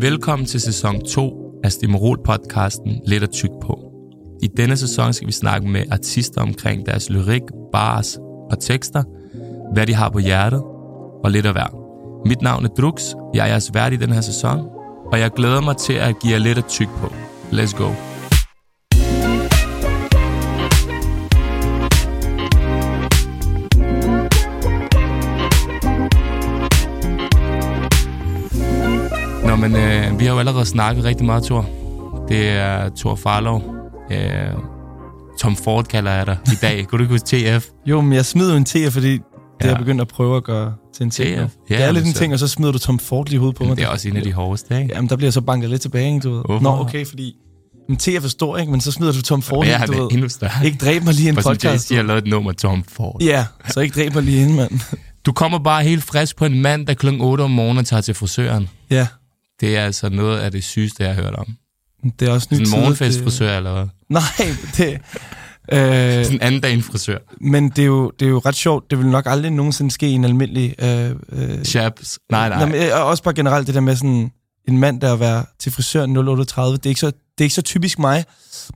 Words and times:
Velkommen 0.00 0.46
til 0.46 0.60
sæson 0.60 1.04
2 1.04 1.60
af 1.64 1.72
Stimorol-podcasten 1.72 3.02
Lidt 3.06 3.22
at 3.22 3.30
tyk 3.30 3.50
på. 3.62 3.92
I 4.42 4.46
denne 4.46 4.76
sæson 4.76 5.12
skal 5.12 5.26
vi 5.26 5.32
snakke 5.32 5.68
med 5.68 5.82
artister 5.90 6.40
omkring 6.42 6.86
deres 6.86 7.10
lyrik, 7.10 7.42
bars 7.72 8.18
og 8.50 8.60
tekster, 8.60 9.02
hvad 9.72 9.86
de 9.86 9.94
har 9.94 10.08
på 10.08 10.18
hjertet 10.18 10.62
og 11.24 11.30
lidt 11.30 11.46
af 11.46 11.52
hver. 11.52 11.76
Mit 12.28 12.42
navn 12.42 12.64
er 12.64 12.68
Drux, 12.68 13.14
jeg 13.34 13.44
er 13.44 13.50
jeres 13.50 13.70
vært 13.74 13.92
i 13.92 13.96
den 13.96 14.12
her 14.12 14.20
sæson, 14.20 14.58
og 15.12 15.18
jeg 15.18 15.30
glæder 15.30 15.60
mig 15.60 15.76
til 15.76 15.94
at 15.94 16.18
give 16.22 16.32
jer 16.32 16.38
lidt 16.38 16.58
at 16.58 16.66
tyk 16.68 16.88
på. 16.88 17.06
Let's 17.52 17.76
go. 17.76 18.09
Nå, 29.50 29.56
men 29.56 29.76
øh, 29.76 30.20
vi 30.20 30.24
har 30.24 30.32
jo 30.32 30.38
allerede 30.38 30.66
snakket 30.66 31.04
rigtig 31.04 31.26
meget, 31.26 31.44
Thor. 31.44 31.66
Det 32.28 32.48
er 32.48 32.90
Thor 32.96 33.14
Farlov. 33.14 33.62
Øh, 34.12 34.18
Tom 35.40 35.56
Ford 35.56 35.84
kalder 35.84 36.10
jeg 36.12 36.26
dig 36.26 36.36
i 36.52 36.56
dag. 36.62 36.84
Kunne 36.86 36.98
du 36.98 37.02
ikke 37.04 37.14
huske 37.14 37.56
TF? 37.58 37.66
Jo, 37.86 38.00
men 38.00 38.12
jeg 38.12 38.24
smider 38.26 38.50
jo 38.50 38.56
en 38.56 38.64
TF, 38.64 38.92
fordi 38.92 39.12
det 39.12 39.20
Ja. 39.60 39.66
er 39.66 39.70
jeg 39.70 39.78
begyndt 39.78 40.00
at 40.00 40.08
prøve 40.08 40.36
at 40.36 40.44
gøre 40.44 40.74
til 40.96 41.04
en. 41.04 41.10
TF? 41.10 41.20
nu. 41.20 41.26
Ja, 41.70 41.76
det 41.76 41.84
er 41.84 41.92
lidt 41.92 42.06
en 42.06 42.12
så- 42.12 42.18
ting, 42.18 42.32
og 42.32 42.38
så 42.38 42.48
smider 42.48 42.72
du 42.72 42.78
Tom 42.78 42.98
Ford 42.98 43.26
lige 43.26 43.34
i 43.34 43.38
hovedet 43.38 43.56
på 43.56 43.64
mig. 43.64 43.76
Det 43.76 43.84
er 43.84 43.88
også 43.88 44.08
en 44.08 44.16
af 44.16 44.22
de 44.22 44.32
hårdeste, 44.32 44.82
ikke? 44.82 44.94
Jamen, 44.94 45.08
der 45.10 45.16
bliver 45.16 45.26
jeg 45.26 45.32
så 45.32 45.40
banket 45.40 45.70
lidt 45.70 45.82
tilbage, 45.82 46.06
ikke, 46.14 46.20
du 46.20 46.34
ved. 46.34 46.42
Hvorfor? 46.44 46.62
Nå, 46.62 46.80
okay, 46.80 47.06
fordi... 47.06 47.34
Men 47.88 47.96
TF 47.98 48.24
er 48.24 48.28
stor, 48.28 48.56
ikke? 48.58 48.70
Men 48.72 48.80
så 48.80 48.92
smider 48.92 49.12
du 49.12 49.22
Tom 49.22 49.42
Ford, 49.42 49.66
Ja, 49.66 49.82
du 49.86 49.92
ved. 49.92 50.08
endnu 50.12 50.28
større. 50.28 50.64
Ikke 50.64 50.78
dræb 50.78 51.04
mig 51.04 51.14
lige 51.14 51.28
en 51.28 51.34
For 51.34 51.42
som 51.42 51.52
podcast. 51.54 51.92
Jay-Z 51.92 51.96
har 51.96 52.02
lavet 52.02 52.24
et 52.24 52.30
nummer, 52.30 52.52
Tom 52.52 52.84
Ford. 52.88 53.22
Ja, 53.22 53.46
så 53.68 53.80
ikke 53.80 54.00
dræb 54.00 54.14
mig 54.14 54.22
lige 54.22 54.42
ind, 54.42 54.54
mand. 54.54 54.80
Du 55.26 55.32
kommer 55.32 55.58
bare 55.58 55.82
helt 55.84 56.04
frisk 56.04 56.36
på 56.36 56.44
en 56.44 56.62
mand, 56.62 56.86
der 56.86 56.94
kl. 56.94 57.08
8 57.20 57.42
om 57.42 57.50
morgenen 57.50 57.84
tager 57.84 58.00
til 58.00 58.14
frisøren. 58.14 58.68
ja, 58.90 59.06
Det 59.60 59.76
er 59.76 59.84
altså 59.84 60.08
noget 60.08 60.38
af 60.38 60.50
det 60.52 60.64
sygeste, 60.64 61.04
jeg 61.04 61.14
har 61.14 61.22
hørt 61.22 61.34
om. 61.34 61.46
det 62.20 62.28
er 62.28 62.32
også 62.32 62.48
nyt 62.52 62.60
en 62.60 62.70
morgenfestfrisør 62.70 63.56
eller 63.56 63.72
hvad? 63.72 63.82
Det... 63.82 63.90
Nej, 64.08 64.56
det... 64.76 64.98
Øh, 65.72 65.78
Sådan 66.24 66.32
en 66.36 66.40
anden 66.40 66.60
dagen 66.60 66.82
frisør. 66.82 67.18
men 67.40 67.68
det 67.68 67.78
er, 67.78 67.86
jo, 67.86 68.12
det 68.20 68.26
er 68.26 68.30
jo 68.30 68.38
ret 68.38 68.54
sjovt. 68.54 68.90
Det 68.90 68.98
vil 68.98 69.06
nok 69.06 69.24
aldrig 69.26 69.50
nogensinde 69.52 69.90
ske 69.90 70.08
i 70.08 70.12
en 70.12 70.24
almindelig... 70.24 70.74
Øh, 70.82 71.10
øh, 71.32 71.64
Chaps. 71.64 72.18
Nej, 72.30 72.48
nej. 72.48 72.58
Nå, 72.60 72.66
men, 72.66 72.74
øh, 72.74 72.88
og 72.94 73.04
også 73.04 73.22
bare 73.22 73.34
generelt 73.34 73.66
det 73.66 73.74
der 73.74 73.80
med 73.80 73.96
sådan 73.96 74.30
en 74.68 74.78
mand, 74.78 75.00
der 75.00 75.12
at 75.12 75.20
være 75.20 75.44
til 75.58 75.72
frisøren 75.72 76.16
038, 76.16 76.76
det 76.76 76.86
er 76.86 76.90
ikke 76.90 77.00
så, 77.00 77.06
det 77.06 77.14
er 77.38 77.42
ikke 77.44 77.54
så 77.54 77.62
typisk 77.62 77.98
mig. 77.98 78.24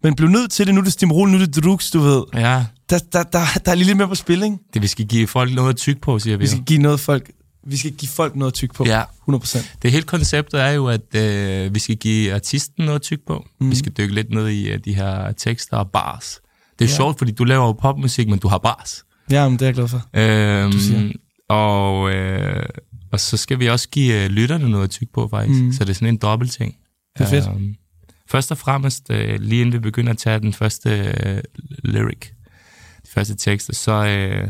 Men 0.02 0.14
blev 0.14 0.28
nødt 0.28 0.50
til 0.50 0.66
det, 0.66 0.74
nu 0.74 0.80
er 0.80 0.84
det 0.84 0.92
Stimrol, 0.92 1.28
nu 1.28 1.34
er 1.38 1.46
det 1.46 1.64
Drux, 1.64 1.90
du 1.90 2.00
ved. 2.00 2.22
Ja, 2.34 2.64
Der, 2.90 2.98
der, 3.12 3.22
der, 3.22 3.40
der 3.64 3.70
er 3.70 3.74
lige 3.74 3.86
lidt 3.86 3.98
mere 3.98 4.08
på 4.08 4.14
spil, 4.14 4.42
ikke? 4.42 4.56
det 4.74 4.82
vi 4.82 4.86
skal 4.86 5.04
give 5.06 5.26
folk 5.26 5.54
noget 5.54 5.70
at 5.70 5.76
tykke 5.76 6.00
på, 6.00 6.18
siger 6.18 6.36
vi. 6.36 6.40
Vi 6.42 6.48
skal 6.48 6.62
give 6.64 6.78
noget 6.82 7.00
folk, 7.00 7.30
vi 7.66 7.76
skal 7.76 7.92
give 7.92 8.08
folk 8.08 8.36
noget 8.36 8.54
tykke 8.54 8.74
på. 8.74 8.84
Ja, 8.84 9.02
100%. 9.30 9.76
det 9.82 9.92
hele 9.92 10.02
konceptet 10.02 10.60
er 10.60 10.70
jo, 10.70 10.88
at 10.88 11.14
øh, 11.14 11.74
vi 11.74 11.78
skal 11.78 11.96
give 11.96 12.34
artisten 12.34 12.84
noget 12.84 13.02
tykke 13.02 13.26
på. 13.26 13.46
Mm. 13.60 13.70
Vi 13.70 13.76
skal 13.76 13.92
dykke 13.92 14.14
lidt 14.14 14.30
ned 14.30 14.48
i 14.48 14.70
øh, 14.70 14.78
de 14.84 14.94
her 14.94 15.32
tekster 15.32 15.76
og 15.76 15.90
bars. 15.90 16.40
Det 16.78 16.84
er 16.84 16.88
ja. 16.88 16.96
Sjovt, 16.96 17.18
fordi 17.18 17.32
du 17.32 17.44
laver 17.44 17.66
jo 17.66 17.72
popmusik, 17.72 18.28
men 18.28 18.38
du 18.38 18.48
har 18.48 18.58
bars. 18.58 19.04
Ja, 19.30 19.48
men 19.48 19.58
det 19.58 19.62
er 19.62 19.66
jeg 19.66 19.74
glad 19.74 19.88
for. 19.88 20.02
Øhm, 20.14 21.12
og, 21.48 22.10
øh, 22.14 22.66
og 23.12 23.20
så 23.20 23.36
skal 23.36 23.58
vi 23.58 23.68
også 23.68 23.88
give 23.88 24.24
øh, 24.24 24.30
lytterne 24.30 24.68
noget 24.68 24.84
at 24.84 24.90
tykke 24.90 25.12
på, 25.12 25.28
faktisk. 25.28 25.62
Mm. 25.62 25.72
Så 25.72 25.84
det 25.84 25.90
er 25.90 25.94
sådan 25.94 26.08
en 26.08 26.16
dobbelt 26.16 26.52
ting. 26.52 26.76
Det 27.18 27.24
er 27.24 27.28
fedt. 27.28 27.46
Øhm, 27.48 27.74
først 28.30 28.50
og 28.50 28.58
fremmest, 28.58 29.10
øh, 29.10 29.40
lige 29.40 29.60
inden 29.60 29.72
vi 29.72 29.78
begynder 29.78 30.12
at 30.12 30.18
tage 30.18 30.40
den 30.40 30.52
første 30.52 30.90
øh, 30.90 31.42
lyric, 31.84 32.20
de 33.02 33.10
første 33.10 33.36
tekster, 33.36 33.74
så 33.74 33.92
øh, 34.06 34.48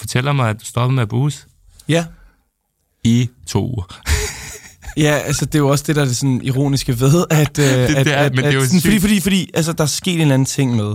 fortæller 0.00 0.32
mig, 0.32 0.50
at 0.50 0.60
du 0.60 0.64
stoppede 0.64 0.94
med 0.94 1.02
at 1.02 1.08
booze 1.08 1.46
Ja. 1.88 2.06
I 3.04 3.28
to 3.46 3.66
uger. 3.66 4.00
Ja, 4.96 5.18
altså 5.18 5.44
det 5.44 5.54
er 5.54 5.58
jo 5.58 5.68
også 5.68 5.84
det, 5.86 5.96
der 5.96 6.02
er 6.02 6.06
det 6.06 6.16
sådan 6.16 6.40
ironiske 6.42 7.00
ved, 7.00 7.24
at... 7.30 7.58
Øh, 7.58 7.64
det, 7.64 7.94
at, 7.96 8.06
der, 8.06 8.16
at, 8.16 8.34
men 8.34 8.44
det 8.44 8.50
er 8.50 8.54
jo 8.54 8.60
at, 8.60 8.66
sådan, 8.66 8.80
fordi, 8.80 9.00
fordi, 9.00 9.20
fordi 9.20 9.50
altså, 9.54 9.72
der 9.72 9.82
er 9.84 9.88
sket 9.88 10.14
en 10.14 10.20
eller 10.20 10.34
anden 10.34 10.46
ting 10.46 10.76
med, 10.76 10.94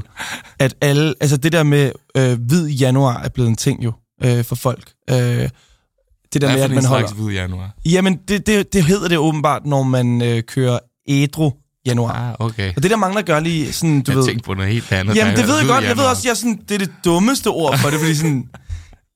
at 0.60 0.76
alle... 0.82 1.14
Altså 1.22 1.38
det 1.38 1.52
der 1.52 1.64
med 1.64 1.92
øh, 2.18 2.40
hvid 2.48 2.68
januar 2.68 3.22
er 3.24 3.30
blevet 3.30 3.50
en 3.50 3.56
ting 3.56 3.84
jo 3.84 3.94
øh, 4.24 4.44
for 4.44 4.56
folk. 4.56 4.92
Øh, 5.10 5.16
det 5.18 6.42
der 6.42 6.54
med, 6.54 6.62
at 6.62 6.72
man 6.72 6.86
holder... 6.86 7.14
hvid 7.14 7.34
januar? 7.34 7.76
Jamen, 7.86 8.20
det, 8.28 8.48
det, 8.48 8.74
det 8.74 8.84
hedder 8.84 9.08
det 9.08 9.18
åbenbart, 9.18 9.66
når 9.66 9.84
man 9.84 10.22
øh, 10.22 10.44
kører 10.44 10.80
ædru 11.10 11.52
januar. 11.86 12.30
Ah, 12.30 12.36
okay. 12.48 12.74
Og 12.76 12.84
det 12.84 12.92
der 12.92 12.98
mangler 12.98 13.22
gør 13.22 13.40
lige 13.40 13.74
sådan, 13.74 14.02
du 14.02 14.12
Jeg 14.12 14.18
ved... 14.18 14.28
tænkte 14.28 14.46
på 14.46 14.54
noget 14.54 14.72
helt 14.74 14.92
andet. 14.92 15.16
Jamen, 15.16 15.36
det 15.36 15.48
ved 15.48 15.58
jeg 15.58 15.68
godt. 15.68 15.80
hvid 15.80 15.88
Jeg 15.88 15.98
ved 15.98 16.04
januar. 16.04 16.10
også, 16.10 16.22
jeg 16.26 16.32
er 16.32 16.36
sådan, 16.36 16.60
det 16.70 16.76
er 16.76 16.80
det 16.80 16.92
dummeste 17.06 17.48
ord 17.48 17.78
for 17.78 17.90
det, 17.90 18.00
fordi 18.00 18.16
sådan... 18.16 18.48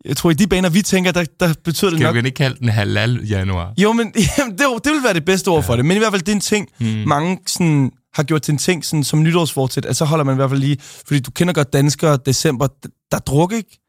Jeg 0.05 0.17
tror, 0.17 0.29
i 0.29 0.33
de 0.33 0.47
baner, 0.47 0.69
vi 0.69 0.81
tænker, 0.81 1.11
der, 1.11 1.25
der 1.39 1.53
betyder 1.63 1.91
det 1.91 1.99
Skal 1.99 2.07
nok... 2.07 2.15
vi 2.15 2.19
ikke 2.19 2.35
kalde 2.35 2.59
den 2.59 2.69
halal 2.69 3.27
januar? 3.27 3.73
Jo, 3.77 3.93
men 3.93 4.13
jamen, 4.37 4.51
det, 4.57 4.65
det 4.83 4.91
vil 4.93 5.03
være 5.03 5.13
det 5.13 5.25
bedste 5.25 5.47
ord 5.47 5.63
for 5.63 5.75
det. 5.75 5.85
Men 5.85 5.97
i 5.97 5.99
hvert 5.99 6.11
fald, 6.13 6.21
det 6.21 6.29
er 6.29 6.35
en 6.35 6.41
ting, 6.41 6.67
Hmm. 6.79 6.87
mm. 6.87 7.07
mange 7.07 7.37
sådan, 7.47 7.91
har 8.13 8.23
gjort 8.23 8.41
til 8.41 8.51
en 8.51 8.57
ting 8.57 8.85
sådan, 8.85 9.03
som 9.03 9.23
nytårsfortsæt, 9.23 9.85
at 9.85 9.95
så 9.95 10.05
holder 10.05 10.25
man 10.25 10.35
i 10.35 10.35
hvert 10.35 10.49
fald 10.49 10.59
lige... 10.59 10.77
Fordi 11.07 11.19
du 11.19 11.31
kender 11.31 11.53
godt 11.53 11.73
danskere, 11.73 12.17
december, 12.25 12.67
der 13.11 13.17
er 13.17 13.19
druk, 13.19 13.53
ikke? 13.53 13.79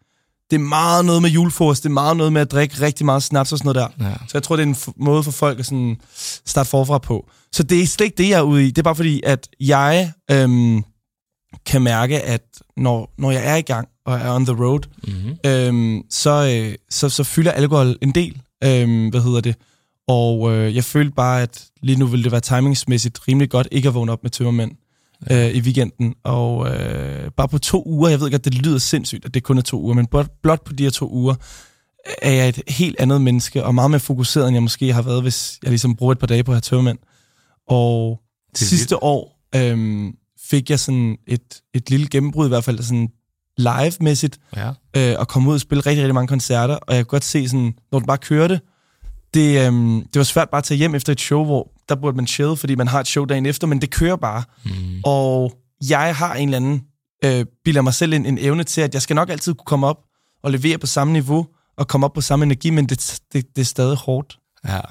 Det 0.50 0.56
er 0.56 0.60
meget 0.60 1.04
noget 1.04 1.22
med 1.22 1.31
julefrokost, 1.31 1.82
det 1.82 1.88
er 1.88 1.93
meget 1.93 2.16
noget 2.16 2.32
med 2.32 2.41
at 2.41 2.50
drikke 2.53 2.81
rigtig 2.81 3.06
meget 3.06 3.22
snaps 3.22 3.53
og 3.53 3.59
sådan 3.59 3.72
noget 3.72 3.91
der. 3.98 4.06
Ja. 4.09 4.15
Så 4.15 4.31
jeg 4.34 4.42
tror, 4.42 4.56
det 4.56 4.62
er 4.62 4.66
en 4.66 4.77
måde 4.97 5.22
for 5.22 5.31
folk 5.31 5.59
at 5.59 5.66
sådan 5.66 5.97
starte 6.47 6.71
forfra 6.71 6.98
på. 6.98 7.31
Så 7.53 7.62
det 7.62 7.82
er 7.82 7.87
slet 7.87 8.04
ikke 8.04 8.16
det, 8.22 8.28
jeg 8.28 8.38
er 8.38 8.42
ude 8.42 8.65
i. 8.66 8.71
Det 8.71 8.78
er 8.78 8.82
bare 8.82 8.97
fordi, 8.97 9.21
at 9.25 9.48
jeg 9.60 10.12
øhm, 10.31 10.82
kan 11.66 11.82
mærke, 11.82 12.21
at 12.21 12.42
når, 12.77 13.15
når 13.19 13.31
jeg 13.31 13.47
er 13.47 13.56
i 13.56 13.60
gang 13.60 13.88
og 14.10 14.19
er 14.21 14.34
on 14.34 14.47
the 14.47 14.65
road, 14.65 14.81
Mm-hmm. 15.06 15.37
øhm, 15.47 16.03
så, 16.10 16.31
øh, 16.71 16.75
så, 16.91 17.09
så 17.09 17.25
fylder 17.25 17.53
alkohol 17.53 17.97
en 18.03 18.10
del. 18.12 18.43
Øhm, 18.65 19.09
hvad 19.09 19.21
hedder 19.21 19.41
det? 19.41 19.54
Og 20.09 20.53
øh, 20.56 20.76
jeg 20.76 20.84
følte 20.84 21.12
bare, 21.16 21.43
at 21.43 21.65
lige 21.82 21.98
nu 21.98 22.06
ville 22.06 22.25
det 22.25 22.32
være 22.32 22.41
timingsmæssigt 22.41 23.28
rimelig 23.28 23.50
godt 23.50 23.69
ikke 23.71 23.88
at 23.88 23.94
vågne 23.94 24.12
op 24.12 24.22
med 24.22 24.31
tømmermænd 24.31 24.72
øh, 25.31 25.47
i 25.47 25.60
weekenden. 25.60 26.15
Og 26.25 26.69
øh, 26.71 27.31
bare 27.37 27.48
på 27.48 27.59
to 27.59 27.82
uger, 27.87 28.09
jeg 28.09 28.21
ved 28.21 28.31
godt, 28.31 28.44
det 28.44 28.54
lyder 28.54 28.78
sindssygt, 28.78 29.25
at 29.25 29.34
det 29.34 29.43
kun 29.43 29.59
er 29.59 29.62
to 29.62 29.81
uger, 29.82 29.94
men 29.94 30.06
blot, 30.06 30.31
blot 30.42 30.65
på 30.65 30.72
de 30.72 30.82
her 30.82 30.91
to 30.91 31.10
uger, 31.12 31.34
er 32.22 32.31
jeg 32.32 32.48
et 32.48 32.62
helt 32.69 32.97
andet 33.00 33.21
menneske, 33.21 33.65
og 33.65 33.75
meget 33.75 33.91
mere 33.91 34.00
fokuseret, 34.00 34.48
end 34.48 34.54
jeg 34.54 34.62
måske 34.62 34.92
har 34.92 35.03
været, 35.03 35.22
hvis 35.22 35.59
jeg 35.62 35.69
ligesom 35.71 35.97
bruger 35.97 36.12
et 36.12 36.19
par 36.19 36.27
dage 36.27 36.44
på 36.44 36.53
at 36.53 36.54
have 36.54 36.60
tømmermænd. 36.60 36.98
Og 37.69 38.21
Det 38.59 38.59
sidste 38.69 39.03
år 39.03 39.41
øhm, 39.56 40.12
fik 40.50 40.71
jeg 40.71 40.81
sådan 40.81 41.16
et, 41.27 41.60
et 41.75 41.91
lille 41.91 42.09
gennembrud, 42.09 42.47
i 42.47 42.48
hvert 42.48 42.65
fald 42.65 42.82
sådan 42.82 43.09
live-mæssigt, 43.60 44.38
Ja. 44.56 44.71
øh, 44.97 45.15
og 45.19 45.28
komme 45.28 45.48
ud 45.50 45.54
og 45.54 45.60
spille 45.60 45.81
rigtig, 45.87 46.03
rigtig 46.03 46.15
mange 46.15 46.28
koncerter, 46.28 46.75
og 46.75 46.94
jeg 46.97 47.06
kunne 47.06 47.10
godt 47.16 47.25
se 47.25 47.48
sådan, 47.48 47.75
når 47.93 47.98
du 47.98 48.06
bare 48.06 48.19
kørte, 48.19 48.60
det, 49.34 49.66
øhm, 49.66 50.00
det 50.00 50.16
var 50.16 50.22
svært 50.22 50.50
bare 50.50 50.59
at 50.59 50.65
tage 50.65 50.78
hjem 50.78 50.94
efter 50.94 51.12
et 51.12 51.21
show, 51.21 51.44
hvor 51.44 51.69
der 51.88 51.94
burde 51.94 52.16
man 52.16 52.26
chill, 52.26 52.56
fordi 52.56 52.75
man 52.75 52.88
har 52.88 53.00
et 53.00 53.06
show 53.06 53.25
dagen 53.25 53.47
efter, 53.47 53.66
men 53.66 53.81
det 53.81 53.91
kører 53.91 54.16
bare. 54.16 54.43
Mm. 54.65 54.71
Og 55.04 55.53
jeg 55.88 56.16
har 56.16 56.34
en 56.34 56.48
eller 56.48 56.56
anden, 56.56 56.82
øh, 57.25 57.44
bilder 57.65 57.82
mig 57.82 57.94
selv 57.94 58.12
en, 58.12 58.26
en 58.26 58.38
evne 58.41 58.65
til, 58.65 58.81
at 58.81 58.94
jeg 58.94 59.03
skal 59.03 59.16
nok 59.16 59.31
altid 59.31 59.54
kunne 59.54 59.65
komme 59.66 59.87
op 59.87 59.97
og 60.42 60.50
levere 60.50 60.78
på 60.78 60.87
samme 60.87 61.12
niveau, 61.12 61.47
og 61.78 61.88
komme 61.88 62.04
op 62.06 62.12
på 62.12 62.21
samme 62.21 62.42
energi, 62.44 62.71
men 62.71 62.87
det, 62.87 63.21
det, 63.32 63.56
det 63.56 63.60
er 63.62 63.66
stadig 63.66 63.97
hårdt. 63.97 64.38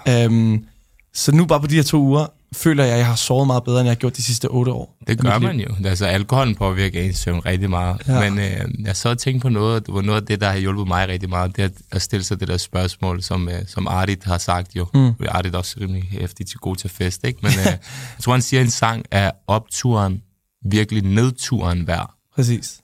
ja. 0.08 0.24
Øhm, 0.26 0.66
så 1.14 1.32
nu 1.32 1.46
bare 1.46 1.60
på 1.62 1.68
de 1.68 1.76
her 1.76 1.84
to 1.84 1.98
uger, 2.02 2.26
føler 2.54 2.84
jeg, 2.84 2.94
at 2.94 3.00
jeg 3.00 3.08
har 3.08 3.16
sovet 3.16 3.48
meget 3.48 3.64
bedre, 3.64 3.80
end 3.80 3.86
jeg 3.88 3.92
har 3.92 4.00
gjort 4.00 4.18
de 4.18 4.24
sidste 4.24 4.46
otte 4.48 4.72
år. 4.72 4.98
Det 5.08 5.20
gør 5.20 5.40
man 5.40 5.60
jo. 5.60 5.76
Altså, 5.86 6.06
alkoholen 6.06 6.56
påvirker 6.56 7.02
ens 7.02 7.18
søvn 7.18 7.46
rigtig 7.46 7.70
meget. 7.70 8.02
Ja. 8.08 8.30
Men 8.30 8.40
øh, 8.40 8.86
jeg 8.86 8.96
så 8.96 9.16
tænkte 9.16 9.42
på 9.42 9.50
noget, 9.50 9.86
det 9.86 9.94
var 9.94 10.02
noget 10.02 10.22
af 10.22 10.28
det, 10.28 10.42
der 10.42 10.50
har 10.50 10.58
hjulpet 10.58 10.88
mig 10.88 11.08
rigtig 11.08 11.30
meget, 11.30 11.56
det 11.56 11.64
er 11.64 11.70
at- 11.92 12.02
stille 12.02 12.24
sig 12.24 12.40
det 12.40 12.48
der 12.48 12.58
spørgsmål, 12.58 13.22
som, 13.24 13.50
øh, 13.50 13.62
som 13.68 13.88
Ardit 13.88 14.24
har 14.24 14.38
sagt 14.38 14.76
jo. 14.76 14.88
Mm. 14.94 15.14
Ardit 15.28 15.54
er 15.54 15.58
også 15.58 15.76
rimelig 15.82 16.04
hæftig 16.12 16.48
til 16.48 16.58
god 16.60 16.76
til 16.76 16.90
fest, 16.90 17.24
ikke? 17.24 17.40
Men 17.42 17.52
øh, 17.52 17.66
jeg 17.66 17.80
tror, 18.22 18.32
han 18.34 18.42
siger 18.42 18.62
en 18.62 18.70
sang, 18.72 19.06
er 19.12 19.32
opturen 19.48 20.22
virkelig 20.66 21.04
nedturen 21.04 21.88
værd? 21.88 22.14
Præcis. 22.36 22.80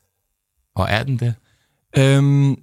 Og 0.76 0.88
er 0.90 1.04
den 1.04 1.18
det? 1.20 1.34
Øhm, 1.98 2.56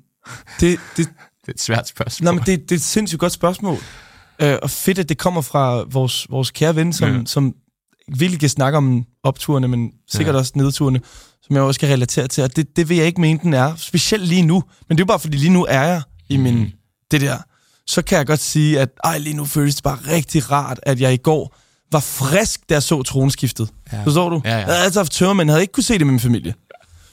det, 0.60 0.78
det, 0.96 1.08
Det 1.46 1.48
er 1.48 1.52
et 1.52 1.60
svært 1.60 1.88
spørgsmål. 1.88 2.24
nej, 2.24 2.32
men 2.34 2.42
det, 2.46 2.62
det 2.62 2.72
er 2.72 2.76
et 2.78 2.82
sindssygt 2.82 3.20
godt 3.20 3.32
spørgsmål. 3.32 3.76
Øh, 4.42 4.58
og 4.62 4.70
fedt, 4.70 4.98
at 4.98 5.08
det 5.08 5.18
kommer 5.18 5.40
fra 5.40 5.84
vores, 5.90 6.26
vores 6.30 6.50
kære 6.50 6.76
ven, 6.76 6.92
som, 6.92 7.08
Ja. 7.16 7.22
som 7.26 7.54
virkelig 8.16 8.40
kan 8.40 8.48
snakke 8.48 8.78
om 8.78 9.04
opturene, 9.22 9.68
men 9.68 9.90
sikkert 10.12 10.34
Ja. 10.34 10.38
også 10.38 10.52
nedturene, 10.54 11.00
som 11.42 11.56
jeg 11.56 11.62
også 11.64 11.80
kan 11.80 11.88
relatere 11.88 12.28
til. 12.28 12.44
Og 12.44 12.56
det, 12.56 12.76
det 12.76 12.88
vil 12.88 12.96
jeg 12.96 13.06
ikke 13.06 13.20
mene, 13.20 13.38
den 13.42 13.54
er. 13.54 13.74
Specielt 13.76 14.28
lige 14.28 14.42
nu. 14.42 14.62
Men 14.88 14.96
det 14.98 15.02
er 15.02 15.04
jo 15.04 15.06
bare, 15.06 15.18
fordi 15.20 15.36
lige 15.36 15.50
nu 15.52 15.64
er 15.68 15.82
jeg 15.82 16.02
i 16.28 16.36
min... 16.36 16.58
Mm. 16.58 16.70
Det 17.10 17.20
der. 17.20 17.36
Så 17.86 18.02
kan 18.02 18.18
jeg 18.18 18.26
godt 18.26 18.40
sige, 18.40 18.80
at 18.80 18.88
ej, 19.04 19.18
lige 19.18 19.36
nu 19.36 19.44
føles 19.44 19.74
det 19.74 19.84
bare 19.84 19.98
rigtig 20.08 20.50
rart, 20.50 20.80
at 20.82 21.00
jeg 21.00 21.14
i 21.14 21.16
går 21.16 21.56
var 21.92 22.00
frisk, 22.00 22.60
da 22.68 22.74
jeg 22.74 22.82
så 22.82 23.02
tronskiftet. 23.02 23.68
Ja. 23.92 24.04
Forstår 24.04 24.28
du? 24.28 24.40
Ja, 24.44 24.50
ja. 24.50 24.56
Jeg 24.56 24.64
havde 24.66 24.78
altid 24.78 24.98
haft 25.00 25.12
tørmænd, 25.12 25.50
havde 25.50 25.62
ikke 25.62 25.72
kunne 25.72 25.84
se 25.84 25.92
det 25.98 26.06
med 26.06 26.12
min 26.12 26.20
familie. 26.20 26.54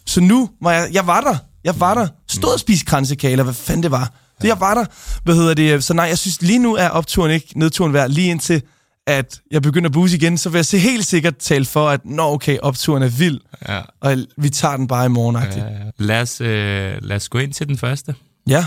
Så 0.06 0.22
nu 0.22 0.50
var 0.62 0.72
jeg, 0.72 0.90
jeg 0.94 1.08
var 1.08 1.22
der. 1.22 1.36
Jeg 1.64 1.80
var 1.80 1.94
der. 1.94 2.08
Stod 2.28 2.54
og 2.54 2.60
spiste 2.60 2.86
kransekage, 2.86 3.44
hvad 3.44 3.54
fanden 3.54 3.84
det 3.84 3.92
var. 3.92 4.14
Så 4.42 4.48
jeg 4.48 4.60
var 4.60 4.74
der. 4.74 4.86
Hvad 5.24 5.36
hedder 5.36 5.54
det? 5.54 5.84
Så 5.84 5.94
nej, 5.94 6.06
jeg 6.06 6.18
synes 6.18 6.42
lige 6.42 6.60
nu 6.60 6.76
er 6.76 6.90
opturen 6.90 7.32
ikke 7.32 7.60
nedturen 7.60 7.94
værd. 7.94 8.10
Lige 8.10 8.30
indtil 8.32 8.62
at 9.08 9.42
jeg 9.52 9.62
begynder 9.62 9.90
at 9.90 9.94
booze 9.94 10.18
igen, 10.18 10.38
så 10.38 10.50
vil 10.50 10.58
jeg 10.58 10.66
se 10.66 10.78
helt 10.80 11.06
sikkert 11.06 11.38
tale 11.38 11.66
for, 11.66 11.90
at 11.90 12.06
nå 12.06 12.24
okay, 12.24 12.58
opturen 12.62 13.04
er 13.04 13.08
vild, 13.08 13.40
Ja. 13.70 13.82
og 14.02 14.18
vi 14.38 14.50
tager 14.50 14.78
den 14.78 14.88
bare 14.88 15.06
i 15.06 15.10
morgen. 15.10 15.36
Ja. 15.36 15.58
Ja, 15.58 15.84
ja. 15.86 15.92
Lad, 15.98 16.22
os, 16.22 16.42
øh, 16.42 16.98
lad 17.02 17.16
os 17.16 17.30
gå 17.30 17.38
ind 17.40 17.54
til 17.54 17.68
den 17.68 17.78
første. 17.78 18.16
ja, 18.48 18.66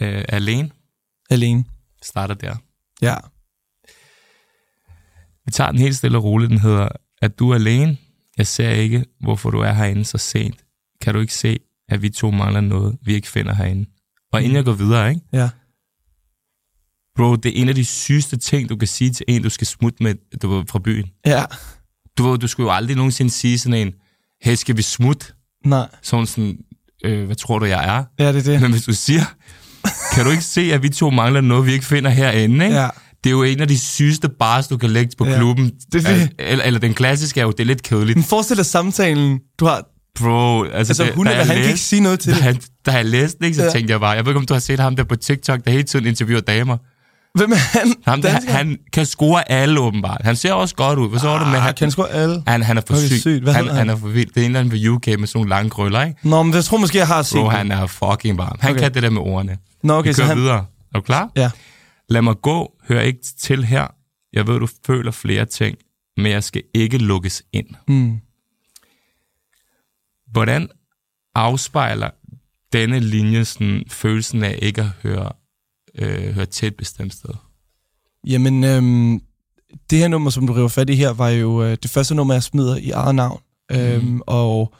Øh, 0.00 0.24
alene 0.28 0.70
alene. 1.30 1.64
starter 2.02 2.34
der. 2.34 2.54
Ja. 3.02 3.14
Vi 5.46 5.50
tager 5.52 5.70
den 5.70 5.80
helt 5.80 5.96
stille 5.96 6.18
og 6.18 6.24
roligt. 6.24 6.50
Den 6.50 6.58
hedder, 6.60 6.88
at 7.22 7.38
du 7.38 7.50
er 7.50 7.54
alene. 7.54 7.96
Jeg 8.38 8.46
ser 8.46 8.70
ikke, 8.70 9.04
hvorfor 9.20 9.50
du 9.50 9.60
er 9.60 9.72
herinde 9.72 10.04
så 10.04 10.18
sent. 10.18 10.56
Kan 11.00 11.14
du 11.14 11.20
ikke 11.20 11.34
se, 11.34 11.58
at 11.88 12.02
vi 12.02 12.10
to 12.10 12.30
mangler 12.30 12.60
noget, 12.60 12.96
vi 13.02 13.14
ikke 13.14 13.28
finder 13.28 13.54
herinde? 13.54 13.86
Og 14.32 14.42
inden 14.42 14.56
jeg 14.56 14.64
går 14.64 14.72
videre, 14.72 15.08
ikke? 15.10 15.20
Ja. 15.32 15.48
Bro, 17.16 17.36
det 17.36 17.58
er 17.58 17.62
en 17.62 17.68
af 17.68 17.74
de 17.74 17.84
sygeste 17.84 18.36
ting, 18.36 18.68
du 18.68 18.76
kan 18.76 18.88
sige 18.88 19.10
til 19.10 19.24
en, 19.28 19.42
du 19.42 19.48
skal 19.50 19.66
smutte 19.66 20.02
med 20.02 20.14
du 20.42 20.54
var 20.54 20.64
fra 20.68 20.78
byen. 20.78 21.06
Ja. 21.26 21.44
Du, 22.18 22.36
du 22.36 22.46
skulle 22.46 22.70
jo 22.70 22.76
aldrig 22.76 22.96
nogensinde 22.96 23.30
sige 23.30 23.58
sådan 23.58 23.86
en, 23.86 23.92
hey, 24.42 24.54
skal 24.54 24.76
vi 24.76 24.82
smutte? 24.82 25.26
Nej. 25.66 25.88
Sådan 26.02 26.26
sådan, 26.26 26.58
øh, 27.04 27.26
hvad 27.26 27.36
tror 27.36 27.58
du, 27.58 27.64
jeg 27.64 27.96
er? 27.98 28.04
Ja, 28.24 28.32
det 28.32 28.38
er 28.48 28.52
det. 28.52 28.60
Men 28.62 28.70
hvis 28.70 28.82
du 28.84 28.92
siger, 28.92 29.24
kan 30.14 30.24
du 30.24 30.30
ikke 30.30 30.44
se, 30.44 30.60
at 30.72 30.82
vi 30.82 30.88
to 30.88 31.10
mangler 31.10 31.40
noget, 31.40 31.66
vi 31.66 31.72
ikke 31.72 31.84
finder 31.84 32.10
herinde, 32.10 32.64
ikke? 32.64 32.76
Ja. 32.76 32.88
Det 33.24 33.30
er 33.30 33.34
jo 33.34 33.42
en 33.42 33.60
af 33.60 33.68
de 33.68 33.78
sygeste 33.78 34.28
bars, 34.28 34.68
du 34.68 34.76
kan 34.76 34.90
lægge 34.90 35.12
på 35.18 35.26
Ja. 35.26 35.36
klubben. 35.36 35.70
Det 35.92 36.06
er 36.06 36.14
det. 36.14 36.32
Eller, 36.38 36.64
eller 36.64 36.80
den 36.80 36.94
klassiske 36.94 37.40
er 37.40 37.44
jo, 37.44 37.50
det 37.50 37.60
er 37.60 37.64
lidt 37.64 37.82
kedeligt. 37.82 38.16
Men 38.16 38.24
forestil 38.24 38.56
dig 38.56 38.66
samtalen, 38.66 39.40
du 39.58 39.64
har... 39.64 39.88
Bro, 40.20 40.62
altså, 40.64 40.76
Altså, 40.78 41.04
det, 41.04 41.14
hun 41.14 41.26
da 41.26 41.30
jeg 41.32 41.38
han 41.38 41.46
kan 41.46 41.56
ikke 41.56 41.68
læste- 41.70 41.86
sige 41.88 42.00
noget 42.02 42.20
til 42.20 42.42
da, 42.44 42.52
det. 42.52 42.66
Da 42.86 42.90
jeg 42.92 43.04
læste 43.04 43.38
det, 43.38 43.44
ikke, 43.44 43.56
så 43.56 43.64
Ja. 43.64 43.70
tænkte 43.70 43.92
jeg 43.92 44.00
bare, 44.00 44.10
jeg 44.10 44.24
ved 44.24 44.32
ikke, 44.32 44.38
om 44.38 44.46
du 44.46 44.52
har 44.54 44.60
set 44.60 44.80
ham 44.80 44.96
der 44.96 45.04
på 45.04 45.16
TikTok, 45.16 45.64
der 45.64 45.70
hele 45.70 45.82
tiden 45.82 46.06
interviewer 46.06 46.40
damer. 46.40 46.76
Hvem 47.38 47.52
er 47.52 47.78
han? 47.78 47.94
Ham, 48.06 48.22
der, 48.22 48.38
han 48.52 48.78
kan 48.92 49.06
score 49.06 49.50
alle 49.52 49.80
åbenbart. 49.80 50.20
Han 50.24 50.36
ser 50.36 50.52
også 50.52 50.74
godt 50.74 50.98
ud. 50.98 51.08
Hvad 51.08 51.20
så 51.20 51.26
var 51.28 51.38
det 51.38 51.46
med? 51.48 51.56
Ah, 51.56 51.62
Han, 51.62 51.74
kan 51.74 51.90
sgu 51.90 52.02
alle. 52.02 52.42
han, 52.46 52.62
han 52.62 52.76
er 52.78 52.82
for 52.88 52.96
syg. 52.96 53.20
sygt. 53.20 53.42
Hvad 53.42 53.52
han, 53.54 53.66
han 53.66 53.76
han? 53.76 53.90
er 53.90 53.96
for 53.96 54.08
vild. 54.08 54.28
Det 54.28 54.36
er 54.36 54.40
en 54.40 54.46
eller 54.46 54.60
anden 54.60 54.72
ved 54.72 54.88
UK 54.88 55.06
med 55.06 55.14
sådan 55.26 55.28
nogle 55.34 55.48
lange 55.48 55.70
krøller, 55.70 56.02
ikke? 56.04 56.18
Nå, 56.28 56.42
men 56.42 56.54
jeg 56.54 56.64
tror 56.64 56.78
måske, 56.78 56.98
jeg 56.98 57.06
har 57.06 57.22
set 57.22 57.38
Bro, 57.40 57.48
han 57.48 57.72
er 57.72 57.86
fucking 57.86 58.38
varm. 58.38 58.56
Han 58.60 58.70
Okay. 58.70 58.80
kan 58.80 58.94
det 58.94 59.02
der 59.02 59.10
med 59.10 59.20
ordene. 59.22 59.56
Nå, 59.84 59.94
okay, 59.98 60.08
Vi 60.08 60.12
så 60.14 60.18
kører 60.22 60.28
han... 60.28 60.36
videre. 60.38 60.58
Er 60.94 60.98
du 60.98 61.00
klar? 61.00 61.30
Ja. 61.36 61.50
Lad 62.08 62.22
mig 62.22 62.34
gå. 62.42 62.72
Hør 62.88 63.00
ikke 63.00 63.20
til 63.40 63.64
her. 63.64 63.86
Jeg 64.32 64.46
ved, 64.46 64.60
du 64.60 64.68
føler 64.86 65.10
flere 65.10 65.44
ting, 65.44 65.76
men 66.16 66.32
jeg 66.32 66.44
skal 66.44 66.62
ikke 66.74 66.98
lukkes 66.98 67.42
ind. 67.52 67.66
Mm. 67.88 68.16
Hvordan 70.32 70.68
afspejler 71.34 72.10
denne 72.72 73.00
linje 73.00 73.44
sådan, 73.44 73.84
følelsen 73.88 74.44
af 74.44 74.58
ikke 74.62 74.80
at 74.80 74.88
høre, 75.02 75.32
øh, 75.94 76.34
høre 76.34 76.46
til 76.46 76.66
et 76.66 76.76
bestemt 76.76 77.14
sted? 77.14 77.34
Jamen, 78.26 78.64
øhm, 78.64 79.20
det 79.90 79.98
her 79.98 80.08
nummer, 80.08 80.30
som 80.30 80.46
du 80.46 80.52
river 80.52 80.68
fat 80.68 80.90
i 80.90 80.94
her, 80.94 81.12
var 81.12 81.28
jo 81.28 81.62
øh, 81.62 81.76
det 81.82 81.90
første 81.90 82.14
nummer, 82.14 82.34
jeg 82.34 82.42
smider 82.42 82.76
i 82.76 82.90
eget 82.90 83.14
navn. 83.14 83.40
Mm. 83.70 83.76
Øhm, 83.76 84.20
og 84.26 84.74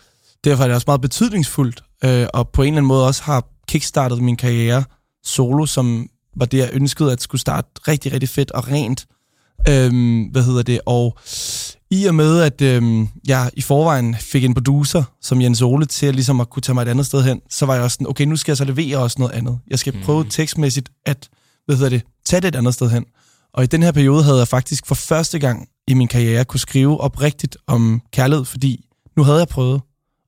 derfor 0.44 0.62
er 0.62 0.68
det 0.68 0.74
også 0.74 0.84
meget 0.88 1.00
betydningsfuldt, 1.00 1.84
øh, 2.04 2.26
og 2.34 2.48
på 2.48 2.62
en 2.62 2.68
eller 2.68 2.78
anden 2.78 2.88
måde 2.88 3.06
også 3.06 3.22
har 3.22 3.44
kickstartet 3.68 4.22
min 4.22 4.36
karriere 4.36 4.84
solo, 5.24 5.66
som 5.66 6.08
var 6.36 6.46
det, 6.46 6.58
jeg 6.58 6.70
ønskede 6.72 7.12
at 7.12 7.22
skulle 7.22 7.40
starte 7.40 7.68
rigtig, 7.88 8.12
rigtig 8.12 8.28
fedt 8.28 8.50
og 8.50 8.68
rent. 8.68 9.06
Øhm, 9.68 10.22
hvad 10.22 10.42
hedder 10.42 10.62
det? 10.62 10.80
Og 10.86 11.18
i 11.92 12.04
og 12.04 12.14
med, 12.14 12.40
at 12.40 12.62
øhm, 12.62 13.08
jeg 13.26 13.50
i 13.54 13.60
forvejen 13.60 14.16
fik 14.16 14.44
en 14.44 14.54
producer, 14.54 15.02
som 15.20 15.42
Jens 15.42 15.62
Ole, 15.62 15.86
til 15.86 16.06
at, 16.06 16.14
ligesom 16.14 16.40
at 16.40 16.50
kunne 16.50 16.60
tage 16.60 16.74
mig 16.74 16.82
et 16.82 16.88
andet 16.88 17.06
sted 17.06 17.22
hen, 17.22 17.40
så 17.50 17.66
var 17.66 17.74
jeg 17.74 17.82
også 17.82 17.94
sådan, 17.94 18.06
okay, 18.06 18.24
nu 18.24 18.36
skal 18.36 18.52
jeg 18.52 18.56
så 18.56 18.64
levere 18.64 18.98
også 18.98 19.16
noget 19.18 19.32
andet. 19.32 19.58
Jeg 19.70 19.78
skal 19.78 20.02
prøve 20.04 20.24
tekstmæssigt 20.30 20.88
at, 21.06 21.28
hvad 21.66 21.76
hedder 21.76 21.90
det, 21.90 22.02
tage 22.24 22.40
det 22.40 22.48
et 22.48 22.56
andet 22.56 22.74
sted 22.74 22.90
hen. 22.90 23.04
Og 23.54 23.64
i 23.64 23.66
den 23.66 23.82
her 23.82 23.92
periode 23.92 24.24
havde 24.24 24.38
jeg 24.38 24.48
faktisk 24.48 24.86
for 24.86 24.94
første 24.94 25.38
gang 25.38 25.68
i 25.88 25.94
min 25.94 26.08
karriere 26.08 26.44
kunne 26.44 26.60
skrive 26.60 27.00
oprigtigt 27.00 27.56
om 27.66 28.02
kærlighed, 28.12 28.44
fordi 28.44 28.84
nu 29.16 29.22
havde 29.22 29.38
jeg 29.38 29.48
prøvet, 29.48 29.80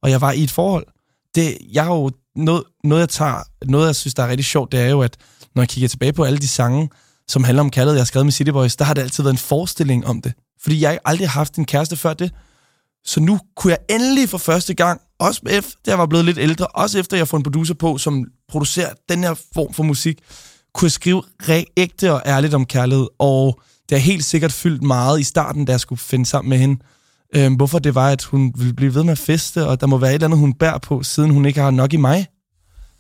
og 0.03 0.11
jeg 0.11 0.21
var 0.21 0.33
i 0.33 0.43
et 0.43 0.51
forhold. 0.51 0.87
Det, 1.35 1.59
jeg 1.73 1.85
har 1.85 1.95
jo 1.95 2.11
noget, 2.37 2.63
noget, 2.85 3.01
jeg 3.01 3.09
tager, 3.09 3.43
noget, 3.67 3.87
jeg 3.87 3.97
synes, 3.97 4.15
der 4.15 4.23
er 4.23 4.29
rigtig 4.29 4.45
sjovt, 4.45 4.73
det 4.73 4.81
er 4.81 4.91
jo, 4.91 5.03
at 5.03 5.17
når 5.55 5.63
jeg 5.63 5.69
kigger 5.69 5.89
tilbage 5.89 6.13
på 6.13 6.25
alle 6.25 6.39
de 6.39 6.49
sange, 6.49 6.91
som 7.29 7.45
handler 7.45 7.63
om 7.63 7.71
kærlighed, 7.71 7.95
jeg 7.95 8.01
har 8.01 8.07
skrevet 8.07 8.27
med 8.27 8.33
City 8.33 8.51
Boys, 8.51 8.77
der 8.77 8.85
har 8.85 8.95
det 8.95 9.03
altid 9.03 9.23
været 9.23 9.35
en 9.35 9.39
forestilling 9.39 10.07
om 10.07 10.23
det. 10.23 10.33
Fordi 10.65 10.81
jeg 10.81 10.99
aldrig 11.05 11.29
har 11.29 11.41
haft 11.41 11.55
en 11.55 11.65
kæreste 11.65 11.97
før 11.97 12.15
det. 12.15 12.33
Så 13.05 13.21
nu 13.21 13.39
kunne 13.57 13.71
jeg 13.71 13.79
endelig 13.97 14.29
for 14.29 14.39
første 14.39 14.75
gang, 14.75 15.01
også 15.19 15.41
efter 15.51 15.77
jeg 15.87 15.99
var 15.99 16.07
blevet 16.07 16.25
lidt 16.25 16.39
ældre, 16.39 16.67
også 16.67 16.99
efter 16.99 17.17
jeg 17.17 17.29
får 17.29 17.37
en 17.37 17.43
producer 17.43 17.75
på, 17.75 17.99
som 17.99 18.25
producerer 18.49 18.93
den 19.09 19.25
her 19.25 19.35
form 19.55 19.75
for 19.75 19.83
musik, 19.83 20.19
kunne 20.75 20.87
jeg 20.87 20.93
skrive 20.93 21.23
ægte 21.77 22.13
og 22.13 22.23
ærligt 22.27 22.55
om 22.55 22.67
kærlighed. 22.67 23.07
Og 23.19 23.61
det 23.89 23.99
har 23.99 24.03
helt 24.03 24.25
sikkert 24.25 24.53
fyldt 24.53 24.83
meget 24.83 25.21
i 25.21 25.23
starten, 25.23 25.65
da 25.65 25.73
jeg 25.73 25.81
skulle 25.81 25.99
finde 25.99 26.27
sammen 26.27 26.51
med 26.51 26.59
hende. 26.59 26.83
Øhm, 27.37 27.55
hvorfor 27.55 27.79
det 27.79 27.95
var, 27.95 28.11
at 28.11 28.23
hun 28.23 28.53
ville 28.57 28.75
blive 28.75 28.95
ved 28.95 29.03
med 29.03 29.13
at 29.13 29.19
feste, 29.19 29.67
og 29.67 29.81
der 29.81 29.87
må 29.87 29.99
være 29.99 30.11
et 30.11 30.15
eller 30.15 30.27
andet, 30.27 30.39
hun 30.39 30.53
bærer 30.53 30.79
på, 30.79 31.03
siden 31.03 31.31
hun 31.31 31.47
ikke 31.47 31.61
har 31.61 31.71
nok 31.71 31.93
i 31.93 31.97
mig. 31.97 32.27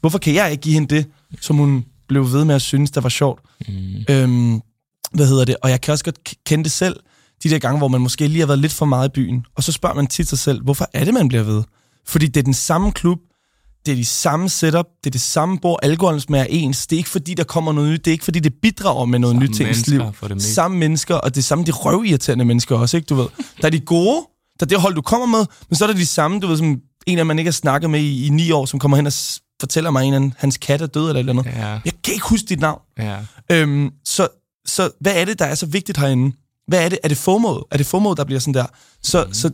Hvorfor 0.00 0.18
kan 0.18 0.34
jeg 0.34 0.50
ikke 0.50 0.62
give 0.62 0.74
hende 0.74 0.94
det, 0.94 1.06
som 1.40 1.56
hun 1.56 1.84
blev 2.08 2.32
ved 2.32 2.44
med 2.44 2.54
at 2.54 2.62
synes, 2.62 2.90
der 2.90 3.00
var 3.00 3.08
sjovt? 3.08 3.40
Mm. 3.68 3.74
Øhm, 4.10 4.60
hvad 5.12 5.26
hedder 5.26 5.44
det? 5.44 5.56
Og 5.62 5.70
jeg 5.70 5.80
kan 5.80 5.92
også 5.92 6.04
godt 6.04 6.18
kende 6.46 6.64
det 6.64 6.72
selv, 6.72 6.96
de 7.44 7.50
der 7.50 7.58
gange, 7.58 7.78
hvor 7.78 7.88
man 7.88 8.00
måske 8.00 8.28
lige 8.28 8.40
har 8.40 8.46
været 8.46 8.58
lidt 8.58 8.72
for 8.72 8.86
meget 8.86 9.08
i 9.08 9.12
byen. 9.14 9.44
Og 9.56 9.62
så 9.62 9.72
spørger 9.72 9.94
man 9.96 10.06
tit 10.06 10.28
sig 10.28 10.38
selv, 10.38 10.62
hvorfor 10.62 10.86
er 10.94 11.04
det, 11.04 11.14
man 11.14 11.28
bliver 11.28 11.42
ved? 11.42 11.62
Fordi 12.06 12.26
det 12.26 12.36
er 12.36 12.44
den 12.44 12.54
samme 12.54 12.92
klub, 12.92 13.18
det 13.86 13.92
er 13.92 13.96
de 13.96 14.04
samme 14.04 14.48
setup, 14.48 14.86
det 15.04 15.06
er 15.06 15.10
det 15.10 15.20
samme 15.20 15.58
bord, 15.58 15.78
alkoholen 15.82 16.20
smager 16.20 16.44
ens. 16.48 16.86
Det 16.86 16.96
er 16.96 16.98
ikke 16.98 17.10
fordi, 17.10 17.34
der 17.34 17.44
kommer 17.44 17.72
noget 17.72 17.90
nyt, 17.92 17.98
det 18.04 18.06
er 18.10 18.12
ikke 18.12 18.24
fordi, 18.24 18.38
det 18.40 18.52
bidrager 18.62 19.04
med 19.04 19.18
noget 19.18 19.34
Samme 19.34 19.46
nyt 19.48 19.56
til 19.56 19.66
ens 19.68 19.86
liv. 19.86 20.00
Samme 20.40 20.76
mennesker, 20.78 21.14
og 21.14 21.34
det 21.34 21.40
er 21.40 21.42
samme 21.44 21.64
de 21.64 21.70
røvirriterende 21.72 22.44
mennesker 22.44 22.76
også, 22.76 22.96
ikke? 22.96 23.06
Du 23.06 23.14
ved. 23.14 23.26
Der 23.60 23.66
er 23.66 23.70
de 23.70 23.80
gode, 23.80 24.26
der 24.60 24.66
er 24.66 24.68
det 24.68 24.80
hold, 24.80 24.94
du 24.94 25.02
kommer 25.02 25.26
med, 25.38 25.46
men 25.68 25.76
så 25.76 25.84
er 25.84 25.88
der 25.88 25.94
de 25.94 26.06
samme, 26.06 26.40
du 26.40 26.46
ved, 26.46 26.56
som 26.56 26.80
en 27.06 27.18
af 27.18 27.26
man 27.26 27.38
ikke 27.38 27.48
har 27.48 27.52
snakket 27.52 27.90
med 27.90 28.00
i, 28.00 28.26
i 28.26 28.28
ni 28.28 28.50
år, 28.50 28.66
som 28.66 28.78
kommer 28.78 28.96
hen 28.96 29.06
og 29.06 29.12
fortæller 29.60 29.90
mig, 29.90 30.14
at 30.14 30.22
hans 30.36 30.56
kat 30.56 30.82
er 30.82 30.86
død 30.86 31.02
eller 31.02 31.14
et 31.14 31.18
eller 31.18 31.32
andet. 31.32 31.46
Ja, 31.46 31.66
Jeg 31.84 31.92
kan 32.04 32.14
ikke 32.14 32.28
huske 32.28 32.46
dit 32.48 32.60
navn. 32.60 32.80
ja. 32.98 33.16
Øhm, 33.52 33.90
så, 34.04 34.28
så 34.66 34.90
hvad 35.00 35.12
er 35.16 35.24
det, 35.24 35.38
der 35.38 35.44
er 35.44 35.54
så 35.54 35.66
vigtigt 35.66 35.98
herinde? 35.98 36.36
Hvad 36.66 36.84
er 36.84 36.88
det? 36.88 36.98
Er 37.02 37.08
det 37.08 37.16
FOMO? 37.16 37.60
Er 37.70 37.76
det 37.76 37.86
FOMO, 37.86 38.14
der 38.14 38.24
bliver 38.24 38.40
sådan 38.40 38.54
der? 38.54 38.66
Så, 39.02 39.24
mm. 39.24 39.32
så 39.34 39.50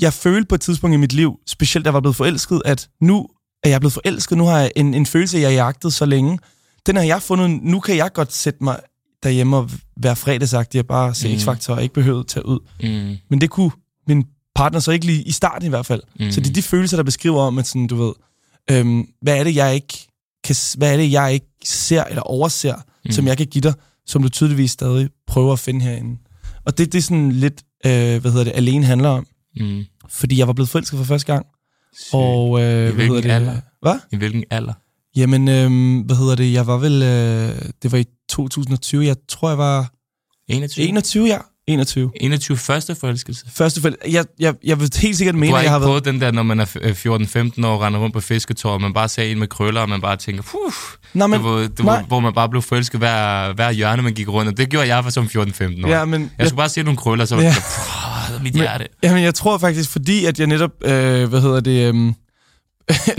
jeg 0.00 0.12
følte 0.12 0.48
på 0.48 0.54
et 0.54 0.60
tidspunkt 0.60 0.94
i 0.94 0.96
mit 0.96 1.12
liv, 1.12 1.36
specielt 1.46 1.84
da 1.84 1.88
jeg 1.88 1.94
var 1.94 2.00
blevet 2.00 2.16
forelsket, 2.16 2.62
at 2.64 2.88
nu 3.00 3.26
er 3.64 3.68
jeg 3.68 3.80
blevet 3.80 3.92
forelsket. 3.92 4.38
Nu 4.38 4.44
har 4.44 4.58
jeg 4.58 4.70
en, 4.76 4.94
en 4.94 5.06
følelse, 5.06 5.38
jeg 5.38 5.48
har 5.48 5.54
jagtet 5.54 5.92
så 5.92 6.06
længe. 6.06 6.38
Den 6.86 6.96
har 6.96 7.02
jeg 7.02 7.22
fundet. 7.22 7.62
Nu 7.62 7.80
kan 7.80 7.96
jeg 7.96 8.12
godt 8.12 8.32
sætte 8.32 8.64
mig 8.64 8.80
derhjemme 9.22 9.56
og 9.56 9.70
være 10.00 10.16
fredagsagtig 10.16 10.80
og 10.80 10.86
bare 10.86 11.14
se 11.14 11.28
Mm. 11.28 11.34
X-Factor 11.34 11.72
og 11.72 11.82
ikke 11.82 11.94
behøve 11.94 12.20
at 12.20 12.26
tage 12.26 12.46
ud. 12.46 12.58
Mm. 12.82 13.16
Men 13.30 13.40
det 13.40 13.50
kunne 13.50 13.70
min 14.08 14.24
partner 14.54 14.80
så 14.80 14.90
ikke 14.92 15.06
lige 15.06 15.22
i 15.22 15.30
starten 15.30 15.66
i 15.66 15.68
hvert 15.68 15.86
fald. 15.86 16.02
Mm. 16.20 16.30
Så 16.30 16.40
det 16.40 16.48
er 16.48 16.52
de 16.52 16.62
følelser, 16.62 16.96
der 16.96 17.04
beskriver 17.04 17.40
om, 17.42 17.58
at 17.58 17.66
sådan, 17.66 17.86
du 17.86 17.96
ved, 17.96 18.12
øhm, 18.70 19.06
hvad 19.22 19.38
er 19.38 19.44
det, 19.44 19.56
jeg 19.56 19.74
ikke 19.74 20.08
kan, 20.44 20.56
hvad 20.78 20.92
er 20.92 20.96
det, 20.96 21.12
jeg 21.12 21.32
ikke 21.34 21.46
ser 21.64 22.04
eller 22.04 22.22
overser, 22.22 22.74
mm. 23.04 23.12
som 23.12 23.26
jeg 23.26 23.36
kan 23.36 23.46
give 23.46 23.62
dig, 23.62 23.74
som 24.06 24.22
du 24.22 24.28
tydeligvis 24.28 24.70
stadig 24.70 25.08
prøver 25.26 25.52
at 25.52 25.58
finde 25.58 25.80
herinde. 25.80 26.18
Og 26.66 26.78
det, 26.78 26.92
det 26.92 26.98
er 26.98 27.02
sådan 27.02 27.32
lidt, 27.32 27.62
øh, 27.86 28.20
hvad 28.20 28.30
hedder 28.30 28.44
det, 28.44 28.52
alene 28.54 28.84
handler 28.84 29.08
om. 29.08 29.26
Mm. 29.60 29.84
Fordi 30.08 30.38
jeg 30.38 30.46
var 30.46 30.52
blevet 30.52 30.68
forelsket 30.68 30.98
for 30.98 31.04
første 31.04 31.32
gang. 31.32 31.46
Sygt. 31.96 32.14
Og, 32.14 32.60
øh, 32.60 32.64
hvad 32.64 32.92
hvilken 32.92 33.14
hedder 33.14 33.20
det? 33.22 33.30
alder? 33.30 33.60
Hvad? 33.82 33.98
I 34.12 34.16
hvilken 34.16 34.44
alder? 34.50 34.72
Jamen, 35.16 35.48
øh, 35.48 36.04
hvad 36.06 36.16
hedder 36.16 36.34
det? 36.34 36.52
Jeg 36.52 36.66
var 36.66 36.78
vel, 36.78 37.02
øh, 37.02 37.70
det 37.82 37.92
var 37.92 37.98
i 37.98 38.04
2020. 38.28 39.06
Jeg 39.06 39.16
tror, 39.28 39.48
jeg 39.48 39.58
var 39.58 39.92
21? 40.48 40.86
21, 40.86 41.26
ja. 41.26 41.38
21. 41.68 42.10
21 42.20 42.56
første 42.56 42.94
forelskelse. 42.94 43.44
Første 43.54 43.80
fald, 43.80 43.94
jeg, 44.08 44.24
jeg, 44.38 44.54
jeg 44.64 44.80
vil 44.80 44.90
helt 44.96 45.16
sikkert 45.16 45.34
Du 45.34 45.38
mene, 45.38 45.56
at 45.58 45.62
jeg 45.64 45.70
har 45.72 45.78
været... 45.78 45.88
prøvet 45.88 46.04
den 46.04 46.20
der, 46.20 46.30
når 46.30 46.42
man 46.42 46.60
er 46.60 46.64
f- 46.64 47.58
14-15 47.60 47.66
år 47.66 47.72
og 47.74 47.80
render 47.80 48.00
rundt 48.00 48.12
på 48.14 48.20
fisketår, 48.20 48.70
og 48.72 48.80
man 48.80 48.92
bare 48.92 49.08
ser 49.08 49.22
en 49.22 49.38
med 49.38 49.48
krøller, 49.48 49.80
og 49.80 49.88
man 49.88 50.00
bare 50.00 50.16
tænker, 50.16 50.42
puh, 50.42 50.58
Nej, 51.14 51.26
men, 51.26 51.42
men, 51.42 51.50
du, 51.50 51.66
du, 51.78 51.82
nej. 51.82 52.02
hvor 52.02 52.20
man 52.20 52.32
bare 52.34 52.48
blev 52.48 52.62
forelsket 52.62 53.00
hver, 53.00 53.52
hver 53.52 53.70
hjørne, 53.70 54.02
man 54.02 54.12
gik 54.12 54.28
rundt. 54.28 54.50
Og 54.50 54.56
det 54.56 54.68
gjorde 54.70 54.94
jeg 54.94 55.04
for 55.04 55.10
som 55.10 55.24
14-15 55.24 55.32
år. 55.32 55.88
ja, 55.88 56.04
men, 56.04 56.30
jeg 56.38 56.46
skulle 56.46 56.56
bare 56.56 56.68
se 56.68 56.82
nogle 56.82 56.96
krøller, 56.96 57.24
så 57.24 57.34
var 57.36 57.42
Ja. 57.42 57.54
det 58.34 58.42
mit 58.42 58.54
Men- 58.54 58.62
hjerte. 58.62 58.86
Jamen, 59.02 59.22
jeg 59.22 59.34
tror 59.34 59.58
faktisk, 59.58 59.90
fordi 59.90 60.24
at 60.24 60.38
jeg 60.38 60.46
netop, 60.46 60.70
øh, 60.84 61.28
hvad 61.28 61.40
hedder 61.40 61.60
det, 61.60 61.94
øh, 61.94 62.12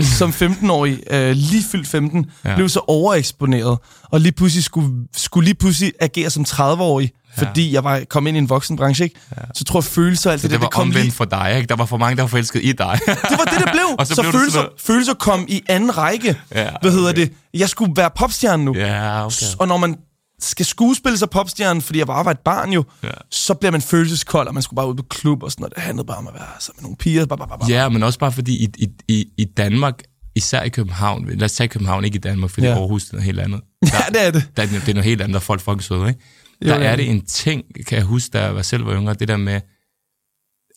som 0.18 0.30
15-årig, 0.30 0.98
øh, 1.10 1.30
lige 1.36 1.64
fyldt 1.72 1.88
15, 1.88 2.26
Ja. 2.44 2.50
ja. 2.50 2.56
blev 2.56 2.68
så 2.68 2.80
overeksponeret, 2.88 3.78
og 4.02 4.20
lige 4.20 4.32
pludselig 4.32 4.64
skulle, 4.64 4.90
skulle 5.16 5.44
lige 5.44 5.54
pludselig 5.54 5.92
agere 6.00 6.30
som 6.30 6.44
30-årig, 6.48 7.10
Ja. 7.36 7.42
fordi 7.46 7.72
jeg 7.72 7.84
var 7.84 8.02
kom 8.10 8.26
ind 8.26 8.36
i 8.36 8.38
en 8.38 8.48
voksenbranche, 8.48 9.04
ikke? 9.04 9.20
Ja. 9.36 9.42
Så 9.54 9.64
tror 9.64 9.78
jeg, 9.78 9.84
følelser 9.84 10.30
og 10.30 10.32
alt 10.32 10.40
Så 10.40 10.48
det, 10.48 10.50
det 10.52 10.60
der, 10.60 10.64
var 10.64 10.68
det 10.68 10.74
kom 10.74 10.82
omvendt 10.82 11.02
lige... 11.04 11.12
for 11.12 11.24
dig, 11.24 11.52
ikke? 11.56 11.66
Der 11.68 11.76
var 11.76 11.84
for 11.86 11.96
mange, 11.96 12.16
der 12.16 12.22
var 12.22 12.28
forelsket 12.28 12.60
i 12.64 12.72
dig. 12.72 12.98
Det 13.06 13.16
var 13.30 13.44
det, 13.44 13.64
der 13.66 13.72
blev. 13.72 13.84
Og 13.98 14.06
så 14.06 14.14
så 14.14 14.22
blev 14.22 14.32
følelser, 14.32 14.58
sådan 14.60 14.72
følelser 14.78 15.14
kom 15.14 15.44
i 15.48 15.62
anden 15.68 15.96
række. 15.98 16.36
Ja, 16.54 16.70
Hvad 16.82 16.92
hedder 16.92 17.12
det? 17.12 17.32
Jeg 17.54 17.68
skulle 17.68 17.92
være 17.96 18.10
popstjerne 18.16 18.64
nu. 18.64 18.74
ja, 18.76 19.26
okay. 19.26 19.46
Og 19.58 19.68
når 19.68 19.76
man 19.76 19.96
skal 20.40 20.66
skuespille 20.66 21.18
sig 21.18 21.30
popstjerne, 21.30 21.80
fordi 21.82 21.98
jeg 21.98 22.08
var 22.08 22.22
bare 22.22 22.32
et 22.32 22.38
barn 22.38 22.72
jo, 22.72 22.84
Ja. 23.02 23.08
så 23.30 23.54
bliver 23.54 23.72
man 23.72 23.82
følelseskold, 23.82 24.48
og 24.48 24.54
man 24.54 24.62
skulle 24.62 24.76
bare 24.76 24.88
ud 24.88 24.94
på 24.94 25.02
klub 25.10 25.42
og 25.42 25.50
sådan 25.50 25.62
noget. 25.62 25.74
Det 25.74 25.82
handlede 25.82 26.06
bare 26.06 26.16
om 26.16 26.26
at 26.28 26.34
være 26.34 26.46
sammen 26.60 26.76
med 26.78 26.82
nogle 26.82 26.96
piger. 26.96 27.26
Bare, 27.26 27.38
bare, 27.38 27.48
bare. 27.48 27.70
Ja, 27.70 27.88
men 27.88 28.02
også 28.02 28.18
bare 28.18 28.32
fordi 28.32 28.64
i, 28.64 28.68
i, 28.78 28.88
i, 29.08 29.24
i 29.38 29.44
Danmark, 29.44 29.94
især 30.34 30.62
i 30.62 30.68
København, 30.68 31.28
lad 31.28 31.42
os 31.42 31.52
tage 31.52 31.68
København, 31.68 32.04
ikke 32.04 32.16
i 32.16 32.20
Danmark, 32.20 32.50
fordi 32.50 32.66
ja. 32.66 32.72
Aarhus 32.72 33.02
det 33.04 33.10
er 33.10 33.14
noget 33.14 33.24
helt 33.24 33.40
andet. 33.40 33.60
ja, 33.92 33.98
det 34.08 34.26
er 34.26 34.30
det. 34.30 34.48
Der, 34.56 34.62
er- 34.62 34.66
det 34.66 34.88
er 34.88 34.94
noget 34.94 35.04
helt 35.04 35.20
andet, 35.20 35.34
der 35.34 35.40
er 35.40 35.44
folk 35.44 35.60
fucking 35.60 35.82
søde, 35.82 36.08
ikke? 36.08 36.20
Jo, 36.64 36.68
Der 36.70 36.78
ja. 36.80 36.84
er 36.84 36.96
det 36.96 37.10
en 37.10 37.24
ting, 37.26 37.62
kan 37.86 37.96
jeg 37.98 38.04
huske, 38.04 38.30
da 38.32 38.42
jeg 38.44 38.54
var 38.54 38.62
selv 38.62 38.86
var 38.86 38.94
yngre, 38.94 39.14
det 39.14 39.28
der 39.28 39.36
med, 39.36 39.60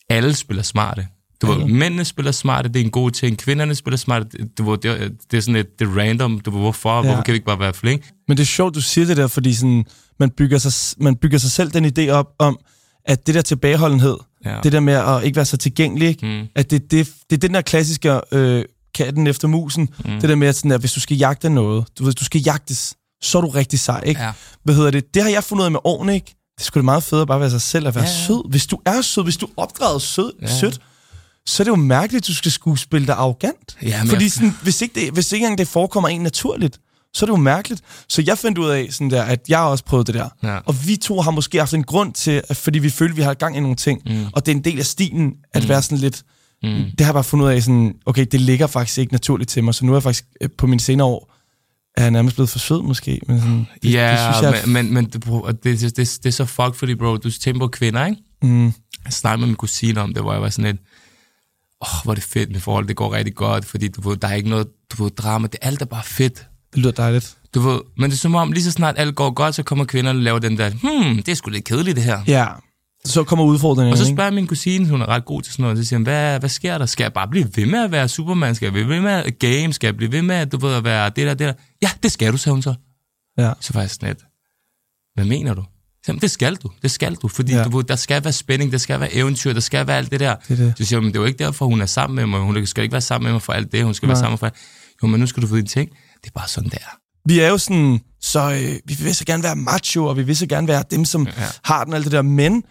alle 0.08 0.34
spiller 0.34 0.62
smarte. 0.62 1.06
Du 1.42 1.46
ved, 1.52 1.64
mændene 1.66 2.04
spiller 2.04 2.32
smarte, 2.32 2.68
det 2.68 2.80
er 2.80 2.84
en 2.84 2.90
god 2.90 3.10
ting. 3.10 3.38
Kvinderne 3.38 3.74
spiller 3.74 3.98
smarte, 3.98 4.26
det- 4.38 4.58
du 4.58 4.70
ved, 4.70 4.78
det, 4.78 4.90
er- 5.02 5.08
det 5.30 5.36
er 5.36 5.40
sådan 5.40 5.56
et 5.56 5.78
det 5.78 5.88
er 5.88 5.98
random. 5.98 6.40
Du 6.40 6.50
ved, 6.50 6.60
hvorfor? 6.60 6.96
Ja. 6.96 7.02
Hvorfor 7.02 7.22
kan 7.22 7.32
vi 7.32 7.36
ikke 7.36 7.46
bare 7.46 7.58
være 7.58 7.74
flink? 7.74 8.10
Men 8.28 8.36
det 8.36 8.42
er 8.42 8.46
sjovt, 8.46 8.74
du 8.74 8.80
siger 8.80 9.06
det 9.06 9.16
der, 9.16 9.26
fordi 9.26 9.54
sådan, 9.54 9.84
man, 10.20 10.30
bygger 10.30 10.58
sig, 10.58 10.96
man 11.02 11.16
bygger 11.16 11.38
sig 11.38 11.50
selv 11.50 11.70
den 11.70 11.84
idé 11.98 12.08
op 12.10 12.26
om, 12.38 12.58
at 13.04 13.26
det 13.26 13.34
der 13.34 13.42
tilbageholdenhed, 13.42 14.16
Ja. 14.44 14.58
det 14.62 14.72
der 14.72 14.80
med 14.80 14.92
at 14.94 15.24
ikke 15.24 15.36
være 15.36 15.44
så 15.44 15.56
tilgængelig, 15.56 16.08
ikke? 16.08 16.26
Mm. 16.26 16.46
at 16.54 16.70
det, 16.70 16.90
det, 16.90 17.10
det 17.30 17.36
er 17.36 17.40
den 17.40 17.54
der 17.54 17.60
klassiske 17.60 18.20
øh, 18.32 18.64
katten 18.94 19.26
efter 19.26 19.48
musen, 19.48 19.88
mm. 20.04 20.10
det 20.20 20.28
der 20.28 20.34
med, 20.34 20.48
at, 20.48 20.56
sådan, 20.56 20.72
at 20.72 20.80
hvis 20.80 20.92
du 20.92 21.00
skal 21.00 21.16
jagte 21.16 21.50
noget, 21.50 21.84
du 21.98 22.04
ved, 22.04 22.12
du 22.12 22.24
skal 22.24 22.40
jagtes, 22.40 22.96
så 23.22 23.38
er 23.38 23.42
du 23.42 23.48
rigtig 23.48 23.80
sej, 23.80 24.02
ikke? 24.06 24.20
Ja. 24.22 24.32
Hvad 24.64 24.74
hedder 24.74 24.90
det? 24.90 25.14
Det 25.14 25.22
har 25.22 25.30
jeg 25.30 25.44
fundet 25.44 25.62
ud 25.62 25.64
af 25.66 25.72
med 25.72 25.80
årene, 25.84 26.14
ikke? 26.14 26.26
Det 26.26 26.66
skulle 26.66 26.66
sgu 26.66 26.78
da 26.80 26.84
meget 26.84 27.02
fedt 27.02 27.20
at 27.22 27.28
bare 27.28 27.40
være 27.40 27.50
sig 27.50 27.62
selv 27.62 27.86
og 27.86 27.94
være 27.94 28.04
Ja, 28.04 28.10
sød. 28.26 28.50
Hvis 28.50 28.66
du 28.66 28.78
er 28.86 29.00
sød, 29.00 29.24
hvis 29.24 29.36
du 29.36 29.46
er 29.46 29.50
opdraget 29.56 30.02
sød, 30.02 30.32
Ja. 30.42 30.58
sødt, 30.60 30.80
så 31.46 31.62
er 31.62 31.64
det 31.64 31.70
jo 31.70 31.76
mærkeligt, 31.76 32.22
at 32.24 32.28
du 32.28 32.34
skal 32.34 32.50
skulle 32.52 32.78
spille 32.78 33.06
dig 33.06 33.14
arrogant. 33.14 33.76
Ja, 33.82 34.02
Fordi 34.06 34.24
jeg- 34.24 34.32
sådan, 34.32 34.54
hvis, 34.62 34.82
ikke 34.82 35.00
det, 35.00 35.12
hvis 35.12 35.32
ikke 35.32 35.44
engang 35.44 35.58
det 35.58 35.68
forekommer 35.68 36.08
en 36.08 36.20
naturligt, 36.20 36.78
så 37.14 37.24
er 37.24 37.26
det 37.26 37.32
jo 37.32 37.36
mærkeligt. 37.42 37.80
Så 38.08 38.22
jeg 38.26 38.38
fandt 38.38 38.58
ud 38.58 38.68
af, 38.70 38.88
sådan 38.90 39.10
der, 39.10 39.22
at 39.22 39.40
jeg 39.48 39.58
også 39.60 39.84
prøvet 39.84 40.06
det 40.06 40.14
der. 40.14 40.28
Ja. 40.42 40.58
Og 40.66 40.86
vi 40.86 40.96
to 40.96 41.20
har 41.20 41.30
måske 41.30 41.58
haft 41.58 41.74
en 41.74 41.84
grund 41.84 42.12
til, 42.12 42.42
at, 42.48 42.56
fordi 42.56 42.78
vi 42.78 42.90
følte, 42.90 43.12
at 43.12 43.16
vi 43.16 43.22
har 43.22 43.34
gang 43.34 43.56
i 43.56 43.60
nogle 43.60 43.76
ting. 43.76 44.02
Mm. 44.06 44.26
Og 44.32 44.46
det 44.46 44.52
er 44.52 44.56
en 44.56 44.64
del 44.64 44.78
af 44.78 44.86
stilen, 44.86 45.32
at 45.54 45.62
mm. 45.62 45.68
være 45.68 45.82
sådan 45.82 45.98
lidt... 45.98 46.22
Mm. 46.62 46.70
Det 46.70 47.00
har 47.00 47.06
jeg 47.06 47.14
bare 47.14 47.24
fundet 47.24 47.46
ud 47.46 47.50
af, 47.50 47.62
sådan, 47.62 47.94
okay, 48.06 48.26
det 48.32 48.40
ligger 48.40 48.66
faktisk 48.66 48.98
ikke 48.98 49.12
naturligt 49.12 49.50
til 49.50 49.64
mig. 49.64 49.74
Så 49.74 49.84
nu 49.84 49.92
er 49.92 49.96
jeg 49.96 50.02
faktisk 50.02 50.24
øh, 50.40 50.48
på 50.58 50.66
mine 50.66 50.80
senere 50.80 51.06
år, 51.06 51.31
er 51.96 52.02
jeg 52.02 52.10
nærmest 52.10 52.36
blevet 52.36 52.50
for 52.50 52.58
sød 52.58 52.82
måske. 52.82 53.20
Men 53.28 53.40
sådan, 53.40 53.66
det, 53.82 53.92
Ja, 53.92 54.10
det 54.10 54.34
synes 54.34 54.42
jeg, 54.42 54.68
men, 54.68 54.94
men, 54.94 55.04
det, 55.04 55.20
bro, 55.20 55.46
det, 55.46 55.64
det, 55.64 55.80
det, 55.80 55.96
det 55.96 56.26
er 56.26 56.30
så 56.30 56.44
fuck, 56.44 56.74
fordi 56.74 56.94
bro, 56.94 57.16
du 57.16 57.30
tænker 57.30 57.60
på 57.60 57.68
kvinder, 57.68 58.06
ikke? 58.06 58.22
Mm. 58.42 58.64
Jeg 59.04 59.12
snakkede 59.12 59.40
med 59.40 59.46
min 59.46 59.56
kusine 59.56 60.00
om 60.00 60.14
det, 60.14 60.22
hvor 60.22 60.32
jeg 60.32 60.42
var 60.42 60.48
sådan 60.48 60.70
lidt, 60.70 60.82
åh, 61.80 61.98
oh, 61.98 62.04
hvor 62.04 62.12
er 62.12 62.14
det 62.14 62.24
fedt 62.24 62.50
med 62.50 62.60
forhold, 62.60 62.88
det 62.88 62.96
går 62.96 63.12
rigtig 63.12 63.34
godt, 63.34 63.64
fordi 63.64 63.88
du 63.88 64.08
ved, 64.08 64.16
der 64.16 64.28
er 64.28 64.34
ikke 64.34 64.48
noget, 64.48 64.66
du 64.92 65.02
ved, 65.02 65.10
drama, 65.10 65.46
det 65.46 65.58
alt 65.62 65.82
er 65.82 65.86
bare 65.86 66.04
fedt. 66.04 66.46
det 66.72 66.78
lyder 66.78 66.92
dejligt. 66.92 67.36
Du 67.54 67.60
ved, 67.60 67.80
men 67.96 68.10
det 68.10 68.16
er 68.16 68.20
som 68.20 68.34
om, 68.34 68.52
lige 68.52 68.64
så 68.64 68.70
snart 68.70 68.94
alt 68.98 69.14
går 69.14 69.30
godt, 69.30 69.54
så 69.54 69.62
kommer 69.62 69.84
kvinderne 69.84 70.18
og 70.18 70.22
laver 70.22 70.38
den 70.38 70.58
der, 70.58 70.70
hmm, 70.70 71.16
det 71.16 71.28
er 71.28 71.34
sgu 71.34 71.50
lidt 71.50 71.64
kedeligt 71.64 71.96
det 71.96 72.04
her. 72.04 72.20
Ja, 72.26 72.46
så 73.04 73.24
kommer 73.24 73.44
udfordringen. 73.44 73.92
Og 73.92 73.98
så 73.98 74.06
spørger 74.06 74.30
min 74.30 74.46
kusine, 74.46 74.88
hun 74.88 75.02
er 75.02 75.06
ret 75.08 75.24
god 75.24 75.42
til 75.42 75.52
sådan 75.52 75.62
noget, 75.62 75.78
så 75.78 75.84
siger 75.84 75.98
hun, 75.98 76.02
hvad, 76.02 76.38
hvad 76.40 76.48
sker 76.48 76.78
der? 76.78 76.86
Skal 76.86 77.04
jeg 77.04 77.12
bare 77.12 77.28
blive 77.28 77.48
ved 77.56 77.66
med 77.66 77.78
at 77.84 77.92
være 77.92 78.08
Superman? 78.08 78.54
Skal 78.54 78.66
jeg 78.66 78.72
blive 78.72 78.88
ved 78.88 79.00
med 79.00 79.10
at 79.10 79.38
game? 79.38 79.72
Skal 79.72 79.86
jeg 79.86 79.96
blive 79.96 80.12
ved 80.12 80.22
med 80.22 80.34
at, 80.36 80.52
du 80.52 80.56
ved, 80.58 80.74
at 80.74 80.84
være 80.84 81.08
det 81.08 81.16
der, 81.26 81.34
det 81.34 81.38
der? 81.46 81.52
Ja, 81.82 81.90
det 82.02 82.12
skal 82.12 82.32
du, 82.32 82.36
sagde 82.36 82.54
hun 82.54 82.62
så. 82.62 82.74
Ja. 83.38 83.52
Så 83.60 83.72
var 83.72 83.80
jeg 83.80 83.90
sådan 83.90 84.08
lidt, 84.08 84.18
hvad 85.14 85.24
mener 85.24 85.54
du? 85.54 85.64
Jamen, 86.08 86.20
det 86.20 86.30
skal 86.30 86.54
du, 86.56 86.70
det 86.82 86.90
skal 86.90 87.14
du, 87.14 87.28
fordi 87.28 87.52
Ja. 87.52 87.64
du 87.64 87.80
der 87.80 87.96
skal 87.96 88.24
være 88.24 88.32
spænding, 88.32 88.72
der 88.72 88.78
skal 88.78 89.00
være 89.00 89.14
eventyr, 89.14 89.52
der 89.52 89.60
skal 89.60 89.86
være 89.86 89.96
alt 89.96 90.10
det 90.10 90.20
der. 90.20 90.36
Det 90.48 90.58
det. 90.58 90.74
Så 90.78 90.84
siger 90.84 90.98
hun, 90.98 91.04
men 91.04 91.12
det 91.12 91.18
er 91.18 91.22
jo 91.22 91.26
ikke 91.26 91.44
derfor, 91.44 91.66
hun 91.66 91.80
er 91.80 91.86
sammen 91.86 92.14
med 92.16 92.26
mig, 92.26 92.40
hun 92.40 92.66
skal 92.66 92.82
ikke 92.82 92.92
være 92.92 93.00
sammen 93.00 93.24
med 93.26 93.32
mig 93.32 93.42
for 93.42 93.52
alt 93.52 93.72
det, 93.72 93.84
hun 93.84 93.94
skal 93.94 94.06
Nej. 94.06 94.14
være 94.14 94.20
sammen 94.22 94.38
for 94.38 94.46
alt. 94.46 94.54
Jo, 95.02 95.08
men 95.08 95.20
nu 95.20 95.26
skal 95.26 95.42
du 95.42 95.46
vide 95.46 95.60
en 95.60 95.66
ting, 95.66 95.90
det 95.90 96.26
er 96.26 96.30
bare 96.34 96.48
sådan, 96.48 96.70
det 96.70 96.78
er. 96.78 96.96
Vi 97.28 97.40
er 97.40 97.48
jo 97.48 97.58
sådan, 97.58 98.00
så 98.20 98.40
øh, 98.52 98.74
vi 98.84 98.96
vil 99.04 99.14
så 99.14 99.24
gerne 99.24 99.42
være 99.42 99.56
macho, 99.56 100.04
og 100.06 100.16
vi 100.16 100.22
vil 100.22 100.36
så 100.36 100.46
gerne 100.46 100.68
være 100.68 100.84
dem, 100.90 101.04
som 101.04 101.26
Ja. 101.26 101.32
har 101.64 101.84
den 101.84 101.92
og 101.92 101.96
alt 101.96 102.04
det 102.04 102.12
der, 102.12 102.22
men 102.22 102.62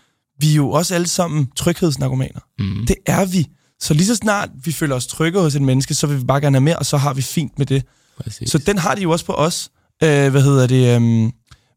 vi 0.41 0.51
er 0.51 0.55
jo 0.55 0.71
også 0.71 0.95
alle 0.95 1.07
sammen 1.07 1.47
tryghedsnarkomaner. 1.55 2.39
Mm. 2.59 2.85
Det 2.85 2.95
er 3.05 3.25
vi. 3.25 3.47
Så 3.79 3.93
lige 3.93 4.05
så 4.05 4.15
snart 4.15 4.49
vi 4.63 4.71
føler 4.71 4.95
os 4.95 5.07
trygge 5.07 5.39
hos 5.39 5.55
et 5.55 5.61
menneske, 5.61 5.93
så 5.93 6.07
vil 6.07 6.19
vi 6.19 6.23
bare 6.23 6.41
gerne 6.41 6.55
have 6.55 6.63
mere, 6.63 6.75
og 6.79 6.85
så 6.85 6.97
har 6.97 7.13
vi 7.13 7.21
fint 7.21 7.57
med 7.57 7.65
det. 7.65 7.83
Præcis. 8.23 8.49
Så 8.51 8.57
den 8.57 8.77
har 8.77 8.95
de 8.95 9.01
jo 9.01 9.11
også 9.11 9.25
på 9.25 9.33
os. 9.33 9.71
Øh, 10.03 10.31
hvad 10.31 10.41
hedder 10.43 10.67
det? 10.67 10.95
øhm, 10.95 11.31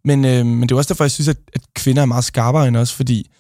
men, 0.05 0.25
øh, 0.25 0.47
men 0.47 0.63
det 0.63 0.73
er 0.73 0.77
også 0.77 0.89
derfor, 0.95 1.05
jeg 1.05 1.11
synes, 1.11 1.29
at, 1.29 1.37
at 1.55 1.61
kvinder 1.75 2.03
er 2.03 2.07
meget 2.07 2.25
skarpere 2.25 2.69
end 2.69 2.77
os, 2.77 2.93
fordi 2.93 3.31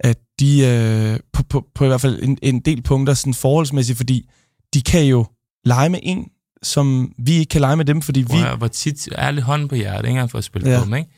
at 0.00 0.18
de 0.40 0.66
øh, 0.66 1.20
på, 1.32 1.42
på, 1.42 1.66
på 1.74 1.84
i 1.84 1.88
hvert 1.88 2.00
fald 2.00 2.22
en, 2.22 2.38
en 2.42 2.60
del 2.60 2.82
punkter 2.82 3.14
sådan 3.14 3.34
forholdsmæssigt, 3.34 3.96
fordi 3.96 4.30
de 4.74 4.82
kan 4.82 5.04
jo 5.04 5.26
lege 5.64 5.88
med 5.88 5.98
en, 6.02 6.28
som 6.62 7.12
vi 7.18 7.32
ikke 7.32 7.50
kan 7.50 7.60
lege 7.60 7.76
med 7.76 7.84
dem, 7.84 8.02
fordi 8.02 8.20
vi... 8.20 8.36
Hvor 8.58 8.68
tit, 8.68 9.08
ærlig 9.18 9.42
hånd 9.42 9.68
på 9.68 9.74
hjertet, 9.74 9.98
ikke 9.98 10.08
engang 10.10 10.30
for 10.30 10.38
at 10.38 10.44
spille 10.44 10.70
Ja. 10.70 10.84
på 10.84 10.94
ikke? 10.94 11.10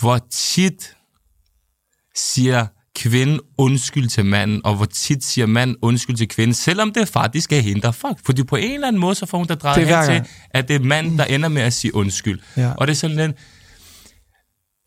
Hvor 0.00 0.18
tit 0.30 0.94
siger 2.16 2.66
kvinden 2.98 3.40
undskyld 3.58 4.08
til 4.08 4.24
manden, 4.26 4.60
og 4.64 4.74
hvor 4.76 4.84
tit 4.84 5.24
siger 5.24 5.46
manden 5.46 5.76
undskyld 5.82 6.16
til 6.16 6.28
kvinden, 6.28 6.54
selvom 6.54 6.92
det 6.92 7.00
er 7.00 7.04
far, 7.04 7.26
de 7.26 7.40
skal 7.40 7.62
hente 7.62 7.92
fuck. 7.92 8.14
Fordi 8.24 8.42
på 8.44 8.56
en 8.56 8.74
eller 8.74 8.88
anden 8.88 9.00
måde, 9.00 9.14
så 9.14 9.26
får 9.26 9.38
hun 9.38 9.46
da 9.46 9.54
drejet 9.54 9.86
Det 9.86 9.90
er 9.94 10.12
hen 10.12 10.24
til, 10.24 10.30
at 10.50 10.68
det 10.68 10.76
er 10.76 10.80
manden, 10.80 11.18
der 11.18 11.24
ender 11.24 11.48
med 11.48 11.62
at 11.62 11.72
sige 11.72 11.94
undskyld. 11.94 12.40
Ja. 12.56 12.72
Og 12.72 12.86
det 12.86 12.92
er 12.92 12.96
sådan 12.96 13.16
lidt, 13.16 13.32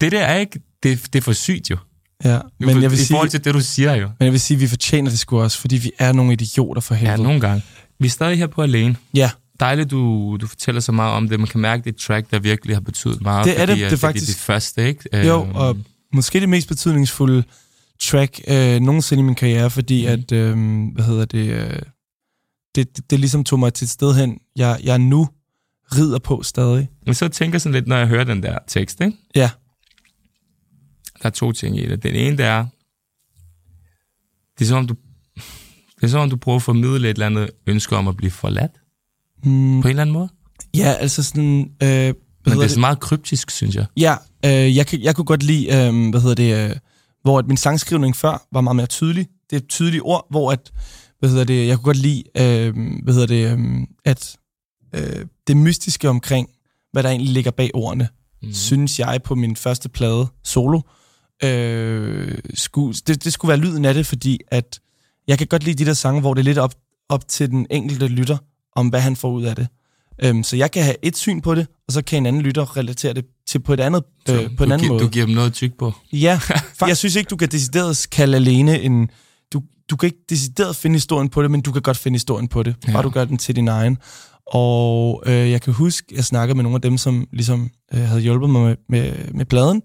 det 0.01 0.11
der 0.11 0.19
er 0.21 0.37
ikke, 0.37 0.59
det, 0.83 0.99
det 1.13 1.19
er 1.19 1.23
for 1.23 1.33
sygt 1.33 1.69
jo. 1.69 1.77
Ja, 2.23 2.39
Men 2.59 2.81
jeg, 2.81 2.91
vil 2.91 2.99
I 2.99 3.03
sige, 3.03 3.13
forhold 3.13 3.29
til 3.29 3.43
det, 3.45 3.53
du 3.53 3.61
siger 3.61 3.95
jo. 3.95 4.07
men 4.19 4.25
jeg 4.25 4.31
vil 4.31 4.39
sige, 4.39 4.55
at 4.55 4.61
vi 4.61 4.67
fortjener 4.67 5.09
det 5.09 5.19
sgu 5.19 5.41
også, 5.41 5.57
fordi 5.59 5.77
vi 5.77 5.91
er 5.99 6.11
nogle 6.11 6.33
idioter 6.33 6.81
for 6.81 6.95
Ja, 6.95 6.99
helvede. 6.99 7.23
nogle 7.23 7.39
gange. 7.41 7.63
Vi 7.99 8.05
er 8.07 8.09
stadig 8.11 8.37
her 8.37 8.47
på 8.47 8.61
alene. 8.61 8.95
Ja, 9.13 9.29
Dejligt, 9.59 9.91
du, 9.91 10.37
du 10.41 10.47
fortæller 10.47 10.81
så 10.81 10.91
meget 10.91 11.13
om 11.13 11.29
det. 11.29 11.39
Man 11.39 11.47
kan 11.47 11.59
mærke, 11.61 11.83
det 11.83 11.89
er 11.89 11.93
et 11.93 11.99
track, 12.01 12.31
der 12.31 12.39
virkelig 12.39 12.75
har 12.75 12.81
betydet 12.81 13.21
meget. 13.21 13.45
Det 13.45 13.53
er 13.61 13.65
det. 13.65 13.69
fordi, 13.69 13.81
Det 13.81 13.87
er 13.87 13.91
at 13.93 13.99
faktisk- 13.99 14.25
Det 14.27 14.33
er 14.33 14.35
det 14.37 14.41
første, 14.41 14.87
ikke? 14.87 15.27
jo, 15.27 15.41
Øhm, 15.43 15.55
og 15.55 15.77
måske 16.13 16.39
det 16.39 16.49
mest 16.49 16.67
betydningsfulde 16.67 17.43
track 18.01 18.41
øh, 18.47 18.79
nogensinde 18.79 19.21
i 19.21 19.23
min 19.23 19.35
karriere, 19.35 19.69
fordi 19.69 20.05
mm. 20.05 20.11
at, 20.11 20.31
øh, 20.31 20.55
hvad 20.93 21.05
hedder 21.05 21.25
det, 21.25 21.47
øh, 21.49 21.79
det, 22.75 22.97
det, 22.97 23.09
det 23.09 23.19
ligesom 23.19 23.43
tog 23.43 23.59
mig 23.59 23.73
til 23.73 23.85
et 23.85 23.89
sted 23.89 24.15
hen, 24.15 24.39
jeg, 24.55 24.79
jeg 24.83 24.99
nu 24.99 25.27
rider 25.95 26.19
på 26.19 26.43
stadig. 26.43 26.89
Men 27.05 27.15
så 27.15 27.27
tænker 27.27 27.55
jeg 27.55 27.61
sådan 27.61 27.73
lidt, 27.73 27.87
når 27.87 27.97
jeg 27.97 28.07
hører 28.07 28.23
den 28.23 28.43
der 28.43 28.57
tekst, 28.67 29.01
ikke? 29.01 29.17
Ja, 29.35 29.49
Der 31.21 31.25
er 31.25 31.29
to 31.29 31.51
ting 31.51 31.77
i 31.79 31.87
det. 31.87 32.03
Den 32.03 32.15
ene, 32.15 32.37
det 32.37 32.45
er, 32.45 32.65
det 34.59 34.65
er 34.65 34.69
som 34.69 34.77
om 34.77 34.87
du, 34.87 34.95
det 35.95 36.03
er 36.03 36.07
som 36.07 36.19
om 36.21 36.29
du 36.29 36.35
prøver 36.37 36.55
at 36.55 36.61
formidle 36.61 37.09
et 37.09 37.13
eller 37.13 37.25
andet 37.25 37.49
ønske 37.67 37.95
om 37.95 38.07
at 38.07 38.17
blive 38.17 38.31
forladt, 38.31 38.71
mm, 39.43 39.81
på 39.81 39.87
en 39.87 39.89
eller 39.89 40.01
anden 40.01 40.13
måde. 40.13 40.29
ja 40.75 40.93
altså 40.99 41.23
sådan, 41.23 41.59
øh, 41.83 41.89
Men 42.45 42.57
det 42.57 42.63
er 42.63 42.67
så 42.67 42.79
meget 42.79 42.99
kryptisk, 42.99 43.51
synes 43.51 43.75
jeg. 43.75 43.85
Ja, 43.97 44.15
øh, 44.45 44.75
jeg, 44.75 44.85
jeg 45.03 45.15
kunne 45.15 45.25
godt 45.25 45.43
lide, 45.43 45.65
øh, 45.65 46.09
hvad 46.09 46.21
hedder 46.21 46.35
det, 46.35 46.69
øh, 46.69 46.75
hvor 47.23 47.39
at 47.39 47.47
min 47.47 47.57
sangskrivning 47.57 48.15
før 48.15 48.47
var 48.51 48.61
meget 48.61 48.75
mere 48.75 48.85
tydelig. 48.85 49.27
Det 49.49 49.55
er 49.55 49.61
et 49.61 49.67
tydeligt 49.67 50.03
ord, 50.03 50.27
hvor 50.29 50.51
at, 50.51 50.71
hvad 51.19 51.29
hedder 51.29 51.43
det, 51.43 51.67
jeg 51.67 51.77
kunne 51.77 51.85
godt 51.85 51.97
lide, 51.97 52.23
øh, 52.37 52.75
hvad 53.03 53.13
hedder 53.13 53.27
det, 53.27 53.59
øh, 53.59 53.87
at 54.05 54.37
øh, 54.95 55.25
det 55.47 55.57
mystiske 55.57 56.09
omkring, 56.09 56.49
hvad 56.91 57.03
der 57.03 57.09
egentlig 57.09 57.33
ligger 57.33 57.51
bag 57.51 57.71
ordene, 57.73 58.09
mm. 58.41 58.53
synes 58.53 58.99
jeg 58.99 59.19
på 59.23 59.35
min 59.35 59.55
første 59.55 59.89
plade, 59.89 60.27
solo, 60.43 60.81
øh, 61.43 62.37
skulle, 62.53 62.93
det, 63.07 63.23
det 63.23 63.33
skulle 63.33 63.49
være 63.49 63.59
lyden 63.59 63.85
af 63.85 63.93
det, 63.93 64.05
fordi 64.05 64.39
at 64.47 64.79
jeg 65.27 65.37
kan 65.37 65.47
godt 65.47 65.63
lide 65.63 65.83
de 65.83 65.87
der 65.87 65.93
sange, 65.93 66.21
hvor 66.21 66.33
det 66.33 66.41
er 66.41 66.45
lidt 66.45 66.57
op, 66.57 66.73
op 67.09 67.27
til 67.27 67.49
den 67.49 67.67
enkelte 67.69 68.07
lytter, 68.07 68.37
om 68.75 68.87
hvad 68.87 68.99
han 69.01 69.15
får 69.15 69.31
ud 69.31 69.43
af 69.43 69.55
det. 69.55 69.67
Øhm, 70.23 70.43
så 70.43 70.55
jeg 70.57 70.71
kan 70.71 70.83
have 70.83 70.95
et 71.01 71.17
syn 71.17 71.41
på 71.41 71.55
det, 71.55 71.67
og 71.87 71.93
så 71.93 72.01
kan 72.03 72.17
en 72.17 72.25
anden 72.25 72.41
lytter 72.41 72.77
relatere 72.77 73.13
det 73.13 73.25
til 73.47 73.59
på 73.59 73.73
et 73.73 73.79
andet 73.79 74.03
øh, 74.29 74.57
på 74.57 74.63
en 74.63 74.71
anden 74.71 74.85
gi- 74.85 74.89
måde. 74.91 75.03
du 75.03 75.07
giver 75.07 75.25
dem 75.25 75.35
noget 75.35 75.53
tyk 75.53 75.71
på. 75.79 75.93
Ja, 76.13 76.39
jeg 76.87 76.97
synes 76.97 77.15
ikke, 77.15 77.27
du 77.29 77.35
kan 77.35 77.47
decideret 77.49 78.07
kalde 78.11 78.35
alene 78.35 78.81
en... 78.81 79.09
Du, 79.53 79.61
du 79.89 79.95
kan 79.95 80.07
ikke 80.07 80.19
decideret 80.29 80.75
finde 80.75 80.95
historien 80.95 81.29
på 81.29 81.41
det, 81.43 81.51
men 81.51 81.61
du 81.61 81.71
kan 81.71 81.81
godt 81.81 81.97
finde 81.97 82.15
historien 82.15 82.47
på 82.47 82.63
det. 82.63 82.75
Bare 82.85 82.95
Ja. 82.97 83.01
du 83.01 83.09
gør 83.09 83.25
den 83.25 83.37
til 83.37 83.55
din 83.55 83.67
egen. 83.67 83.97
Og 84.47 85.23
øh, 85.25 85.51
jeg 85.51 85.61
kan 85.61 85.73
huske, 85.73 86.07
jeg 86.15 86.25
snakkede 86.25 86.55
med 86.55 86.63
nogle 86.63 86.75
af 86.75 86.81
dem, 86.81 86.97
som 86.97 87.27
ligesom 87.33 87.69
øh, 87.93 87.99
havde 87.99 88.21
hjulpet 88.21 88.49
mig 88.49 88.61
med, 88.61 88.75
med, 88.89 89.13
med 89.33 89.45
pladen. 89.45 89.81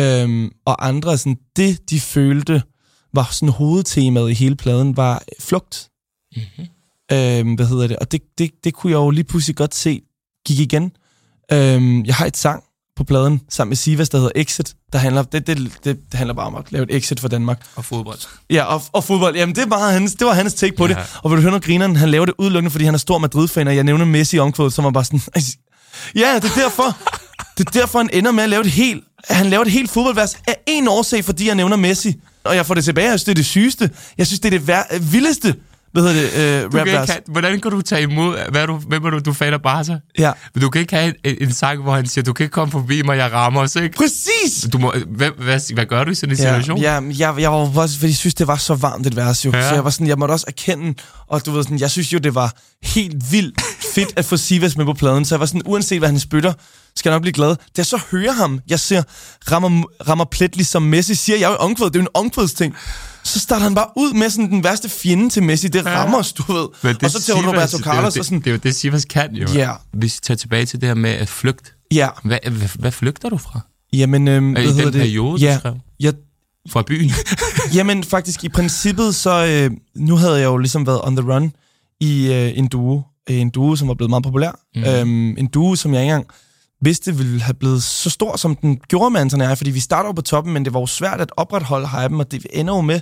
Øhm, 0.00 0.50
og 0.66 0.88
andre, 0.88 1.18
sådan, 1.18 1.36
det 1.56 1.90
de 1.90 2.00
følte 2.00 2.62
var 3.14 3.28
sådan 3.32 3.48
hovedtemaet 3.48 4.30
i 4.30 4.34
hele 4.34 4.56
pladen, 4.56 4.96
var 4.96 5.22
flugt. 5.40 5.88
Mm-hmm. 6.36 6.66
Øhm, 7.12 7.54
hvad 7.54 7.66
hedder 7.66 7.86
det? 7.86 7.96
Og 7.96 8.12
det, 8.12 8.20
det, 8.38 8.50
det 8.64 8.74
kunne 8.74 8.90
jeg 8.90 8.96
jo 8.96 9.10
lige 9.10 9.24
pludselig 9.24 9.56
godt 9.56 9.74
se 9.74 10.00
gik 10.46 10.58
igen. 10.58 10.92
Øhm, 11.52 12.04
jeg 12.04 12.14
har 12.14 12.26
et 12.26 12.36
sang 12.36 12.62
på 12.96 13.04
pladen 13.04 13.40
sammen 13.48 13.70
med 13.70 13.76
Sivas, 13.76 14.08
der 14.08 14.18
hedder 14.18 14.32
Exit. 14.36 14.74
Der 14.92 14.98
handler, 14.98 15.22
det, 15.22 15.46
det, 15.46 15.58
det, 15.58 15.84
det 15.84 16.14
handler 16.14 16.34
bare 16.34 16.46
om 16.46 16.54
at 16.54 16.72
lave 16.72 16.82
et 16.90 16.96
exit 16.96 17.20
for 17.20 17.28
Danmark. 17.28 17.62
Og 17.76 17.84
fodbold. 17.84 18.18
Ja, 18.50 18.64
og, 18.64 18.82
og 18.92 19.04
fodbold. 19.04 19.36
Jamen, 19.36 19.54
det, 19.54 19.68
bare 19.70 19.92
hans, 19.92 20.14
det 20.14 20.26
var 20.26 20.34
hans 20.34 20.54
take 20.54 20.76
på 20.76 20.86
Ja. 20.86 20.94
det. 20.94 20.98
Og 21.22 21.30
vil 21.30 21.36
du 21.36 21.40
høre 21.42 21.50
noget 21.50 21.64
grineren? 21.64 21.96
Han 21.96 22.08
laver 22.08 22.24
det 22.26 22.34
udelukkende, 22.38 22.70
fordi 22.70 22.84
han 22.84 22.94
er 22.94 22.98
stor 22.98 23.18
Madrid-fan, 23.18 23.68
og 23.68 23.76
jeg 23.76 23.84
nævner 23.84 24.04
Messi 24.04 24.36
i 24.36 24.38
omkvædet, 24.38 24.72
som 24.72 24.84
var 24.84 24.90
bare 24.90 25.04
sådan... 25.04 25.20
Ja, 26.16 26.34
det 26.42 26.44
er 26.50 26.60
derfor. 26.62 26.96
Det 27.58 27.66
er 27.66 27.70
derfor, 27.70 27.98
han 27.98 28.10
ender 28.12 28.30
med 28.30 28.42
at 28.44 28.50
lave 28.50 28.62
det 28.62 28.72
helt... 28.72 29.04
Han 29.28 29.46
laver 29.46 29.64
det 29.64 29.72
helt 29.72 29.90
fodboldvers 29.90 30.34
af 30.48 30.56
en 30.66 30.88
årsag, 30.88 31.24
fordi 31.24 31.46
jeg 31.46 31.54
nævner 31.54 31.76
Messi. 31.76 32.14
Og 32.44 32.56
jeg 32.56 32.66
får 32.66 32.74
det 32.74 32.84
tilbage, 32.84 33.10
jeg 33.10 33.20
synes, 33.20 33.24
det 33.24 33.30
er 33.30 33.34
det 33.34 33.46
sygeste. 33.46 33.90
Jeg 34.18 34.26
synes, 34.26 34.40
det 34.40 34.54
er 34.54 34.58
det 34.58 34.66
vær- 34.68 34.98
vildeste, 34.98 35.54
hvad 35.92 36.02
hedder 36.02 36.20
det, 36.20 36.56
øh, 36.56 36.62
Du 36.64 36.68
kan 36.70 36.78
rapvers. 36.80 37.08
have, 37.10 37.20
hvordan 37.28 37.60
kan 37.60 37.70
du 37.70 37.80
tage 37.82 38.02
imod, 38.02 38.50
hvad 38.50 38.66
du, 38.66 38.76
hvem 38.76 39.04
er 39.04 39.10
du, 39.10 39.18
du 39.18 39.32
faner 39.32 39.58
Barca? 39.58 39.98
Ja, 40.18 40.32
Men 40.54 40.62
du 40.62 40.70
kan 40.70 40.80
ikke 40.80 40.94
have 40.96 41.14
en, 41.24 41.36
en 41.40 41.52
sang, 41.52 41.82
hvor 41.82 41.94
han 41.94 42.06
siger, 42.06 42.22
du 42.24 42.32
kan 42.32 42.44
ikke 42.44 42.52
komme 42.54 42.72
forbi 42.72 43.02
mig, 43.02 43.16
jeg 43.16 43.32
rammer 43.32 43.60
os, 43.60 43.76
ikke? 43.76 43.96
præcis! 43.96 44.66
Du 44.72 44.78
må, 44.78 44.94
hvad, 45.06 45.30
hvad, 45.38 45.74
hvad 45.74 45.86
gør 45.86 46.04
du 46.04 46.10
i 46.10 46.14
sådan 46.14 46.30
en 46.32 46.36
situation? 46.36 46.78
Ja, 46.78 46.94
ja 46.94 47.00
jeg, 47.18 47.40
jeg 47.40 47.50
var 47.52 47.78
også, 47.78 47.98
fordi 47.98 48.10
jeg 48.10 48.16
synes, 48.16 48.34
det 48.34 48.46
var 48.46 48.56
så 48.56 48.74
varmt 48.74 49.06
et 49.06 49.16
vers 49.16 49.44
jo. 49.44 49.50
Ja. 49.50 49.58
Ja. 49.58 49.68
Så 49.68 49.74
jeg 49.74 49.84
var 49.84 49.90
sådan, 49.90 50.06
jeg 50.06 50.18
måtte 50.18 50.32
også 50.32 50.44
erkende, 50.48 50.94
og 51.28 51.46
du 51.46 51.50
ved 51.52 51.62
sådan, 51.62 51.78
jeg 51.80 51.90
synes 51.90 52.12
jo, 52.12 52.18
det 52.18 52.34
var 52.34 52.54
helt 52.82 53.32
vildt 53.32 53.62
fedt 53.94 54.08
at 54.16 54.24
få 54.24 54.36
Sivas 54.36 54.76
med 54.76 54.84
på 54.84 54.92
pladen. 54.92 55.24
Så 55.24 55.34
jeg 55.34 55.40
var 55.40 55.46
sådan, 55.46 55.62
uanset 55.64 55.98
hvad 55.98 56.08
han 56.08 56.18
spytter, 56.18 56.52
skal 56.96 57.10
jeg 57.10 57.14
nok 57.14 57.22
blive 57.22 57.32
glad. 57.32 57.48
Da 57.48 57.56
jeg 57.76 57.86
så 57.86 58.00
hører 58.10 58.32
ham, 58.32 58.60
jeg 58.68 58.80
ser, 58.80 59.02
rammer, 59.52 59.82
rammer 60.08 60.24
plet 60.24 60.56
ligesom 60.56 60.82
Messi, 60.82 61.14
siger 61.14 61.38
jeg 61.38 61.48
jo 61.48 61.52
i 61.52 61.56
omkvædet, 61.58 61.92
det 61.92 61.98
er 61.98 62.02
jo 62.02 62.08
en 62.16 62.24
omkvædsting. 62.24 62.74
Så 63.24 63.38
starter 63.40 63.62
han 63.64 63.74
bare 63.74 63.86
ud 63.96 64.12
med 64.12 64.30
sådan 64.30 64.50
den 64.50 64.64
værste 64.64 64.88
fjende 64.88 65.28
til 65.30 65.42
Messi. 65.42 65.68
Det 65.68 65.86
rammer 65.86 66.18
os, 66.18 66.32
du 66.32 66.52
ved. 66.52 66.68
Men 66.82 66.94
det 66.94 67.04
og 67.04 67.10
så 67.10 67.22
til 67.22 67.34
Roberto 67.34 67.76
det 67.78 67.86
er 67.86 67.90
Carlos 67.90 68.12
det, 68.12 68.20
og 68.20 68.24
sådan, 68.24 68.38
Det 68.38 68.46
er 68.46 68.50
jo 68.50 68.56
det, 68.62 68.74
Sivas 68.74 69.04
kan 69.04 69.34
jo. 69.34 69.48
Ja. 69.54 69.70
Hvis 69.92 70.14
vi 70.16 70.20
tager 70.22 70.36
tilbage 70.38 70.66
til 70.66 70.80
det 70.80 70.88
her 70.88 70.94
med 70.94 71.10
at 71.10 71.28
flygte. 71.28 71.70
ja, 71.92 72.08
Hvad, 72.24 72.38
hvad, 72.50 72.68
hvad 72.78 72.92
flygter 72.92 73.28
du 73.28 73.36
fra? 73.36 73.60
jamen, 73.92 74.28
øhm, 74.28 74.50
I 74.50 74.52
hvad 74.52 74.62
den 74.62 74.74
hedder 74.74 74.90
det? 74.90 75.00
periode, 75.00 75.32
du 75.32 75.36
ja, 75.44 75.58
skrev? 75.58 75.74
jeg, 76.00 76.12
fra 76.70 76.82
byen? 76.86 77.10
Jamen 77.76 78.04
faktisk, 78.04 78.44
i 78.44 78.48
princippet, 78.48 79.14
så 79.14 79.46
øh, 79.46 79.70
nu 79.96 80.16
havde 80.16 80.34
jeg 80.36 80.44
jo 80.44 80.56
ligesom 80.56 80.86
været 80.86 81.00
on 81.02 81.16
the 81.16 81.32
run 81.32 81.52
i 82.00 82.32
øh, 82.32 82.58
en 82.58 82.68
duo. 82.68 83.02
En 83.28 83.50
duo, 83.50 83.76
som 83.76 83.88
var 83.88 83.94
blevet 83.94 84.10
meget 84.10 84.24
populær. 84.24 84.60
Mm. 84.76 84.84
Øhm, 84.84 85.38
en 85.38 85.46
duo, 85.46 85.74
som 85.74 85.94
jeg 85.94 86.02
ikke 86.02 86.12
engang 86.12 86.26
vidste 86.82 87.16
ville 87.16 87.40
have 87.40 87.54
blevet 87.54 87.82
så 87.82 88.10
stor, 88.10 88.36
som 88.36 88.56
den 88.56 88.80
gjorde 88.88 89.10
med 89.10 89.20
Anton 89.20 89.40
er, 89.40 89.54
fordi 89.54 89.70
vi 89.70 89.80
starter 89.80 90.08
jo 90.08 90.12
på 90.12 90.22
toppen, 90.22 90.52
men 90.52 90.64
det 90.64 90.74
var 90.74 90.80
jo 90.80 90.86
svært 90.86 91.20
at 91.20 91.32
opretholde 91.36 91.88
hypen, 91.88 92.20
og 92.20 92.32
det 92.32 92.46
ender 92.52 92.74
jo 92.74 92.80
med, 92.80 93.00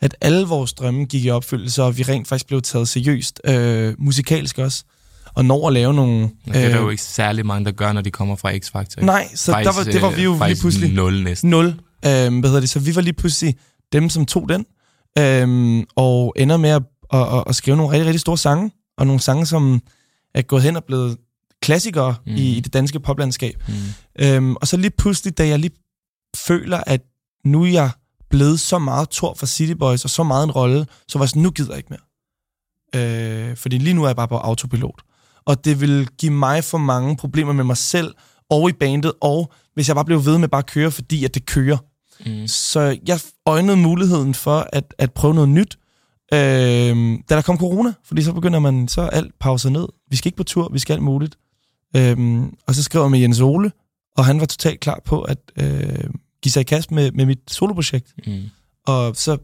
at 0.00 0.16
alle 0.20 0.46
vores 0.46 0.72
drømme 0.72 1.04
gik 1.04 1.24
i 1.24 1.30
opfyldelse, 1.30 1.82
og 1.82 1.98
vi 1.98 2.02
rent 2.02 2.28
faktisk 2.28 2.46
blev 2.46 2.62
taget 2.62 2.88
seriøst, 2.88 3.40
øh, 3.44 3.94
musikalsk 3.98 4.58
også, 4.58 4.84
og 5.34 5.44
når 5.44 5.66
at 5.66 5.72
lave 5.72 5.94
nogle... 5.94 6.22
Øh, 6.48 6.54
det 6.54 6.64
er 6.64 6.68
der 6.68 6.80
jo 6.80 6.90
ikke 6.90 7.02
særlig 7.02 7.46
mange, 7.46 7.64
der 7.64 7.72
gør, 7.72 7.92
når 7.92 8.00
de 8.00 8.10
kommer 8.10 8.36
fra 8.36 8.52
X-Factor. 8.52 9.04
Nej, 9.04 9.28
så 9.34 9.52
faktisk, 9.52 9.76
der 9.76 9.84
var, 9.84 9.92
det 9.92 10.02
var 10.02 10.10
vi 10.10 10.22
jo 10.22 10.34
øh, 10.34 10.46
lige 10.46 10.60
pludselig... 10.60 10.92
nul 10.94 11.22
næsten. 11.22 11.50
Nul. 11.50 11.66
Øh, 11.66 11.72
hvad 12.02 12.42
hedder 12.42 12.60
det? 12.60 12.70
Så 12.70 12.80
vi 12.80 12.94
var 12.94 13.02
lige 13.02 13.12
pludselig 13.14 13.54
dem, 13.92 14.08
som 14.08 14.26
tog 14.26 14.48
den, 14.48 14.66
øh, 15.18 15.84
og 15.96 16.34
ender 16.36 16.56
med 16.56 16.70
at, 16.70 16.82
at, 17.12 17.20
at, 17.20 17.44
at 17.46 17.56
skrive 17.56 17.76
nogle 17.76 17.92
rigtig, 17.92 18.06
rigtig 18.06 18.20
store 18.20 18.38
sange, 18.38 18.70
og 18.98 19.06
nogle 19.06 19.20
sange, 19.20 19.46
som 19.46 19.80
er 20.34 20.42
gået 20.42 20.62
hen 20.62 20.76
og 20.76 20.84
blevet 20.84 21.16
klassikere 21.62 22.14
mm. 22.26 22.34
i, 22.34 22.56
i 22.56 22.60
det 22.60 22.72
danske 22.72 23.00
poplandskab. 23.00 23.62
Mm. 23.68 23.74
Øhm, 24.24 24.56
og 24.56 24.68
så 24.68 24.76
lige 24.76 24.90
pludselig, 24.90 25.38
da 25.38 25.48
jeg 25.48 25.58
lige 25.58 25.74
føler, 26.36 26.80
at 26.86 27.00
nu 27.44 27.62
er 27.62 27.68
jeg 27.68 27.90
blevet 28.30 28.60
så 28.60 28.78
meget 28.78 29.08
tor 29.08 29.34
for 29.34 29.46
City 29.46 29.72
Boys, 29.72 30.04
og 30.04 30.10
så 30.10 30.22
meget 30.22 30.44
en 30.44 30.50
rolle, 30.50 30.86
så 31.08 31.18
var 31.18 31.24
jeg 31.24 31.28
sådan, 31.28 31.42
nu 31.42 31.50
gider 31.50 31.70
jeg 31.70 31.78
ikke 31.78 31.90
mere. 31.90 32.06
Øh, 32.94 33.56
fordi 33.56 33.78
lige 33.78 33.94
nu 33.94 34.02
er 34.02 34.08
jeg 34.08 34.16
bare 34.16 34.28
på 34.28 34.36
autopilot. 34.36 35.02
Og 35.44 35.64
det 35.64 35.80
vil 35.80 36.08
give 36.18 36.32
mig 36.32 36.64
for 36.64 36.78
mange 36.78 37.16
problemer 37.16 37.52
med 37.52 37.64
mig 37.64 37.76
selv, 37.76 38.14
og 38.50 38.68
i 38.68 38.72
bandet, 38.72 39.12
og 39.20 39.52
hvis 39.74 39.88
jeg 39.88 39.96
bare 39.96 40.04
blev 40.04 40.24
ved 40.24 40.38
med 40.38 40.48
bare 40.48 40.58
at 40.58 40.66
køre, 40.66 40.90
fordi 40.90 41.24
at 41.24 41.34
det 41.34 41.46
kører. 41.46 41.76
Mm. 42.26 42.48
Så 42.48 42.98
jeg 43.06 43.20
øjnede 43.46 43.76
muligheden 43.76 44.34
for 44.34 44.68
at, 44.72 44.94
at 44.98 45.12
prøve 45.12 45.34
noget 45.34 45.48
nyt, 45.48 45.78
øh, 46.32 47.18
da 47.28 47.34
der 47.34 47.42
kom 47.42 47.58
corona, 47.58 47.94
fordi 48.04 48.22
så 48.22 48.32
begynder 48.32 48.58
man 48.58 48.88
så 48.88 49.00
alt 49.00 49.38
pauset 49.40 49.72
ned. 49.72 49.86
Vi 50.10 50.16
skal 50.16 50.28
ikke 50.28 50.36
på 50.36 50.44
tur, 50.44 50.68
vi 50.72 50.78
skal 50.78 50.94
alt 50.94 51.02
muligt. 51.02 51.38
Øhm, 51.96 52.54
og 52.66 52.74
så 52.74 52.82
skrev 52.82 53.02
jeg 53.02 53.10
med 53.10 53.18
Jens 53.18 53.40
Ole, 53.40 53.72
og 54.16 54.24
han 54.24 54.40
var 54.40 54.46
totalt 54.46 54.80
klar 54.80 55.00
på 55.04 55.22
at 55.22 55.38
øh, 55.56 56.10
give 56.42 56.52
sig 56.52 56.60
i 56.60 56.64
kast 56.64 56.90
med, 56.90 57.12
med 57.12 57.26
mit 57.26 57.40
soloprojekt. 57.48 58.14
Mm. 58.26 58.42
Og 58.86 59.16
så 59.16 59.38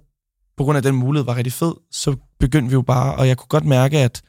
på 0.56 0.64
grund 0.64 0.76
af 0.76 0.82
den 0.82 0.94
mulighed 0.94 1.24
var 1.24 1.36
rigtig 1.36 1.52
fed, 1.52 1.72
så 1.90 2.16
begyndte 2.38 2.68
vi 2.68 2.72
jo 2.72 2.82
bare, 2.82 3.14
og 3.14 3.28
jeg 3.28 3.36
kunne 3.36 3.48
godt 3.48 3.64
mærke, 3.64 3.98
at 3.98 4.22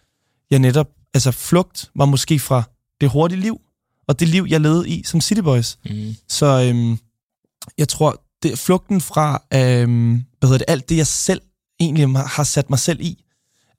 jeg 0.51 0.60
netop, 0.60 0.89
altså 1.13 1.32
flugt 1.32 1.91
var 1.96 2.05
måske 2.05 2.39
fra 2.39 2.63
det 3.01 3.10
hurtige 3.10 3.39
liv, 3.39 3.62
og 4.08 4.20
det 4.20 4.27
liv, 4.27 4.46
jeg 4.50 4.62
levede 4.62 4.89
i 4.89 5.03
som 5.03 5.22
City 5.22 5.41
Boys. 5.41 5.77
Mm. 5.86 6.15
Så 6.29 6.46
øhm, 6.46 6.98
jeg 7.77 7.88
tror, 7.88 8.24
det, 8.43 8.60
flugten 8.60 9.01
fra, 9.01 9.43
øhm, 9.53 10.24
hvad 10.39 10.50
hedder 10.50 10.58
det, 10.58 10.65
alt 10.67 10.89
det, 10.89 10.98
jeg 10.98 11.08
selv 11.08 11.41
egentlig 11.79 12.20
har 12.20 12.43
sat 12.43 12.70
mig 12.70 12.79
selv 12.79 13.01
i, 13.01 13.23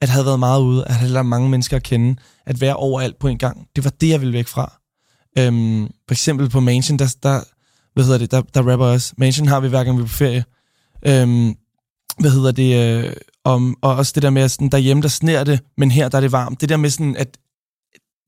at 0.00 0.08
have 0.08 0.26
været 0.26 0.38
meget 0.38 0.60
ude, 0.60 0.84
at 0.84 0.94
have 0.94 1.10
lært 1.10 1.26
mange 1.26 1.48
mennesker 1.48 1.76
at 1.76 1.82
kende, 1.82 2.16
at 2.46 2.60
være 2.60 2.76
overalt 2.76 3.18
på 3.18 3.28
en 3.28 3.38
gang. 3.38 3.68
Det 3.76 3.84
var 3.84 3.90
det, 3.90 4.08
jeg 4.08 4.20
ville 4.20 4.32
væk 4.32 4.46
fra. 4.46 4.80
Øhm, 5.38 5.86
for 6.08 6.14
eksempel 6.14 6.50
på 6.50 6.60
Mansion, 6.60 6.98
der, 6.98 7.14
der, 7.22 7.40
hvad 7.94 8.04
hedder 8.04 8.18
det, 8.18 8.30
der, 8.30 8.42
der 8.42 8.70
rapper 8.70 8.86
også. 8.86 9.14
Mansion 9.18 9.48
har 9.48 9.60
vi 9.60 9.68
hver 9.68 9.84
gang 9.84 9.98
vi 9.98 10.02
er 10.02 10.06
på 10.06 10.12
ferie. 10.12 10.44
Øhm, 11.06 11.54
hvad 12.18 12.30
hedder 12.30 12.52
det, 12.52 13.04
øh, 13.04 13.12
om, 13.44 13.76
og 13.82 13.96
også 13.96 14.12
det 14.14 14.22
der 14.22 14.30
med, 14.30 14.42
at 14.42 14.50
sådan, 14.50 14.68
derhjemme 14.68 15.02
der 15.02 15.08
sner 15.08 15.44
det, 15.44 15.60
men 15.76 15.90
her 15.90 16.08
der 16.08 16.18
er 16.18 16.20
det 16.20 16.32
varmt. 16.32 16.60
Det 16.60 16.68
der 16.68 16.76
med 16.76 16.90
sådan, 16.90 17.16
at 17.16 17.38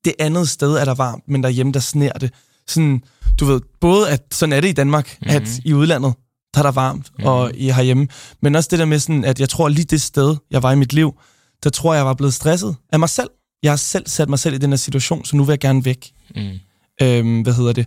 det 0.04 0.14
andet 0.18 0.49
sted 0.49 0.76
er 0.76 0.85
der 0.85 0.94
varmt, 0.94 1.28
men 1.28 1.42
derhjemme 1.42 1.73
der 1.73 1.80
sner 1.80 2.12
det. 2.12 2.32
Sådan, 2.66 3.02
du 3.40 3.44
ved, 3.44 3.61
både 3.80 4.11
at 4.11 4.23
sådan 4.32 4.52
er 4.52 4.61
det 4.61 4.68
i 4.68 4.73
Danmark, 4.73 5.18
mm-hmm. 5.20 5.37
at 5.37 5.61
i 5.64 5.75
udlandet, 5.75 6.14
der 6.54 6.61
er 6.61 6.62
der 6.62 6.73
varmt, 6.73 7.11
mm-hmm. 7.11 7.26
og 7.26 7.50
i 7.54 7.70
herhjemme. 7.70 8.08
Men 8.42 8.54
også 8.54 8.68
det 8.70 8.78
der 8.78 8.85
med 8.85 8.99
sådan, 8.99 9.25
at 9.25 9.40
jeg 9.40 9.49
tror 9.49 9.68
lige 9.68 9.85
det 9.85 10.02
sted, 10.02 10.37
jeg 10.50 10.62
var 10.62 10.73
i 10.73 10.76
mit 10.76 10.92
liv, 10.92 11.14
der 11.64 11.71
tror 11.71 11.95
jeg, 11.95 11.99
jeg 11.99 12.06
var 12.06 12.14
blevet 12.14 12.34
stresset 12.34 12.76
af 12.92 12.99
mig 12.99 13.08
selv. 13.08 13.30
Jeg 13.62 13.73
har 13.73 13.76
selv 13.76 14.08
sat 14.08 14.28
mig 14.28 14.38
selv 14.38 14.54
i 14.54 14.58
den 14.58 14.71
her 14.71 14.76
situation, 14.76 15.25
så 15.25 15.36
nu 15.36 15.45
vil 15.45 15.52
jeg 15.52 15.60
gerne 15.60 15.84
væk. 15.84 16.12
Mm. 16.36 16.58
Øhm, 17.02 17.40
hvad 17.40 17.54
hedder 17.54 17.73
det? 17.73 17.86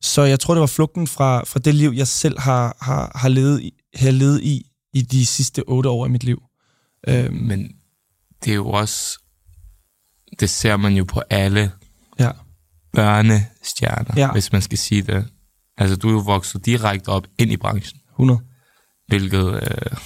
Så 0.00 0.22
jeg 0.22 0.40
tror, 0.40 0.54
det 0.54 0.60
var 0.60 0.66
flugten 0.66 1.06
fra, 1.06 1.44
fra 1.44 1.58
det 1.58 1.74
liv, 1.74 1.92
jeg 1.96 2.08
selv 2.08 2.40
har, 2.40 2.76
har, 2.80 3.12
har, 3.14 3.28
levet, 3.28 3.62
i, 3.62 3.72
har 3.94 4.10
levet 4.10 4.42
i 4.42 4.66
i 4.94 5.02
de 5.02 5.26
sidste 5.26 5.62
otte 5.66 5.88
år 5.88 6.04
af 6.04 6.10
mit 6.10 6.24
liv. 6.24 6.42
Øhm. 7.08 7.34
Men 7.34 7.72
det 8.44 8.50
er 8.50 8.54
jo 8.54 8.68
også... 8.68 9.18
Det 10.40 10.50
ser 10.50 10.76
man 10.76 10.94
jo 10.94 11.04
på 11.04 11.22
alle 11.30 11.72
ja. 12.18 12.30
børnestjerner, 12.92 14.14
ja. 14.16 14.32
hvis 14.32 14.52
man 14.52 14.62
skal 14.62 14.78
sige 14.78 15.02
det. 15.02 15.28
Altså, 15.78 15.96
du 15.96 16.08
er 16.08 16.12
jo 16.12 16.18
vokset 16.18 16.66
direkte 16.66 17.08
op 17.08 17.26
ind 17.38 17.52
i 17.52 17.56
branchen. 17.56 18.00
100. 18.10 18.40
Hvilket... 19.08 19.54
Øh, 19.54 19.98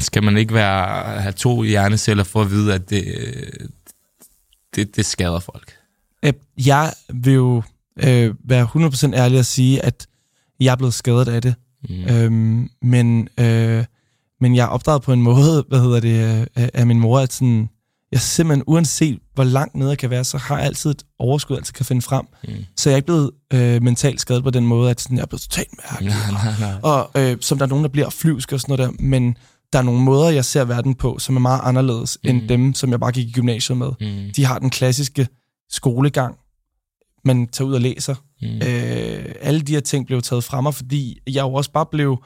skal 0.00 0.22
man 0.22 0.36
ikke 0.36 0.54
være, 0.54 1.20
have 1.20 1.32
to 1.32 1.62
hjerneceller 1.62 2.24
for 2.24 2.42
at 2.42 2.50
vide, 2.50 2.74
at 2.74 2.90
det, 2.90 3.04
det, 4.74 4.96
det 4.96 5.06
skader 5.06 5.40
folk? 5.40 5.72
Jeg 6.66 6.92
vil 7.14 7.34
jo 7.34 7.62
øh, 8.04 8.34
være 8.44 8.68
100% 9.12 9.14
ærlig 9.14 9.38
at 9.38 9.46
sige, 9.46 9.84
at 9.84 10.06
jeg 10.60 10.72
er 10.72 10.76
blevet 10.76 10.94
skadet 10.94 11.28
af 11.28 11.42
det. 11.42 11.54
Mm. 11.88 12.04
Øhm, 12.04 12.70
men, 12.82 13.28
øh, 13.40 13.84
men 14.40 14.56
jeg 14.56 14.62
er 14.62 14.68
opdraget 14.68 15.02
på 15.02 15.12
en 15.12 15.22
måde, 15.22 15.64
hvad 15.68 15.80
hedder 15.80 16.00
det, 16.00 16.48
øh, 16.58 16.68
af 16.74 16.86
min 16.86 17.00
mor, 17.00 17.18
at 17.18 17.32
sådan, 17.32 17.68
jeg 18.12 18.20
simpelthen, 18.20 18.64
uanset 18.66 19.18
hvor 19.34 19.44
langt 19.44 19.74
nede 19.74 19.90
jeg 19.90 19.98
kan 19.98 20.10
være, 20.10 20.24
så 20.24 20.38
har 20.38 20.56
jeg 20.56 20.66
altid 20.66 20.90
et 20.90 21.02
overskud, 21.18 21.56
altid 21.56 21.72
kan 21.72 21.86
finde 21.86 22.02
frem. 22.02 22.26
Mm. 22.44 22.54
Så 22.76 22.90
jeg 22.90 22.94
er 22.94 22.96
ikke 22.96 23.06
blevet 23.06 23.30
øh, 23.52 23.82
mentalt 23.82 24.20
skadet 24.20 24.42
på 24.42 24.50
den 24.50 24.66
måde, 24.66 24.90
at 24.90 25.00
sådan, 25.00 25.16
jeg 25.16 25.22
er 25.22 25.26
blevet 25.26 25.42
totalt 25.42 25.70
mærkelig. 25.90 26.14
Nej, 26.32 26.44
nej, 26.44 26.54
nej. 26.60 26.74
Og 26.82 27.10
øh, 27.16 27.36
som 27.40 27.58
der 27.58 27.64
er 27.64 27.68
nogen, 27.68 27.84
der 27.84 27.90
bliver 27.90 28.10
flyvsk 28.10 28.52
og 28.52 28.60
sådan 28.60 28.76
noget 28.76 28.98
der, 28.98 29.04
men 29.04 29.36
der 29.72 29.78
er 29.78 29.82
nogle 29.82 30.00
måder, 30.00 30.30
jeg 30.30 30.44
ser 30.44 30.64
verden 30.64 30.94
på, 30.94 31.18
som 31.18 31.36
er 31.36 31.40
meget 31.40 31.60
anderledes 31.64 32.18
mm. 32.24 32.30
end 32.30 32.48
dem, 32.48 32.74
som 32.74 32.90
jeg 32.90 33.00
bare 33.00 33.12
gik 33.12 33.28
i 33.28 33.32
gymnasiet 33.32 33.78
med. 33.78 33.90
Mm. 34.00 34.32
De 34.36 34.44
har 34.44 34.58
den 34.58 34.70
klassiske 34.70 35.28
skolegang, 35.70 36.36
man 37.24 37.48
tager 37.48 37.68
ud 37.68 37.74
og 37.74 37.80
læser. 37.80 38.14
Mm. 38.42 38.48
Øh, 38.48 39.34
alle 39.40 39.60
de 39.60 39.72
her 39.72 39.80
ting 39.80 40.06
blev 40.06 40.22
taget 40.22 40.44
fra 40.44 40.60
mig, 40.60 40.74
fordi 40.74 41.18
jeg 41.26 41.42
jo 41.42 41.54
også 41.54 41.72
bare 41.72 41.86
blev... 41.86 42.24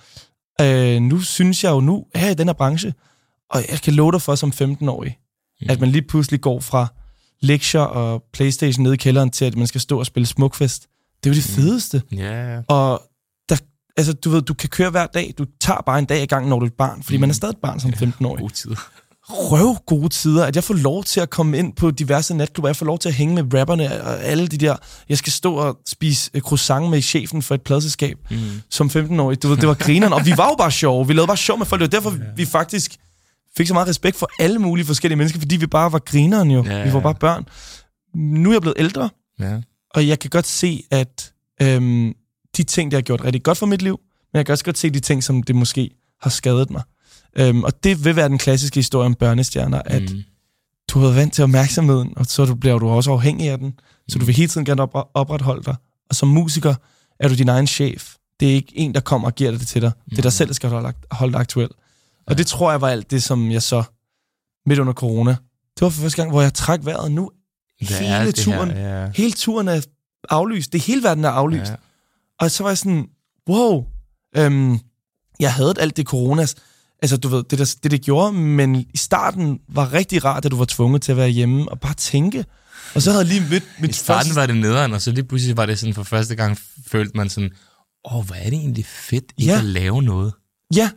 Øh, 0.60 1.02
nu 1.02 1.20
synes 1.20 1.64
jeg 1.64 1.70
jo 1.70 1.80
nu, 1.80 2.04
her 2.14 2.30
i 2.30 2.34
den 2.34 2.48
her 2.48 2.52
branche, 2.52 2.94
og 3.50 3.62
jeg 3.70 3.80
kan 3.80 3.94
love 3.94 4.12
dig 4.12 4.22
for 4.22 4.34
som 4.34 4.52
15-årig, 4.54 5.18
mm. 5.60 5.66
at 5.70 5.80
man 5.80 5.90
lige 5.90 6.02
pludselig 6.02 6.40
går 6.40 6.60
fra 6.60 6.86
lektier 7.42 7.80
og 7.80 8.24
Playstation 8.32 8.82
nede 8.82 8.94
i 8.94 8.96
kælderen 8.96 9.30
til, 9.30 9.44
at 9.44 9.56
man 9.56 9.66
skal 9.66 9.80
stå 9.80 9.98
og 9.98 10.06
spille 10.06 10.26
smukfest. 10.26 10.88
Det 11.24 11.30
er 11.30 11.34
jo 11.34 11.40
det 11.40 11.50
mm. 11.50 11.62
fedeste. 11.62 12.02
Yeah. 12.12 12.62
Og 12.68 13.02
altså, 13.96 14.12
du 14.12 14.30
ved, 14.30 14.42
du 14.42 14.54
kan 14.54 14.68
køre 14.68 14.90
hver 14.90 15.06
dag. 15.06 15.34
Du 15.38 15.46
tager 15.60 15.82
bare 15.86 15.98
en 15.98 16.04
dag 16.04 16.22
i 16.22 16.26
gang, 16.26 16.48
når 16.48 16.58
du 16.58 16.64
er 16.64 16.66
et 16.66 16.74
barn. 16.74 17.02
Fordi 17.02 17.16
mm. 17.16 17.20
man 17.20 17.30
er 17.30 17.34
stadig 17.34 17.52
et 17.52 17.58
barn 17.62 17.80
som 17.80 17.90
15-årig. 17.90 18.40
Gode 18.40 18.52
tider. 18.52 18.76
Røv 19.28 19.76
gode 19.86 20.08
tider. 20.08 20.44
At 20.44 20.56
jeg 20.56 20.64
får 20.64 20.74
lov 20.74 21.04
til 21.04 21.20
at 21.20 21.30
komme 21.30 21.58
ind 21.58 21.72
på 21.72 21.90
diverse 21.90 22.34
natklubber. 22.34 22.68
Jeg 22.68 22.76
får 22.76 22.86
lov 22.86 22.98
til 22.98 23.08
at 23.08 23.14
hænge 23.14 23.34
med 23.34 23.54
rapperne 23.54 24.02
og 24.02 24.22
alle 24.22 24.46
de 24.46 24.58
der. 24.58 24.76
Jeg 25.08 25.18
skal 25.18 25.32
stå 25.32 25.54
og 25.54 25.78
spise 25.86 26.30
øh, 26.34 26.40
croissant 26.40 26.90
med 26.90 27.02
chefen 27.02 27.42
for 27.42 27.54
et 27.54 27.62
pladselskab 27.62 28.18
mm. 28.30 28.36
som 28.70 28.86
15-årig. 28.86 29.42
Du 29.42 29.48
ved, 29.48 29.56
det 29.56 29.68
var 29.68 29.74
grineren. 29.74 30.12
og 30.12 30.26
vi 30.26 30.32
var 30.36 30.48
jo 30.48 30.54
bare 30.58 30.70
sjove. 30.70 31.06
Vi 31.06 31.12
lavede 31.12 31.26
bare 31.26 31.36
sjov 31.36 31.58
med 31.58 31.66
folk. 31.66 31.80
Det 31.80 31.92
var 31.92 32.00
derfor, 32.00 32.10
yeah. 32.10 32.38
vi 32.38 32.44
faktisk 32.44 32.96
fik 33.56 33.66
så 33.66 33.74
meget 33.74 33.88
respekt 33.88 34.16
for 34.16 34.30
alle 34.38 34.58
mulige 34.58 34.86
forskellige 34.86 35.16
mennesker, 35.16 35.40
fordi 35.40 35.56
vi 35.56 35.66
bare 35.66 35.92
var 35.92 35.98
grineren 35.98 36.50
jo. 36.50 36.64
Yeah. 36.64 36.86
Vi 36.86 36.92
var 36.92 37.00
bare 37.00 37.14
børn. 37.14 37.44
Nu 38.14 38.50
er 38.50 38.54
jeg 38.54 38.62
blevet 38.62 38.76
ældre, 38.78 39.10
yeah. 39.42 39.62
og 39.94 40.08
jeg 40.08 40.18
kan 40.18 40.30
godt 40.30 40.46
se, 40.46 40.82
at 40.90 41.32
øhm, 41.62 42.14
de 42.56 42.62
ting, 42.62 42.90
det 42.90 42.96
har 42.96 43.02
gjort 43.02 43.24
rigtig 43.24 43.42
godt 43.42 43.58
for 43.58 43.66
mit 43.66 43.82
liv, 43.82 44.00
men 44.32 44.38
jeg 44.38 44.46
kan 44.46 44.52
også 44.52 44.64
godt 44.64 44.78
se 44.78 44.90
de 44.90 45.00
ting, 45.00 45.24
som 45.24 45.42
det 45.42 45.56
måske 45.56 45.90
har 46.22 46.30
skadet 46.30 46.70
mig. 46.70 46.82
Øhm, 47.36 47.64
og 47.64 47.84
det 47.84 48.04
vil 48.04 48.16
være 48.16 48.28
den 48.28 48.38
klassiske 48.38 48.76
historie 48.76 49.06
om 49.06 49.14
børnestjerner, 49.14 49.82
at 49.84 50.02
mm. 50.02 50.22
du 50.90 50.98
har 50.98 51.06
været 51.06 51.16
vant 51.16 51.32
til 51.32 51.44
opmærksomheden, 51.44 52.12
og 52.16 52.26
så 52.26 52.54
bliver 52.54 52.78
du 52.78 52.88
også 52.88 53.12
afhængig 53.12 53.50
af 53.50 53.58
den, 53.58 53.74
så 54.08 54.18
du 54.18 54.24
vil 54.24 54.34
hele 54.34 54.48
tiden 54.48 54.64
gerne 54.64 54.82
op- 54.82 55.10
opretholde 55.14 55.64
dig. 55.64 55.76
Og 56.08 56.14
som 56.14 56.28
musiker 56.28 56.74
er 57.20 57.28
du 57.28 57.34
din 57.34 57.48
egen 57.48 57.66
chef. 57.66 58.14
Det 58.40 58.50
er 58.50 58.54
ikke 58.54 58.72
en, 58.78 58.94
der 58.94 59.00
kommer 59.00 59.28
og 59.28 59.34
giver 59.34 59.50
det 59.50 59.66
til 59.66 59.82
dig. 59.82 59.92
Mm. 59.96 60.10
Det 60.10 60.18
er 60.18 60.22
dig 60.22 60.32
selv, 60.32 60.48
der 60.48 60.54
skal 60.54 60.70
holde, 60.70 60.92
holde 61.10 61.32
dig 61.32 61.40
aktuel. 61.40 61.68
Og 62.26 62.32
ja. 62.32 62.34
det 62.34 62.46
tror 62.46 62.70
jeg 62.70 62.80
var 62.80 62.88
alt 62.88 63.10
det, 63.10 63.22
som 63.22 63.50
jeg 63.50 63.62
så 63.62 63.82
midt 64.66 64.78
under 64.78 64.92
corona. 64.92 65.30
Det 65.74 65.80
var 65.80 65.88
for 65.88 66.02
første 66.02 66.16
gang, 66.16 66.30
hvor 66.30 66.42
jeg 66.42 66.54
trak 66.54 66.84
vejret. 66.84 67.12
Nu 67.12 67.30
Hvad 67.78 67.98
hele 67.98 68.32
turen, 68.32 68.70
her? 68.70 69.00
Ja. 69.02 69.10
hele 69.14 69.32
turen 69.32 69.68
er 69.68 69.80
aflyst. 70.30 70.72
Det 70.72 70.80
hele 70.80 71.02
verden 71.02 71.24
er 71.24 71.28
aflyst. 71.30 71.70
Ja. 71.70 71.76
Og 72.40 72.50
så 72.50 72.62
var 72.62 72.70
jeg 72.70 72.78
sådan, 72.78 73.06
wow, 73.48 73.84
øhm, 74.36 74.78
jeg 75.40 75.52
havde 75.52 75.74
alt 75.78 75.96
det 75.96 76.06
coronas, 76.06 76.54
altså 77.02 77.16
du 77.16 77.28
ved, 77.28 77.42
det, 77.50 77.58
der, 77.58 77.74
det 77.82 77.90
det 77.90 78.02
gjorde, 78.02 78.32
men 78.32 78.74
i 78.74 78.96
starten 78.96 79.60
var 79.68 79.92
rigtig 79.92 80.24
rart, 80.24 80.44
at 80.44 80.50
du 80.50 80.56
var 80.56 80.64
tvunget 80.64 81.02
til 81.02 81.12
at 81.12 81.18
være 81.18 81.28
hjemme 81.28 81.68
og 81.68 81.80
bare 81.80 81.94
tænke. 81.94 82.44
Og 82.94 83.02
så 83.02 83.10
havde 83.10 83.24
jeg 83.24 83.32
lige 83.34 83.46
mit, 83.50 83.62
mit 83.78 83.90
I 83.90 83.92
starten 83.92 84.28
første... 84.28 84.40
var 84.40 84.46
det 84.46 84.56
nederen, 84.56 84.92
og 84.92 85.02
så 85.02 85.10
lige 85.10 85.24
pludselig 85.24 85.56
var 85.56 85.66
det 85.66 85.78
sådan, 85.78 85.94
for 85.94 86.02
første 86.02 86.34
gang 86.34 86.58
følte 86.86 87.16
man 87.16 87.28
sådan, 87.28 87.50
åh, 88.04 88.16
oh, 88.16 88.26
hvor 88.26 88.34
er 88.34 88.44
det 88.44 88.52
egentlig 88.52 88.86
fedt, 88.86 89.24
I 89.36 89.44
ja. 89.44 89.56
kan 89.56 89.64
lave 89.64 90.02
noget. 90.02 90.32
Ja, 90.74 90.90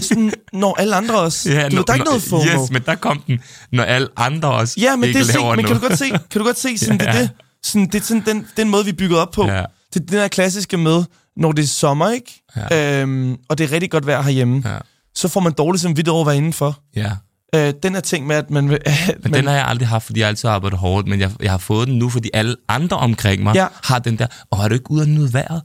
sådan, 0.00 0.32
når 0.52 0.80
alle 0.80 0.96
andre 0.96 1.20
også. 1.20 1.50
Ja, 1.50 1.68
du, 1.68 1.76
når, 1.76 1.82
der 1.82 1.92
er 1.92 1.94
ikke 1.94 2.04
noget 2.04 2.22
FOMO. 2.22 2.44
Yes, 2.44 2.70
men 2.70 2.82
der 2.86 2.94
kom 2.94 3.22
den, 3.26 3.40
når 3.72 3.82
alle 3.82 4.08
andre 4.16 4.52
også 4.52 4.74
ja, 4.80 4.96
men 4.96 5.08
ikke 5.08 5.18
det 5.18 5.28
er 5.28 5.32
laver 5.32 5.52
se, 5.52 5.56
men 5.56 5.66
kan 5.66 5.76
du 5.76 5.88
godt 5.88 5.98
se, 5.98 6.08
kan 6.08 6.38
du 6.40 6.44
godt 6.44 6.58
se 6.58 6.78
sådan, 6.78 7.00
ja. 7.14 7.20
det, 7.20 7.20
det, 7.20 7.30
sådan, 7.66 7.86
det 7.86 7.94
er 7.94 8.04
sådan 8.04 8.22
den, 8.26 8.46
den 8.56 8.68
måde, 8.68 8.84
vi 8.84 8.92
bygger 8.92 9.16
op 9.16 9.30
på. 9.30 9.46
Ja. 9.46 9.64
Det 9.94 10.00
er 10.02 10.06
den 10.06 10.18
her 10.18 10.28
klassiske 10.28 10.76
med, 10.76 11.04
når 11.36 11.52
det 11.52 11.62
er 11.62 11.66
sommer, 11.66 12.10
ikke? 12.10 12.42
Ja. 12.70 13.00
Øhm, 13.02 13.36
og 13.48 13.58
det 13.58 13.64
er 13.64 13.72
rigtig 13.72 13.90
godt 13.90 14.06
vejr 14.06 14.22
herhjemme, 14.22 14.62
Ja. 14.66 14.76
så 15.14 15.28
får 15.28 15.40
man 15.40 15.52
dårligt 15.52 15.82
som 15.82 15.96
vidt 15.96 16.08
over 16.08 16.20
at 16.20 16.26
være 16.26 16.36
indenfor. 16.36 16.78
ja. 16.96 17.10
Øh, 17.54 17.74
den 17.82 17.94
her 17.94 18.00
ting 18.00 18.26
med, 18.26 18.36
at 18.36 18.50
man... 18.50 18.70
vil- 18.70 18.78
at 18.84 18.94
Men 19.22 19.30
man 19.32 19.40
den 19.40 19.46
har 19.48 19.54
jeg 19.54 19.66
aldrig 19.66 19.88
haft, 19.88 20.04
fordi 20.06 20.20
jeg 20.20 20.28
altid 20.28 20.48
har 20.48 20.54
arbejdet 20.54 20.78
hårdt, 20.78 21.08
men 21.08 21.20
jeg, 21.20 21.30
jeg 21.42 21.50
har 21.50 21.58
fået 21.58 21.88
den 21.88 21.98
nu, 21.98 22.08
fordi 22.08 22.30
alle 22.34 22.56
andre 22.68 22.96
omkring 22.96 23.42
mig 23.42 23.54
Ja. 23.54 23.66
har 23.84 23.98
den 23.98 24.18
der, 24.18 24.26
og 24.50 24.64
er 24.64 24.68
du 24.68 24.74
ikke 24.74 24.90
ude 24.90 25.02
at 25.02 25.08
nyde 25.08 25.32
vejret? 25.32 25.62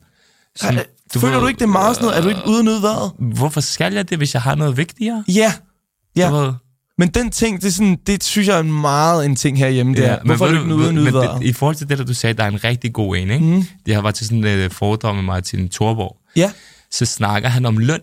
Sådan, 0.56 0.78
Øh, 0.78 0.84
Føler 1.14 1.34
ved, 1.34 1.42
du 1.42 1.48
ikke, 1.48 1.58
det 1.60 1.64
er 1.66 1.68
meget 1.68 1.96
sådan 1.96 2.06
noget? 2.06 2.18
Er 2.18 2.22
du 2.22 2.30
ikke 2.30 2.42
ude 2.50 2.60
at 2.60 2.66
nyde 2.66 2.82
vejret? 2.82 3.12
Hvorfor 3.20 3.62
skal 3.62 3.94
jeg 3.94 4.10
det, 4.10 4.18
hvis 4.18 4.34
jeg 4.34 4.42
har 4.42 4.56
noget 4.56 4.78
vigtigere? 4.78 5.24
Ja. 5.28 5.54
Ja. 6.16 6.30
Du 6.30 6.36
ved, 6.36 6.54
Men 7.00 7.10
den 7.10 7.32
ting, 7.32 7.62
det, 7.62 7.68
er 7.68 7.72
sådan, 7.72 7.98
det 8.08 8.24
synes 8.24 8.48
jeg 8.48 8.58
er 8.60 8.64
meget 8.64 9.26
en 9.26 9.36
ting 9.36 9.58
herhjemme. 9.58 9.96
Det 9.96 10.06
er, 10.06 10.20
hvorfor 10.26 10.46
er 10.46 10.52
du 10.52 10.62
ikke 10.62 10.76
ude 10.76 10.88
at 10.88 10.94
nyde 10.94 11.04
men 11.04 11.14
vejret? 11.14 11.42
det, 11.42 11.48
I 11.48 11.54
forhold 11.54 11.76
til 11.76 11.90
det, 11.90 11.98
der 11.98 12.04
du 12.06 12.14
sagde, 12.14 12.34
der 12.34 12.44
er 12.44 12.48
en 12.48 12.64
rigtig 12.64 12.94
god 12.94 13.18
en, 13.18 13.32
ikke? 13.32 13.46
Mm. 13.46 13.64
Jeg 13.88 14.04
var 14.04 14.12
til 14.12 14.26
sådan 14.26 14.44
et 14.44 14.66
uh, 14.66 14.72
foredrag 14.72 15.16
med 15.16 15.24
Martin 15.24 15.70
Thorborg. 15.70 16.18
Ja. 16.36 16.52
Så 16.92 17.06
snakker 17.06 17.50
han 17.50 17.66
om 17.66 17.78
løn, 17.78 18.00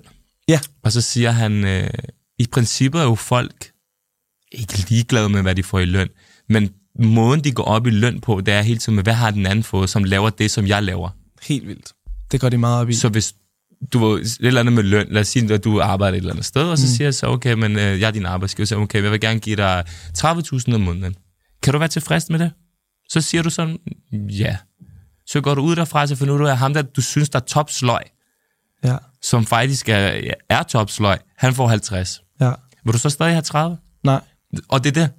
Ja. 0.48 0.60
og 0.82 0.92
så 0.92 1.00
siger 1.00 1.30
han, 1.30 1.64
øh, 1.64 1.90
i 2.38 2.46
princippet 2.52 3.00
er 3.00 3.04
jo 3.04 3.14
folk 3.14 3.70
ikke 4.52 4.84
ligeglade 4.88 5.28
med, 5.28 5.42
hvad 5.42 5.54
de 5.54 5.62
får 5.62 5.78
i 5.78 5.84
løn, 5.84 6.08
men 6.48 6.70
måden, 7.00 7.44
de 7.44 7.52
går 7.52 7.64
op 7.64 7.86
i 7.86 7.90
løn 7.90 8.20
på, 8.20 8.40
det 8.40 8.54
er 8.54 8.62
hele 8.62 8.78
tiden 8.78 8.94
med, 8.96 9.02
hvad 9.02 9.14
har 9.14 9.30
den 9.30 9.46
anden 9.46 9.62
fået, 9.62 9.90
som 9.90 10.04
laver 10.04 10.30
det, 10.30 10.50
som 10.50 10.66
jeg 10.66 10.82
laver. 10.82 11.08
Helt 11.42 11.68
vildt. 11.68 11.92
Det 12.32 12.40
går 12.40 12.48
de 12.48 12.58
meget 12.58 12.80
op 12.80 12.88
i. 12.90 12.94
Så 12.94 13.08
hvis 13.08 13.34
du 13.92 13.98
var 13.98 14.16
et 14.16 14.36
eller 14.40 14.60
andet 14.60 14.74
med 14.74 14.82
løn, 14.82 15.06
lad 15.10 15.20
os 15.20 15.28
sige, 15.28 15.54
at 15.54 15.64
du 15.64 15.80
arbejder 15.80 16.16
et 16.16 16.20
eller 16.20 16.32
andet 16.32 16.44
sted, 16.44 16.62
og 16.62 16.78
så 16.78 16.84
mm. 16.86 16.88
siger 16.88 17.06
jeg 17.06 17.14
så, 17.14 17.26
okay, 17.26 17.52
men 17.52 17.72
øh, 17.78 18.00
jeg 18.00 18.06
er 18.06 18.10
din 18.10 18.26
arbejdsgiver, 18.26 18.66
så 18.66 18.76
okay, 18.76 19.02
jeg 19.02 19.12
vil 19.12 19.20
gerne 19.20 19.40
give 19.40 19.56
dig 19.56 19.84
30.000 20.18 20.74
om 20.74 20.80
måneden. 20.80 21.14
Kan 21.62 21.72
du 21.72 21.78
være 21.78 21.88
tilfreds 21.88 22.30
med 22.30 22.38
det? 22.38 22.52
Så 23.08 23.20
siger 23.20 23.42
du 23.42 23.50
sådan, 23.50 23.78
ja. 24.12 24.56
Så 25.26 25.40
går 25.40 25.54
du 25.54 25.60
ud 25.62 25.76
derfra, 25.76 26.06
så 26.06 26.16
finder 26.16 26.36
du 26.36 26.46
af 26.46 26.58
ham, 26.58 26.74
der 26.74 26.82
du 26.82 27.00
synes, 27.00 27.28
der 27.28 27.38
er 27.38 27.44
topsløj, 27.44 28.02
Ja. 28.84 28.96
som 29.22 29.46
faktisk 29.46 29.88
er, 29.88 30.20
er 30.48 30.62
topsløj, 30.62 31.18
han 31.36 31.54
får 31.54 31.66
50. 31.66 32.20
Ja. 32.40 32.52
Vil 32.84 32.94
du 32.94 32.98
så 32.98 33.10
stadig 33.10 33.32
have 33.32 33.42
30? 33.42 33.76
Nej. 34.04 34.20
Og 34.68 34.84
det 34.84 34.96
er 34.96 35.00
det. 35.00 35.10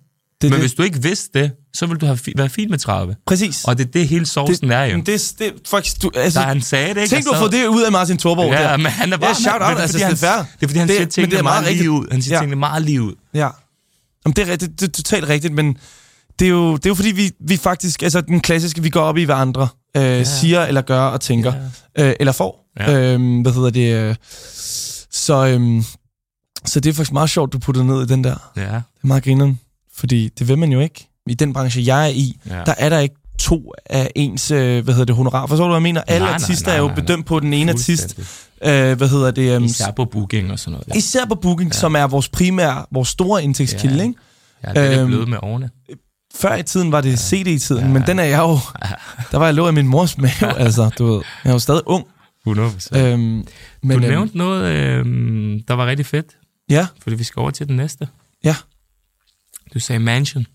Det 0.42 0.48
er 0.48 0.52
Men 0.52 0.52
det. 0.52 0.60
hvis 0.62 0.74
du 0.74 0.84
ikke 0.84 1.02
vidste 1.04 1.40
det, 1.40 1.52
så 1.74 1.86
vil 1.86 1.98
du 1.98 2.06
have 2.06 2.18
fi- 2.28 2.32
være 2.38 2.50
fin 2.50 2.70
med 2.70 2.78
30. 2.78 3.16
Præcis. 3.28 3.64
Og 3.64 3.78
det 3.78 3.88
er 3.88 3.92
det 3.92 4.08
hele 4.08 4.26
sovsen 4.26 4.72
er 4.72 4.84
jo. 4.84 4.98
Det, 5.06 5.34
det, 5.40 5.54
faktisk, 5.68 6.02
du, 6.02 6.12
altså, 6.16 6.40
Da 6.40 6.46
han 6.46 6.62
sagde 6.62 6.94
det, 6.94 7.02
ikke? 7.02 7.16
tænk, 7.16 7.26
du 7.26 7.32
så- 7.34 7.40
fået 7.40 7.52
det 7.52 7.68
ud 7.68 7.84
af 7.84 7.92
Martin 7.92 8.18
Thorborg. 8.18 8.52
Ja, 8.54 8.62
der. 8.64 8.78
men 8.78 8.86
han 8.86 9.14
er 9.14 9.18
bare... 9.18 9.30
Ja, 9.30 9.34
shout 9.34 9.62
out, 9.62 9.78
er, 9.78 9.82
altså, 9.82 9.98
det 9.98 10.06
er 10.06 10.16
fair. 10.16 10.32
det 10.38 10.64
er, 10.64 10.68
fordi 10.68 10.80
han 10.80 10.88
Det- 10.88 10.96
siger 10.96 11.06
tingene 11.08 11.32
det 11.32 11.40
er 11.40 11.44
meget 11.44 11.64
meget 11.64 11.78
lige 11.78 11.92
ud. 11.92 12.08
Han 12.12 12.22
siger 12.22 12.36
Ja. 12.36 12.42
tingene 12.42 12.56
meget 12.60 12.84
lige 12.84 13.02
ud. 13.02 13.14
Ja. 13.34 13.50
Jamen, 14.26 14.36
det, 14.36 14.50
er, 14.52 14.56
det, 14.56 14.80
det 14.80 14.88
er 14.88 14.92
totalt 14.92 15.28
rigtigt, 15.30 15.54
men 15.54 15.78
det 16.40 16.46
er 16.46 16.50
jo, 16.50 16.76
det 16.78 16.86
er 16.86 16.90
jo 16.90 16.96
fordi, 16.96 17.12
vi, 17.12 17.32
vi 17.40 17.58
faktisk, 17.58 18.04
altså 18.04 18.22
den 18.22 18.40
klassiske, 18.40 18.82
vi 18.84 18.90
går 18.90 19.02
op 19.02 19.18
i, 19.18 19.24
hvad 19.24 19.36
andre 19.36 19.68
øh, 19.98 20.04
ja. 20.04 20.24
siger 20.24 20.66
eller 20.66 20.82
gør 20.82 21.02
og 21.02 21.22
tænker, 21.22 21.54
ja. 21.98 22.10
øh, 22.10 22.16
eller 22.20 22.34
får. 22.34 22.72
Ja. 22.80 22.92
Ja. 22.92 23.14
Øh, 23.14 23.42
hvad 23.42 23.54
hedder 23.54 23.70
det? 23.70 23.94
Øh, 23.94 24.16
så, 25.12 25.48
øh, 25.48 25.84
så 26.66 26.80
det 26.80 26.90
er 26.90 26.94
faktisk 26.94 27.14
meget 27.14 27.30
sjovt, 27.30 27.54
du 27.54 27.60
putter 27.60 27.84
ned 27.84 28.04
i 28.04 28.06
den 28.06 28.24
der. 28.24 28.52
Ja. 28.56 28.62
Det 28.62 28.70
er 29.04 29.08
meget 29.08 29.24
grineren, 29.24 29.60
fordi 29.98 30.30
det 30.40 30.48
vil 30.48 30.58
man 30.58 30.72
jo 30.72 30.80
ikke. 30.80 31.08
I 31.30 31.34
den 31.34 31.54
branche, 31.54 31.84
jeg 31.86 32.04
er 32.06 32.10
i, 32.10 32.38
Ja. 32.50 32.64
der 32.66 32.74
er 32.78 32.90
der 32.90 33.00
ikke 33.00 33.16
to 33.40 33.74
af 33.86 34.12
ens, 34.16 34.52
øh, 34.52 34.84
hvad 34.84 34.94
hedder 34.94 35.06
det, 35.06 35.16
honorar. 35.16 35.46
Forstår 35.48 35.64
du, 35.66 35.70
hvad 35.70 35.76
jeg 35.76 35.82
mener? 35.84 36.02
Alle 36.08 36.20
Nej, 36.26 36.30
nej, 36.30 36.34
artister 36.44 36.68
nej, 36.68 36.76
er 36.76 36.80
jo 36.80 36.86
nej, 36.88 36.96
nej. 36.96 37.04
bedømt 37.06 37.26
på 37.26 37.40
den 37.40 37.54
ene 37.54 37.72
artist. 37.72 38.20
Øh, 38.64 38.98
hvad 38.98 39.08
hedder 39.10 39.32
det? 39.32 39.58
Um, 39.58 39.64
Især 39.64 39.92
på 39.92 40.06
booking 40.06 40.52
og 40.52 40.60
sådan 40.60 40.72
noget. 40.72 40.88
Ja, 40.88 40.94
især 40.98 41.26
på 41.26 41.36
booking, 41.36 41.72
ja. 41.74 41.78
som 41.80 41.96
er 41.96 42.08
vores 42.08 42.30
primære, 42.30 42.86
vores 42.92 43.10
store 43.10 43.44
indtægtskilde, 43.44 43.96
Ja. 43.98 44.04
ikke? 44.04 44.16
ja 44.64 44.70
det 44.82 44.94
er 44.94 45.00
Øhm, 45.02 45.08
blevet 45.08 45.28
med 45.30 45.38
årene. 45.42 45.70
Før 46.36 46.56
i 46.56 46.64
tiden 46.64 46.92
var 46.92 47.02
det 47.02 47.12
ja. 47.12 47.16
CD-tiden, 47.16 47.82
Ja. 47.86 47.88
men 47.94 48.04
den 48.08 48.20
er 48.20 48.24
jeg 48.24 48.40
jo... 48.40 48.60
Der 49.32 49.38
var 49.38 49.46
jeg 49.46 49.54
lå 49.54 49.68
af 49.68 49.74
min 49.74 49.88
mors 49.88 50.18
mave, 50.18 50.58
altså, 50.58 50.90
du 50.98 51.06
ved. 51.06 51.22
Jeg 51.44 51.50
er 51.50 51.54
jo 51.54 51.60
stadig 51.60 51.82
ung. 51.86 52.06
100 52.46 52.72
Øhm, 52.96 53.20
men, 53.22 53.46
Du 53.84 53.94
øhm, 53.94 54.02
nævnte 54.02 54.38
noget, 54.38 54.64
øhm, 54.76 55.60
der 55.68 55.74
var 55.74 55.86
rigtig 55.88 56.06
fedt, 56.06 56.26
Ja, 56.70 56.88
fordi 57.02 57.16
vi 57.16 57.24
skal 57.24 57.40
over 57.40 57.52
til 57.52 57.68
den 57.68 57.76
næste. 57.76 58.08
ja, 58.44 58.56
Du 59.74 59.80
sagde 59.80 60.00
Mansion, 60.00 60.46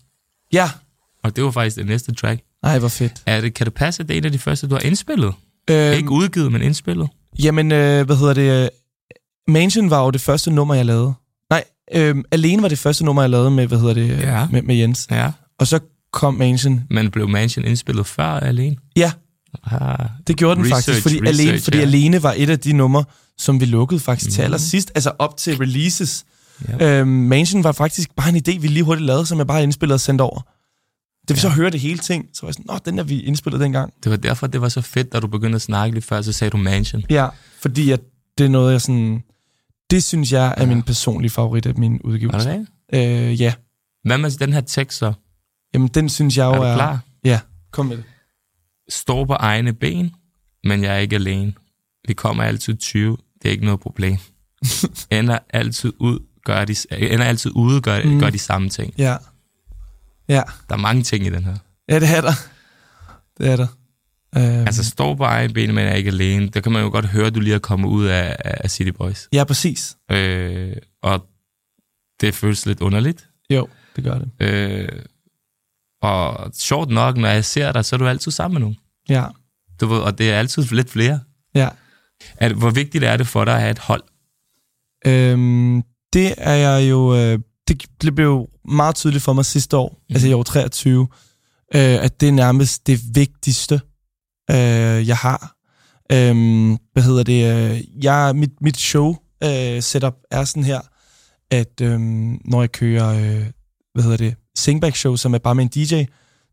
ja. 0.53 0.69
og 1.23 1.35
det 1.35 1.43
var 1.43 1.51
faktisk 1.51 1.75
det 1.75 1.85
næste 1.85 2.13
track. 2.13 2.41
Ej, 2.63 2.79
hvor 2.79 2.87
fedt. 2.87 3.23
Er 3.25 3.41
det, 3.41 3.53
kan 3.53 3.65
det 3.65 3.73
passe, 3.73 4.03
at 4.03 4.07
det 4.09 4.13
er 4.13 4.17
en 4.17 4.25
af 4.25 4.31
de 4.31 4.39
første, 4.39 4.67
du 4.67 4.75
har 4.75 4.81
indspillet? 4.81 5.33
Øhm, 5.69 5.93
Ikke 5.97 6.11
udgivet, 6.11 6.51
men 6.51 6.61
indspillet? 6.61 7.07
Jamen, 7.43 7.71
øh, 7.71 8.05
hvad 8.05 8.15
hedder 8.15 8.33
det? 8.33 8.69
Mansion 9.47 9.89
var 9.89 10.03
jo 10.03 10.09
det 10.11 10.21
første 10.21 10.51
nummer, 10.51 10.75
jeg 10.75 10.85
lavede. 10.85 11.13
Nej, 11.49 11.63
øh, 11.95 12.15
Alene 12.31 12.61
var 12.61 12.67
det 12.67 12.79
første 12.79 13.05
nummer, 13.05 13.21
jeg 13.23 13.29
lavede 13.29 13.51
med, 13.51 13.67
hvad 13.67 13.79
hedder 13.79 13.93
det, 13.93 14.09
Ja. 14.19 14.47
med, 14.51 14.61
med 14.61 14.75
Jens. 14.75 15.07
Ja. 15.11 15.31
Og 15.59 15.67
så 15.67 15.79
kom 16.11 16.33
Mansion. 16.33 16.83
Men 16.89 17.11
blev 17.11 17.29
Mansion 17.29 17.65
indspillet 17.65 18.05
før 18.07 18.25
alene? 18.39 18.75
Ja, 18.95 19.11
Ah, 19.63 20.05
det 20.27 20.37
gjorde 20.37 20.55
den 20.55 20.63
Research, 20.65 20.85
faktisk, 20.87 21.01
fordi, 21.01 21.15
research, 21.21 21.39
alene, 21.41 21.59
fordi 21.59 21.77
ja. 21.77 21.83
Alene 21.83 22.23
var 22.23 22.33
et 22.37 22.49
af 22.49 22.59
de 22.59 22.73
numre, 22.73 23.03
som 23.37 23.59
vi 23.59 23.65
lukkede 23.65 23.99
faktisk 23.99 24.27
mm. 24.29 24.31
til 24.31 24.41
Mhm. 24.41 24.45
allersidst, 24.45 24.91
altså 24.95 25.11
op 25.19 25.37
til 25.37 25.57
releases. 25.57 26.25
Ja. 26.69 26.99
Øhm, 26.99 27.07
Mansion 27.07 27.63
var 27.63 27.71
faktisk 27.71 28.15
bare 28.15 28.29
en 28.29 28.35
idé, 28.35 28.59
vi 28.59 28.67
lige 28.67 28.83
hurtigt 28.83 29.05
lavede, 29.05 29.25
som 29.25 29.37
jeg 29.37 29.47
bare 29.47 29.63
indspillede 29.63 29.95
og 29.95 29.99
sendte 29.99 30.21
over. 30.21 30.41
Da 31.29 31.33
vi 31.33 31.39
så 31.39 31.49
hørte 31.49 31.77
hele 31.77 31.99
ting, 31.99 32.29
så 32.33 32.41
var 32.41 32.47
jeg 32.47 32.53
sådan, 32.53 32.65
nå, 32.67 32.79
den 32.85 32.99
er 32.99 33.03
vi 33.03 33.21
indspillet 33.21 33.61
dengang. 33.61 33.93
Det 34.03 34.11
var 34.11 34.17
derfor, 34.17 34.47
det 34.47 34.61
var 34.61 34.69
så 34.69 34.81
fedt, 34.81 35.13
da 35.13 35.19
du 35.19 35.27
begyndte 35.27 35.55
at 35.55 35.61
snakke 35.61 35.93
lidt 35.93 36.05
før, 36.05 36.21
så 36.21 36.31
sagde 36.31 36.51
du 36.51 36.57
Mansion. 36.57 37.03
Ja, 37.09 37.27
fordi 37.61 37.91
at 37.91 38.01
det 38.37 38.45
er 38.45 38.49
noget, 38.49 38.71
jeg 38.71 38.81
sådan... 38.81 39.23
Det 39.89 40.03
synes 40.03 40.31
jeg 40.31 40.53
er 40.57 40.63
ja. 40.63 40.65
min 40.65 40.83
personlige 40.83 41.31
favorit 41.31 41.65
af 41.65 41.75
min 41.75 42.01
udgivelse. 42.01 42.49
det 42.49 42.67
det? 42.93 43.29
Øh, 43.29 43.41
ja. 43.41 43.53
Hvad 44.05 44.17
med 44.17 44.31
den 44.31 44.53
her 44.53 44.61
tekst 44.61 44.97
så? 44.97 45.13
Jamen, 45.73 45.87
den 45.87 46.09
synes 46.09 46.37
jeg 46.37 46.45
jo 46.45 46.51
Er 46.51 46.57
du 46.57 46.63
er... 46.63 46.75
klar? 46.75 46.99
Ja, 47.25 47.39
kom 47.71 47.85
med 47.85 47.97
det. 47.97 48.05
Står 48.89 49.25
på 49.25 49.33
egne 49.33 49.73
ben, 49.73 50.11
men 50.63 50.83
jeg 50.83 50.95
er 50.95 50.99
ikke 50.99 51.15
alene. 51.15 51.53
Vi 52.07 52.13
kommer 52.13 52.43
altid 52.43 52.77
20, 52.77 53.17
det 53.41 53.47
er 53.47 53.51
ikke 53.51 53.65
noget 53.65 53.79
problem. 53.79 54.17
ender 55.11 55.39
altid 55.49 55.93
ud, 55.99 56.19
gør 56.45 56.65
de, 56.65 56.75
ender 56.91 57.25
altid 57.25 57.51
ude, 57.55 57.81
gør, 57.81 58.03
mm. 58.03 58.19
Gør 58.19 58.29
de 58.29 58.39
samme 58.39 58.69
ting. 58.69 58.93
Ja. 58.97 59.17
Ja. 60.27 60.43
Der 60.69 60.75
er 60.75 60.79
mange 60.79 61.03
ting 61.03 61.25
i 61.25 61.29
den 61.29 61.43
her. 61.45 61.55
Ja, 61.89 61.99
det 61.99 62.09
er 62.17 62.21
der. 62.21 62.33
Det 63.37 63.47
er 63.47 63.55
der. 63.55 63.67
Øhm, 64.37 64.43
Altså, 64.67 64.83
står 64.83 65.15
på 65.15 65.23
egne 65.23 65.53
ben, 65.53 65.75
men 65.75 65.87
er 65.87 65.93
ikke 65.93 66.07
alene. 66.07 66.47
Der 66.49 66.59
kan 66.59 66.71
man 66.71 66.81
jo 66.83 66.89
godt 66.89 67.05
høre, 67.05 67.27
at 67.27 67.35
du 67.35 67.39
lige 67.39 67.55
er 67.55 67.59
kommet 67.59 67.87
ud 67.89 68.05
af, 68.05 68.35
af 68.39 68.71
City 68.71 68.89
Boys. 68.91 69.27
Ja, 69.33 69.43
præcis. 69.43 69.97
Øh, 70.11 70.75
og 71.01 71.25
det 72.21 72.35
føles 72.35 72.65
lidt 72.65 72.81
underligt. 72.81 73.29
Jo, 73.49 73.67
det 73.95 74.03
gør 74.03 74.19
det. 74.19 74.29
Øh, 74.39 74.89
og 76.01 76.51
sjovt 76.53 76.89
nok, 76.89 77.17
når 77.17 77.27
jeg 77.27 77.45
ser 77.45 77.71
dig, 77.71 77.85
så 77.85 77.95
er 77.95 77.97
du 77.97 78.07
altid 78.07 78.31
sammen 78.31 78.53
med 78.53 78.61
nogen. 78.61 78.77
Ja. 79.09 79.25
Du 79.81 79.87
ved, 79.87 79.99
og 79.99 80.17
det 80.17 80.31
er 80.31 80.39
altid 80.39 80.63
lidt 80.63 80.89
flere. 80.89 81.19
Ja. 81.55 81.69
Det- 82.41 82.51
hvor 82.51 82.69
vigtigt 82.69 83.03
er 83.03 83.17
det 83.17 83.27
for 83.27 83.45
dig 83.45 83.53
at 83.55 83.61
have 83.61 83.71
et 83.71 83.79
hold? 83.79 84.03
Øhm, 85.05 85.83
det 86.13 86.33
er 86.37 86.53
jeg 86.53 86.89
jo... 86.89 87.15
Øh, 87.15 87.39
det, 87.67 87.85
det 88.01 88.15
blev 88.15 88.27
jo 88.27 88.47
meget 88.65 88.95
tydeligt 88.95 89.23
for 89.23 89.33
mig 89.33 89.45
sidste 89.45 89.77
år, 89.77 89.89
mm. 89.89 90.15
altså 90.15 90.27
i 90.27 90.33
år 90.33 90.43
23, 90.43 91.07
øh, 91.75 92.03
at 92.03 92.21
det 92.21 92.27
er 92.27 92.31
nærmest 92.31 92.87
det 92.87 92.99
vigtigste, 93.15 93.81
øh, 94.51 95.07
jeg 95.07 95.17
har. 95.17 95.55
Øhm, 96.11 96.77
hvad 96.93 97.03
hedder 97.03 97.23
det? 97.23 97.71
Øh, 97.71 98.03
jeg, 98.03 98.35
mit, 98.35 98.61
mit 98.61 98.77
show 98.77 99.15
øh, 99.43 99.81
setup 99.81 100.15
er 100.31 100.43
sådan 100.43 100.63
her, 100.63 100.79
at 101.51 101.81
øh, 101.81 101.99
når 102.45 102.61
jeg 102.61 102.71
kører, 102.71 103.07
øh, 103.07 103.45
hvad 103.93 104.03
hedder 104.03 104.17
det, 104.17 104.35
singback 104.55 104.95
show, 104.95 105.15
som 105.15 105.33
er 105.33 105.37
bare 105.37 105.55
med 105.55 105.63
en 105.63 105.69
DJ, 105.69 106.03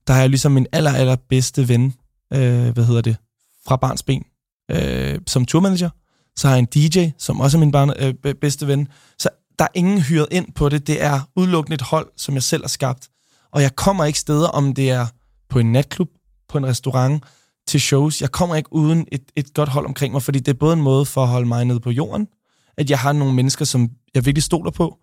der 0.07 0.13
har 0.13 0.21
jeg 0.21 0.31
ligesom 0.31 0.53
min 0.53 0.67
aller, 0.73 0.93
aller 0.93 1.17
bedste 1.29 1.69
ven, 1.69 1.95
øh, 2.33 2.69
hvad 2.69 2.85
hedder 2.85 3.01
det, 3.01 3.17
fra 3.67 3.77
barns 3.77 4.03
ben, 4.03 4.25
øh, 4.71 5.21
som 5.27 5.45
tourmanager. 5.45 5.91
Så 6.37 6.49
har 6.49 6.55
jeg 6.55 6.59
en 6.59 6.89
DJ, 6.91 7.11
som 7.19 7.41
også 7.41 7.57
er 7.57 7.59
min 7.59 7.73
barne, 7.73 8.05
øh, 8.05 8.15
be- 8.15 8.35
bedste 8.35 8.67
ven. 8.67 8.89
Så 9.19 9.29
der 9.61 9.67
er 9.67 9.71
ingen 9.75 10.01
hyret 10.01 10.27
ind 10.31 10.53
på 10.55 10.69
det. 10.69 10.87
Det 10.87 11.03
er 11.03 11.21
udelukkende 11.37 11.75
et 11.75 11.83
hold, 11.83 12.09
som 12.17 12.35
jeg 12.35 12.43
selv 12.43 12.63
har 12.63 12.69
skabt. 12.69 13.09
Og 13.53 13.63
jeg 13.63 13.77
kommer 13.77 14.05
ikke 14.05 14.19
steder, 14.19 14.49
om 14.49 14.75
det 14.75 14.91
er 14.91 15.07
på 15.49 15.59
en 15.59 15.73
natklub, 15.73 16.09
på 16.49 16.59
en 16.59 16.67
restaurant, 16.67 17.25
til 17.67 17.81
shows. 17.81 18.21
Jeg 18.21 18.31
kommer 18.31 18.57
ikke 18.57 18.73
uden 18.73 19.07
et, 19.13 19.23
et 19.37 19.55
godt 19.55 19.69
hold 19.69 19.87
omkring 19.87 20.13
mig, 20.13 20.23
fordi 20.23 20.39
det 20.39 20.49
er 20.49 20.59
både 20.59 20.73
en 20.73 20.83
måde 20.83 21.05
for 21.07 21.23
at 21.23 21.29
holde 21.29 21.49
mig 21.49 21.65
nede 21.65 21.81
på 21.81 21.91
jorden, 21.91 22.27
at 22.77 22.91
jeg 22.91 22.99
har 22.99 23.13
nogle 23.13 23.35
mennesker, 23.35 23.65
som 23.65 23.91
jeg 24.15 24.25
virkelig 24.27 24.43
stoler 24.43 24.71
på, 24.71 24.99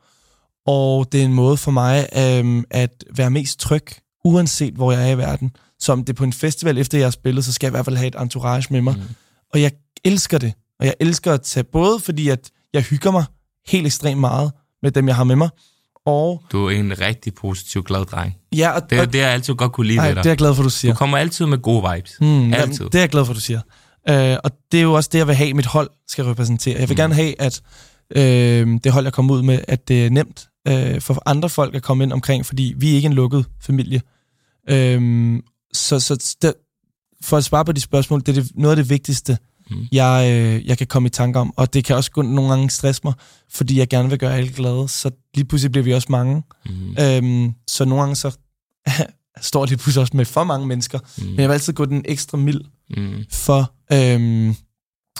og 0.65 1.11
det 1.11 1.21
er 1.21 1.25
en 1.25 1.33
måde 1.33 1.57
for 1.57 1.71
mig 1.71 2.07
øhm, 2.17 2.63
at 2.71 3.03
være 3.15 3.29
mest 3.29 3.59
tryg, 3.59 3.85
uanset 4.25 4.73
hvor 4.73 4.91
jeg 4.91 5.09
er 5.09 5.13
i 5.13 5.17
verden. 5.17 5.51
Så 5.79 5.91
om 5.91 6.03
det 6.03 6.13
er 6.13 6.17
på 6.17 6.23
en 6.23 6.33
festival, 6.33 6.77
efter 6.77 6.97
jeg 6.97 7.05
har 7.05 7.11
spillet, 7.11 7.45
så 7.45 7.53
skal 7.53 7.67
jeg 7.67 7.71
i 7.71 7.75
hvert 7.75 7.85
fald 7.85 7.97
have 7.97 8.07
et 8.07 8.21
entourage 8.21 8.67
med 8.69 8.81
mig. 8.81 8.95
Mm. 8.95 9.03
Og 9.53 9.61
jeg 9.61 9.71
elsker 10.05 10.37
det. 10.37 10.53
Og 10.79 10.85
jeg 10.85 10.93
elsker 10.99 11.33
at 11.33 11.41
tage 11.41 11.63
både, 11.63 11.99
fordi 11.99 12.29
at 12.29 12.51
jeg 12.73 12.81
hygger 12.81 13.11
mig 13.11 13.25
helt 13.67 13.86
ekstremt 13.86 14.19
meget 14.19 14.51
med 14.84 14.91
dem, 14.91 15.08
jeg 15.08 15.15
har 15.15 15.23
med 15.23 15.36
mig, 15.36 15.49
og 16.06 16.43
Du 16.51 16.65
er 16.65 16.71
en 16.71 16.99
rigtig 17.01 17.34
positiv, 17.34 17.84
glad 17.84 18.06
dreng. 18.06 18.36
ja, 18.56 18.69
og, 18.71 18.89
Det, 18.89 18.99
og, 18.99 19.13
det 19.13 19.21
har 19.21 19.27
jeg 19.27 19.34
altid 19.34 19.53
godt 19.53 19.71
kunne 19.71 19.88
lide 19.88 19.99
ej, 19.99 20.08
ved 20.08 20.15
det 20.15 20.23
dig. 20.23 20.30
er 20.30 20.32
jeg 20.32 20.38
glad 20.38 20.56
for, 20.56 20.63
du 20.63 20.69
siger. 20.69 20.93
Du 20.93 20.97
kommer 20.97 21.17
altid 21.17 21.45
med 21.45 21.58
gode 21.58 21.93
vibes. 21.95 22.12
Mm, 22.21 22.53
Altid. 22.53 22.77
Jamen, 22.80 22.91
det 22.91 22.95
er 22.95 22.99
jeg 22.99 23.10
glad 23.10 23.25
for, 23.25 23.34
du 23.34 23.39
siger. 23.39 23.62
Øh, 24.10 24.38
og 24.43 24.51
det 24.71 24.77
er 24.77 24.82
jo 24.82 24.93
også 24.93 25.10
det, 25.13 25.19
jeg 25.19 25.27
vil 25.27 25.36
have, 25.36 25.53
mit 25.53 25.65
hold 25.65 25.89
skal 26.08 26.25
repræsentere. 26.25 26.80
Jeg 26.80 26.89
vil 26.89 26.95
mm. 26.95 26.97
gerne 26.97 27.13
have, 27.15 27.41
at 27.41 27.62
øh, 28.15 28.80
det 28.84 28.91
hold, 28.91 29.06
jeg 29.06 29.13
kommer 29.13 29.36
ud 29.36 29.41
med, 29.43 29.60
at 29.67 29.88
det 29.88 30.06
er 30.06 30.10
nemt 30.10 30.47
øh, 30.67 31.01
for 31.01 31.21
andre 31.25 31.49
folk 31.49 31.75
at 31.75 31.84
komme 31.84 32.03
ind 32.03 32.13
omkring, 32.13 32.45
fordi 32.45 32.73
vi 32.77 32.91
er 32.91 32.95
ikke 32.95 33.06
en 33.06 33.13
lukket 33.13 33.45
familie. 33.62 34.01
Øh, 34.69 35.34
så 35.73 35.99
så 35.99 36.36
der, 36.41 36.51
for 37.23 37.38
at 37.38 37.43
svare 37.43 37.65
på 37.65 37.71
de 37.71 37.82
spørgsmål, 37.82 38.19
det 38.19 38.30
er 38.30 38.34
det, 38.41 38.51
noget 38.56 38.71
af 38.77 38.84
det 38.84 38.89
vigtigste, 38.89 39.38
mm. 39.69 39.88
jeg, 39.91 40.30
øh, 40.32 40.67
jeg 40.67 40.77
kan 40.77 40.88
komme 40.88 41.08
i 41.08 41.10
tanke 41.10 41.39
om. 41.39 41.53
Og 41.56 41.73
det 41.73 41.86
kan 41.86 41.95
også 41.95 42.12
nogle 42.15 42.49
gange 42.49 42.69
stresse 42.69 43.01
mig, 43.03 43.13
fordi 43.51 43.80
jeg 43.80 43.88
gerne 43.88 44.10
vil 44.10 44.19
gøre 44.19 44.36
alle 44.36 44.49
glade. 44.49 44.88
Så 44.88 45.12
lige 45.36 45.45
pludselig 45.45 45.71
bliver 45.71 45.84
vi 45.84 45.93
også 45.93 46.08
mange. 46.10 46.43
Mm. 46.65 46.95
Øhm, 46.99 47.53
så 47.67 47.86
nogle 47.86 48.01
gange 48.01 48.15
så 48.15 48.38
står 49.41 49.65
lige 49.65 49.77
pludselig 49.77 50.01
også 50.01 50.17
med 50.17 50.25
for 50.25 50.43
mange 50.43 50.67
mennesker. 50.67 50.99
Mm. 51.17 51.25
Men 51.25 51.39
jeg 51.39 51.49
vil 51.49 51.53
altid 51.53 51.73
gå 51.73 51.86
den 51.86 52.06
ekstra 52.06 52.38
mild 52.38 52.62
mm. 52.97 53.25
for, 53.32 53.71
øhm, 53.93 54.56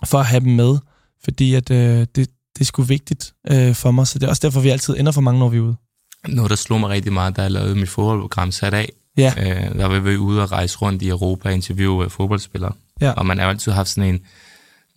for 0.06 0.20
at 0.20 0.26
have 0.26 0.44
dem 0.44 0.52
med. 0.52 0.78
Fordi 1.24 1.54
at, 1.54 1.72
øh, 1.72 2.00
det, 2.00 2.16
det 2.16 2.62
er 2.62 2.66
sgu 2.66 2.82
vigtigt 2.82 3.34
øh, 3.52 3.76
for 3.76 3.92
mig. 3.92 4.08
Så 4.08 4.20
det 4.20 4.26
er 4.26 4.30
også 4.30 4.42
derfor, 4.48 4.60
vi 4.60 4.70
altid 4.70 4.96
ender 5.00 5.12
for 5.12 5.22
mange, 5.22 5.40
når 5.40 5.50
vi 5.50 5.58
er 5.58 5.62
ude. 5.62 5.76
Noget, 6.28 6.50
der 6.50 6.56
slog 6.56 6.80
mig 6.80 6.90
rigtig 6.90 7.14
meget, 7.14 7.36
da 7.36 7.42
jeg 7.42 7.52
lavede 7.52 7.76
mit 7.76 7.90
fodboldprogram 7.90 8.52
sat 8.52 8.74
af, 8.74 8.90
Ja. 9.18 9.34
Øh, 9.38 9.80
der 9.80 9.86
var 9.86 10.00
vi 10.00 10.18
ude 10.18 10.42
og 10.44 10.52
rejse 10.52 10.78
rundt 10.78 11.02
i 11.02 11.10
Europa 11.10 11.50
og 11.50 11.56
interviewe 11.56 12.10
fodboldspillere. 12.10 12.74
Ja. 13.02 13.12
Og 13.12 13.26
man 13.26 13.40
har 13.40 13.50
altid 13.50 13.72
haft 13.72 13.90
sådan 13.90 14.14
en, 14.14 14.20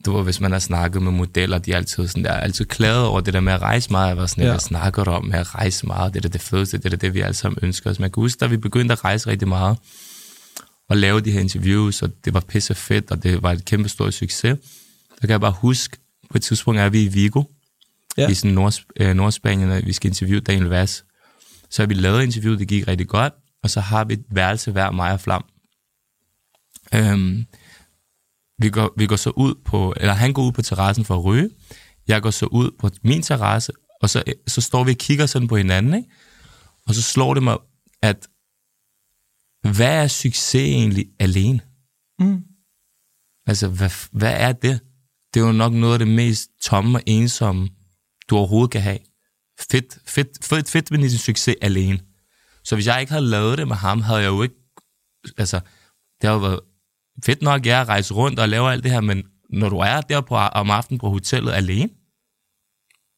du 0.06 0.16
ved, 0.16 0.24
hvis 0.24 0.40
man 0.40 0.52
har 0.52 0.58
snakket 0.58 1.02
med 1.02 1.12
modeller, 1.12 1.58
de 1.58 1.72
er 1.72 1.76
altid, 1.76 2.08
sådan 2.08 2.24
der, 2.24 2.32
altid 2.32 2.64
klaget 2.64 3.06
over 3.06 3.20
det 3.20 3.34
der 3.34 3.40
med 3.40 3.52
at 3.52 3.62
rejse 3.62 3.90
meget. 3.90 4.08
Jeg 4.08 4.16
var 4.16 4.26
sådan, 4.26 4.44
ja. 4.44 4.50
hvad 4.50 4.60
snakker 4.60 5.04
om 5.04 5.24
med 5.24 5.38
at 5.38 5.54
rejse 5.54 5.86
meget? 5.86 6.14
Det 6.14 6.24
er 6.24 6.28
det 6.28 6.40
fedeste, 6.40 6.78
det 6.78 6.92
er 6.92 6.96
det, 6.96 7.14
vi 7.14 7.20
alle 7.20 7.34
sammen 7.34 7.58
ønsker 7.62 7.90
os. 7.90 7.98
Man 7.98 8.10
kan 8.10 8.20
huske, 8.20 8.40
da 8.40 8.46
vi 8.46 8.56
begyndte 8.56 8.92
at 8.92 9.04
rejse 9.04 9.30
rigtig 9.30 9.48
meget, 9.48 9.78
og 10.88 10.96
lave 10.96 11.20
de 11.20 11.30
her 11.30 11.40
interviews, 11.40 12.02
og 12.02 12.10
det 12.24 12.34
var 12.34 12.40
pisse 12.40 12.74
fedt, 12.74 13.10
og 13.10 13.22
det 13.22 13.42
var 13.42 13.52
et 13.52 13.64
kæmpe 13.64 13.88
stort 13.88 14.14
succes. 14.14 14.58
Så 15.14 15.20
kan 15.20 15.30
jeg 15.30 15.40
bare 15.40 15.54
huske, 15.60 15.96
på 16.30 16.38
et 16.38 16.42
tidspunkt 16.42 16.80
er 16.80 16.88
vi 16.88 17.02
i 17.02 17.08
Vigo, 17.08 17.42
ja. 18.16 18.28
i 18.28 18.34
sådan 18.34 18.54
Nord, 18.54 18.74
øh, 19.00 19.14
Nordspanien, 19.14 19.70
og 19.70 19.82
vi 19.84 19.92
skal 19.92 20.08
interviewe 20.08 20.40
Daniel 20.40 20.66
Vass. 20.66 21.04
Så 21.70 21.82
har 21.82 21.86
vi 21.86 21.94
lavet 21.94 22.22
interviewet, 22.22 22.58
det 22.58 22.68
gik 22.68 22.88
rigtig 22.88 23.08
godt, 23.08 23.32
og 23.62 23.70
så 23.70 23.80
har 23.80 24.04
vi 24.04 24.14
et 24.14 24.24
værelse 24.30 24.70
hver 24.70 24.90
mig 24.90 25.12
og 25.12 25.20
Flam. 25.20 25.44
Øhm, 26.94 27.46
vi, 28.60 28.70
går, 28.70 28.92
vi 28.96 29.06
går 29.06 29.16
så 29.16 29.30
ud 29.30 29.54
på, 29.64 29.94
eller 29.96 30.14
han 30.14 30.32
går 30.32 30.42
ud 30.42 30.52
på 30.52 30.62
terrassen 30.62 31.04
for 31.04 31.16
at 31.16 31.24
ryge, 31.24 31.50
jeg 32.08 32.22
går 32.22 32.30
så 32.30 32.46
ud 32.46 32.70
på 32.78 32.90
min 33.04 33.22
terrasse, 33.22 33.72
og 34.02 34.10
så, 34.10 34.22
så 34.46 34.60
står 34.60 34.84
vi 34.84 34.90
og 34.90 34.96
kigger 34.96 35.26
sådan 35.26 35.48
på 35.48 35.56
hinanden, 35.56 35.94
ikke? 35.94 36.08
og 36.86 36.94
så 36.94 37.02
slår 37.02 37.34
det 37.34 37.42
mig, 37.42 37.58
at 38.02 38.28
hvad 39.62 40.04
er 40.04 40.08
succes 40.08 40.54
egentlig 40.54 41.06
alene? 41.18 41.60
Mm. 42.18 42.42
Altså, 43.46 43.68
hvad, 43.68 43.90
hvad 44.12 44.34
er 44.36 44.52
det? 44.52 44.80
Det 45.34 45.40
er 45.40 45.46
jo 45.46 45.52
nok 45.52 45.72
noget 45.72 45.92
af 45.92 45.98
det 45.98 46.08
mest 46.08 46.50
tomme 46.62 46.98
og 46.98 47.02
ensomme, 47.06 47.68
du 48.28 48.36
overhovedet 48.36 48.70
kan 48.70 48.80
have. 48.80 48.98
Fedt, 49.70 49.98
fedt, 50.06 50.44
fedt, 50.44 50.70
fedt 50.70 50.90
med 50.90 50.98
din 50.98 51.18
succes 51.18 51.56
alene. 51.62 52.00
Så 52.64 52.74
hvis 52.74 52.86
jeg 52.86 53.00
ikke 53.00 53.12
havde 53.12 53.26
lavet 53.26 53.58
det 53.58 53.68
med 53.68 53.76
ham, 53.76 54.00
havde 54.00 54.20
jeg 54.20 54.28
jo 54.28 54.42
ikke... 54.42 54.54
Altså, 55.38 55.60
det 56.22 56.28
jo 56.28 56.38
været 56.38 56.60
fedt 57.24 57.42
nok, 57.42 57.66
jeg 57.66 57.80
at 57.80 57.88
rejse 57.88 58.14
rundt 58.14 58.38
og 58.38 58.48
lave 58.48 58.72
alt 58.72 58.84
det 58.84 58.92
her, 58.92 59.00
men 59.00 59.22
når 59.50 59.68
du 59.68 59.76
er 59.76 60.00
der 60.00 60.20
på, 60.20 60.36
om 60.36 60.70
aftenen 60.70 60.98
på 60.98 61.10
hotellet 61.10 61.52
alene, 61.52 61.88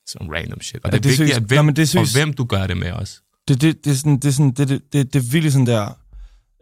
sådan 0.06 0.32
random 0.34 0.60
shit. 0.60 0.84
Og 0.84 0.92
ja, 0.92 0.98
det 0.98 1.06
er 1.06 1.10
det 1.10 1.18
vigtigt, 1.18 1.36
at 1.36 1.42
hvem, 1.42 1.64
men 1.64 1.76
det 1.76 1.88
synes, 1.88 2.14
og 2.14 2.20
hvem 2.20 2.32
du 2.32 2.44
gør 2.44 2.66
det 2.66 2.76
med 2.76 2.92
også. 2.92 3.20
Det, 3.48 3.60
det, 3.60 3.84
det, 3.84 3.90
er 3.90 3.94
sådan, 3.94 4.16
det, 4.16 4.24
er 4.24 4.32
sådan, 4.32 4.50
det, 4.50 4.68
det, 4.68 4.92
det, 4.92 5.12
det 5.12 5.18
er 5.18 5.30
virkelig 5.30 5.52
sådan 5.52 5.66
der, 5.66 5.98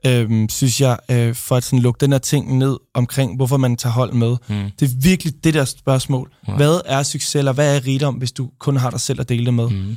øhm, 0.07 0.49
synes 0.49 0.81
jeg, 0.81 0.99
øh, 1.11 1.35
for 1.35 1.57
at 1.57 1.65
sådan 1.65 1.79
lukke 1.79 1.99
den 2.01 2.13
her 2.13 2.19
ting 2.19 2.59
ned 2.59 2.77
omkring, 2.95 3.37
hvorfor 3.37 3.57
man 3.57 3.77
tager 3.77 3.93
hold 3.93 4.13
med. 4.13 4.37
Mm. 4.49 4.71
Det 4.81 4.91
er 4.91 4.97
virkelig 5.03 5.45
det 5.45 5.55
der 5.55 5.65
spørgsmål. 5.65 6.33
Ja. 6.49 6.57
Hvad 6.57 6.81
er 6.85 7.03
succes, 7.03 7.35
eller 7.35 7.53
hvad 7.53 7.77
er 7.77 7.87
rigdom, 7.87 8.15
hvis 8.15 8.33
du 8.33 8.51
kun 8.59 8.77
har 8.77 8.91
dig 8.91 9.01
selv 9.01 9.21
at 9.21 9.29
dele 9.29 9.47
det 9.47 9.55
med? 9.55 9.71
Mm. 9.71 9.97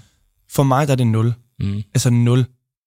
For 0.50 0.64
mig 0.64 0.88
der 0.88 0.92
er 0.92 0.98
det 0.98 1.08
nul. 1.08 1.34
Mm. 1.60 1.84
Altså 1.94 2.10
nul. 2.10 2.46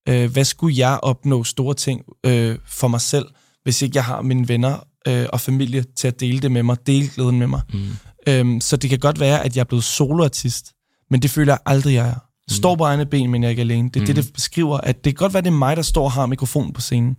Øh, 0.09 0.33
hvad 0.33 0.45
skulle 0.45 0.79
jeg 0.79 0.99
opnå 1.03 1.45
store 1.45 1.75
ting 1.75 2.03
øh, 2.27 2.59
for 2.66 2.88
mig 2.88 3.01
selv, 3.01 3.27
hvis 3.66 3.83
ikke 3.83 3.96
jeg 3.96 4.05
har 4.05 4.22
mine 4.22 4.48
venner 4.48 4.87
øh, 5.09 5.26
og 5.33 5.40
familie 5.40 5.85
til 5.96 6.09
at 6.09 6.20
dele 6.20 6.40
det 6.40 6.52
med 6.52 6.62
mig, 6.62 6.87
dele 6.87 7.09
glæden 7.14 7.38
med 7.38 7.46
mig. 7.46 7.61
Mm. 7.72 7.87
Øhm, 8.26 8.61
så 8.61 8.76
det 8.76 8.90
kan 8.90 8.98
godt 8.98 9.20
være, 9.20 9.44
at 9.44 9.57
jeg 9.57 9.61
er 9.61 9.64
blevet 9.64 9.85
soloartist, 9.85 10.72
men 11.11 11.22
det 11.22 11.31
føler 11.31 11.52
jeg 11.52 11.59
aldrig, 11.66 11.94
jeg 11.94 12.09
er. 12.09 12.14
Mm. 12.14 12.55
Står 12.55 12.76
på 12.76 12.85
egne 12.85 13.07
ben, 13.07 13.31
men 13.31 13.42
jeg 13.42 13.48
er 13.48 13.50
ikke 13.50 13.61
alene. 13.61 13.88
Det 13.88 13.96
er 13.96 14.00
mm. 14.00 14.07
det, 14.07 14.16
det 14.16 14.33
beskriver, 14.33 14.79
at 14.79 15.05
det 15.05 15.16
kan 15.16 15.24
godt 15.24 15.35
være, 15.35 15.42
det 15.42 15.48
er 15.48 15.52
mig, 15.52 15.76
der 15.76 15.83
står 15.83 16.05
og 16.05 16.12
har 16.12 16.26
mikrofonen 16.26 16.72
på 16.72 16.81
scenen. 16.81 17.16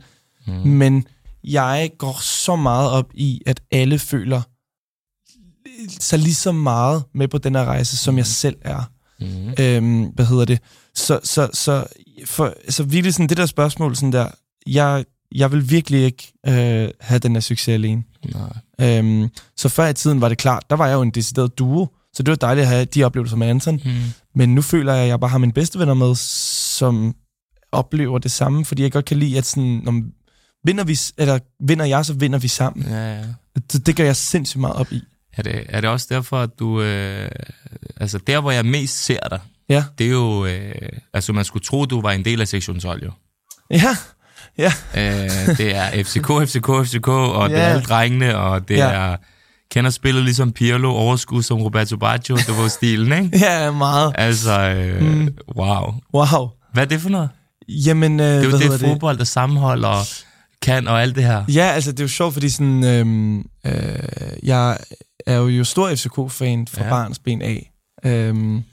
Mm. 0.48 0.54
Men 0.54 1.06
jeg 1.44 1.92
går 1.98 2.22
så 2.22 2.56
meget 2.56 2.92
op 2.92 3.12
i, 3.14 3.42
at 3.46 3.62
alle 3.72 4.00
føler 4.00 4.42
så 6.00 6.18
lige 6.18 6.36
så 6.36 6.52
meget 6.52 7.04
med 7.14 7.28
på 7.28 7.38
den 7.38 7.56
her 7.56 7.66
rejse, 7.66 7.98
som 7.98 8.14
mm. 8.14 8.18
jeg 8.18 8.26
selv 8.26 8.56
er. 8.62 8.92
Mm. 9.20 9.54
Øhm, 9.60 10.12
hvad 10.16 10.26
hedder 10.26 10.46
det? 10.46 10.60
Så, 10.96 11.20
så, 11.24 11.50
så, 11.54 11.86
for, 12.26 12.54
så 12.70 12.84
virkelig 12.84 13.14
sådan 13.14 13.30
det 13.30 13.38
der 13.38 13.46
spørgsmål, 13.46 13.96
sådan 13.96 14.12
der, 14.12 14.28
jeg, 14.68 15.06
jeg 15.36 15.52
vil 15.52 15.70
virkelig 15.70 16.04
ikke 16.04 16.34
øh, 16.48 16.90
have 17.02 17.20
den 17.20 17.34
her 17.34 17.40
succes 17.40 17.74
alene. 17.74 18.04
Nej. 18.34 18.98
Øhm, 18.98 19.30
så 19.58 19.70
før 19.70 19.88
i 19.88 19.94
tiden 19.94 20.22
var 20.22 20.30
det 20.30 20.38
klart, 20.38 20.70
der 20.70 20.76
var 20.76 20.88
jeg 20.88 20.96
jo 20.96 21.02
en 21.02 21.12
decideret 21.12 21.58
duo, 21.58 21.88
så 22.14 22.24
det 22.24 22.30
var 22.30 22.36
dejligt 22.36 22.64
at 22.64 22.70
have 22.70 22.86
de 22.86 23.04
oplevelser 23.04 23.38
med 23.38 23.48
Anton. 23.48 23.82
Mm. 23.86 23.92
Men 24.36 24.56
nu 24.56 24.62
føler 24.62 24.94
jeg, 24.94 25.04
at 25.04 25.10
jeg 25.10 25.20
bare 25.20 25.30
har 25.30 25.38
mine 25.38 25.54
bedste 25.54 25.80
venner 25.80 25.94
med, 25.94 26.16
som 26.16 27.16
oplever 27.72 28.20
det 28.20 28.32
samme, 28.32 28.66
fordi 28.66 28.84
jeg 28.84 28.92
godt 28.92 29.06
kan 29.06 29.18
lide, 29.18 29.38
at 29.38 29.46
sådan, 29.46 29.82
når 29.84 30.02
vinder, 30.64 30.84
vi, 30.84 31.00
eller 31.18 31.40
vinder 31.60 31.86
jeg, 31.86 32.06
så 32.06 32.14
vinder 32.14 32.40
vi 32.40 32.48
sammen. 32.48 32.86
Ja, 32.90 33.16
ja. 33.16 33.24
Det, 33.72 33.86
det 33.86 33.96
gør 33.96 34.04
jeg 34.04 34.16
sindssygt 34.16 34.62
meget 34.62 34.76
op 34.76 34.92
i. 34.92 35.02
Er 35.34 35.42
det, 35.42 35.66
er 35.70 35.82
det 35.82 35.90
også 35.90 36.08
derfor, 36.10 36.40
at 36.40 36.50
du... 36.60 36.82
Øh, 36.82 37.30
altså, 37.98 38.18
der, 38.28 38.42
hvor 38.42 38.52
jeg 38.52 38.66
mest 38.66 39.06
ser 39.06 39.28
dig, 39.30 39.40
ja. 39.70 39.84
det 39.98 40.08
er 40.08 40.12
jo... 40.12 40.46
Øh, 40.46 40.90
altså, 41.14 41.34
man 41.34 41.46
skulle 41.46 41.64
tro, 41.64 41.86
du 41.86 42.02
var 42.02 42.12
en 42.12 42.26
del 42.26 42.42
af 42.42 42.48
sektion 42.48 42.80
12, 42.80 43.06
jo. 43.06 43.12
Ja, 43.72 43.98
ja. 44.58 44.72
Øh, 44.98 45.58
det 45.58 45.76
er 45.76 46.04
FCK, 46.04 46.50
FCK, 46.50 46.86
FCK, 46.86 47.08
og 47.08 47.50
ja. 47.50 47.56
det 47.56 47.64
er 47.64 47.68
alle 47.68 47.84
drengene, 47.84 48.38
og 48.38 48.68
det 48.68 48.78
ja. 48.78 48.90
er... 48.90 49.16
Kender 49.72 49.90
spillet 49.90 50.24
ligesom 50.24 50.52
Pirlo, 50.52 50.92
overskud 50.92 51.44
som 51.44 51.62
Roberto 51.62 51.98
Baggio, 51.98 52.36
det 52.36 52.58
var 52.58 52.68
stilen, 52.68 53.24
ikke? 53.24 53.38
ja, 53.46 53.72
meget. 53.72 54.12
Altså, 54.16 54.60
øh, 54.60 55.02
mm. 55.02 55.38
wow. 55.58 55.94
Wow. 56.14 56.48
Hvad 56.74 56.84
er 56.84 56.88
det 56.88 57.02
for 57.02 57.10
noget? 57.10 57.30
Jamen, 57.70 58.20
øh, 58.20 58.26
det 58.26 58.40
er 58.40 58.44
jo 58.44 58.58
det 58.58 58.80
fodbold, 58.80 59.18
der 59.18 59.24
sammenholder 59.24 60.10
kan 60.62 60.88
og 60.88 61.02
alt 61.02 61.16
det 61.16 61.24
her. 61.24 61.44
Ja, 61.50 61.66
altså 61.66 61.92
det 61.92 62.00
er 62.00 62.04
jo 62.04 62.08
sjovt, 62.08 62.34
fordi 62.34 62.50
sådan, 62.50 62.84
øhm, 62.84 63.38
øh, 63.66 63.74
jeg 64.44 64.78
er 65.28 65.36
jo, 65.36 65.48
jo 65.48 65.64
stor 65.64 65.96
FCK-fan 65.96 66.68
fra 66.68 66.84
ja. 66.84 66.90
barns 66.90 67.20
ben 67.20 67.42
af. 67.42 67.72
Øhm, 68.06 68.64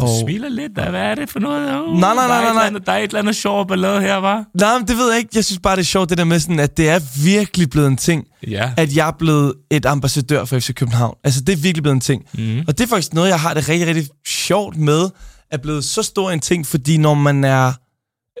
du 0.00 0.04
og... 0.04 0.20
smiler 0.20 0.48
lidt, 0.48 0.76
da. 0.76 0.90
hvad 0.90 1.00
er 1.00 1.14
det 1.14 1.30
for 1.30 1.40
noget? 1.40 1.80
Oh, 1.80 1.98
nej, 1.98 2.14
nej, 2.14 2.28
nej, 2.28 2.52
nej, 2.54 2.70
nej. 2.70 2.80
Der 2.86 2.92
er 2.92 2.98
et 2.98 3.02
eller 3.02 3.18
andet 3.18 3.36
sjovt 3.36 3.68
ballade 3.68 4.00
her, 4.00 4.16
var? 4.16 4.44
Nej, 4.54 4.78
men 4.78 4.88
det 4.88 4.96
ved 4.96 5.10
jeg 5.10 5.18
ikke. 5.18 5.30
Jeg 5.34 5.44
synes 5.44 5.60
bare, 5.62 5.76
det 5.76 5.80
er 5.80 5.84
sjovt, 5.84 6.10
det 6.10 6.18
der 6.18 6.24
med 6.24 6.40
sådan, 6.40 6.58
at 6.58 6.76
det 6.76 6.88
er 6.88 7.22
virkelig 7.24 7.70
blevet 7.70 7.86
en 7.86 7.96
ting, 7.96 8.26
ja. 8.46 8.72
at 8.76 8.96
jeg 8.96 9.08
er 9.08 9.12
blevet 9.18 9.54
et 9.70 9.86
ambassadør 9.86 10.44
for 10.44 10.58
FC 10.58 10.74
København. 10.74 11.16
Altså, 11.24 11.40
det 11.40 11.52
er 11.52 11.56
virkelig 11.56 11.82
blevet 11.82 11.94
en 11.94 12.00
ting. 12.00 12.24
Mm. 12.32 12.58
Og 12.68 12.78
det 12.78 12.84
er 12.84 12.88
faktisk 12.88 13.14
noget, 13.14 13.28
jeg 13.28 13.40
har 13.40 13.54
det 13.54 13.68
rigtig, 13.68 13.88
rigtig 13.88 14.08
sjovt 14.26 14.76
med, 14.76 15.10
at 15.50 15.60
blevet 15.62 15.84
så 15.84 16.02
stor 16.02 16.30
en 16.30 16.40
ting, 16.40 16.66
fordi 16.66 16.96
når 16.96 17.14
man 17.14 17.44
er 17.44 17.72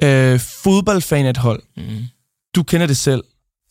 øh, 0.02 0.40
fodboldfan 0.40 1.26
af 1.26 1.30
et 1.30 1.36
hold, 1.36 1.62
mm. 1.76 1.82
du 2.54 2.62
kender 2.62 2.86
det 2.86 2.96
selv. 2.96 3.22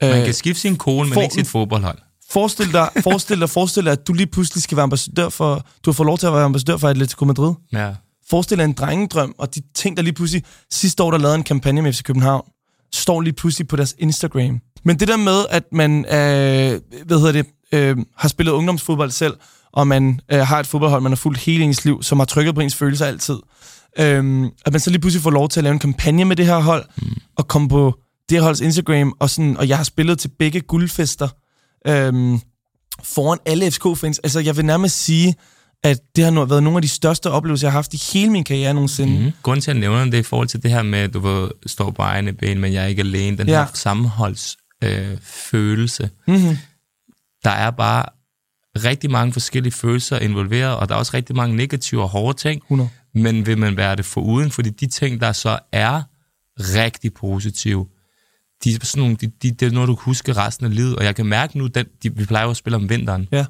Man 0.01 0.11
kan 0.11 0.27
øh, 0.27 0.33
skifte 0.33 0.61
sin 0.61 0.75
kone, 0.75 1.09
men 1.09 1.21
ikke 1.21 1.33
sit 1.33 1.47
fodboldhold. 1.47 1.97
Forestil 2.31 2.73
dig, 2.73 2.89
forestil 3.03 3.39
dig, 3.39 3.49
forestil 3.49 3.85
dig, 3.85 3.91
at 3.91 4.07
du 4.07 4.13
lige 4.13 4.27
pludselig 4.27 4.63
skal 4.63 4.75
være 4.75 4.83
ambassadør 4.83 5.29
for... 5.29 5.65
Du 5.85 5.91
har 5.91 5.93
fået 5.93 6.05
lov 6.05 6.17
til 6.17 6.27
at 6.27 6.33
være 6.33 6.43
ambassadør 6.43 6.77
for 6.77 6.87
Atletico 6.87 7.25
Madrid. 7.25 7.53
Ja. 7.73 7.93
Forestil 8.29 8.57
dig 8.57 8.65
en 8.65 8.73
drengedrøm, 8.73 9.35
og 9.37 9.55
de 9.55 9.61
ting, 9.75 9.97
der 9.97 10.03
lige 10.03 10.13
pludselig... 10.13 10.43
Sidste 10.71 11.03
år, 11.03 11.11
der 11.11 11.17
lavede 11.17 11.35
en 11.35 11.43
kampagne 11.43 11.81
med 11.81 11.93
FC 11.93 12.03
København, 12.03 12.45
står 12.93 13.21
lige 13.21 13.33
pludselig 13.33 13.67
på 13.67 13.75
deres 13.75 13.95
Instagram. 13.97 14.59
Men 14.83 14.99
det 14.99 15.07
der 15.07 15.17
med, 15.17 15.45
at 15.49 15.63
man 15.71 16.05
øh, 16.05 16.81
hvad 17.05 17.17
hedder 17.17 17.31
det, 17.31 17.45
øh, 17.71 17.97
har 18.17 18.27
spillet 18.27 18.51
ungdomsfodbold 18.51 19.11
selv, 19.11 19.33
og 19.73 19.87
man 19.87 20.19
øh, 20.31 20.39
har 20.39 20.59
et 20.59 20.67
fodboldhold, 20.67 21.01
man 21.01 21.11
har 21.11 21.17
fulgt 21.17 21.39
hele 21.39 21.63
ens 21.63 21.85
liv, 21.85 22.03
som 22.03 22.19
har 22.19 22.25
trykket 22.25 22.55
på 22.55 22.61
ens 22.61 22.75
følelser 22.75 23.05
altid. 23.05 23.37
Øh, 23.99 24.49
at 24.65 24.73
man 24.73 24.79
så 24.79 24.89
lige 24.89 25.01
pludselig 25.01 25.23
får 25.23 25.31
lov 25.31 25.49
til 25.49 25.59
at 25.59 25.63
lave 25.63 25.73
en 25.73 25.79
kampagne 25.79 26.25
med 26.25 26.35
det 26.35 26.45
her 26.45 26.59
hold, 26.59 26.85
mm. 27.01 27.07
og 27.37 27.47
komme 27.47 27.69
på 27.69 27.99
det 28.29 28.41
holds 28.41 28.61
Instagram, 28.61 29.13
og, 29.19 29.29
sådan, 29.29 29.57
og 29.57 29.67
jeg 29.67 29.77
har 29.77 29.83
spillet 29.83 30.19
til 30.19 30.31
begge 30.39 30.61
guldfester, 30.61 31.27
øhm, 31.87 32.39
foran 33.03 33.39
alle 33.45 33.71
FCK-fans. 33.71 34.19
Altså, 34.19 34.39
jeg 34.39 34.57
vil 34.57 34.65
nærmest 34.65 35.03
sige, 35.03 35.35
at 35.83 35.99
det 36.15 36.23
har 36.23 36.45
været 36.45 36.63
nogle 36.63 36.77
af 36.77 36.81
de 36.81 36.87
største 36.87 37.31
oplevelser, 37.31 37.67
jeg 37.67 37.71
har 37.71 37.77
haft 37.77 37.93
i 37.93 38.01
hele 38.13 38.31
min 38.31 38.43
karriere 38.43 38.73
nogensinde. 38.73 39.23
Mm. 39.23 39.31
Grunden 39.43 39.61
til, 39.61 39.71
at 39.71 39.75
jeg 39.75 39.81
nævner 39.81 40.05
det 40.05 40.17
i 40.17 40.23
forhold 40.23 40.47
til 40.47 40.63
det 40.63 40.71
her 40.71 40.83
med, 40.83 40.99
at 40.99 41.13
du 41.13 41.19
vil 41.19 41.51
stå 41.65 41.91
på 41.91 42.01
egne 42.01 42.33
ben, 42.33 42.59
men 42.59 42.73
jeg 42.73 42.83
er 42.83 42.87
ikke 42.87 42.99
alene, 42.99 43.37
den 43.37 43.47
ja. 43.47 43.53
her 43.53 43.65
sammenholdsfølelse. 43.73 46.03
Øh, 46.03 46.35
mm-hmm. 46.35 46.57
Der 47.43 47.49
er 47.49 47.71
bare 47.71 48.05
rigtig 48.75 49.11
mange 49.11 49.33
forskellige 49.33 49.73
følelser 49.73 50.19
involveret, 50.19 50.75
og 50.75 50.89
der 50.89 50.95
er 50.95 50.99
også 50.99 51.11
rigtig 51.13 51.35
mange 51.35 51.55
negative 51.55 52.01
og 52.01 52.09
hårde 52.09 52.37
ting. 52.37 52.61
100. 52.61 52.89
Men 53.13 53.45
vil 53.45 53.57
man 53.57 53.77
være 53.77 53.95
det 53.95 54.05
foruden? 54.05 54.51
Fordi 54.51 54.69
de 54.69 54.87
ting, 54.87 55.21
der 55.21 55.31
så 55.31 55.59
er 55.71 56.01
rigtig 56.59 57.13
positive, 57.13 57.87
de 58.63 58.73
er 58.73 58.77
sådan 58.83 59.01
nogle, 59.01 59.15
de, 59.15 59.27
de, 59.27 59.51
det 59.51 59.65
er 59.65 59.71
noget, 59.71 59.87
du 59.87 59.95
kan 59.95 60.03
huske 60.03 60.33
resten 60.33 60.65
af 60.65 60.75
livet. 60.75 60.95
Og 60.95 61.03
jeg 61.03 61.15
kan 61.15 61.25
mærke 61.25 61.57
nu, 61.57 61.67
den, 61.67 61.85
de, 62.03 62.15
vi 62.15 62.25
plejer 62.25 62.45
jo 62.45 62.51
at 62.51 62.57
spille 62.57 62.75
om 62.75 62.89
vinteren. 62.89 63.27
Ja. 63.31 63.45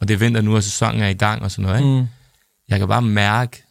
Og 0.00 0.08
det 0.08 0.14
er 0.14 0.18
vinter 0.18 0.40
nu, 0.40 0.56
og 0.56 0.62
sæsonen 0.62 1.02
er 1.02 1.08
i 1.08 1.14
gang 1.14 1.42
og 1.42 1.50
sådan 1.50 1.62
noget. 1.62 1.78
Ikke? 1.78 2.00
Mm. 2.00 2.06
Jeg 2.68 2.78
kan 2.78 2.88
bare 2.88 3.02
mærke, 3.02 3.62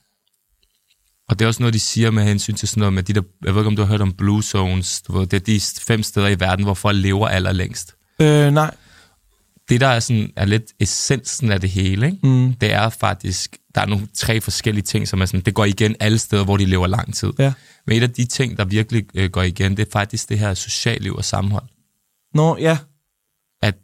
og 1.30 1.39
det 1.39 1.45
er 1.45 1.47
også 1.47 1.62
noget, 1.63 1.74
de 1.74 1.80
siger 1.80 2.12
med 2.12 2.24
hensyn 2.24 2.56
til 2.56 2.67
sådan 2.67 2.80
noget 2.80 2.93
med 2.93 3.04
de 3.04 3.13
der, 3.13 3.21
jeg 3.45 3.54
ved 3.54 3.62
ikke, 3.62 3.67
om 3.67 3.76
du 3.76 3.82
har 3.82 3.89
hørt 3.89 4.02
om 4.02 4.13
Blue 4.13 4.43
Zones, 4.43 5.04
ved, 5.10 5.28
det 5.28 5.34
er 5.34 5.39
de 5.39 5.62
fem 5.82 6.04
steder 6.04 6.28
i 6.28 6.39
verden, 6.39 6.65
hvor 6.65 6.74
folk 6.74 6.97
lever 6.97 7.28
allerlængst. 7.28 7.95
Øh, 8.19 8.52
nej. 8.52 8.76
Det, 9.72 9.82
der 9.82 9.88
er, 9.88 10.00
sådan, 10.00 10.30
er 10.36 10.46
lidt 10.46 10.64
essensen 10.80 11.52
af 11.52 11.62
det 11.62 11.70
hele, 11.70 12.06
ikke? 12.06 12.18
Mm. 12.28 12.54
det 12.54 12.74
er 12.74 12.90
faktisk, 12.90 13.58
der 13.76 13.82
er 13.82 13.86
nogle 13.86 14.08
tre 14.18 14.42
forskellige 14.42 14.84
ting, 14.84 15.08
som 15.08 15.22
er 15.22 15.26
sådan, 15.26 15.40
det 15.42 15.54
går 15.54 15.66
igen 15.66 15.96
alle 16.00 16.18
steder, 16.20 16.44
hvor 16.44 16.58
de 16.58 16.66
lever 16.66 16.88
lang 16.88 17.16
tid. 17.16 17.34
Ja. 17.40 17.54
Men 17.88 17.98
et 17.98 18.04
af 18.04 18.10
de 18.10 18.26
ting, 18.26 18.58
der 18.58 18.66
virkelig 18.66 19.06
øh, 19.16 19.30
går 19.30 19.42
igen, 19.42 19.78
det 19.78 19.88
er 19.88 19.92
faktisk 19.94 20.30
det 20.30 20.40
her 20.40 20.54
socialliv 20.54 21.16
og 21.16 21.26
sammenhold. 21.26 21.64
Nå, 22.34 22.58
ja. 22.58 22.78
At, 23.62 23.76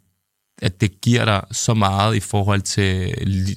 at 0.62 0.80
det 0.80 1.00
giver 1.00 1.24
dig 1.24 1.42
så 1.52 1.74
meget 1.74 2.16
i 2.16 2.20
forhold 2.20 2.60
til 2.60 3.14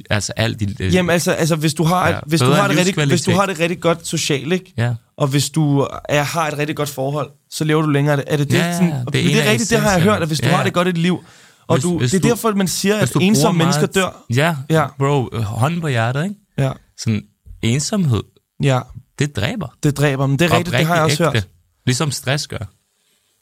altså 0.09 0.33
alt 0.35 0.59
de... 0.59 0.75
Øh, 0.79 0.93
Jamen 0.95 1.09
altså, 1.09 1.31
altså 1.31 1.55
hvis, 1.55 1.73
du 1.73 1.83
har, 1.83 2.09
Ja, 2.09 2.19
hvis, 2.27 2.39
du 2.41 2.45
har 2.51 2.67
det 2.67 2.77
rigtig, 2.77 3.05
hvis 3.05 3.21
du 3.21 3.31
har 3.31 3.45
det 3.45 3.59
rigtig 3.59 3.79
godt 3.79 4.07
socialt, 4.07 4.53
ikke? 4.53 4.73
ja. 4.77 4.93
og 5.17 5.27
hvis 5.27 5.49
du 5.49 5.87
er, 6.09 6.23
har 6.23 6.47
et 6.47 6.57
rigtig 6.57 6.75
godt 6.75 6.89
forhold, 6.89 7.31
så 7.49 7.63
lever 7.63 7.81
du 7.81 7.89
længere. 7.89 8.29
Er 8.29 8.37
det 8.37 8.51
det? 8.51 8.57
Ja, 8.57 8.73
sådan, 8.73 8.91
det 8.91 8.97
er 9.05 9.11
det, 9.11 9.47
er 9.47 9.51
rigtigt, 9.51 9.69
det 9.69 9.79
har 9.79 9.91
jeg 9.91 10.01
hørt, 10.01 10.21
at 10.21 10.27
hvis 10.27 10.39
du 10.39 10.47
Ja. 10.47 10.55
har 10.55 10.63
det 10.63 10.73
godt 10.73 10.87
i 10.87 10.89
et 10.89 10.97
liv, 10.97 11.23
og 11.71 11.75
Hvis- 11.77 11.83
du, 11.83 11.97
hvis 11.97 12.11
det 12.11 12.17
er 12.17 12.21
du- 12.21 12.27
derfor, 12.27 12.51
man 12.55 12.67
siger, 12.67 12.95
at 12.95 13.15
ensomme 13.21 13.57
mennesker 13.57 13.81
meget- 13.81 13.95
dør. 13.95 14.25
Ja, 14.35 14.55
Ja. 14.69 14.87
bro, 14.97 15.29
øh, 15.33 15.41
hånden 15.41 15.81
på 15.81 15.87
hjertet, 15.87 16.23
ikke? 16.23 16.35
Ja, 16.57 16.71
Sådan, 16.99 17.21
ensomhed, 17.61 18.23
ja, 18.63 18.79
det 19.19 19.35
dræber. 19.35 19.67
det 19.83 19.97
dræber 19.97 20.27
dem. 20.27 20.37
Det 20.37 20.51
er 20.51 20.57
rigtigt, 20.57 20.77
det 20.77 20.85
har 20.85 20.95
jeg 20.95 21.03
også 21.03 21.23
Oprigtigt 21.23 21.43
hørt. 21.43 21.43
ægte. 21.43 21.57
Ligesom 21.85 22.11
stress 22.11 22.47
gør. 22.47 22.71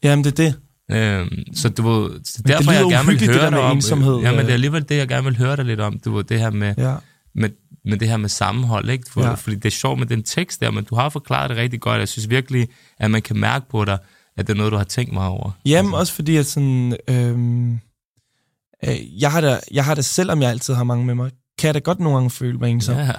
Jamen, 0.03 0.23
det 0.25 0.39
er 0.39 0.43
det. 0.45 0.55
Øhm, 0.91 1.29
så 1.55 1.69
du 1.69 1.89
ved, 1.89 2.09
så 2.25 2.33
det 2.37 2.47
derfor 2.47 2.71
jeg 2.71 2.81
lyder 2.81 2.89
gerne 2.95 3.07
vil 3.07 3.19
høre 3.25 3.33
det 3.33 3.41
der 3.41 3.49
dig 3.49 3.59
om, 3.59 3.77
ensomhed, 3.77 4.15
Ja, 4.19 4.31
men 4.31 4.39
øh. 4.39 4.45
det 4.45 4.49
er 4.49 4.53
alligevel 4.53 4.89
det, 4.89 4.95
jeg 4.97 5.07
gerne 5.07 5.23
vil 5.23 5.37
høre 5.37 5.55
dig 5.55 5.65
lidt 5.65 5.79
om, 5.79 5.99
du 6.05 6.15
ved, 6.15 6.23
det 6.23 6.39
her 6.39 6.49
med, 6.49 6.73
Ja. 6.77 6.95
med, 7.35 7.49
med 7.85 7.97
det 7.97 8.07
her 8.07 8.17
med 8.17 8.29
sammenhold, 8.29 8.89
ikke? 8.89 9.03
For, 9.11 9.21
Ja. 9.23 9.33
Fordi 9.33 9.55
det 9.55 9.65
er 9.65 9.69
sjovt 9.69 9.99
med 9.99 10.07
den 10.07 10.23
tekst 10.23 10.61
der, 10.61 10.71
men 10.71 10.83
du 10.83 10.95
har 10.95 11.09
forklaret 11.09 11.49
det 11.49 11.57
rigtig 11.57 11.79
godt. 11.81 11.99
Jeg 11.99 12.07
synes 12.07 12.29
virkelig, 12.29 12.67
at 12.99 13.11
man 13.11 13.21
kan 13.21 13.37
mærke 13.39 13.65
på 13.71 13.85
dig, 13.85 13.97
at 14.37 14.47
det 14.47 14.53
er 14.53 14.57
noget, 14.57 14.71
du 14.71 14.77
har 14.77 14.83
tænkt 14.83 15.13
meget 15.13 15.29
over. 15.31 15.51
Jamen, 15.65 15.93
også 15.93 16.13
fordi, 16.13 16.35
at 16.37 16.45
sådan... 16.45 16.97
Øhm, 17.07 17.79
øh, 18.87 19.21
jeg, 19.21 19.31
har 19.31 19.41
da, 19.41 19.59
jeg 19.71 19.85
har 19.85 19.95
da, 19.95 20.01
selvom 20.01 20.41
jeg 20.41 20.49
altid 20.49 20.73
har 20.73 20.83
mange 20.83 21.05
med 21.05 21.15
mig, 21.15 21.31
kan 21.57 21.67
jeg 21.67 21.73
da 21.73 21.79
godt 21.79 21.99
nogle 21.99 22.15
gange 22.17 22.29
føle 22.29 22.57
mig 22.57 22.69
ensom. 22.69 22.95
Ja. 22.97 23.11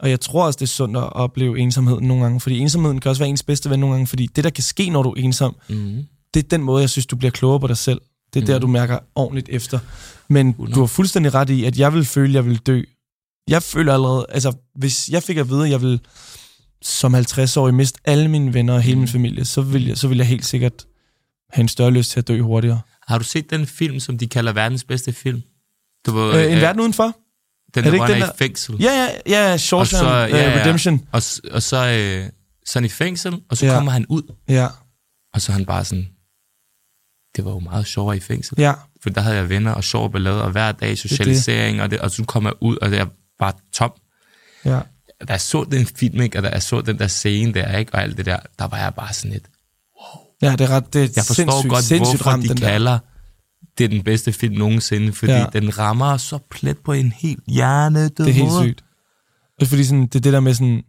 Og 0.00 0.10
jeg 0.10 0.20
tror 0.20 0.46
også, 0.46 0.56
det 0.56 0.62
er 0.66 0.68
sundt 0.70 0.96
at 0.96 1.12
opleve 1.12 1.58
ensomhed 1.58 2.00
nogle 2.00 2.22
gange, 2.22 2.40
fordi 2.40 2.58
ensomheden 2.58 3.00
kan 3.00 3.08
også 3.08 3.20
være 3.22 3.28
ens 3.28 3.42
bedste 3.42 3.70
ven 3.70 3.80
nogle 3.80 3.94
gange, 3.94 4.06
fordi 4.06 4.26
det, 4.26 4.44
der 4.44 4.50
kan 4.50 4.64
ske, 4.64 4.90
når 4.90 5.02
du 5.02 5.10
er 5.10 5.14
ensom, 5.16 5.56
Mm. 5.68 6.04
det 6.34 6.44
er 6.44 6.48
den 6.48 6.62
måde, 6.62 6.80
jeg 6.80 6.90
synes, 6.90 7.06
du 7.06 7.16
bliver 7.16 7.30
klogere 7.30 7.60
på 7.60 7.66
dig 7.66 7.76
selv. 7.76 8.00
Det 8.34 8.40
er 8.40 8.44
mm. 8.44 8.46
der, 8.46 8.58
du 8.58 8.66
mærker 8.66 8.98
ordentligt 9.14 9.48
efter. 9.48 9.78
Men 10.28 10.48
100. 10.48 10.74
du 10.74 10.80
har 10.80 10.86
fuldstændig 10.86 11.34
ret 11.34 11.50
i, 11.50 11.64
at 11.64 11.78
jeg 11.78 11.94
vil 11.94 12.04
føle, 12.04 12.28
at 12.28 12.34
jeg 12.34 12.46
vil 12.46 12.56
dø. 12.58 12.82
Jeg 13.48 13.62
føler 13.62 13.94
allerede, 13.94 14.26
altså 14.28 14.52
hvis 14.74 15.08
jeg 15.08 15.22
fik 15.22 15.36
at 15.36 15.48
vide, 15.48 15.64
at 15.64 15.70
jeg 15.70 15.82
vil 15.82 16.00
som 16.82 17.14
50-årig 17.14 17.74
miste 17.74 18.00
alle 18.04 18.28
mine 18.28 18.54
venner 18.54 18.74
og 18.74 18.82
hele 18.82 18.98
min 18.98 19.08
familie, 19.08 19.44
så 19.44 19.60
vil, 19.62 19.86
jeg, 19.86 19.96
så 19.96 20.08
vil 20.08 20.18
jeg 20.18 20.26
helt 20.26 20.44
sikkert 20.46 20.86
have 21.50 21.62
en 21.62 21.68
større 21.68 21.90
lyst 21.90 22.10
til 22.10 22.20
at 22.20 22.28
dø 22.28 22.40
hurtigere. 22.40 22.80
Har 23.08 23.18
du 23.18 23.24
set 23.24 23.50
den 23.50 23.66
film, 23.66 24.00
som 24.00 24.18
de 24.18 24.26
kalder 24.26 24.52
verdens 24.52 24.84
bedste 24.84 25.12
film? 25.12 25.42
Du 26.06 26.10
ved, 26.12 26.34
Øh, 26.46 26.52
en 26.52 26.60
verden 26.60 26.80
udenfor? 26.80 27.04
den, 27.04 27.12
er 27.74 27.82
det 27.82 27.84
der, 27.84 27.90
hvor 27.98 28.06
han 28.14 28.22
er 28.22 28.26
i 28.26 28.36
fængsel. 28.38 28.76
Ja, 28.80 29.08
ja, 29.26 29.50
ja, 29.50 29.56
Shawshank 29.56 30.04
Og 30.04 30.28
så- 30.30 30.36
ja, 30.36 30.50
ja. 30.50 30.60
Redemption. 30.60 31.06
Og, 31.12 31.22
og 31.52 31.62
så, 31.62 31.76
øh, 31.76 32.30
så 32.66 32.78
er 32.78 32.80
han 32.80 32.84
i 32.84 32.88
fængsel, 32.88 33.40
og 33.50 33.56
så 33.56 33.66
Ja. 33.66 33.74
kommer 33.74 33.92
han 33.92 34.06
ud, 34.08 34.22
Ja, 34.48 34.68
og 35.34 35.40
så 35.40 35.52
er 35.52 35.54
han 35.54 35.66
bare 35.66 35.84
sådan, 35.84 36.08
det 37.36 37.44
var 37.44 37.50
jo 37.50 37.58
meget 37.58 37.86
sjovere 37.86 38.16
i 38.16 38.20
fængsel. 38.20 38.54
ja, 38.58 38.72
For 39.02 39.10
der 39.10 39.20
havde 39.20 39.36
jeg 39.36 39.48
venner 39.48 39.72
og 39.72 39.84
sjov 39.84 40.12
ballade, 40.12 40.42
og 40.42 40.50
hver 40.50 40.72
dag 40.72 40.98
socialisering, 40.98 41.82
og, 41.82 41.90
det, 41.90 42.00
og 42.00 42.10
så 42.10 42.24
kommer 42.24 42.50
jeg 42.50 42.56
ud, 42.60 42.76
og 42.76 42.90
det 42.90 42.98
er 42.98 43.06
bare 43.38 43.52
tom. 43.72 43.92
ja. 44.64 44.80
Da 45.20 45.32
jeg 45.32 45.40
så 45.40 45.64
den 45.70 45.86
film, 45.86 46.20
ikke, 46.20 46.38
og 46.38 46.42
da 46.42 46.48
jeg 46.48 46.62
så 46.62 46.80
den 46.80 46.98
der 46.98 47.06
scene 47.06 47.54
der, 47.54 47.76
ikke, 47.78 47.94
og 47.94 48.02
alt 48.02 48.16
det 48.16 48.26
der, 48.26 48.38
der 48.58 48.64
var 48.68 48.78
jeg 48.78 48.94
bare 48.94 49.12
sådan 49.12 49.30
lidt, 49.32 49.44
Ja, 50.42 50.52
det 50.52 50.60
er 50.60 50.70
ret 50.70 50.92
det 50.92 51.04
er 51.04 51.08
jeg 51.16 51.24
forstår 51.24 51.34
sindssygt, 51.34 51.70
godt, 51.70 51.84
sindssygt 51.84 52.16
hvorfor 52.22 52.30
ramt, 52.30 52.42
de 52.42 52.48
den 52.48 52.56
der. 52.56 52.68
kalder 52.68 52.98
det 53.78 53.84
er 53.84 53.88
den 53.88 54.02
bedste 54.02 54.32
film 54.32 54.54
nogensinde, 54.54 55.12
fordi 55.12 55.32
Ja. 55.32 55.38
ja. 55.38 55.46
den 55.52 55.78
rammer 55.78 56.16
så 56.16 56.38
plet 56.50 56.76
på 56.84 56.92
en 56.92 57.12
helt 57.18 57.40
hjerne. 57.48 58.02
Det 58.08 58.20
er 58.28 58.32
helt 58.32 58.52
sygt. 58.62 58.84
Og 59.60 59.66
fordi 59.66 59.84
sådan, 59.84 60.02
det 60.06 60.14
er 60.14 60.20
det 60.20 60.32
der 60.32 60.40
med 60.40 60.54
sådan, 60.54 60.82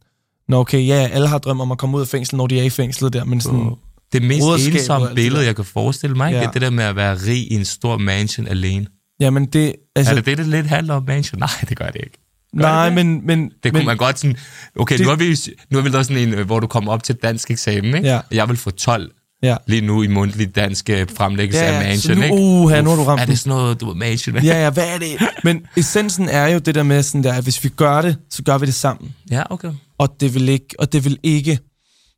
Nå 0.50 0.58
okay, 0.60 0.88
ja, 0.88 0.94
alle 1.12 1.28
har 1.28 1.38
drøm 1.38 1.62
om 1.62 1.72
at 1.72 1.78
komme 1.78 1.98
ud 1.98 2.02
af 2.02 2.08
fængsel, 2.08 2.36
når 2.38 2.48
de 2.48 2.60
er 2.60 2.64
i 2.64 2.70
fængslet 2.70 3.14
der, 3.14 3.24
men 3.24 3.42
sådan, 3.42 3.72
Det 4.14 4.22
mest 4.22 4.68
ensomme 4.76 5.08
det 5.08 5.16
billede, 5.16 5.46
jeg 5.46 5.56
kan 5.56 5.66
forestille 5.66 6.16
mig, 6.16 6.32
Ja. 6.32 6.36
ja. 6.38 6.42
det 6.42 6.48
er 6.48 6.52
det 6.52 6.62
der 6.62 6.70
med 6.70 6.84
at 6.84 6.96
være 6.96 7.16
rig 7.16 7.52
i 7.52 7.56
en 7.56 7.66
stor 7.66 7.98
mansion 7.98 8.48
alene. 8.48 8.86
jamen 9.20 9.46
det, 9.46 9.74
Altså, 9.96 10.12
er 10.12 10.16
det 10.16 10.26
det, 10.26 10.38
det 10.38 10.48
lidt 10.48 10.68
handler 10.68 10.94
om 10.94 11.04
mansion? 11.08 11.40
Nej, 11.48 11.50
det 11.70 11.78
gør 11.78 11.86
det 11.88 11.96
ikke. 12.04 12.18
Gør 12.58 12.62
nej, 12.62 12.86
det, 12.86 12.96
men, 12.96 13.26
men, 13.28 13.52
Det 13.64 13.72
kunne 13.72 13.80
men, 13.80 13.86
man 13.86 13.98
godt 13.98 14.20
sådan... 14.20 14.36
Okay, 14.80 14.94
Det- 14.94 15.00
det, 15.00 15.06
nu, 15.08 15.12
er 15.12 15.16
vi, 15.16 15.38
nu 15.72 15.78
er 15.78 15.82
vi 15.84 15.90
der 15.90 16.04
sådan 16.04 16.28
en, 16.28 16.34
øh, 16.34 16.46
hvor 16.46 16.60
du 16.60 16.68
kommer 16.68 16.92
op 16.92 17.04
til 17.04 17.16
dansk 17.16 17.52
eksamen, 17.52 17.96
ikke? 17.96 18.08
Ja. 18.10 18.20
Jeg 18.32 18.50
vil 18.50 18.58
få 18.58 18.72
12 18.72 19.12
ja. 19.44 19.58
lige 19.68 19.82
nu 19.82 20.04
i 20.04 20.08
mundtlig 20.08 20.56
dansk 20.56 20.90
øh, 20.90 21.08
fremlæggelse 21.18 21.60
Ja, 21.60 21.66
af 21.66 21.74
ja, 21.74 21.80
så 21.98 22.10
mansion, 22.10 22.18
nu- 22.18 22.24
ikke? 22.24 22.36
uha, 22.36 22.82
nu 22.82 22.90
har 22.90 22.98
du 22.98 23.04
ramt 23.04 23.22
Er 23.22 23.26
det 23.26 23.40
sådan 23.40 23.50
noget, 23.58 23.82
du 23.82 23.86
ved, 23.88 23.96
mansion? 23.96 24.36
Ja, 24.36 24.64
ja, 24.64 24.70
hvad 24.70 24.94
er 24.94 24.98
det? 25.00 25.18
Men 25.44 25.66
essensen 25.78 26.30
er 26.30 26.48
jo 26.48 26.60
det 26.60 26.76
der 26.76 26.84
med 26.84 27.04
sådan 27.04 27.24
der, 27.24 27.34
at 27.34 27.44
hvis 27.44 27.64
vi 27.64 27.70
gør 27.70 28.02
det, 28.02 28.18
så 28.30 28.44
gør 28.44 28.58
vi 28.58 28.66
det 28.66 28.74
sammen. 28.74 29.16
ja, 29.32 29.44
okay. 29.50 29.72
Og 29.98 30.16
det 30.20 30.34
vil 30.34 30.50
ikke, 30.50 30.76
og 30.80 30.94
det 30.94 31.06
vil 31.06 31.20
ikke 31.24 31.60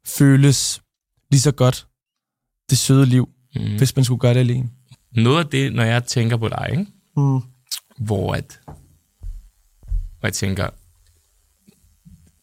føles 0.07 0.81
lige 1.31 1.41
så 1.41 1.51
godt, 1.51 1.87
det 2.69 2.77
søde 2.77 3.05
liv, 3.05 3.29
mm. 3.55 3.77
hvis 3.77 3.95
man 3.95 4.05
skulle 4.05 4.19
gøre 4.19 4.33
det 4.33 4.39
alene. 4.39 4.69
Noget 5.15 5.43
af 5.43 5.49
det, 5.49 5.73
når 5.73 5.83
jeg 5.83 6.03
tænker 6.03 6.37
på 6.37 6.47
dig, 6.49 6.67
ikke? 6.71 6.85
Mm. 7.17 7.41
hvor 8.05 8.33
at 8.33 8.59
hvor 10.19 10.27
jeg 10.27 10.33
tænker, 10.33 10.69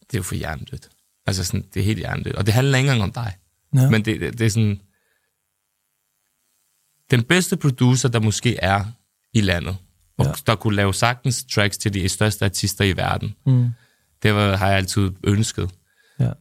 det 0.01 0.13
er 0.13 0.17
jo 0.17 0.23
for 0.23 0.35
hjernedødt. 0.35 0.89
Altså 1.27 1.43
sådan, 1.43 1.65
det 1.73 1.79
er 1.79 1.83
helt 1.83 1.99
hjernedødt. 1.99 2.35
Og 2.35 2.45
det 2.45 2.53
handler 2.53 2.77
ikke 2.77 2.89
engang 2.91 3.03
om 3.03 3.11
dig. 3.11 3.33
Ja. 3.75 3.89
Men 3.89 4.05
det, 4.05 4.21
det, 4.21 4.39
det 4.39 4.45
er 4.45 4.49
sådan, 4.49 4.79
den 7.11 7.23
bedste 7.23 7.57
producer, 7.57 8.09
der 8.09 8.19
måske 8.19 8.57
er 8.61 8.85
i 9.33 9.41
landet, 9.41 9.77
og 10.17 10.25
Ja. 10.25 10.31
der 10.47 10.55
kunne 10.55 10.75
lave 10.75 10.93
sagtens 10.93 11.45
tracks 11.53 11.77
til 11.77 11.93
de 11.93 12.09
største 12.09 12.45
artister 12.45 12.85
i 12.85 12.97
verden, 12.97 13.35
Mm. 13.45 13.69
det 14.23 14.33
var, 14.33 14.55
har 14.55 14.67
jeg 14.67 14.77
altid 14.77 15.11
ønsket. 15.23 15.69
Ja. 16.19 16.31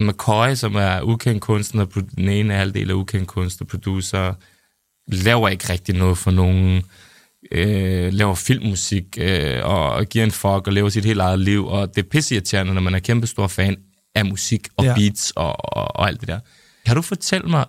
McCoy, 0.00 0.54
som 0.54 0.74
er 0.74 1.02
ukendt 1.02 1.42
kunstner, 1.42 1.84
den 2.16 2.28
ene 2.28 2.54
halvdel 2.54 2.90
af 2.90 2.94
ukendt 2.94 3.28
kunstner, 3.28 3.66
producer, 3.66 4.34
laver 5.08 5.48
ikke 5.48 5.68
rigtig 5.72 5.94
noget 5.94 6.18
for 6.18 6.30
nogen, 6.30 6.82
øh, 7.52 8.12
laver 8.12 8.34
filmmusik, 8.34 9.04
øh, 9.20 9.60
og, 9.64 9.90
og 9.92 10.06
giver 10.06 10.24
en 10.24 10.30
fuck, 10.30 10.66
og 10.66 10.72
lever 10.72 10.88
sit 10.88 11.04
helt 11.04 11.20
eget 11.20 11.40
liv, 11.40 11.66
og 11.66 11.96
det 11.96 12.04
er 12.04 12.08
pisseirriterende, 12.08 12.74
når 12.74 12.80
man 12.80 12.94
er 12.94 12.98
kæmpe 12.98 13.26
stor 13.26 13.46
fan 13.46 13.76
af 14.14 14.24
musik 14.24 14.68
og 14.76 14.84
Ja. 14.84 14.94
beats 14.94 15.30
og, 15.36 15.76
og, 15.76 15.96
og 15.96 16.08
alt 16.08 16.20
det 16.20 16.28
der. 16.28 16.38
Kan 16.86 16.96
du 16.96 17.02
fortælle 17.02 17.48
mig, 17.48 17.64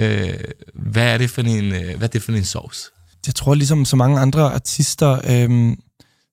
øh, 0.00 0.34
hvad 0.74 1.06
er 1.14 1.18
det 1.18 1.30
for 1.30 1.42
en, 1.42 1.72
øh, 1.72 1.96
hvad 1.96 2.02
er 2.08 2.12
det 2.12 2.22
for 2.22 2.32
en 2.32 2.44
sovs? 2.44 2.90
jeg 3.26 3.34
tror 3.34 3.54
ligesom 3.54 3.84
så 3.84 3.96
mange 3.96 4.18
andre 4.20 4.52
artister, 4.52 5.20
øhm, 5.30 5.76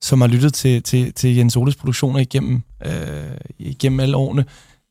som 0.02 0.22
har 0.22 0.28
lyttet 0.28 0.54
til, 0.54 0.84
til, 0.84 1.14
til 1.14 1.36
Jens 1.36 1.56
Oles 1.56 1.76
produktioner 1.76 2.20
igennem, 2.20 2.62
øh, 2.86 2.92
igennem 3.60 4.00
alle 4.00 4.18
årene, 4.18 4.46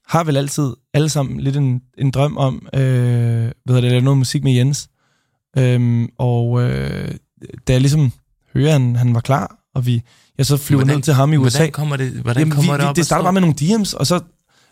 har 0.08 0.24
vel 0.24 0.36
altid 0.36 0.72
alle 0.94 1.08
sammen 1.08 1.40
lidt 1.40 1.56
en, 1.56 1.82
en 1.98 2.10
drøm 2.10 2.36
om, 2.36 2.68
øh, 2.74 2.80
hvad 3.64 3.76
det, 3.76 3.76
at 3.76 3.82
lave 3.82 4.00
noget 4.00 4.18
musik 4.18 4.44
med 4.44 4.52
Jens. 4.52 4.88
Øhm, 5.58 6.08
og 6.18 6.62
øh, 6.62 7.14
da 7.68 7.72
jeg 7.72 7.80
ligesom 7.80 8.12
hører, 8.54 8.66
at 8.74 8.80
han, 8.80 8.96
han 8.96 9.14
var 9.14 9.20
klar, 9.20 9.56
og 9.74 9.86
vi, 9.86 10.02
jeg 10.38 10.46
så 10.46 10.56
flyver 10.56 10.78
Hvordan- 10.84 10.96
ned 10.96 11.02
til 11.02 11.14
ham 11.14 11.32
i 11.32 11.36
USA. 11.36 11.58
Hvordan 11.58 11.72
kommer 11.72 11.96
det, 11.96 12.12
hvordan 12.12 12.40
Jamen, 12.40 12.52
kommer 12.54 12.72
vi, 12.72 12.76
det 12.78 12.84
vi, 12.84 12.88
op? 12.88 12.96
det 12.96 13.06
starter 13.06 13.22
bare 13.22 13.32
med 13.32 13.40
nogle 13.40 13.56
DM's, 13.60 13.96
og 13.96 14.06
så, 14.06 14.20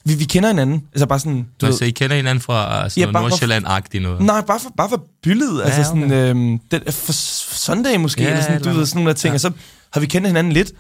vi, 0.04 0.14
vi 0.14 0.24
kender 0.24 0.48
hinanden. 0.48 0.82
Altså 0.92 1.06
bare 1.06 1.18
sådan, 1.18 1.46
du 1.60 1.66
Nå, 1.66 1.66
ved, 1.66 1.78
så 1.78 1.84
I 1.84 1.90
kender 1.90 2.16
hinanden 2.16 2.42
fra 2.42 2.88
sådan 2.88 3.14
Ja, 3.14 3.20
Nordsjælland-agtigt 3.20 4.02
noget? 4.02 4.20
Nej, 4.20 4.40
bare 4.40 4.60
for, 4.60 4.70
bare 4.76 4.88
for 4.88 5.06
byldet. 5.22 5.58
Ja, 5.58 5.64
altså 5.64 5.90
okay. 5.92 6.00
sådan, 6.00 6.12
øhm, 6.12 6.58
den, 6.58 6.82
for 6.92 7.12
Sunday 7.54 7.96
måske, 7.96 8.22
Ja, 8.22 8.28
eller 8.28 8.42
sådan, 8.42 8.56
eller 8.56 8.72
du 8.72 8.78
ved, 8.78 8.86
sådan 8.86 8.98
nogle 8.98 9.08
der 9.08 9.14
ting. 9.14 9.32
Ja. 9.32 9.34
Og 9.34 9.40
så 9.40 9.52
har 9.92 10.00
vi 10.00 10.06
kendt 10.06 10.26
hinanden 10.26 10.52
lidt. 10.52 10.72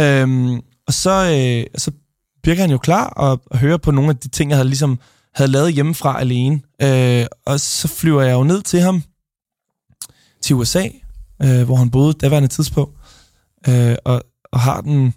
Øhm, 0.00 0.60
og 0.86 0.92
så, 0.94 1.10
øh, 1.10 1.80
så 1.80 1.90
virker 2.44 2.60
han 2.60 2.70
jo 2.70 2.78
klar 2.78 3.06
og, 3.06 3.42
og 3.46 3.58
hører 3.58 3.76
på 3.76 3.90
nogle 3.90 4.10
af 4.10 4.16
de 4.16 4.28
ting, 4.28 4.50
jeg 4.50 4.56
havde, 4.56 4.68
ligesom, 4.68 4.98
havde 5.34 5.50
lavet 5.50 5.72
hjemmefra 5.72 6.20
alene. 6.20 6.60
Øh, 6.82 7.26
og 7.46 7.60
så 7.60 7.88
flyver 7.88 8.22
jeg 8.22 8.32
jo 8.32 8.44
ned 8.44 8.62
til 8.62 8.80
ham 8.80 9.02
til 10.42 10.56
USA, 10.56 10.88
øh, 11.42 11.62
hvor 11.62 11.76
han 11.76 11.90
boede 11.90 12.12
daværende 12.12 12.48
tidspunkt. 12.48 12.96
Øh, 13.68 13.96
og, 14.04 14.22
og 14.52 14.60
har 14.60 14.80
den, 14.80 15.14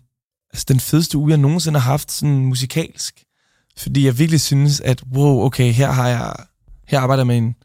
altså 0.54 0.66
den 0.68 0.80
fedeste 0.80 1.18
uge, 1.18 1.30
jeg 1.30 1.38
nogensinde 1.38 1.80
har 1.80 1.92
haft 1.92 2.12
sådan 2.12 2.36
musikalsk. 2.46 3.25
Fordi 3.78 4.06
jeg 4.06 4.20
virkelig 4.20 4.42
synes, 4.42 4.80
at 4.80 5.04
wow, 5.14 5.46
okay, 5.46 5.72
her 5.72 5.92
har 5.92 6.08
jeg 6.08 6.34
her 6.88 7.00
arbejder 7.00 7.22
jeg 7.22 7.28
med 7.28 7.38
en, 7.38 7.56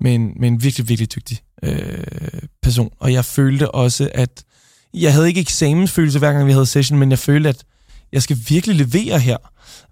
med 0.00 0.14
en, 0.14 0.32
med 0.40 0.48
en 0.48 0.62
virkelig, 0.62 0.88
virkelig 0.88 1.14
dygtig 1.14 1.38
øh, 1.62 2.42
person. 2.62 2.90
Og 3.00 3.12
jeg 3.12 3.24
følte 3.24 3.70
også, 3.70 4.10
at 4.14 4.44
jeg 4.94 5.12
havde 5.12 5.28
ikke 5.28 5.40
eksamensfølelse 5.40 6.18
hver 6.18 6.32
gang 6.32 6.46
vi 6.46 6.52
havde 6.52 6.66
session, 6.66 6.98
men 6.98 7.10
jeg 7.10 7.18
følte, 7.18 7.48
at 7.48 7.64
jeg 8.12 8.22
skal 8.22 8.38
virkelig 8.48 8.76
levere 8.76 9.18
her. 9.18 9.36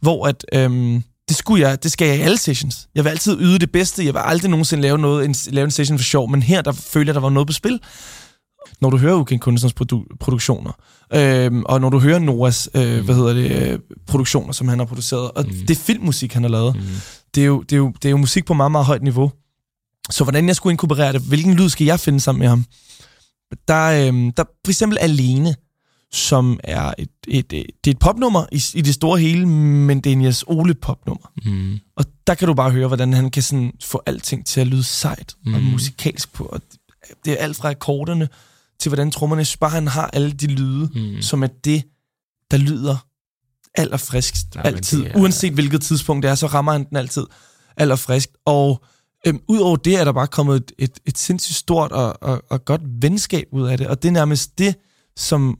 Hvor 0.00 0.26
at, 0.26 0.44
øhm, 0.52 1.02
det, 1.28 1.36
skulle 1.36 1.68
jeg, 1.68 1.82
det 1.82 1.92
skal 1.92 2.08
jeg 2.08 2.16
i 2.16 2.20
alle 2.20 2.38
sessions. 2.38 2.88
Jeg 2.94 3.04
vil 3.04 3.10
altid 3.10 3.40
yde 3.40 3.58
det 3.58 3.72
bedste. 3.72 4.04
Jeg 4.04 4.14
vil 4.14 4.20
aldrig 4.24 4.50
nogensinde 4.50 4.82
lave, 4.82 4.98
noget, 4.98 5.24
en, 5.24 5.34
lave 5.50 5.64
en 5.64 5.70
session 5.70 5.98
for 5.98 6.04
sjov, 6.04 6.30
men 6.30 6.42
her 6.42 6.62
der 6.62 6.72
følte 6.72 7.08
jeg, 7.08 7.14
der 7.14 7.20
var 7.20 7.30
noget 7.30 7.46
på 7.46 7.52
spil. 7.52 7.80
Når 8.80 8.90
du 8.90 8.96
hører 8.96 9.14
Ukendt 9.16 9.42
Kunstners 9.42 9.72
produ- 9.80 10.16
produktioner, 10.20 10.72
øhm, 11.14 11.62
og 11.66 11.80
når 11.80 11.90
du 11.90 11.98
hører 11.98 12.18
Noahs 12.18 12.68
øh, 12.74 12.98
mm. 12.98 13.04
hvad 13.04 13.14
hedder 13.14 13.32
det, 13.34 13.72
øh, 13.72 13.78
produktioner, 14.06 14.52
som 14.52 14.68
han 14.68 14.78
har 14.78 14.86
produceret, 14.86 15.30
og 15.30 15.44
mm. 15.46 15.66
det 15.68 15.76
filmmusik, 15.76 16.32
han 16.32 16.42
har 16.42 16.50
lavet, 16.50 16.74
Mm. 16.76 16.82
det 17.34 17.40
er, 17.40 17.46
jo, 17.46 17.62
det, 17.62 17.72
er 17.72 17.76
jo, 17.76 17.92
det 18.02 18.04
er 18.04 18.10
jo 18.10 18.16
musik 18.16 18.44
på 18.46 18.54
meget, 18.54 18.72
meget 18.72 18.86
højt 18.86 19.02
niveau. 19.02 19.32
Så 20.10 20.24
hvordan 20.24 20.46
jeg 20.48 20.56
skulle 20.56 20.72
inkorporere 20.72 21.12
det, 21.12 21.20
hvilken 21.20 21.54
lyd 21.54 21.68
skal 21.68 21.84
jeg 21.84 22.00
finde 22.00 22.20
sammen 22.20 22.38
med 22.40 22.48
ham? 22.48 22.64
der, 23.68 24.08
øhm, 24.08 24.32
der 24.32 24.44
for 24.64 24.70
eksempel 24.70 24.98
Alene, 24.98 25.54
som 26.12 26.60
er 26.64 26.94
et, 26.98 27.08
et, 27.28 27.52
et, 27.52 27.66
det 27.84 27.90
er 27.90 27.94
et 27.94 27.98
popnummer 27.98 28.46
i, 28.52 28.62
i 28.74 28.80
det 28.80 28.94
store 28.94 29.20
hele, 29.20 29.46
men 29.48 30.00
det 30.00 30.10
er 30.10 30.12
en 30.12 30.24
Jes 30.24 30.44
Ole 30.46 30.74
popnummer. 30.74 31.32
Mm. 31.44 31.78
Og 31.96 32.04
der 32.26 32.34
kan 32.34 32.48
du 32.48 32.54
bare 32.54 32.70
høre, 32.70 32.86
hvordan 32.86 33.12
han 33.12 33.30
kan 33.30 33.42
sådan 33.42 33.72
få 33.82 34.02
alting 34.06 34.46
til 34.46 34.60
at 34.60 34.66
lyde 34.66 34.82
sejt 34.84 35.34
mm. 35.46 35.54
og 35.54 35.62
musikalsk 35.62 36.32
på. 36.32 36.44
Og 36.44 36.60
det 37.24 37.32
er 37.32 37.36
alt 37.36 37.56
fra 37.56 37.70
akkorderne 37.70 38.28
til 38.80 38.88
hvordan 38.88 39.10
trommerne, 39.10 39.44
bare, 39.60 39.70
han 39.70 39.88
har 39.88 40.06
alle 40.12 40.32
de 40.32 40.46
lyde, 40.46 40.90
mm. 40.94 41.22
som 41.22 41.42
er 41.42 41.46
det, 41.64 41.82
der 42.50 42.56
lyder 42.56 43.06
allerfriskst 43.74 44.54
Nej, 44.54 44.62
altid. 44.66 45.04
er- 45.06 45.16
Uanset 45.16 45.52
hvilket 45.52 45.82
tidspunkt 45.82 46.22
det 46.22 46.30
er, 46.30 46.34
så 46.34 46.46
rammer 46.46 46.72
han 46.72 46.84
den 46.88 46.96
altid 46.96 47.26
allerfriskst. 47.76 48.30
Og 48.46 48.82
øhm, 49.26 49.40
udover 49.48 49.76
det 49.76 49.96
er 49.96 50.04
der 50.04 50.12
bare 50.12 50.26
kommet 50.26 50.56
et, 50.56 50.72
et, 50.78 50.98
et 51.06 51.18
sindssygt 51.18 51.56
stort 51.56 51.92
og, 51.92 52.22
og, 52.22 52.42
og 52.50 52.64
godt 52.64 52.80
venskab 53.02 53.46
ud 53.52 53.66
af 53.68 53.78
det. 53.78 53.86
Og 53.86 54.02
det 54.02 54.08
er 54.08 54.12
nærmest 54.12 54.58
det, 54.58 54.74
som 55.16 55.58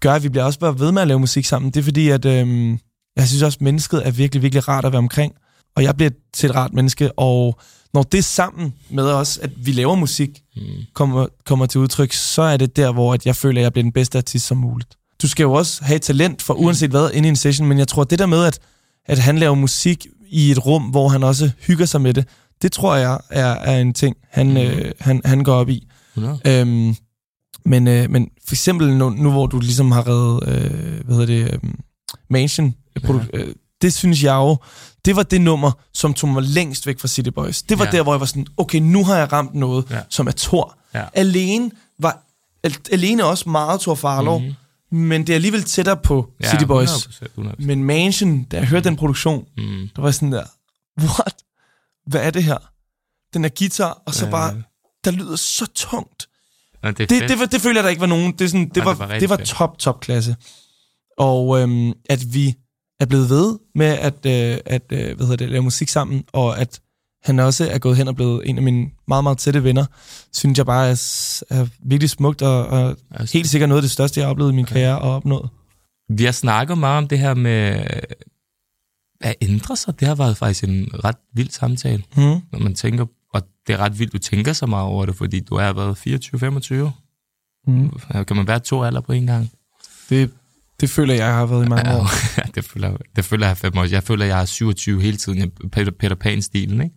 gør, 0.00 0.12
at 0.14 0.22
vi 0.22 0.28
bliver 0.28 0.44
også 0.44 0.58
bare 0.58 0.78
ved 0.78 0.92
med 0.92 1.02
at 1.02 1.08
lave 1.08 1.20
musik 1.20 1.44
sammen. 1.44 1.70
Det 1.70 1.80
er 1.80 1.84
fordi, 1.84 2.08
at 2.08 2.24
øhm, 2.24 2.78
jeg 3.16 3.28
synes 3.28 3.42
også, 3.42 3.56
at 3.56 3.62
mennesket 3.62 4.06
er 4.06 4.10
virkelig, 4.10 4.42
virkelig 4.42 4.68
rart 4.68 4.84
at 4.84 4.92
være 4.92 4.98
omkring. 4.98 5.32
Og 5.76 5.82
jeg 5.82 5.96
bliver 5.96 6.10
til 6.34 6.48
et 6.50 6.54
rart 6.56 6.72
menneske, 6.72 7.18
og 7.18 7.60
når 7.94 8.02
det 8.02 8.24
sammen 8.24 8.74
med 8.90 9.04
os, 9.04 9.38
at 9.38 9.50
vi 9.66 9.72
laver 9.72 9.94
musik, 9.94 10.42
Mm. 10.56 10.62
kommer, 10.94 11.26
kommer 11.46 11.66
til 11.66 11.80
udtryk, 11.80 12.12
så 12.12 12.42
er 12.42 12.56
det 12.56 12.76
der, 12.76 12.92
hvor 12.92 13.14
at 13.14 13.26
jeg 13.26 13.36
føler, 13.36 13.60
at 13.60 13.62
jeg 13.62 13.72
bliver 13.72 13.82
den 13.82 13.92
bedste 13.92 14.18
artist 14.18 14.46
som 14.46 14.56
muligt. 14.56 14.96
Du 15.22 15.28
skal 15.28 15.42
jo 15.44 15.52
også 15.52 15.84
have 15.84 15.98
talent 15.98 16.42
for 16.42 16.54
uanset 16.54 16.90
hvad 16.90 17.10
inde 17.14 17.26
i 17.26 17.30
en 17.30 17.36
session, 17.36 17.68
men 17.68 17.78
jeg 17.78 17.88
tror, 17.88 18.04
det 18.04 18.18
der 18.18 18.26
med, 18.26 18.44
at, 18.44 18.58
at 19.06 19.18
han 19.18 19.38
laver 19.38 19.54
musik 19.54 20.06
i 20.28 20.50
et 20.50 20.66
rum, 20.66 20.82
hvor 20.82 21.08
han 21.08 21.22
også 21.22 21.50
hygger 21.66 21.86
sig 21.86 22.00
med 22.00 22.14
det, 22.14 22.24
det 22.62 22.72
tror 22.72 22.96
jeg 22.96 23.18
er, 23.30 23.46
er 23.46 23.80
en 23.80 23.94
ting, 23.94 24.16
han, 24.30 24.46
Mhm. 24.48 24.56
øh, 24.56 24.92
han, 25.00 25.20
han 25.24 25.44
går 25.44 25.54
op 25.54 25.68
i. 25.68 25.86
100. 26.16 26.40
Øhm, 26.46 26.94
men, 27.64 27.88
øh, 27.88 28.10
men 28.10 28.28
for 28.48 28.54
eksempel 28.54 28.96
nu, 28.96 29.10
nu, 29.10 29.30
hvor 29.30 29.46
du 29.46 29.58
ligesom 29.60 29.92
har 29.92 30.08
reddet, 30.08 30.48
øh, 30.48 31.04
hvad 31.04 31.16
hedder 31.16 31.26
det, 31.26 31.52
øh, 31.64 31.70
Mansion, 32.30 32.74
Ja. 33.04 33.12
ja. 33.32 33.38
øh, 33.38 33.54
det 33.82 33.94
synes 33.94 34.22
jeg 34.22 34.34
jo, 34.34 34.56
det 35.04 35.16
var 35.16 35.22
det 35.22 35.40
nummer, 35.40 35.72
som 35.94 36.14
tog 36.14 36.30
mig 36.30 36.42
længst 36.42 36.86
væk 36.86 36.98
fra 37.00 37.08
City 37.08 37.28
Boys. 37.30 37.62
Det 37.62 37.78
var 37.78 37.84
Ja. 37.84 37.90
der, 37.90 38.02
hvor 38.02 38.12
jeg 38.12 38.20
var 38.20 38.26
sådan, 38.26 38.46
okay, 38.56 38.78
nu 38.78 39.04
har 39.04 39.16
jeg 39.16 39.32
ramt 39.32 39.54
noget, 39.54 39.86
Ja. 39.90 40.00
som 40.10 40.26
er 40.26 40.32
Thor. 40.36 40.78
Ja. 40.94 41.04
Alene 41.14 41.70
var 41.98 42.22
al- 42.64 42.76
alene 42.92 43.24
også 43.24 43.48
meget 43.48 43.80
Thor 43.80 43.94
Farlow, 43.94 44.38
Mhm. 44.38 44.54
mm. 44.90 44.98
men 44.98 45.20
det 45.20 45.30
er 45.30 45.34
alligevel 45.34 45.62
tættere 45.64 45.96
på 45.96 46.30
Ja, 46.42 46.50
City 46.50 46.64
Boys. 46.64 46.90
100%, 46.90 47.28
100%. 47.36 47.66
Men 47.66 47.84
Mansion, 47.84 48.42
da 48.42 48.56
jeg 48.56 48.66
hørte 48.66 48.88
den 48.88 48.96
produktion, 48.96 49.46
Mm. 49.56 49.88
der 49.96 50.02
var 50.02 50.10
sådan 50.10 50.32
der, 50.32 50.44
what? 51.00 51.34
Hvad 52.06 52.20
er 52.20 52.30
det 52.30 52.44
her? 52.44 52.58
Den 53.34 53.44
er 53.44 53.48
guitar, 53.58 54.02
og 54.06 54.14
så 54.14 54.24
Ja. 54.24 54.30
bare, 54.30 54.62
der 55.04 55.10
lyder 55.10 55.36
så 55.36 55.66
tungt. 55.74 56.26
Ja, 56.84 56.88
det, 56.90 57.10
Det, 57.10 57.28
det, 57.28 57.38
var, 57.38 57.46
det 57.46 57.60
føler 57.60 57.74
jeg, 57.80 57.84
der 57.84 57.90
ikke 57.90 58.00
var 58.00 58.06
nogen. 58.06 58.32
Det, 58.32 58.50
sådan, 58.50 58.68
det, 58.68 58.76
Nej, 58.76 58.84
var, 58.84 58.92
det 58.94 59.08
var 59.08 59.18
det 59.18 59.30
var 59.30 59.36
top, 59.36 59.78
top 59.78 60.00
klasse. 60.00 60.36
Og 61.18 61.60
øhm, 61.60 61.92
at 62.10 62.34
vi 62.34 62.54
er 63.00 63.06
blevet 63.06 63.30
ved 63.30 63.58
med 63.74 63.86
at, 63.86 64.26
øh, 64.26 64.58
at 64.66 64.82
øh, 64.92 65.16
hvad 65.16 65.26
hedder 65.26 65.36
det, 65.36 65.48
lave 65.50 65.62
musik 65.62 65.88
sammen, 65.88 66.24
og 66.32 66.58
at 66.58 66.80
han 67.24 67.38
også 67.38 67.68
er 67.70 67.78
gået 67.78 67.96
hen 67.96 68.08
og 68.08 68.16
blevet 68.16 68.48
en 68.48 68.56
af 68.56 68.62
mine 68.62 68.90
meget, 69.08 69.24
meget 69.24 69.38
tætte 69.38 69.64
venner, 69.64 69.84
synes 70.32 70.58
jeg 70.58 70.66
bare 70.66 70.88
er, 70.88 70.92
er 71.50 71.66
virkelig 71.82 72.10
smukt, 72.10 72.42
og, 72.42 72.66
og 72.66 72.96
Altså, 73.10 73.38
helt 73.38 73.48
sikkert 73.48 73.68
noget 73.68 73.78
af 73.78 73.82
det 73.82 73.90
største, 73.90 74.20
jeg 74.20 74.26
har 74.26 74.30
oplevet 74.30 74.52
i 74.52 74.54
min 74.54 74.64
karriere 74.64 74.98
og 74.98 75.14
opnået. 75.14 75.48
Vi 76.08 76.24
har 76.24 76.32
snakket 76.32 76.78
meget 76.78 76.98
om 76.98 77.08
det 77.08 77.18
her 77.18 77.34
med 77.34 77.84
at 79.20 79.34
ændre 79.40 79.76
sig. 79.76 80.00
Det 80.00 80.08
har 80.08 80.14
været 80.14 80.36
faktisk 80.36 80.64
en 80.64 80.88
ret 81.04 81.16
vild 81.32 81.50
samtale, 81.50 82.02
Hmm. 82.14 82.40
når 82.52 82.58
man 82.58 82.74
tænker, 82.74 83.06
og 83.32 83.42
det 83.66 83.72
er 83.72 83.76
ret 83.78 83.98
vildt, 83.98 84.12
du 84.12 84.18
tænker 84.18 84.52
så 84.52 84.66
meget 84.66 84.86
over 84.86 85.06
det, 85.06 85.16
fordi 85.16 85.40
du 85.40 85.54
er 85.54 85.72
været 85.72 85.96
24-25. 86.06 86.90
Hmm. 87.66 88.24
Kan 88.24 88.36
man 88.36 88.46
være 88.46 88.58
to 88.58 88.84
alder 88.84 89.00
på 89.00 89.12
en 89.12 89.26
gang? 89.26 89.50
Det, 90.10 90.30
det 90.80 90.90
føler 90.90 91.14
jeg, 91.14 91.20
jeg 91.24 91.34
har 91.34 91.46
været 91.46 91.66
i 91.66 91.68
mange 91.68 91.90
år. 91.96 92.06
Ja, 92.38 92.42
det 92.54 92.64
føler, 92.64 92.88
jeg- 92.88 92.98
det 93.16 93.24
føler 93.24 93.46
jeg 93.46 93.56
fem 93.56 93.78
år. 93.78 93.84
Jeg 93.84 94.02
føler, 94.02 94.24
jeg 94.26 94.40
er 94.40 94.44
27 94.44 95.02
hele 95.02 95.16
tiden. 95.16 95.50
Peter, 95.72 95.92
Peter 96.00 96.14
Pan-stilen, 96.14 96.80
ikke? 96.80 96.94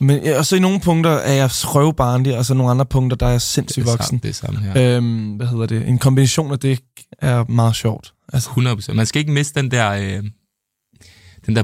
Men, 0.00 0.34
og 0.34 0.46
så 0.46 0.56
i 0.56 0.58
nogle 0.58 0.80
punkter 0.80 1.10
er 1.10 1.32
jeg 1.32 1.50
røvbarnlig, 1.52 2.38
og 2.38 2.44
så 2.44 2.54
nogle 2.54 2.70
andre 2.70 2.86
punkter, 2.86 3.16
der 3.16 3.26
er 3.26 3.30
jeg 3.30 3.40
sindssygt 3.40 3.86
voksen. 3.86 4.18
Det 4.18 4.28
er 4.28 4.32
samme 4.32 4.60
her. 4.60 4.96
Øhm, 4.96 5.28
hvad 5.36 5.46
hedder 5.46 5.66
det? 5.66 5.88
En 5.88 5.98
kombination 5.98 6.52
af 6.52 6.58
det 6.58 6.80
er 7.18 7.44
meget 7.44 7.76
sjovt. 7.76 8.12
Altså, 8.32 8.50
100%. 8.90 8.92
Man 8.94 9.06
skal 9.06 9.20
ikke 9.20 9.32
miste 9.32 9.60
den 9.62 9.70
der, 9.70 9.90
øh, 9.92 10.22
den 11.46 11.56
der 11.56 11.62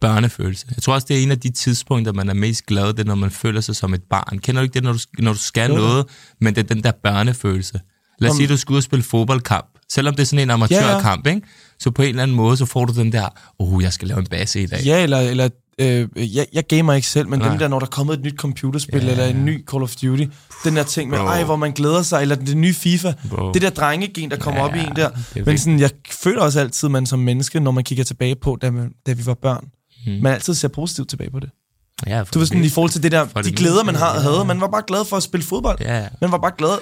børnefølelse. 0.00 0.66
Jeg 0.76 0.82
tror 0.82 0.94
også, 0.94 1.06
det 1.10 1.18
er 1.18 1.22
en 1.22 1.30
af 1.30 1.40
de 1.40 1.50
tidspunkter, 1.50 2.12
man 2.12 2.28
er 2.28 2.34
mest 2.34 2.66
glad, 2.66 2.86
det 2.86 2.98
er, 3.00 3.04
når 3.04 3.14
man 3.14 3.30
føler 3.30 3.60
sig 3.60 3.76
som 3.76 3.94
et 3.94 4.02
barn. 4.10 4.38
Kender 4.38 4.60
du 4.60 4.62
ikke 4.62 4.74
det, 4.74 4.82
når 4.82 4.92
du, 4.92 4.98
når 5.18 5.32
du 5.32 5.38
skal 5.38 5.70
Jo. 5.70 5.76
noget, 5.76 6.06
men 6.40 6.54
det 6.54 6.70
er 6.70 6.74
den 6.74 6.82
der 6.84 6.92
børnefølelse. 7.02 7.80
Lad 8.18 8.30
os 8.30 8.36
sige, 8.36 8.48
du 8.48 8.56
skal 8.56 8.72
ud 8.72 8.76
og 8.76 8.82
spille 8.82 9.02
fodboldkamp. 9.02 9.66
Selvom 9.92 10.14
det 10.14 10.22
er 10.22 10.26
sådan 10.26 10.38
en 10.42 10.50
amatørkamp, 10.50 11.26
ikke? 11.26 11.40
så 11.80 11.90
på 11.90 12.02
en 12.02 12.08
eller 12.08 12.22
anden 12.22 12.36
måde, 12.36 12.56
så 12.56 12.66
får 12.66 12.84
du 12.84 12.92
den 12.92 13.12
der, 13.12 13.28
oh, 13.58 13.82
jeg 13.82 13.92
skal 13.92 14.08
lave 14.08 14.20
en 14.20 14.26
base 14.26 14.62
i 14.62 14.66
dag. 14.66 14.80
Ja, 14.84 15.02
eller, 15.02 15.18
eller 15.18 15.48
øh, 15.80 16.08
jeg, 16.16 16.46
jeg 16.52 16.64
gamer 16.68 16.92
ikke 16.92 17.08
selv, 17.08 17.28
men 17.28 17.38
Nej. 17.38 17.48
dem 17.48 17.58
der, 17.58 17.68
når 17.68 17.78
der 17.78 17.86
er 17.86 17.90
kommet 17.90 18.14
et 18.18 18.24
nyt 18.24 18.36
computerspil, 18.36 18.94
Ja. 19.02 19.08
yeah. 19.08 19.12
eller 19.12 19.24
en 19.38 19.44
ny 19.44 19.64
Call 19.66 19.82
of 19.82 19.94
Duty, 19.96 20.24
den 20.64 20.76
der 20.76 20.82
ting 20.82 21.10
med, 21.10 21.18
Bro. 21.18 21.26
ej, 21.26 21.44
hvor 21.44 21.56
man 21.56 21.72
glæder 21.72 22.02
sig, 22.02 22.22
eller 22.22 22.34
det 22.36 22.56
nye 22.56 22.74
FIFA, 22.74 23.12
Bro. 23.30 23.52
det 23.52 23.62
der 23.62 23.70
drengegen, 23.70 24.30
der 24.30 24.36
kommer 24.36 24.60
Ja, 24.60 24.66
op 24.66 24.74
i 24.74 24.78
en 24.78 24.96
der. 24.96 25.08
det 25.34 25.40
er 25.40 25.44
Men 25.46 25.58
sådan, 25.58 25.80
jeg 25.80 25.90
føler 26.10 26.42
også 26.42 26.60
altid, 26.60 26.88
man 26.88 27.06
som 27.06 27.18
menneske, 27.18 27.60
når 27.60 27.70
man 27.70 27.84
kigger 27.84 28.04
tilbage 28.04 28.34
på, 28.42 28.58
da, 28.62 28.70
man, 28.70 28.92
da 29.06 29.12
vi 29.12 29.26
var 29.26 29.34
børn, 29.34 29.64
Mm. 30.06 30.12
man 30.22 30.32
altid 30.32 30.54
ser 30.54 30.68
positivt 30.68 31.08
tilbage 31.08 31.30
på 31.30 31.40
det. 31.40 31.50
Ja, 32.06 32.22
Du 32.34 32.38
ved 32.38 32.46
sådan, 32.46 32.64
i 32.64 32.68
forhold 32.68 32.90
til 32.90 33.02
det 33.02 33.12
der, 33.12 33.24
de 33.24 33.42
det 33.42 33.56
glæder, 33.56 33.84
man 33.84 33.94
har, 33.94 34.14
ja. 34.14 34.20
havde, 34.20 34.44
man 34.44 34.60
var 34.60 34.68
bare 34.68 34.82
glad 34.86 35.04
for 35.04 35.16
at 35.16 35.22
spille 35.22 35.44
fodbold. 35.46 35.78
Ja, 35.80 36.06
Man 36.20 36.32
var 36.32 36.38
bare 36.38 36.52
glad. 36.58 36.78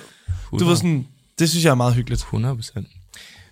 Du 0.58 0.64
ved 0.64 0.76
sådan, 0.76 1.06
det 1.38 1.50
synes 1.50 1.64
jeg 1.64 1.70
er 1.70 1.74
meget 1.74 1.94
hyggeligt. 1.94 2.20
100 2.20 2.56
procent. 2.56 2.88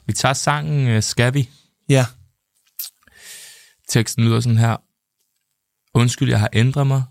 Vi 0.06 0.12
tager 0.12 0.32
sangen 0.32 0.96
uh, 0.96 1.02
Skal 1.02 1.34
vi? 1.34 1.48
Ja. 1.88 2.06
Teksten 3.88 4.24
lyder 4.24 4.40
sådan 4.40 4.58
her. 4.58 4.76
Undskyld, 5.94 6.28
jeg 6.28 6.40
har 6.40 6.50
ændret 6.52 6.86
mig, 6.86 7.02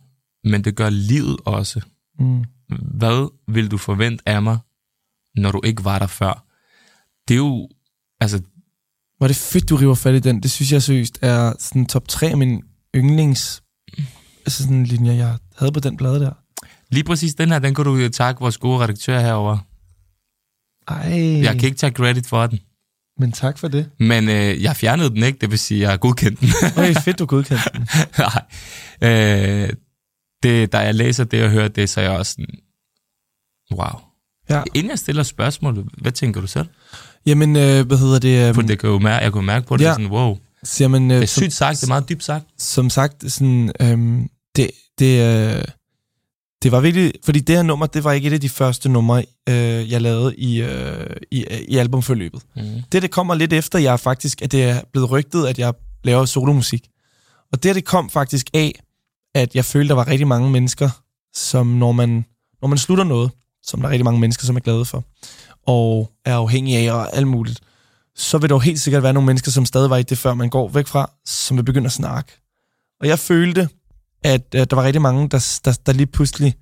men 0.43 0.63
det 0.63 0.75
gør 0.75 0.89
livet 0.89 1.37
også. 1.45 1.81
Mm. 2.19 2.43
Hvad 2.97 3.29
vil 3.53 3.71
du 3.71 3.77
forvente 3.77 4.29
af 4.29 4.41
mig, 4.43 4.59
når 5.35 5.51
du 5.51 5.61
ikke 5.63 5.85
var 5.85 5.99
der 5.99 6.07
før? 6.07 6.45
Det 7.27 7.33
er 7.33 7.37
jo, 7.37 7.69
altså, 8.19 8.41
Var 9.19 9.27
det 9.27 9.35
fedt, 9.35 9.69
du 9.69 9.75
river 9.75 9.95
fat 9.95 10.15
i 10.15 10.19
den. 10.19 10.43
Det 10.43 10.51
synes 10.51 10.71
jeg 10.71 10.83
seriøst 10.83 11.19
er 11.21 11.53
sådan 11.59 11.85
top 11.85 12.07
3 12.07 12.27
af 12.29 12.37
mine 12.37 12.61
yndlings 12.95 13.63
altså 14.49 14.63
sådan 14.63 14.83
linjer, 14.83 15.13
jeg 15.13 15.37
havde 15.57 15.71
på 15.71 15.79
den 15.79 15.97
plade 15.97 16.19
der. 16.19 16.31
lige 16.89 17.03
præcis 17.03 17.35
den 17.35 17.49
her, 17.49 17.59
den 17.59 17.75
kan 17.75 17.85
du 17.85 18.09
takke 18.09 18.41
vores 18.41 18.57
gode 18.57 18.79
redaktør 18.79 19.19
herover. 19.19 19.57
Ej, 20.89 21.41
Jeg 21.43 21.53
kan 21.59 21.63
ikke 21.65 21.77
tage 21.77 21.91
credit 21.93 22.27
for 22.27 22.47
den, 22.47 22.59
men 23.19 23.31
tak 23.31 23.57
for 23.57 23.67
det. 23.67 23.89
men 23.99 24.29
øh, 24.29 24.63
jeg 24.63 24.75
fjernede 24.75 25.09
den 25.09 25.23
ikke, 25.23 25.37
det 25.41 25.51
vil 25.51 25.59
sige, 25.59 25.81
jeg 25.81 25.89
har 25.89 25.97
godkendt 25.97 26.39
den. 26.39 26.49
Okay, 26.77 26.95
fedt, 26.95 27.19
du 27.19 27.25
godkendte 27.25 27.63
den. 27.73 27.87
Nej. 28.19 28.43
Øh, 29.63 29.69
det, 30.43 30.71
da 30.73 30.77
jeg 30.77 30.95
læser 30.95 31.23
det 31.23 31.43
og 31.43 31.49
hører 31.49 31.67
det, 31.67 31.89
så 31.89 31.99
er 31.99 32.03
jeg 32.03 32.13
også 32.13 32.31
sådan, 32.31 32.55
wow. 33.71 33.99
Ja. 34.49 34.63
Inden 34.73 34.89
jeg 34.89 34.99
stiller 34.99 35.23
spørgsmål, 35.23 35.85
hvad 35.97 36.11
tænker 36.11 36.41
du 36.41 36.47
selv? 36.47 36.67
Jamen, 37.25 37.55
øh, 37.55 37.87
hvad 37.87 37.97
hedder 37.97 38.19
det? 38.19 38.55
For 38.55 38.61
Um, 38.61 38.67
det 38.67 38.79
kan 38.79 38.89
jo 38.89 38.99
mærke, 38.99 39.23
jeg 39.23 39.31
kunne 39.31 39.45
mærke 39.45 39.67
på 39.67 39.77
det, 39.77 39.83
Ja. 39.83 39.91
sådan, 39.93 40.07
wow. 40.07 40.37
siger 40.63 40.87
man, 40.87 41.11
øh, 41.11 41.17
Det 41.17 41.23
er 41.23 41.27
som, 41.27 41.41
sygt 41.43 41.53
sagt, 41.53 41.77
det 41.77 41.83
er 41.83 41.87
meget 41.87 42.09
dybt 42.09 42.23
sagt. 42.23 42.45
som 42.57 42.89
sagt, 42.89 43.31
sådan, 43.31 43.71
øhm, 43.81 44.27
det, 44.55 44.71
det, 44.99 45.21
øh, 45.57 45.63
det 46.63 46.71
var 46.71 46.79
virkelig, 46.79 47.13
fordi 47.25 47.39
det 47.39 47.55
her 47.55 47.63
nummer, 47.63 47.85
det 47.85 48.03
var 48.03 48.11
ikke 48.11 48.27
et 48.27 48.33
af 48.33 48.41
de 48.41 48.49
første 48.49 48.89
numre, 48.89 49.25
øh, 49.49 49.91
jeg 49.91 50.01
lavede 50.01 50.35
i, 50.35 50.61
øh, 50.61 51.15
i, 51.31 51.45
i 51.67 51.77
albumforløbet. 51.77 52.41
Mm. 52.55 52.61
Det, 52.91 53.01
det 53.01 53.11
kommer 53.11 53.35
lidt 53.35 53.53
efter, 53.53 53.79
jeg 53.79 53.99
faktisk, 53.99 54.41
at 54.41 54.51
det 54.51 54.63
er 54.63 54.81
blevet 54.91 55.11
rygtet, 55.11 55.47
at 55.47 55.59
jeg 55.59 55.73
laver 56.03 56.25
solomusik. 56.25 56.87
Og 57.51 57.63
det, 57.63 57.75
det 57.75 57.85
kom 57.85 58.09
faktisk 58.09 58.49
af, 58.53 58.79
at 59.35 59.55
jeg 59.55 59.65
følte, 59.65 59.89
der 59.89 59.95
var 59.95 60.07
rigtig 60.07 60.27
mange 60.27 60.49
mennesker, 60.49 60.89
som 61.33 61.67
når 61.67 61.91
man, 61.91 62.25
når 62.61 62.67
man 62.67 62.77
slutter 62.77 63.03
noget, 63.03 63.31
som 63.63 63.79
der 63.79 63.87
er 63.87 63.91
rigtig 63.91 64.05
mange 64.05 64.19
mennesker, 64.19 64.45
som 64.45 64.55
er 64.55 64.59
glade 64.59 64.85
for, 64.85 65.03
og 65.67 66.11
er 66.25 66.35
afhængige 66.35 66.77
af 66.77 66.93
og 66.93 67.15
alt 67.17 67.27
muligt, 67.27 67.59
så 68.15 68.37
vil 68.37 68.49
der 68.49 68.55
jo 68.55 68.59
helt 68.59 68.79
sikkert 68.79 69.03
være 69.03 69.13
nogle 69.13 69.25
mennesker, 69.25 69.51
som 69.51 69.65
stadig 69.65 69.89
var 69.89 69.97
i 69.97 70.03
det, 70.03 70.17
før 70.17 70.33
man 70.33 70.49
går 70.49 70.69
væk 70.69 70.87
fra, 70.87 71.11
som 71.25 71.57
vil 71.57 71.63
begynde 71.63 71.85
at 71.85 71.91
snakke. 71.91 72.31
Og 73.01 73.07
jeg 73.07 73.19
følte, 73.19 73.69
at, 74.23 74.55
at 74.55 74.69
der 74.69 74.75
var 74.75 74.83
rigtig 74.83 75.01
mange, 75.01 75.29
der, 75.29 75.59
der, 75.65 75.77
der 75.85 75.93
lige 75.93 76.05
pludselig 76.07 76.55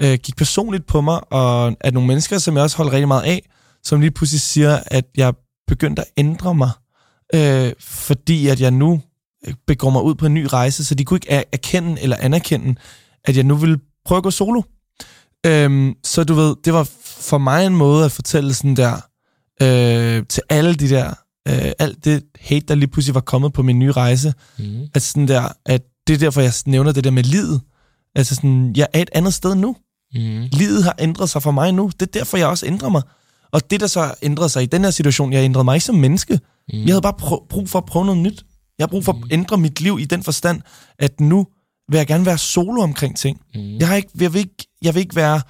øh, 0.00 0.18
gik 0.22 0.36
personligt 0.36 0.86
på 0.86 1.00
mig, 1.00 1.32
og 1.32 1.76
at 1.80 1.94
nogle 1.94 2.06
mennesker, 2.06 2.38
som 2.38 2.54
jeg 2.54 2.62
også 2.62 2.76
holdt 2.76 2.92
rigtig 2.92 3.08
meget 3.08 3.22
af, 3.22 3.48
som 3.82 4.00
lige 4.00 4.10
pludselig 4.10 4.40
siger, 4.40 4.78
at 4.86 5.04
jeg 5.16 5.34
begyndte 5.66 6.02
at 6.02 6.08
ændre 6.16 6.54
mig, 6.54 6.70
øh, 7.34 7.72
fordi 7.80 8.48
at 8.48 8.60
jeg 8.60 8.70
nu 8.70 9.00
øh, 9.46 9.54
begår 9.66 9.90
mig 9.90 10.02
ud 10.02 10.14
på 10.14 10.26
en 10.26 10.34
ny 10.34 10.46
rejse, 10.52 10.84
så 10.84 10.94
de 10.94 11.04
kunne 11.04 11.16
ikke 11.16 11.30
er- 11.30 11.42
erkende 11.52 12.00
eller 12.02 12.16
anerkende, 12.20 12.74
at 13.24 13.36
jeg 13.36 13.44
nu 13.44 13.56
ville 13.56 13.78
prøve 14.04 14.16
at 14.16 14.22
gå 14.22 14.30
solo. 14.30 14.62
Øhm, 15.46 15.94
så 16.04 16.24
du 16.24 16.34
ved, 16.34 16.54
det 16.64 16.72
var 16.72 16.88
for 17.04 17.38
mig 17.38 17.66
en 17.66 17.76
måde 17.76 18.04
at 18.04 18.12
fortælle 18.12 18.54
sådan 18.54 18.76
der, 18.76 18.92
øh, 19.62 20.26
til 20.28 20.42
alle 20.48 20.74
de 20.74 20.88
der, 20.88 21.08
øh, 21.48 21.72
alt 21.78 22.04
det 22.04 22.22
hate, 22.40 22.66
der 22.66 22.74
lige 22.74 22.88
pludselig 22.88 23.14
var 23.14 23.20
kommet 23.20 23.52
på 23.52 23.62
min 23.62 23.78
nye 23.78 23.92
rejse, 23.92 24.34
Mm. 24.58 24.64
at 24.94 25.02
sådan 25.02 25.28
der, 25.28 25.48
at 25.66 25.82
det 26.06 26.14
er 26.14 26.18
derfor, 26.18 26.40
jeg 26.40 26.52
nævner 26.66 26.92
det 26.92 27.04
der 27.04 27.10
med 27.10 27.22
livet. 27.22 27.60
Altså 28.14 28.34
sådan, 28.34 28.72
jeg 28.76 28.88
er 28.92 29.02
et 29.02 29.10
andet 29.12 29.34
sted 29.34 29.54
nu. 29.54 29.76
Mm. 30.14 30.48
Livet 30.52 30.84
har 30.84 30.94
ændret 30.98 31.30
sig 31.30 31.42
for 31.42 31.50
mig 31.50 31.72
nu. 31.72 31.90
Det 32.00 32.02
er 32.02 32.18
derfor, 32.18 32.36
jeg 32.36 32.46
også 32.46 32.66
ændrer 32.66 32.88
mig. 32.88 33.02
Og 33.52 33.70
det, 33.70 33.80
der 33.80 33.86
så 33.86 34.14
ændrede 34.22 34.48
sig 34.48 34.62
i 34.62 34.66
den 34.66 34.84
her 34.84 34.90
situation, 34.90 35.32
jeg 35.32 35.44
ændrede 35.44 35.64
mig 35.64 35.74
ikke 35.74 35.84
som 35.84 35.94
menneske. 35.94 36.34
Mm. 36.72 36.78
Jeg 36.78 36.88
havde 36.92 37.02
bare 37.02 37.14
prøv, 37.18 37.48
brug 37.48 37.68
for 37.68 37.78
at 37.78 37.84
prøve 37.84 38.04
noget 38.04 38.20
nyt. 38.20 38.44
Jeg 38.78 38.84
har 38.84 38.88
brug 38.88 39.04
for 39.04 39.12
at 39.12 39.18
ændre 39.30 39.58
mit 39.58 39.80
liv 39.80 39.98
i 40.00 40.04
den 40.04 40.22
forstand, 40.22 40.60
at 40.98 41.20
nu 41.20 41.46
vil 41.90 41.96
jeg 41.98 42.06
gerne 42.06 42.26
være 42.26 42.38
solo 42.38 42.82
omkring 42.82 43.16
ting. 43.16 43.40
Mm. 43.54 43.76
Jeg, 43.76 43.88
har 43.88 43.96
ikke, 43.96 44.08
jeg, 44.20 44.32
vil 44.32 44.38
ikke, 44.38 44.66
jeg 44.82 44.94
vil 44.94 45.00
ikke 45.00 45.16
være 45.16 45.40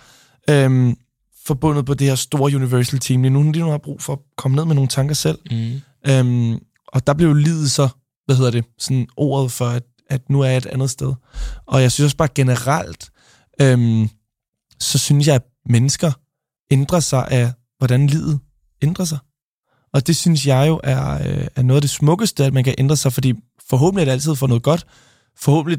øhm, 0.50 0.96
forbundet 1.46 1.86
på 1.86 1.94
det 1.94 2.06
her 2.06 2.14
store 2.14 2.56
Universal 2.56 2.98
team 2.98 3.22
lige 3.22 3.32
nu. 3.32 3.42
Lige 3.42 3.58
nu 3.58 3.64
har 3.64 3.72
jeg 3.72 3.80
brug 3.80 4.02
for 4.02 4.12
at 4.12 4.18
komme 4.36 4.56
ned 4.56 4.64
med 4.64 4.74
nogle 4.74 4.88
tanker 4.88 5.14
selv. 5.14 5.38
Mm. 5.50 5.80
Øhm, 6.06 6.58
og 6.88 7.06
der 7.06 7.14
blev 7.14 7.34
livet 7.34 7.70
så, 7.70 7.88
hvad 8.26 8.36
hedder 8.36 8.50
det, 8.50 8.64
sådan 8.78 9.06
ordet 9.16 9.52
for, 9.52 9.66
at, 9.66 9.82
at 10.10 10.30
nu 10.30 10.40
er 10.40 10.46
jeg 10.48 10.56
et 10.56 10.66
andet 10.66 10.90
sted. 10.90 11.12
Og 11.66 11.82
jeg 11.82 11.92
synes 11.92 12.04
også 12.04 12.16
bare 12.16 12.28
generelt, 12.34 13.10
øhm, 13.60 14.08
så 14.80 14.98
synes 14.98 15.26
jeg, 15.26 15.34
at 15.34 15.42
mennesker 15.66 16.12
ændrer 16.70 17.00
sig 17.00 17.28
af, 17.30 17.52
hvordan 17.78 18.06
livet 18.06 18.40
ændrer 18.82 19.04
sig. 19.04 19.18
Og 19.92 20.06
det 20.06 20.16
synes 20.16 20.46
jeg 20.46 20.68
jo 20.68 20.80
er, 20.84 21.12
øh, 21.14 21.46
er 21.56 21.62
noget 21.62 21.76
af 21.76 21.80
det 21.82 21.90
smukkeste, 21.90 22.44
at 22.44 22.52
man 22.54 22.64
kan 22.64 22.74
ændre 22.78 22.96
sig, 22.96 23.12
fordi 23.12 23.34
forhåbentlig 23.70 24.00
er 24.02 24.04
det 24.04 24.12
altid 24.12 24.34
for 24.36 24.46
noget 24.46 24.62
godt. 24.62 24.86
Forhåbentlig 25.38 25.78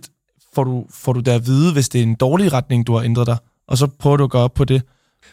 får 0.55 0.63
du, 0.63 0.85
får 0.93 1.13
du 1.13 1.19
der 1.19 1.35
at 1.35 1.45
vide, 1.45 1.73
hvis 1.73 1.89
det 1.89 1.99
er 1.99 2.03
en 2.03 2.15
dårlig 2.15 2.53
retning, 2.53 2.87
du 2.87 2.93
har 2.95 3.03
ændret 3.03 3.27
dig, 3.27 3.37
og 3.67 3.77
så 3.77 3.87
prøver 3.87 4.17
du 4.17 4.23
at 4.23 4.29
gå 4.29 4.37
op 4.37 4.53
på 4.53 4.65
det. 4.65 4.81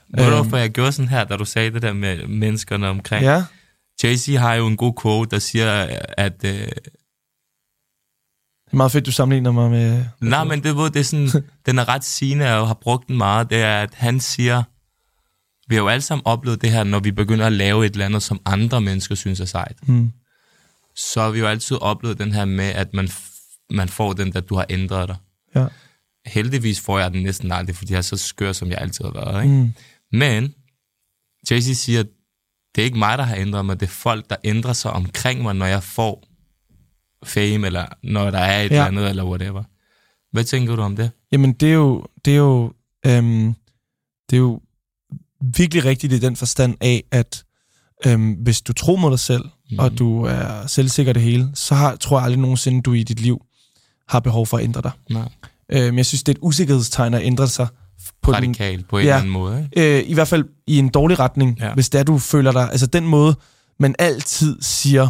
Ved 0.08 0.24
du, 0.24 0.30
Øhm. 0.30 0.34
hvorfor 0.34 0.56
jeg 0.56 0.70
gjorde 0.70 0.92
sådan 0.92 1.08
her, 1.08 1.24
da 1.24 1.36
du 1.36 1.44
sagde 1.44 1.70
det 1.70 1.82
der 1.82 1.92
med 1.92 2.26
menneskerne 2.26 2.88
omkring? 2.88 3.24
Ja, 3.24 3.44
Jay-Z 4.04 4.36
har 4.38 4.54
jo 4.54 4.66
en 4.66 4.76
god 4.76 4.92
quote, 5.02 5.30
der 5.30 5.38
siger, 5.38 5.88
at... 6.18 6.44
Øh, 6.44 6.68
det 8.68 8.72
er 8.72 8.76
meget 8.76 8.92
fedt, 8.92 9.06
du 9.06 9.12
sammenligner 9.12 9.50
mig 9.50 9.70
med... 9.70 10.04
nej, 10.20 10.44
men 10.44 10.62
det, 10.62 10.94
det 10.94 11.00
er 11.00 11.04
sådan, 11.04 11.28
den 11.66 11.78
er 11.78 11.88
ret 11.88 12.04
sigende, 12.04 12.44
og 12.44 12.50
jeg 12.50 12.66
har 12.66 12.74
brugt 12.74 13.08
den 13.08 13.16
meget, 13.16 13.50
det 13.50 13.58
er, 13.58 13.82
at 13.82 13.94
han 13.94 14.20
siger, 14.20 14.62
vi 15.68 15.74
har 15.74 15.82
jo 15.82 15.88
alle 15.88 16.02
sammen 16.02 16.22
oplevet 16.26 16.62
det 16.62 16.70
her, 16.70 16.84
når 16.84 17.00
vi 17.00 17.10
begynder 17.10 17.46
at 17.46 17.52
lave 17.52 17.86
et 17.86 17.92
eller 17.92 18.06
andet, 18.06 18.22
som 18.22 18.40
andre 18.44 18.80
mennesker 18.80 19.14
synes 19.14 19.40
er 19.40 19.44
sejt. 19.44 19.76
Hmm. 19.82 20.12
Så 20.96 21.20
har 21.20 21.30
vi 21.30 21.38
jo 21.38 21.46
altid 21.46 21.76
oplevet 21.76 22.18
den 22.18 22.32
her 22.32 22.44
med, 22.44 22.64
at 22.64 22.94
man, 22.94 23.08
man 23.70 23.88
får 23.88 24.12
den, 24.12 24.32
der 24.32 24.40
du 24.40 24.54
har 24.54 24.66
ændret 24.70 25.08
dig. 25.08 25.16
Ja. 25.54 25.66
Heldigvis 26.26 26.80
får 26.80 26.98
jeg 26.98 27.12
den 27.12 27.22
næsten 27.22 27.52
aldrig, 27.52 27.76
fordi 27.76 27.92
jeg 27.92 27.98
er 27.98 28.02
så 28.02 28.16
skør, 28.16 28.52
som 28.52 28.70
jeg 28.70 28.78
altid 28.78 29.04
har 29.04 29.12
været. 29.12 29.42
Ikke? 29.42 29.54
Mm. 29.54 29.72
Men 30.12 30.54
Jay-Z 31.50 31.74
siger, 31.74 32.02
det 32.74 32.82
er 32.82 32.84
ikke 32.84 32.98
mig, 32.98 33.18
der 33.18 33.24
har 33.24 33.36
ændret 33.36 33.64
mig, 33.66 33.80
det 33.80 33.86
er 33.86 33.90
folk, 33.90 34.30
der 34.30 34.36
ændrer 34.44 34.72
sig 34.72 34.92
omkring 34.92 35.42
mig, 35.42 35.54
når 35.54 35.66
jeg 35.66 35.82
får 35.82 36.27
fame, 37.24 37.66
eller 37.66 37.86
når 38.02 38.30
der 38.30 38.38
er 38.38 38.62
et 38.62 38.70
Ja. 38.70 38.74
eller 38.74 38.84
andet, 38.84 39.08
eller 39.10 39.24
whatever. 39.24 39.62
Hvad 40.32 40.44
tænker 40.44 40.76
du 40.76 40.82
om 40.82 40.96
det? 40.96 41.10
Jamen, 41.32 41.52
det 41.52 41.68
er 41.68 41.72
jo, 41.74 42.04
det 42.24 42.32
er 42.32 42.36
jo, 42.38 42.72
øhm, 43.06 43.54
det 44.30 44.36
er 44.36 44.40
jo 44.40 44.60
virkelig 45.54 45.84
rigtigt 45.84 46.12
i 46.12 46.18
den 46.18 46.36
forstand 46.36 46.76
af, 46.80 47.04
at 47.10 47.44
øhm, 48.06 48.32
hvis 48.32 48.60
du 48.60 48.72
tror 48.72 48.96
mod 48.96 49.10
dig 49.10 49.18
selv, 49.20 49.44
mm. 49.70 49.78
og 49.78 49.98
du 49.98 50.22
er 50.24 50.66
selvsikker 50.66 51.12
det 51.12 51.22
hele, 51.22 51.50
så 51.54 51.74
har, 51.74 51.96
tror 51.96 52.18
jeg 52.18 52.24
aldrig 52.24 52.40
nogensinde, 52.40 52.82
du 52.82 52.92
i 52.92 53.02
dit 53.02 53.20
liv 53.20 53.42
har 54.08 54.20
behov 54.20 54.46
for 54.46 54.58
at 54.58 54.64
ændre 54.64 54.82
dig. 54.82 54.90
Nej. 55.10 55.28
Øhm, 55.72 55.96
jeg 55.96 56.06
synes, 56.06 56.22
det 56.22 56.32
er 56.32 56.36
et 56.38 56.42
usikkerhedstegn 56.42 57.14
at 57.14 57.22
ændre 57.22 57.48
sig 57.48 57.66
på 58.22 58.32
den, 58.32 58.36
Radikalt, 58.36 58.88
på 58.88 58.98
en 58.98 59.04
Ja. 59.04 59.08
eller 59.08 59.16
anden 59.18 59.32
måde. 59.32 59.68
Ikke? 59.76 59.98
øh, 60.00 60.10
i 60.10 60.14
hvert 60.14 60.28
fald 60.28 60.44
i 60.66 60.78
en 60.78 60.88
dårlig 60.88 61.18
retning, 61.18 61.58
ja. 61.60 61.74
hvis 61.74 61.88
det 61.88 61.98
er, 61.98 62.02
du 62.04 62.18
føler 62.18 62.52
dig, 62.52 62.70
altså 62.70 62.86
den 62.86 63.06
måde, 63.06 63.36
man 63.78 63.94
altid 63.98 64.56
siger 64.60 65.08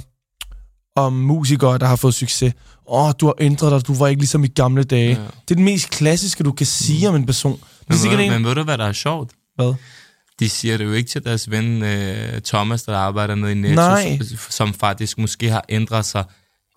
om 1.01 1.13
musikere, 1.13 1.79
der 1.79 1.87
har 1.87 1.97
fået 1.97 2.15
succes, 2.15 2.55
åh, 2.89 3.05
oh, 3.07 3.13
du 3.21 3.27
har 3.27 3.35
ændret 3.41 3.73
dig, 3.73 3.87
du 3.87 3.95
var 3.95 4.07
ikke 4.09 4.21
ligesom 4.23 4.45
i 4.45 4.49
gamle 4.49 4.85
dage. 4.85 5.09
Ja. 5.09 5.15
Det 5.15 5.51
er 5.51 5.55
det 5.55 5.59
mest 5.59 5.91
klassiske, 5.91 6.45
du 6.45 6.53
kan 6.53 6.67
sige 6.67 7.09
mm. 7.09 7.15
om 7.15 7.21
en 7.21 7.27
person. 7.27 7.53
Er 7.53 7.95
Men, 8.05 8.19
ved, 8.19 8.25
en... 8.25 8.31
men 8.33 8.45
ved 8.45 8.55
du, 8.55 8.63
hvad 8.63 8.79
der 8.79 8.85
er 8.85 8.93
sjovt? 8.93 9.31
Hvad? 9.57 9.75
De 10.41 10.49
siger 10.49 10.77
det 10.77 10.85
jo 10.85 10.93
ikke 10.93 11.11
til 11.11 11.25
deres 11.25 11.51
ven 11.51 11.83
uh, 11.83 11.89
Thomas, 12.45 12.83
der 12.83 12.97
arbejder 12.97 13.35
nede 13.35 13.53
i 13.53 13.55
Netto, 13.55 13.75
Nej. 13.83 14.19
som- 14.19 14.39
som 14.51 14.75
faktisk 14.75 15.19
måske 15.19 15.51
har 15.51 15.65
ændret 15.69 16.05
sig 16.05 16.25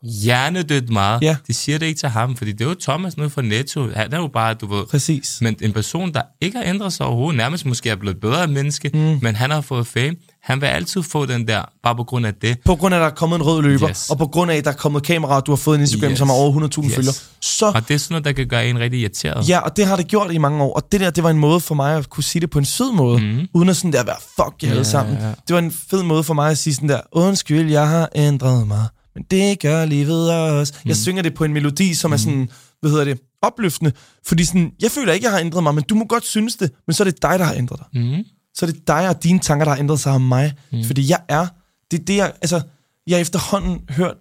hjernedødt 0.03 0.89
meget. 0.89 1.21
Ja. 1.21 1.37
De 1.47 1.53
siger 1.53 1.77
det 1.77 1.85
ikke 1.85 1.99
til 1.99 2.09
ham, 2.09 2.35
fordi 2.35 2.51
det 2.51 2.61
er 2.61 2.69
jo 2.69 2.75
Thomas 2.81 3.17
nede 3.17 3.29
fra 3.29 3.41
Netto. 3.41 3.89
Han 3.95 4.13
er 4.13 4.17
jo 4.17 4.27
bare, 4.27 4.53
du 4.53 4.75
ved, 4.75 4.85
Præcis. 4.85 5.37
Men 5.41 5.55
en 5.61 5.73
person, 5.73 6.13
der 6.13 6.21
ikke 6.41 6.57
har 6.57 6.65
ændret 6.65 6.93
sig 6.93 7.05
overhovedet, 7.05 7.37
nærmest 7.37 7.65
måske 7.65 7.89
er 7.89 7.95
blevet 7.95 8.19
bedre 8.19 8.47
menneske, 8.47 8.91
mm. 8.93 9.19
men 9.21 9.35
han 9.35 9.51
har 9.51 9.61
fået 9.61 9.87
fame, 9.87 10.15
han 10.43 10.61
vil 10.61 10.67
altid 10.67 11.03
få 11.03 11.25
den 11.25 11.47
der, 11.47 11.61
bare 11.83 11.95
på 11.95 12.03
grund 12.03 12.25
af 12.25 12.33
det. 12.33 12.57
På 12.65 12.75
grund 12.75 12.95
af, 12.95 12.99
at 12.99 13.01
der 13.01 13.07
er 13.07 13.15
kommet 13.15 13.35
en 13.39 13.43
rød 13.45 13.61
løber, 13.61 13.89
Yes. 13.89 14.09
og 14.09 14.17
på 14.17 14.27
grund 14.27 14.51
af, 14.51 14.55
at 14.55 14.65
der 14.65 14.71
er 14.71 14.75
kommet 14.75 15.03
kamera, 15.03 15.35
og 15.35 15.45
du 15.45 15.51
har 15.51 15.55
fået 15.55 15.75
en 15.75 15.81
Instagram, 15.81 16.11
Yes. 16.11 16.17
som 16.17 16.27
har 16.29 16.35
over 16.35 16.51
100.000 16.51 16.85
Yes. 16.89 16.95
følgere. 16.95 17.13
Så, 17.41 17.65
Og 17.75 17.87
det 17.87 17.93
er 17.93 17.97
sådan 17.97 18.13
noget, 18.13 18.25
der 18.25 18.31
kan 18.31 18.47
gøre 18.47 18.67
en 18.67 18.79
rigtig 18.79 18.99
irriteret. 18.99 19.49
ja, 19.49 19.59
og 19.59 19.77
det 19.77 19.85
har 19.85 19.95
det 19.95 20.07
gjort 20.07 20.33
i 20.33 20.37
mange 20.37 20.63
år. 20.63 20.73
Og 20.73 20.91
det 20.91 20.99
der, 20.99 21.09
det 21.09 21.23
var 21.23 21.29
en 21.29 21.37
måde 21.37 21.59
for 21.59 21.75
mig 21.75 21.97
at 21.97 22.09
kunne 22.09 22.23
sige 22.23 22.41
det 22.41 22.49
på 22.49 22.59
en 22.59 22.65
sød 22.65 22.91
måde, 22.93 23.19
mm. 23.21 23.47
uden 23.53 23.69
at 23.69 23.77
sådan 23.77 23.93
der 23.93 24.03
være, 24.03 24.15
fuck 24.35 24.63
jer 24.63 24.67
Ja, 24.69 24.73
alle 24.73 24.85
sammen. 24.85 25.15
Det 25.47 25.53
var 25.53 25.59
en 25.59 25.71
fed 25.71 26.03
måde 26.03 26.23
for 26.23 26.33
mig 26.33 26.51
at 26.51 26.57
sige 26.57 26.73
sådan 26.73 26.89
der, 26.89 26.99
undskyld, 27.11 27.71
jeg 27.71 27.87
har 27.89 28.09
ændret 28.15 28.67
mig, 28.67 28.85
men 29.15 29.23
det 29.31 29.59
gør 29.59 29.85
livet 29.85 30.31
også. 30.31 30.73
Mm. 30.83 30.87
Jeg 30.89 30.95
synger 30.97 31.21
det 31.23 31.33
på 31.33 31.43
en 31.43 31.53
melodi, 31.53 31.93
som 31.93 32.09
mm. 32.09 32.13
er 32.13 32.17
sådan, 32.17 32.49
hvad 32.81 32.91
hedder 32.91 33.05
det, 33.05 33.19
opløftende. 33.43 33.91
Fordi 34.27 34.45
sådan, 34.45 34.71
jeg 34.81 34.91
føler 34.91 35.13
ikke, 35.13 35.23
jeg 35.25 35.31
har 35.33 35.39
ændret 35.39 35.63
mig, 35.63 35.75
men 35.75 35.83
du 35.83 35.95
må 35.95 36.05
godt 36.05 36.25
synes 36.25 36.55
det, 36.55 36.71
men 36.87 36.93
så 36.93 37.03
er 37.03 37.05
det 37.05 37.21
dig, 37.21 37.39
der 37.39 37.45
har 37.45 37.53
ændret 37.53 37.79
dig. 37.93 38.01
Mm. 38.03 38.23
Så 38.53 38.65
er 38.65 38.69
det 38.71 38.87
dig 38.87 39.09
og 39.09 39.23
dine 39.23 39.39
tanker, 39.39 39.65
der 39.65 39.71
har 39.71 39.79
ændret 39.79 39.99
sig 39.99 40.11
om 40.11 40.21
mig. 40.21 40.53
Mm. 40.71 40.83
Fordi 40.83 41.09
jeg 41.09 41.19
er, 41.27 41.47
det 41.91 41.99
er 41.99 42.03
det, 42.05 42.15
jeg, 42.15 42.33
altså, 42.41 42.61
jeg 43.07 43.15
har 43.15 43.21
efterhånden 43.21 43.81
hørt 43.89 44.15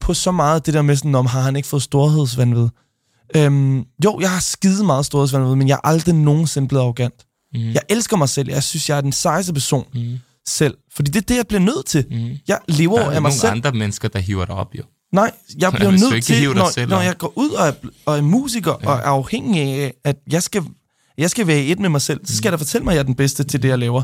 på 0.00 0.14
så 0.14 0.32
meget 0.32 0.66
det 0.66 0.74
der 0.74 0.82
med 0.82 0.96
sådan, 0.96 1.14
om 1.14 1.26
har 1.26 1.40
han 1.40 1.56
ikke 1.56 1.68
fået 1.68 1.82
storhedsvandvid. 1.82 2.68
Øhm, 3.36 3.84
jo, 4.04 4.18
jeg 4.20 4.30
har 4.30 4.40
skide 4.40 4.84
meget 4.84 5.06
storhedsvandvid, 5.06 5.54
men 5.54 5.68
jeg 5.68 5.74
er 5.74 5.88
aldrig 5.88 6.14
nogensinde 6.14 6.68
blevet 6.68 6.82
arrogant. 6.82 7.26
Mm. 7.54 7.60
Jeg 7.60 7.82
elsker 7.88 8.16
mig 8.16 8.28
selv. 8.28 8.48
Jeg 8.48 8.62
synes, 8.62 8.88
jeg 8.88 8.96
er 8.96 9.00
den 9.00 9.12
sejeste 9.12 9.52
person 9.52 9.86
mm. 9.94 10.18
selv. 10.46 10.76
Fordi 10.94 11.10
det 11.10 11.22
er 11.22 11.26
det, 11.26 11.36
jeg 11.36 11.46
bliver 11.46 11.60
nødt 11.60 11.86
til. 11.86 12.04
Mm. 12.10 12.30
Jeg 12.48 12.58
lever 12.68 12.98
Der 12.98 13.04
er 13.04 13.10
af 13.10 13.12
mig 13.12 13.20
nogle 13.22 13.32
selv. 13.32 13.52
andre 13.52 13.72
mennesker, 13.72 14.08
der 14.08 14.18
hiver 14.18 14.44
dig 14.44 14.54
op, 14.54 14.74
jo. 14.78 14.82
Nej, 15.12 15.30
jeg 15.58 15.72
bliver 15.76 15.90
nødt 15.90 16.24
til, 16.24 16.54
når, 16.54 16.86
når 16.86 17.00
jeg 17.00 17.18
går 17.18 17.32
ud 17.36 17.50
og 17.50 17.68
er, 17.68 17.72
og 18.06 18.18
er 18.18 18.22
musiker 18.22 18.74
ja. 18.82 18.88
og 18.88 18.96
er 18.96 19.02
afhængig 19.02 19.62
af, 19.62 19.94
at 20.04 20.16
jeg 20.30 20.42
skal, 20.42 20.62
jeg 21.18 21.30
skal 21.30 21.46
være 21.46 21.60
i 21.62 21.72
et 21.72 21.78
med 21.80 21.88
mig 21.88 22.00
selv, 22.02 22.20
så 22.24 22.36
skal 22.36 22.52
der 22.52 22.58
fortælle 22.58 22.84
mig, 22.84 22.92
at 22.92 22.94
jeg 22.94 23.00
er 23.00 23.04
den 23.06 23.14
bedste 23.14 23.44
til 23.44 23.62
det, 23.62 23.68
jeg 23.68 23.78
laver. 23.78 24.02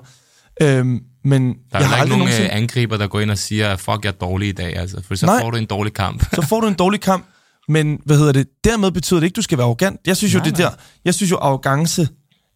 Øhm, 0.63 1.01
men 1.25 1.43
Der 1.49 1.55
jeg 1.73 1.81
er 1.81 1.83
har 1.83 1.83
jo 1.83 1.85
ikke 1.85 1.95
aldrig 1.95 2.09
nogen 2.09 2.19
nogensinde... 2.19 2.51
øh, 2.51 2.57
angriber, 2.57 2.97
der 2.97 3.07
går 3.07 3.21
ind 3.21 3.31
og 3.31 3.39
siger, 3.39 3.77
fuck, 3.77 4.05
jeg 4.05 4.09
er 4.09 4.13
dårlig 4.13 4.49
i 4.49 4.53
dag, 4.53 4.77
altså. 4.77 5.03
For 5.09 5.15
så 5.15 5.27
Nej. 5.27 5.41
får 5.41 5.51
du 5.51 5.57
en 5.57 5.67
dårlig 5.67 5.93
kamp. 5.95 6.25
så 6.35 6.43
får 6.43 6.61
du 6.61 6.67
en 6.67 6.75
dårlig 6.75 7.01
kamp, 7.01 7.27
men 7.69 7.99
hvad 8.05 8.19
hedder 8.19 8.33
det? 8.33 8.47
Dermed 8.65 8.91
betyder 8.91 9.21
det 9.21 9.25
ikke, 9.27 9.37
du 9.37 9.43
skal 9.43 9.59
være 9.59 9.65
arrogant. 9.65 10.01
Jeg 10.07 10.17
synes 10.17 10.35
jo, 10.35 10.39
Nej, 10.39 10.49
det 10.49 10.57
der, 10.59 10.71
jeg 11.05 11.15
synes 11.15 11.31
jo, 11.31 11.37
arrogance 11.37 12.09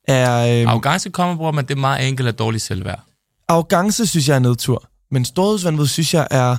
er... 0.08 0.60
Øhm, 0.60 0.68
Arrogance 0.68 1.10
kommer, 1.10 1.36
bror, 1.36 1.52
men 1.52 1.64
det 1.64 1.74
er 1.76 1.80
meget 1.80 2.08
enkelt 2.08 2.28
af 2.28 2.34
dårlig 2.34 2.60
selvværd. 2.60 3.00
arrogance 3.48 4.06
synes 4.06 4.28
jeg 4.28 4.34
er 4.34 4.38
nedtur, 4.38 4.88
men 5.10 5.24
storhedsvandvid 5.24 5.86
synes 5.86 6.14
jeg 6.14 6.26
er... 6.30 6.56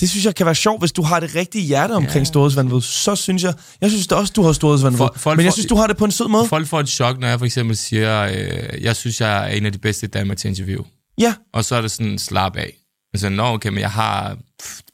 Det 0.00 0.10
synes 0.10 0.24
jeg 0.26 0.34
kan 0.34 0.46
være 0.46 0.54
sjovt, 0.54 0.80
hvis 0.80 0.92
du 0.92 1.02
har 1.02 1.20
det 1.20 1.34
rigtige 1.34 1.64
hjerte 1.64 1.92
omkring 1.92 2.18
Ja. 2.18 2.24
storhedsvandvid. 2.24 2.80
Så 2.80 3.16
synes 3.16 3.42
jeg... 3.42 3.54
Jeg 3.80 3.90
synes 3.90 4.06
også, 4.06 4.32
du 4.36 4.42
har 4.42 4.52
storhedsvandvid. 4.52 5.06
Folk 5.16 5.36
Men 5.36 5.44
jeg 5.44 5.52
synes, 5.52 5.66
du 5.66 5.74
har 5.76 5.86
det 5.86 5.96
på 5.96 6.04
en 6.04 6.10
sød 6.10 6.28
måde. 6.28 6.46
Folk 6.46 6.66
får 6.66 6.80
et 6.80 6.88
chok, 6.88 7.18
når 7.18 7.28
jeg 7.28 7.38
for 7.38 7.46
eksempel 7.46 7.76
siger, 7.76 8.22
øh, 8.22 8.82
jeg 8.82 8.96
synes, 8.96 9.20
jeg 9.20 9.42
er 9.50 9.54
en 9.56 9.66
af 9.66 9.72
de 9.72 9.78
bedste 9.78 10.06
i 10.06 10.08
Danmark 10.10 10.38
til 10.38 10.48
interview. 10.48 10.82
Ja, 11.18 11.34
Og 11.54 11.64
så 11.64 11.76
er 11.76 11.80
det 11.80 11.90
sådan, 11.90 12.18
slap 12.18 12.56
af. 12.56 12.72
Altså, 13.14 13.28
nå, 13.28 13.42
okay, 13.44 13.68
men 13.68 13.78
jeg 13.78 13.90
har 13.90 14.36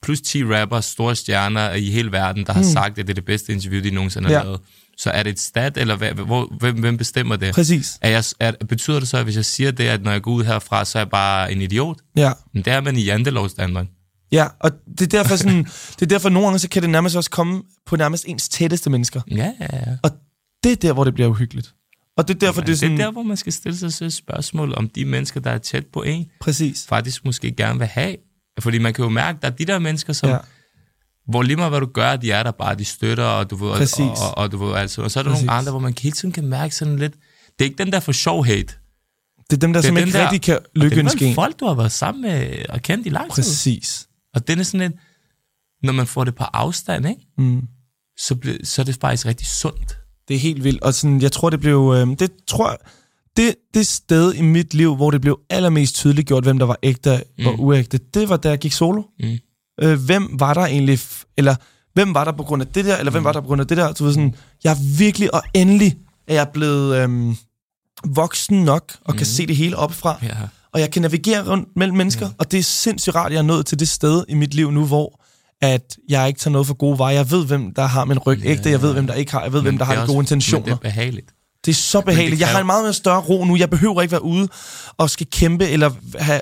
plus 0.02 0.20
10 0.20 0.44
rapper, 0.44 0.80
store 0.80 1.16
stjerner 1.16 1.72
i 1.72 1.90
hele 1.90 2.12
verden, 2.12 2.46
der 2.46 2.52
har 2.52 2.62
sagt, 2.62 2.90
at 2.98 3.06
det 3.06 3.10
er 3.10 3.14
det 3.14 3.24
bedste 3.24 3.52
interview, 3.52 3.82
de 3.82 3.90
nogensinde 3.90 4.28
har. 4.28 4.36
Ja. 4.36 4.42
lavet. 4.42 4.60
Så 4.98 5.10
er 5.10 5.22
det 5.22 5.30
et 5.30 5.40
stat, 5.40 5.76
eller 5.76 5.96
hvad, 5.96 6.12
hvor, 6.12 6.52
hvem, 6.58 6.80
hvem 6.80 6.96
bestemmer 6.96 7.36
det? 7.36 7.54
præcis. 7.54 7.98
Er 8.00 8.10
jeg, 8.10 8.24
er, 8.40 8.52
betyder 8.68 8.98
det 9.00 9.08
så, 9.08 9.16
at 9.16 9.24
hvis 9.24 9.36
jeg 9.36 9.44
siger 9.44 9.70
det, 9.70 9.84
at 9.84 10.02
når 10.02 10.12
jeg 10.12 10.22
går 10.22 10.30
ud 10.32 10.44
herfra, 10.44 10.84
så 10.84 10.98
er 10.98 11.00
jeg 11.00 11.10
bare 11.10 11.52
en 11.52 11.62
idiot? 11.62 11.96
Ja. 12.16 12.32
Men 12.54 12.62
det 12.64 12.72
er 12.72 12.80
man 12.80 12.96
i 12.96 13.02
Jantelovs 13.04 13.54
Danmark. 13.54 13.86
Ja, 14.32 14.46
og 14.60 14.70
det 14.98 15.02
er 15.14 15.18
derfor 15.18 15.36
sådan, 15.36 15.64
det 15.64 16.02
er 16.02 16.06
derfor 16.06 16.28
nogle 16.28 16.46
gange, 16.46 16.58
så 16.58 16.68
kan 16.68 16.82
det 16.82 16.90
nærmest 16.90 17.16
også 17.16 17.30
komme 17.30 17.62
på 17.86 17.96
nærmest 17.96 18.24
ens 18.28 18.48
tætteste 18.48 18.90
mennesker. 18.90 19.20
Ja, 19.30 19.52
ja, 19.60 19.66
ja. 19.72 19.96
Og 20.02 20.10
det 20.64 20.72
er 20.72 20.76
der, 20.76 20.92
hvor 20.92 21.04
det 21.04 21.14
bliver 21.14 21.28
uhyggeligt. 21.28 21.74
Og 22.16 22.28
det 22.28 22.34
er 22.34 22.38
derfor, 22.38 22.60
Men 22.60 22.66
det 22.66 22.72
er 22.72 22.76
sådan... 22.76 22.96
det 22.96 23.00
er 23.00 23.04
der, 23.04 23.12
hvor 23.12 23.22
man 23.22 23.36
skal 23.36 23.52
stille 23.52 23.78
sig 23.78 23.92
selv 23.92 24.10
spørgsmål, 24.10 24.74
om 24.76 24.88
de 24.88 25.04
mennesker, 25.04 25.40
der 25.40 25.50
er 25.50 25.58
tæt 25.58 25.86
på 25.92 26.02
en, 26.02 26.26
Præcis. 26.40 26.86
faktisk 26.88 27.24
måske 27.24 27.52
gerne 27.52 27.78
vil 27.78 27.88
have. 27.88 28.16
Fordi 28.60 28.78
man 28.78 28.94
kan 28.94 29.02
jo 29.02 29.08
mærke, 29.08 29.36
at 29.36 29.42
der 29.42 29.48
er 29.48 29.52
de 29.52 29.64
der 29.64 29.78
mennesker, 29.78 30.12
som, 30.12 30.28
Ja. 30.28 30.34
ja. 30.34 30.40
hvor 31.28 31.42
lige 31.42 31.56
meget 31.56 31.70
hvad 31.72 31.80
du 31.80 31.86
gør, 31.86 32.16
de 32.16 32.32
er 32.32 32.42
der 32.42 32.50
bare, 32.50 32.74
de 32.74 32.84
støtter, 32.84 33.24
og 33.24 33.50
du 33.50 33.56
ved, 33.56 33.68
og, 33.70 33.76
Præcis. 33.78 33.98
og, 34.00 34.38
og, 34.38 34.52
du 34.52 34.64
ved 34.64 34.74
altså. 34.76 35.02
Og 35.02 35.10
så 35.10 35.18
er 35.18 35.22
der 35.22 35.30
Præcis. 35.30 35.46
nogle 35.46 35.58
andre, 35.58 35.70
hvor 35.70 35.80
man 35.80 35.94
hele 36.00 36.12
tiden 36.12 36.32
kan 36.32 36.46
mærke 36.46 36.74
sådan 36.74 36.96
lidt, 36.98 37.12
det 37.58 37.60
er 37.60 37.64
ikke 37.64 37.78
den 37.84 37.92
der 37.92 38.00
for 38.00 38.12
sjov 38.12 38.44
hate. 38.44 38.74
Det 39.50 39.52
er 39.52 39.56
dem, 39.56 39.72
der 39.72 39.80
Det 39.80 39.86
er 39.86 39.88
som 39.88 39.96
den 39.96 40.06
ikke 40.06 40.18
der- 40.18 40.24
rigtig 40.24 40.42
kan 40.42 40.56
Og 40.56 40.62
det 40.74 40.80
er 40.80 40.84
lykkeønske 40.84 41.26
en. 41.26 41.34
folk, 41.34 41.60
du 41.60 41.66
har 41.66 41.74
været 41.74 41.92
sammen 41.92 42.22
med 42.22 42.56
og 42.68 42.82
kendt 42.82 43.06
i 43.06 43.10
lang 43.10 43.24
tid. 43.34 43.42
Præcis. 43.42 44.08
Og 44.36 44.48
det 44.48 44.58
er 44.58 44.62
sådan 44.62 44.80
lidt, 44.80 45.00
når 45.82 45.92
man 45.92 46.06
får 46.06 46.24
det 46.24 46.34
på 46.34 46.44
afstand, 46.44 47.08
ikke? 47.08 47.20
Mm. 47.38 47.62
Så, 48.18 48.34
bliver, 48.34 48.56
så 48.64 48.82
er 48.82 48.84
det 48.84 48.98
faktisk 49.00 49.26
rigtig 49.26 49.46
sundt. 49.46 49.98
Det 50.28 50.36
er 50.36 50.40
helt 50.40 50.64
vildt. 50.64 50.82
Og 50.82 50.94
sådan, 50.94 51.22
jeg 51.22 51.32
tror, 51.32 51.50
det 51.50 51.60
blev... 51.60 51.94
Øh, 51.96 52.18
det 52.18 52.30
tror 52.48 52.68
jeg, 52.68 52.78
det, 53.36 53.54
det 53.74 53.86
sted 53.86 54.34
i 54.34 54.42
mit 54.42 54.74
liv, 54.74 54.96
hvor 54.96 55.10
det 55.10 55.20
blev 55.20 55.40
allermest 55.50 55.94
tydeligt 55.94 56.28
gjort, 56.28 56.44
hvem 56.44 56.58
der 56.58 56.66
var 56.66 56.78
ægte 56.82 57.24
mm. 57.38 57.46
og 57.46 57.60
uægte, 57.60 57.98
det 58.14 58.28
var, 58.28 58.36
da 58.36 58.48
jeg 58.48 58.58
gik 58.58 58.72
solo. 58.72 59.02
Mm. 59.18 59.38
Øh, 59.82 60.00
hvem 60.00 60.40
var 60.40 60.54
der 60.54 60.66
egentlig... 60.66 61.00
Eller 61.36 61.54
hvem 61.94 62.14
var 62.14 62.24
der 62.24 62.32
på 62.32 62.42
grund 62.42 62.62
af 62.62 62.68
det 62.68 62.84
der, 62.84 62.96
eller 62.96 63.12
hvem 63.12 63.24
var 63.24 63.32
der 63.32 63.40
på 63.40 63.46
grund 63.46 63.60
af 63.60 63.66
det 63.66 63.76
der? 63.76 63.92
Du 63.92 64.04
ved 64.04 64.12
sådan, 64.12 64.34
jeg 64.64 64.72
er 64.72 64.98
virkelig, 64.98 65.34
og 65.34 65.42
endelig 65.54 65.98
er 66.26 66.34
jeg 66.34 66.48
blevet... 66.48 66.96
Øhm, 66.96 67.36
voksen 68.04 68.64
nok 68.64 68.96
og 69.04 69.14
mm. 69.14 69.16
kan 69.16 69.26
se 69.26 69.46
det 69.46 69.56
hele 69.56 69.76
opfra. 69.76 70.18
Ja. 70.22 70.36
Og 70.74 70.80
jeg 70.80 70.90
kan 70.90 71.02
navigere 71.02 71.50
rundt 71.50 71.68
mellem 71.76 71.96
mennesker, 71.96 72.26
ja. 72.26 72.32
og 72.38 72.52
det 72.52 72.58
er 72.58 72.62
sindssygt 72.62 73.14
rart, 73.14 73.26
at 73.26 73.32
jeg 73.32 73.38
er 73.38 73.42
nået 73.42 73.66
til 73.66 73.78
det 73.78 73.88
sted 73.88 74.24
i 74.28 74.34
mit 74.34 74.54
liv 74.54 74.70
nu, 74.70 74.84
hvor 74.86 75.20
at 75.60 75.96
jeg 76.08 76.28
ikke 76.28 76.40
tager 76.40 76.52
noget 76.52 76.66
for 76.66 76.74
gode 76.74 76.98
veje. 76.98 77.14
Jeg 77.14 77.30
ved, 77.30 77.46
hvem 77.46 77.74
der 77.74 77.86
har 77.86 78.04
min 78.04 78.18
ryg 78.18 78.38
ja. 78.38 78.50
ægte. 78.50 78.70
Jeg 78.70 78.82
ved, 78.82 78.92
hvem 78.92 79.06
der 79.06 79.14
ikke 79.14 79.32
har. 79.32 79.42
Jeg 79.42 79.52
ved, 79.52 79.62
hvem 79.62 79.78
der 79.78 79.84
har 79.84 80.00
de 80.00 80.06
gode 80.06 80.18
intentioner. 80.18 80.64
Men 80.64 80.70
det 80.70 80.72
er 80.72 80.76
behageligt. 80.76 81.30
Det 81.64 81.72
er 81.72 81.76
så 81.76 82.00
behageligt. 82.00 82.40
Jeg 82.40 82.48
har 82.48 82.60
en 82.60 82.66
meget 82.66 82.84
mere 82.84 82.92
større 82.92 83.20
ro 83.20 83.44
nu. 83.44 83.56
Jeg 83.56 83.70
behøver 83.70 84.02
ikke 84.02 84.12
være 84.12 84.24
ude 84.24 84.48
og 84.96 85.10
skal 85.10 85.26
kæmpe 85.26 85.68
eller 85.68 85.90
have, 86.18 86.40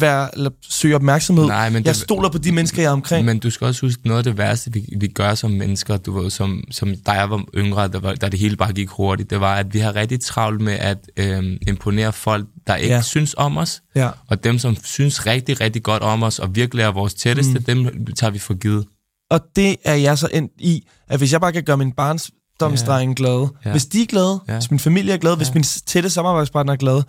være, 0.00 0.28
eller 0.34 0.50
søge 0.68 0.94
opmærksomhed. 0.94 1.46
Nej, 1.46 1.68
men 1.70 1.84
jeg 1.84 1.94
det- 1.94 2.02
stoler 2.02 2.28
på 2.28 2.38
de 2.38 2.52
mennesker, 2.52 2.82
jeg 2.82 2.88
er 2.88 2.92
omkring. 2.92 3.24
Men 3.26 3.38
du 3.38 3.50
skal 3.50 3.66
også 3.66 3.86
huske, 3.86 4.06
noget 4.08 4.18
af 4.18 4.24
det 4.24 4.38
værste, 4.38 4.72
vi, 4.72 4.84
vi 5.00 5.06
gør 5.08 5.34
som 5.34 5.50
mennesker, 5.50 5.96
du 5.96 6.20
ved, 6.20 6.30
som, 6.30 6.64
som 6.70 6.94
da 7.06 7.10
jeg 7.10 7.30
var 7.30 7.44
yngre, 7.56 7.88
der, 7.88 7.98
var, 8.00 8.14
der 8.14 8.28
det 8.28 8.40
hele 8.40 8.56
bare 8.56 8.72
gik 8.72 8.88
hurtigt, 8.88 9.30
det 9.30 9.40
var, 9.40 9.54
at 9.54 9.74
vi 9.74 9.78
har 9.78 9.96
rigtig 9.96 10.20
travlt 10.20 10.60
med 10.60 10.72
at 10.72 10.98
øhm, 11.16 11.56
imponere 11.68 12.12
folk, 12.12 12.46
der 12.66 12.76
ikke 12.76 12.88
Ja. 12.88 12.96
ja. 12.96 13.02
synes 13.02 13.34
om 13.38 13.56
os, 13.56 13.82
Ja. 13.96 14.10
og 14.28 14.44
dem, 14.44 14.58
som 14.58 14.76
synes 14.84 15.26
rigtig, 15.26 15.60
rigtig 15.60 15.82
godt 15.82 16.02
om 16.02 16.22
os, 16.22 16.38
og 16.38 16.54
virkelig 16.54 16.82
er 16.82 16.88
vores 16.92 17.14
tætteste, 17.14 17.58
mm. 17.58 17.64
dem 17.64 18.06
tager 18.16 18.30
vi 18.30 18.38
for 18.38 18.54
givet. 18.54 18.86
Og 19.30 19.40
det 19.56 19.76
er 19.84 19.94
jeg 19.94 20.18
så 20.18 20.28
endt 20.32 20.52
i, 20.58 20.86
at 21.08 21.18
hvis 21.18 21.32
jeg 21.32 21.40
bare 21.40 21.52
kan 21.52 21.62
gøre 21.64 21.76
min 21.76 21.92
barnsdomsdreng 21.92 23.16
glade, 23.16 23.48
Ja. 23.64 23.70
hvis 23.70 23.86
de 23.86 24.02
er 24.02 24.06
glade, 24.06 24.40
Ja. 24.48 24.52
hvis 24.52 24.70
min 24.70 24.80
familie 24.80 25.12
er 25.14 25.18
glad, 25.18 25.36
hvis 25.36 25.54
min 25.54 25.62
tætte 25.62 26.10
samarbejdspartner 26.10 26.72
er 26.72 26.76
glad, 26.76 27.02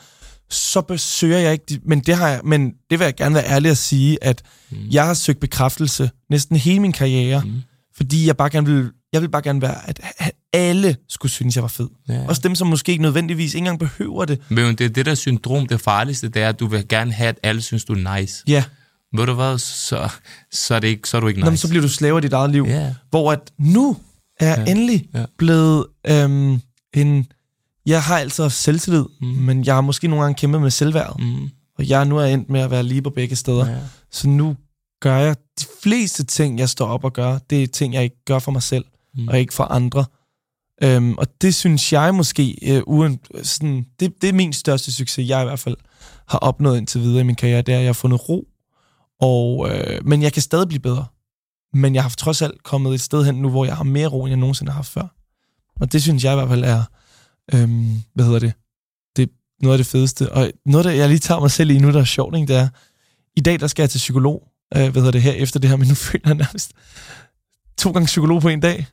så 0.49 0.81
besøger 0.81 1.37
jeg 1.37 1.53
ikke 1.53 1.65
de, 1.69 1.79
men 1.85 1.99
det 1.99 2.15
har 2.15 2.27
jeg, 2.27 2.41
men 2.43 2.71
det 2.89 2.99
vil 2.99 3.05
jeg 3.05 3.15
gerne 3.15 3.35
være 3.35 3.45
ærlig 3.47 3.71
at 3.71 3.77
sige, 3.77 4.23
at 4.23 4.41
mm. 4.71 4.77
jeg 4.91 5.05
har 5.05 5.13
søgt 5.13 5.39
bekræftelse 5.39 6.09
næsten 6.29 6.55
hele 6.55 6.79
min 6.79 6.91
karriere, 6.91 7.41
mm. 7.45 7.61
fordi 7.97 8.27
jeg 8.27 8.37
bare 8.37 8.49
gerne 8.49 8.67
vil, 8.67 8.89
jeg 9.13 9.21
vil 9.21 9.29
bare 9.29 9.41
gerne 9.41 9.61
være, 9.61 9.89
at 9.89 9.99
alle 10.53 10.95
skulle 11.09 11.31
synes, 11.31 11.55
jeg 11.55 11.61
var 11.61 11.67
fed. 11.67 11.87
Ja. 12.09 12.27
Også 12.27 12.41
dem, 12.41 12.55
som 12.55 12.67
måske 12.67 12.91
ikke 12.91 13.01
nødvendigvis 13.01 13.53
ikke 13.53 13.57
engang 13.57 13.79
behøver 13.79 14.25
det. 14.25 14.39
Men 14.49 14.75
det 14.75 14.81
er 14.81 14.89
det 14.89 15.05
der 15.05 15.15
syndrom, 15.15 15.65
det 15.67 15.81
farligste, 15.81 16.29
det 16.29 16.41
er, 16.41 16.49
at 16.49 16.59
du 16.59 16.67
vil 16.67 16.87
gerne 16.87 17.11
have, 17.11 17.29
at 17.29 17.37
alle 17.43 17.61
synes, 17.61 17.85
du 17.85 17.93
er 17.93 18.19
nice. 18.19 18.43
Ja, 18.47 18.63
Ved 19.17 19.25
du 19.25 19.33
hvad, 19.33 19.57
så, 19.57 20.09
så, 20.51 20.75
er, 20.75 20.79
det 20.79 20.87
ikke, 20.87 21.09
så 21.09 21.17
er 21.17 21.21
du 21.21 21.27
ikke 21.27 21.39
Nå, 21.39 21.49
nice. 21.49 21.61
så 21.61 21.67
bliver 21.69 21.81
du 21.81 21.89
slave 21.89 22.15
af 22.15 22.21
dit 22.21 22.33
eget 22.33 22.51
liv. 22.51 22.65
Ja. 22.67 22.93
Hvor 23.09 23.31
at 23.31 23.39
nu 23.59 23.97
er 24.39 24.47
jeg 24.47 24.63
Ja. 24.67 24.71
endelig 24.71 25.05
Ja. 25.15 25.25
blevet 25.37 25.85
øhm, 26.07 26.61
en... 26.93 27.27
Jeg 27.87 28.03
har 28.03 28.41
haft 28.41 28.55
selvtillid, 28.55 29.05
mm. 29.21 29.27
men 29.27 29.65
jeg 29.65 29.73
har 29.73 29.81
måske 29.81 30.07
nogle 30.07 30.23
gange 30.23 30.35
kæmpet 30.35 30.61
med 30.61 30.71
selvværd. 30.71 31.19
Mm. 31.19 31.49
Og 31.77 31.89
jeg 31.89 32.05
nu 32.05 32.17
er 32.17 32.25
endt 32.25 32.49
med 32.49 32.59
at 32.59 32.71
være 32.71 32.83
lige 32.83 33.01
på 33.01 33.09
begge 33.09 33.35
steder. 33.35 33.69
Ja. 33.69 33.77
Så 34.11 34.29
nu 34.29 34.55
gør 35.01 35.17
jeg 35.17 35.35
de 35.59 35.65
fleste 35.83 36.23
ting, 36.23 36.59
jeg 36.59 36.69
står 36.69 36.87
op 36.87 37.03
og 37.03 37.13
gør, 37.13 37.37
det 37.49 37.63
er 37.63 37.67
ting, 37.67 37.93
jeg 37.93 38.03
ikke 38.03 38.23
gør 38.25 38.39
for 38.39 38.51
mig 38.51 38.63
selv. 38.63 38.85
Mm. 39.17 39.27
og 39.27 39.39
ikke 39.39 39.53
for 39.53 39.63
andre. 39.63 40.05
Øhm, 40.83 41.13
og 41.17 41.27
det 41.41 41.55
synes 41.55 41.93
jeg 41.93 42.15
måske, 42.15 42.57
øh, 42.61 42.81
uden, 42.87 43.19
sådan, 43.43 43.85
det, 43.99 44.21
det 44.21 44.29
er 44.29 44.33
min 44.33 44.53
største 44.53 44.91
succes, 44.91 45.29
jeg 45.29 45.41
i 45.41 45.45
hvert 45.45 45.59
fald 45.59 45.75
har 46.27 46.37
opnået 46.37 46.77
indtil 46.77 47.01
videre 47.01 47.19
i 47.19 47.23
min 47.23 47.35
karriere, 47.35 47.61
det 47.61 47.73
er, 47.73 47.77
at 47.77 47.83
jeg 47.83 47.89
har 47.89 47.93
fundet 47.93 48.29
ro. 48.29 48.47
Og, 49.19 49.69
øh, 49.69 50.05
men 50.05 50.21
jeg 50.21 50.33
kan 50.33 50.41
stadig 50.41 50.67
blive 50.67 50.79
bedre. 50.79 51.05
Men 51.73 51.95
jeg 51.95 52.03
har 52.03 52.09
trods 52.09 52.41
alt 52.41 52.63
kommet 52.63 52.93
et 52.93 53.01
sted 53.01 53.25
hen 53.25 53.35
nu, 53.35 53.49
hvor 53.49 53.65
jeg 53.65 53.75
har 53.75 53.83
mere 53.83 54.07
ro, 54.07 54.23
end 54.23 54.29
jeg 54.29 54.37
nogensinde 54.37 54.71
har 54.71 54.75
haft 54.75 54.91
før. 54.91 55.07
Og 55.79 55.91
det 55.93 56.01
synes 56.01 56.23
jeg 56.23 56.33
i 56.33 56.35
hvert 56.35 56.49
fald 56.49 56.63
er, 56.63 56.83
øhm, 57.53 58.03
hvad 58.13 58.25
hedder 58.25 58.39
det, 58.39 58.53
det 59.15 59.23
er 59.23 59.33
noget 59.61 59.73
af 59.73 59.77
det 59.77 59.87
fedeste. 59.87 60.31
Og 60.33 60.51
noget, 60.65 60.85
der 60.85 60.91
jeg 60.91 61.07
lige 61.09 61.19
tager 61.19 61.39
mig 61.39 61.51
selv 61.51 61.69
i 61.69 61.79
nu, 61.79 61.91
der 61.91 61.99
er 61.99 62.03
sjovt, 62.03 62.35
ikke, 62.35 62.47
det 62.47 62.55
er, 62.55 62.69
i 63.35 63.41
dag 63.41 63.59
der 63.59 63.67
skal 63.67 63.83
jeg 63.83 63.89
til 63.89 63.97
psykolog, 63.97 64.43
øh, 64.75 64.81
hvad 64.81 64.93
hedder 64.93 65.11
det 65.11 65.21
her, 65.21 65.31
efter 65.31 65.59
det 65.59 65.69
her, 65.69 65.77
men 65.81 65.87
nu 65.87 65.95
føler 65.95 66.23
jeg 66.25 66.35
nærmest 66.35 66.71
to 67.77 67.91
gange 67.91 68.05
psykolog 68.05 68.41
på 68.41 68.49
en 68.49 68.59
dag. 68.59 68.87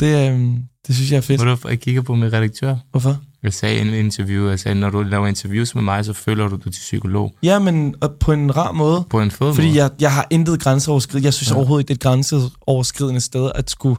Det, 0.00 0.30
øhm, 0.30 0.62
det 0.86 0.94
synes 0.94 1.10
jeg 1.10 1.16
er 1.16 1.20
fedt. 1.20 1.40
Du, 1.40 1.68
jeg 1.68 1.80
kigger 1.80 2.02
på 2.02 2.14
min 2.14 2.32
redaktør. 2.32 2.76
Hvorfor? 2.90 3.20
Jeg 3.42 3.52
sagde 3.52 3.76
i 3.76 3.80
en 3.80 3.94
interview, 3.94 4.48
jeg 4.48 4.60
sagde, 4.60 4.80
når 4.80 4.90
du 4.90 5.02
laver 5.02 5.26
interviews 5.26 5.74
med 5.74 5.82
mig, 5.82 6.04
så 6.04 6.12
føler 6.12 6.48
du 6.48 6.56
dig 6.56 6.72
til 6.72 6.80
psykolog. 6.80 7.34
Ja, 7.42 7.58
men 7.58 7.94
øh, 8.04 8.10
på 8.20 8.32
en 8.32 8.56
rar 8.56 8.72
måde. 8.72 9.04
På 9.10 9.20
en 9.20 9.30
fed 9.30 9.54
Fordi 9.54 9.66
måde. 9.66 9.78
jeg, 9.82 9.90
jeg 10.00 10.12
har 10.12 10.26
intet 10.30 10.60
grænseoverskridende. 10.60 11.26
Jeg 11.26 11.34
synes. 11.34 11.50
Ja. 11.50 11.56
overhovedet 11.56 11.82
ikke, 11.82 11.88
det 11.88 11.94
er 11.94 12.08
et 12.08 12.12
grænseoverskridende 12.12 13.20
sted 13.20 13.50
at 13.54 13.70
skulle 13.70 13.96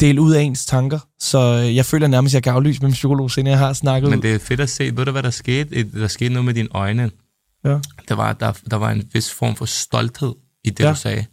dele 0.00 0.20
ud 0.20 0.32
af 0.34 0.42
ens 0.42 0.66
tanker. 0.66 0.98
Så 1.18 1.38
øh, 1.38 1.76
jeg 1.76 1.84
føler 1.86 2.06
nærmest, 2.06 2.32
at 2.32 2.34
jeg 2.34 2.42
kan 2.42 2.52
aflyse 2.52 2.80
med 2.80 2.88
min 2.88 2.92
psykolog, 2.92 3.30
siden 3.30 3.46
jeg 3.48 3.58
har 3.58 3.72
snakket 3.72 4.10
Men 4.10 4.22
det 4.22 4.34
er 4.34 4.38
fedt 4.38 4.60
at 4.60 4.70
se. 4.70 4.96
Ved 4.96 5.04
du, 5.04 5.10
hvad 5.12 5.22
der 5.22 5.30
skete? 5.30 5.76
Et- 5.76 5.92
Der 5.92 6.06
skete 6.08 6.30
noget 6.30 6.44
med 6.44 6.54
dine 6.54 6.68
øjne. 6.70 7.10
Ja. 7.64 7.78
Der 8.08 8.14
var, 8.14 8.32
der, 8.32 8.52
der 8.70 8.76
var 8.76 8.90
en 8.90 9.10
vis 9.12 9.32
form 9.32 9.56
for 9.56 9.64
stolthed 9.64 10.34
i 10.64 10.70
det, 10.70 10.84
Ja. 10.84 10.90
du 10.90 10.94
sagde. 10.96 11.24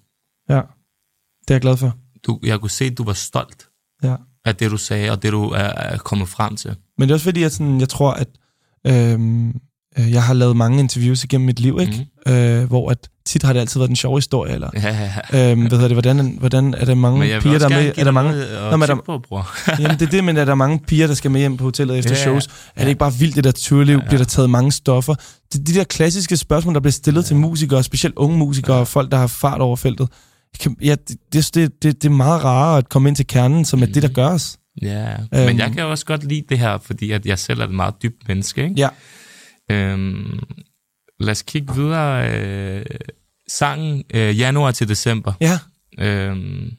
ja, 0.49 0.55
det 0.55 1.49
er 1.49 1.53
jeg 1.53 1.61
glad 1.61 1.77
for. 1.77 1.97
Du, 2.27 2.39
jeg 2.43 2.59
kunne 2.59 2.69
se, 2.69 2.85
at 2.85 2.97
du 2.97 3.03
var 3.03 3.13
stolt 3.13 3.67
Ja. 4.03 4.15
af 4.45 4.55
det, 4.55 4.71
du 4.71 4.77
sagde, 4.77 5.11
og 5.11 5.23
det, 5.23 5.31
du 5.31 5.43
er, 5.49 5.57
er 5.59 5.97
kommet 5.97 6.29
frem 6.29 6.55
til. 6.55 6.75
Men 6.97 7.07
det 7.07 7.11
er 7.11 7.15
også 7.15 7.23
fordi, 7.23 7.43
at 7.43 7.51
sådan, 7.51 7.79
jeg 7.79 7.89
tror, 7.89 8.11
at 8.11 8.27
øhm, 8.87 9.47
øh, 9.49 9.53
jeg 9.97 10.23
har 10.23 10.33
lavet 10.33 10.55
mange 10.57 10.79
interviews 10.79 11.23
igennem 11.23 11.45
mit 11.45 11.59
liv, 11.59 11.77
ikke? 11.81 12.07
Mm. 12.25 12.31
Øh, 12.31 12.67
hvor 12.67 12.89
at 12.91 12.97
tit 13.25 13.43
har 13.43 13.53
det 13.53 13.59
altid 13.59 13.79
været 13.79 13.87
den 13.87 13.95
sjove 13.95 14.17
historie, 14.17 14.53
eller 14.53 14.69
Ja, 14.73 14.79
ja, 14.89 15.11
ja. 15.33 15.51
øhm, 15.51 15.67
hvad 15.67 15.79
det, 15.79 15.91
hvordan, 15.91 16.35
hvordan 16.39 16.73
er 16.73 16.85
der 16.85 16.95
mange 16.95 17.39
piger, 17.41 17.57
der 17.59 17.65
er 17.65 17.69
med? 17.69 17.91
Er 17.97 18.03
der 18.03 18.11
mange, 18.11 18.31
Nå, 18.31 18.37
er 18.37 18.85
der- 18.85 18.95
på, 19.05 19.19
bror. 19.29 19.49
Jamen 19.81 19.99
det 19.99 20.05
er 20.05 20.09
det, 20.09 20.23
men 20.23 20.37
er 20.37 20.45
der 20.45 20.55
mange 20.55 20.79
piger, 20.87 21.07
der 21.07 21.13
skal 21.13 21.31
med 21.31 21.39
hjem 21.39 21.57
på 21.57 21.63
hotellet 21.63 21.97
efter 21.97 22.11
Ja, 22.11 22.17
ja. 22.17 22.21
shows? 22.23 22.47
Er 22.75 22.81
det 22.81 22.87
ikke 22.89 22.99
bare 22.99 23.13
vildt, 23.13 23.35
det 23.35 23.43
der 23.43 23.51
turliv? 23.51 23.99
Bliver 24.01 24.17
der 24.17 24.25
taget 24.25 24.49
mange 24.49 24.71
stoffer? 24.71 25.15
De, 25.53 25.63
de 25.65 25.73
der 25.73 25.83
klassiske 25.83 26.37
spørgsmål, 26.37 26.73
der 26.73 26.79
bliver 26.79 26.91
stillet 26.91 27.21
ja. 27.21 27.27
til 27.27 27.35
musikere, 27.35 27.83
specielt 27.83 28.15
unge 28.15 28.37
musikere 28.37 28.77
og 28.77 28.87
folk, 28.87 29.11
der 29.11 29.17
har 29.17 29.27
fart 29.27 29.61
over 29.61 29.75
feltet. 29.75 30.07
Ja, 30.81 30.95
det, 31.07 31.17
det, 31.33 31.55
det, 31.55 31.83
det 31.83 32.05
er 32.05 32.09
meget 32.09 32.43
rarere 32.43 32.77
at 32.77 32.89
komme 32.89 33.09
ind 33.09 33.15
til 33.15 33.27
kernen, 33.27 33.65
som 33.65 33.81
er 33.81 33.85
det, 33.85 33.95
der 34.03 34.07
Mhm. 34.07 34.15
gøres. 34.15 34.57
Ja, 34.81 35.11
Øhm. 35.13 35.45
men 35.45 35.57
jeg 35.59 35.71
kan 35.71 35.85
også 35.85 36.05
godt 36.05 36.23
lide 36.23 36.43
det 36.49 36.59
her, 36.59 36.77
fordi 36.85 37.11
at 37.11 37.25
jeg 37.25 37.39
selv 37.39 37.59
er 37.59 37.65
et 37.65 37.71
meget 37.71 37.93
dybt 38.03 38.27
menneske. 38.27 38.63
Ikke? 38.63 38.75
Ja. 38.77 38.87
Øhm, 39.71 40.39
lad 41.19 41.31
os 41.31 41.41
kigge 41.41 41.75
videre. 41.75 42.31
Øh, 42.39 42.85
sangen 43.47 44.03
øh, 44.13 44.39
januar 44.39 44.71
til 44.71 44.89
december. 44.89 45.33
Ja, 45.41 45.59
Øhm, 45.99 46.71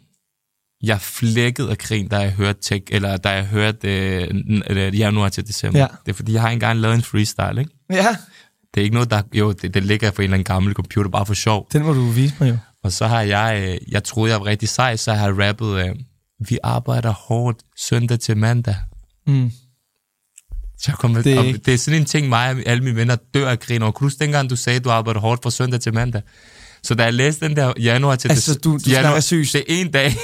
jeg 0.83 1.01
flækkede 1.01 1.71
af 1.71 1.79
grin, 1.79 2.09
da 2.09 2.19
jeg 2.19 2.33
hørte 2.33 2.59
tech, 2.63 2.83
eller 2.91 3.17
da 3.17 3.29
jeg 3.31 3.47
hørte 3.47 3.89
øh, 3.89 4.31
øh, 4.71 4.99
januar 4.99 5.29
til 5.29 5.47
december. 5.47 5.79
Ja. 5.79 5.87
Det 6.07 6.13
er 6.13 6.17
fordi, 6.17 6.33
jeg 6.33 6.43
har 6.43 6.49
engang 6.51 6.79
lavet 6.79 6.95
en 6.95 7.03
freestyle, 7.03 7.61
ikke? 7.61 7.73
ja. 7.91 8.17
Det 8.75 8.81
er 8.81 8.85
ikke 8.85 8.95
noget, 8.95 9.11
der... 9.11 9.23
Jo, 9.35 9.53
det, 9.53 9.75
det 9.75 9.85
ligger 9.85 10.11
på 10.11 10.23
en 10.23 10.25
eller 10.25 10.35
anden 10.35 10.45
gammel 10.45 10.75
computer, 10.75 11.11
bare 11.11 11.27
for 11.27 11.35
sjov. 11.35 11.69
Den 11.73 11.83
må 11.83 11.93
du 11.93 12.09
vise 12.09 12.35
mig 12.41 12.51
jo. 12.51 12.59
Og 12.83 12.93
så 12.93 13.07
har 13.07 13.21
jeg... 13.21 13.63
Øh, 13.69 13.93
jeg 13.93 14.05
troede, 14.05 14.33
jeg 14.33 14.41
var 14.41 14.47
rigtig 14.47 14.69
sej, 14.69 14.97
så 14.97 15.13
har 15.13 15.27
jeg 15.27 15.49
rappet... 15.49 15.87
Øh, 15.89 15.95
vi 16.49 16.59
arbejder 16.63 17.11
hårdt 17.11 17.59
søndag 17.77 18.21
til 18.21 18.37
mandag. 18.37 18.77
Mm. 19.27 19.51
Jeg 20.89 20.97
kom, 20.97 21.15
Det-. 21.15 21.39
Og 21.39 21.45
det 21.45 21.69
er 21.69 21.79
sådan 21.79 22.01
en 22.01 22.07
ting, 22.07 22.29
mig 22.29 22.51
og 22.51 22.57
alle 22.67 22.85
mine 22.85 22.97
venner 22.97 23.17
dør 23.35 23.49
af 23.49 23.61
grin 23.61 23.83
over. 23.83 23.93
Kunne 23.93 24.05
du 24.05 24.07
huske 24.07 24.25
dengang, 24.25 24.51
du 24.51 24.57
sagde, 24.57 24.77
at 24.77 24.85
du 24.85 24.91
arbejder 24.91 25.21
hårdt 25.21 25.43
fra 25.43 25.51
søndag 25.51 25.81
til 25.81 25.95
mandag? 25.95 26.23
Så 26.85 26.95
da 26.95 27.05
jeg 27.05 27.15
læste 27.15 27.49
den 27.49 27.57
der 27.57 27.73
januar 27.81 28.17
til 28.17 28.29
Altså, 28.31 28.55
du- 28.55 28.73
du 28.73 28.91
januar, 28.91 29.21
sygt. 29.21 29.53
Det 29.53 29.61
er 29.61 29.65
en 29.69 29.91
dag. 29.91 30.17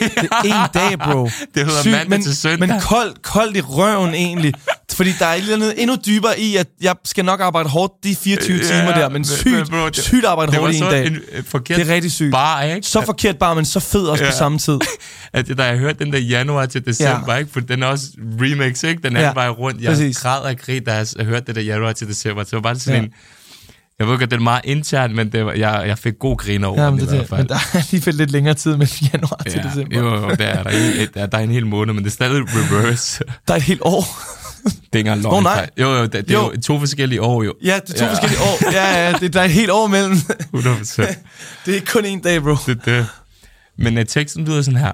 Det 0.43 0.51
er 0.51 0.65
en 0.65 0.71
dag, 0.75 0.99
bro. 0.99 1.25
det 1.55 1.65
hedder 1.67 1.81
Sygt, 1.81 1.91
mandag 1.93 2.09
men, 2.09 2.23
til 2.23 2.37
søndag. 2.37 2.69
Men 2.69 2.81
koldt, 2.81 3.23
koldt 3.23 3.57
i 3.57 3.61
røven 3.61 4.15
egentlig. 4.15 4.55
Fordi 4.93 5.13
der 5.19 5.27
er 5.27 5.35
et 5.35 5.39
eller 5.41 5.55
andet 5.57 5.75
endnu 5.83 5.97
dybere 6.07 6.41
i, 6.41 6.57
at 6.57 6.67
jeg 6.81 6.95
skal 7.05 7.25
nok 7.25 7.41
arbejde 7.41 7.69
hårdt 7.69 7.93
de 8.05 8.17
24 8.17 8.57
Ja, 8.57 8.63
timer 8.63 8.95
der, 8.95 9.09
men 9.09 9.25
sygt, 9.25 9.53
men 9.55 9.67
bro, 9.67 9.87
det- 9.87 9.97
sygt 9.97 10.25
arbejde 10.25 10.53
det 10.53 10.61
hårdt 10.61 10.75
i 10.75 10.79
en 10.79 10.83
dag. 10.83 11.07
en 11.07 11.19
øh, 11.33 11.45
forkert 11.45 11.79
Det 11.79 11.89
er 11.91 11.95
rigtig 11.95 12.13
sygt. 12.13 12.33
bar, 12.33 12.63
ikke? 12.63 12.87
Så 12.87 13.05
forkert 13.05 13.39
bare, 13.39 13.55
men 13.55 13.65
så 13.65 13.81
fed 13.81 14.03
også 14.07 14.25
ja. 14.25 14.31
på 14.31 14.37
samme 14.37 14.59
tid. 14.59 14.79
At, 15.33 15.49
da 15.59 15.63
jeg 15.65 15.79
hørte 15.79 16.05
den 16.05 16.13
der 16.13 16.19
januar 16.19 16.67
til 16.67 16.87
december, 16.87 17.33
Ja. 17.33 17.39
ikke? 17.39 17.53
For 17.53 17.61
den 17.61 17.83
er 17.83 17.87
også 17.87 18.05
remix, 18.41 18.83
ikke? 18.83 19.03
Den 19.03 19.17
er 19.17 19.21
Ja, 19.21 19.27
ja. 19.27 19.33
vej 19.33 19.49
rundt. 19.49 19.81
Jeg 19.83 19.91
præcis. 19.91 20.19
græd 20.19 20.45
af 20.47 20.57
grin, 20.59 20.85
da 20.85 20.93
jeg 20.95 21.25
hørte 21.25 21.47
det 21.47 21.55
der 21.55 21.63
januar 21.63 21.93
til 21.93 22.09
december. 22.09 22.43
Så 22.45 22.47
det 22.51 22.53
var 22.57 22.61
bare 22.61 22.79
sådan 22.79 23.01
ja. 23.01 23.07
en... 23.07 23.13
Jeg 24.01 24.09
ved 24.09 24.19
godt, 24.19 24.31
det 24.31 24.37
er 24.37 24.41
meget 24.41 24.61
intern, 24.65 25.15
men 25.15 25.33
det 25.33 25.45
var, 25.47 25.53
jeg, 25.53 25.85
jeg 25.87 25.99
fik 25.99 26.19
god 26.19 26.37
grin 26.37 26.65
over 26.65 26.77
Ja, 26.79 26.85
ja, 26.85 26.91
men, 26.91 27.01
det, 27.01 27.09
det, 27.09 27.15
i 27.15 27.17
hvert 27.17 27.29
fald. 27.29 27.41
men 27.41 27.49
der 27.49 27.55
er 27.55 27.77
alligevel 27.79 28.15
lidt 28.15 28.31
længere 28.31 28.55
tid 28.55 28.77
med 28.77 28.87
januar 29.13 29.43
til 29.51 29.63
december. 29.63 29.97
Jo, 29.99 30.05
jo, 30.15 30.31
der 30.31 30.47
er 30.47 30.63
der, 30.63 30.71
en, 30.71 31.09
der, 31.15 31.27
der 31.27 31.39
er 31.39 31.43
en 31.43 31.51
hel 31.51 31.67
måned, 31.67 31.95
men 31.95 32.05
det 32.05 32.11
er 32.11 32.15
stadig 32.15 32.43
reverse. 32.47 33.25
Der 33.49 33.55
er 33.55 33.59
et 33.59 33.63
helt 33.63 33.81
år. 33.85 34.05
det 34.65 34.73
er 34.93 34.97
ikke 34.97 34.99
engang 35.11 35.23
løgn. 35.23 35.43
nej. 35.43 35.71
Jo, 35.81 35.89
jo, 35.89 36.03
det, 36.03 36.13
det 36.13 36.31
er 36.31 36.35
Jo. 36.35 36.53
jo 36.55 36.61
to 36.61 36.79
forskellige 36.79 37.23
år, 37.23 37.43
jo. 37.43 37.55
Ja, 37.65 37.81
det 37.87 37.95
er 37.95 37.99
to 37.99 38.05
ja. 38.05 38.11
Ja. 38.11 38.11
forskellige 38.13 38.41
år. 38.41 38.73
Ja, 38.73 39.07
ja, 39.07 39.13
det, 39.13 39.33
der 39.33 39.41
er 39.41 39.45
et 39.45 39.51
helt 39.51 39.71
år 39.71 39.87
mellem. 39.87 40.13
100 40.55 40.77
procent. 40.77 41.09
Det 41.67 41.71
er 41.73 41.75
ikke 41.75 41.93
kun 41.93 42.05
en 42.05 42.21
dag, 42.21 42.43
bro. 42.43 42.55
det, 42.67 42.85
det. 42.85 43.07
Men 43.79 43.99
uh, 43.99 44.05
teksten 44.05 44.45
lyder 44.45 44.63
sådan 44.63 44.81
her. 44.81 44.93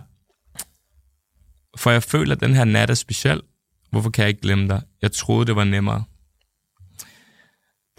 For 1.78 1.90
jeg 1.90 2.02
føler, 2.02 2.34
at 2.34 2.40
den 2.40 2.54
her 2.54 2.64
nat 2.64 2.90
er 2.90 2.94
speciel. 2.94 3.40
Hvorfor 3.90 4.10
kan 4.10 4.22
jeg 4.22 4.28
ikke 4.28 4.40
glemme 4.42 4.68
dig? 4.68 4.82
Jeg 5.02 5.12
troede, 5.12 5.46
det 5.46 5.56
var 5.56 5.64
nemmere. 5.64 6.04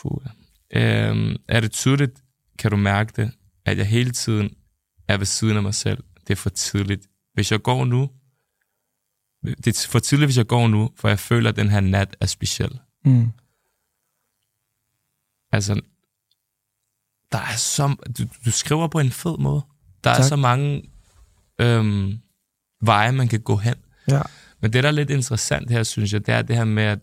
Puh. 0.01 0.11
Øhm, 0.73 1.35
er 1.47 1.59
det 1.59 1.71
tydeligt, 1.71 2.23
kan 2.59 2.71
du 2.71 2.77
mærke 2.77 3.13
det, 3.15 3.31
at 3.65 3.77
jeg 3.77 3.87
hele 3.87 4.11
tiden 4.11 4.55
er 5.07 5.17
ved 5.17 5.25
siden 5.25 5.57
af 5.57 5.63
mig 5.63 5.73
selv. 5.73 6.03
Det 6.27 6.29
er 6.29 6.35
for 6.35 6.49
tidligt. 6.49 7.07
Hvis 7.33 7.51
jeg 7.51 7.61
går 7.61 7.85
nu, 7.85 8.09
det 9.43 9.67
er 9.67 9.87
for 9.89 9.99
tidligt, 9.99 10.27
hvis 10.27 10.37
jeg 10.37 10.47
går 10.47 10.67
nu, 10.67 10.89
for 10.95 11.07
jeg 11.07 11.19
føler, 11.19 11.49
at 11.49 11.55
den 11.55 11.69
her 11.69 11.79
nat 11.79 12.17
er 12.19 12.25
speciel. 12.25 12.79
Mm. 13.05 13.31
Altså, 15.51 15.81
der 17.31 17.37
er 17.37 17.55
så, 17.55 17.95
du, 18.17 18.23
du 18.45 18.51
skriver 18.51 18.87
på 18.87 18.99
en 18.99 19.11
fed 19.11 19.37
måde. 19.37 19.61
Der 20.03 20.13
tak. 20.13 20.19
er 20.19 20.23
så 20.23 20.35
mange 20.35 20.89
øhm, 21.59 22.19
veje, 22.81 23.11
man 23.11 23.27
kan 23.27 23.41
gå 23.41 23.55
hen. 23.55 23.75
Ja. 24.07 24.21
Men 24.61 24.73
det, 24.73 24.83
der 24.83 24.89
er 24.89 24.93
lidt 24.93 25.09
interessant 25.09 25.71
her, 25.71 25.83
synes 25.83 26.13
jeg, 26.13 26.25
det 26.25 26.33
er 26.33 26.41
det 26.41 26.55
her 26.55 26.65
med, 26.65 26.83
at 26.83 26.99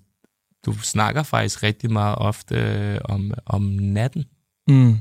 du 0.67 0.79
snakker 0.79 1.23
faktisk 1.23 1.63
rigtig 1.63 1.93
meget 1.93 2.17
ofte 2.19 2.55
øh, 2.55 3.01
om, 3.05 3.33
om 3.47 3.63
natten. 3.63 4.25
Mm. 4.69 4.99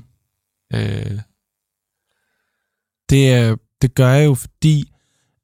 Øh, 0.74 1.20
Det, 3.10 3.60
det 3.82 3.96
gør 3.96 4.10
jeg 4.14 4.26
jo, 4.26 4.36
fordi 4.36 4.92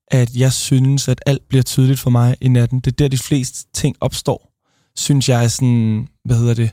at 0.07 0.35
jeg 0.35 0.53
synes, 0.53 1.07
at 1.07 1.21
alt 1.25 1.47
bliver 1.47 1.63
tydeligt 1.63 1.99
for 1.99 2.09
mig 2.09 2.35
i 2.41 2.47
natten. 2.47 2.79
Det 2.79 2.91
er 2.91 2.95
der, 2.95 3.07
de 3.07 3.17
fleste 3.17 3.67
ting 3.73 3.95
opstår. 3.99 4.53
Synes 4.95 5.29
jeg 5.29 5.43
er 5.43 5.47
sådan, 5.47 6.07
hvad 6.23 6.37
hedder 6.37 6.53
det? 6.53 6.71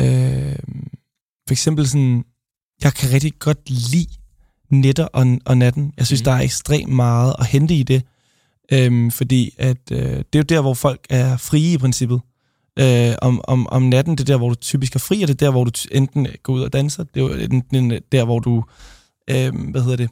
Øh, 0.00 0.58
for 1.48 1.52
eksempel 1.52 1.88
sådan, 1.88 2.24
jeg 2.82 2.94
kan 2.94 3.12
rigtig 3.12 3.38
godt 3.38 3.70
lide 3.70 4.10
nætter 4.70 5.04
og, 5.04 5.38
og 5.46 5.58
natten. 5.58 5.92
Jeg 5.96 6.06
synes, 6.06 6.20
mm. 6.20 6.24
der 6.24 6.32
er 6.32 6.40
ekstremt 6.40 6.92
meget 6.92 7.34
at 7.38 7.46
hente 7.46 7.74
i 7.74 7.82
det. 7.82 8.02
Øhm, 8.72 9.10
fordi 9.10 9.54
at, 9.58 9.92
øh, 9.92 9.98
det 9.98 10.34
er 10.34 10.38
jo 10.38 10.42
der, 10.42 10.60
hvor 10.60 10.74
folk 10.74 11.06
er 11.10 11.36
frie 11.36 11.72
i 11.72 11.78
princippet. 11.78 12.20
Øh, 12.80 13.14
om, 13.22 13.40
om, 13.44 13.66
om 13.70 13.82
natten, 13.82 14.16
det 14.16 14.20
er 14.20 14.32
der, 14.32 14.36
hvor 14.36 14.48
du 14.48 14.54
typisk 14.54 14.94
er 14.94 14.98
fri, 14.98 15.22
og 15.22 15.28
det 15.28 15.34
er 15.34 15.46
der, 15.46 15.50
hvor 15.50 15.64
du 15.64 15.70
enten 15.92 16.26
går 16.42 16.52
ud 16.52 16.62
og 16.62 16.72
danser, 16.72 17.04
det 17.04 17.22
er 17.22 17.26
jo 17.26 17.32
enten 17.32 18.00
der, 18.12 18.24
hvor 18.24 18.38
du, 18.38 18.64
øh, 19.30 19.70
hvad 19.70 19.82
hedder 19.82 19.96
det, 19.96 20.10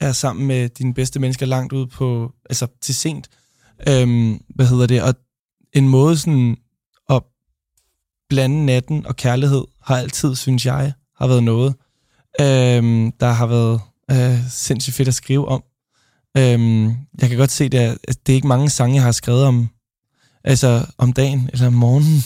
er 0.00 0.12
sammen 0.12 0.46
med 0.46 0.68
dine 0.68 0.94
bedste 0.94 1.20
mennesker 1.20 1.46
langt 1.46 1.72
ud 1.72 1.86
på, 1.86 2.32
altså 2.50 2.66
til 2.80 2.94
sent. 2.94 3.28
Øh, 3.88 4.36
hvad 4.54 4.66
hedder 4.66 4.86
det, 4.86 5.02
og 5.02 5.14
en 5.72 5.88
måde 5.88 6.18
sådan 6.18 6.56
at 7.10 7.22
blande 8.28 8.66
natten 8.66 9.06
og 9.06 9.16
kærlighed 9.16 9.64
har 9.82 9.96
altid, 9.96 10.34
synes 10.34 10.66
jeg, 10.66 10.92
har 11.16 11.26
været 11.26 11.42
noget, 11.42 11.74
øh, 12.40 13.12
der 13.20 13.30
har 13.30 13.46
været 13.46 13.80
øh, 14.10 14.50
sindssygt 14.50 14.96
fedt 14.96 15.08
at 15.08 15.14
skrive 15.14 15.48
om. 15.48 15.62
Øhm, 16.36 16.86
jeg 17.20 17.28
kan 17.28 17.38
godt 17.38 17.50
se, 17.50 17.68
det 17.68 17.80
er, 17.80 17.96
at 18.08 18.26
det 18.26 18.32
er 18.32 18.36
ikke 18.36 18.48
mange 18.48 18.70
sange, 18.70 18.94
jeg 18.94 19.02
har 19.02 19.12
skrevet 19.12 19.44
om, 19.44 19.68
altså 20.48 20.86
om 20.98 21.12
dagen 21.12 21.50
eller 21.52 21.66
om 21.66 21.72
morgenen. 21.72 22.22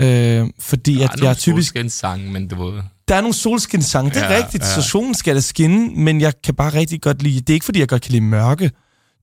Øh, 0.00 0.50
fordi 0.58 0.94
der 0.94 1.04
at 1.04 1.10
er 1.10 1.12
jeg 1.12 1.18
nogle 1.18 1.28
er 1.30 1.34
typisk 1.34 1.76
en 1.76 1.90
sang, 1.90 2.32
men 2.32 2.48
du 2.48 2.64
ved... 2.70 2.82
der 3.08 3.14
er 3.14 3.20
nogle 3.20 3.34
solskinssange, 3.34 4.10
det 4.10 4.22
er 4.22 4.32
Ja, 4.32 4.36
rigtigt, 4.44 4.62
ja. 4.64 4.74
så 4.74 4.82
solen 4.82 5.14
skal 5.14 5.34
da 5.34 5.40
skinne, 5.40 5.90
men 6.04 6.20
jeg 6.20 6.32
kan 6.44 6.54
bare 6.54 6.74
rigtig 6.74 7.00
godt 7.02 7.22
lide, 7.22 7.40
det 7.40 7.50
er 7.50 7.54
ikke 7.54 7.64
fordi, 7.64 7.78
jeg 7.80 7.88
godt 7.88 8.02
kan 8.02 8.12
lide 8.12 8.24
mørke, 8.24 8.70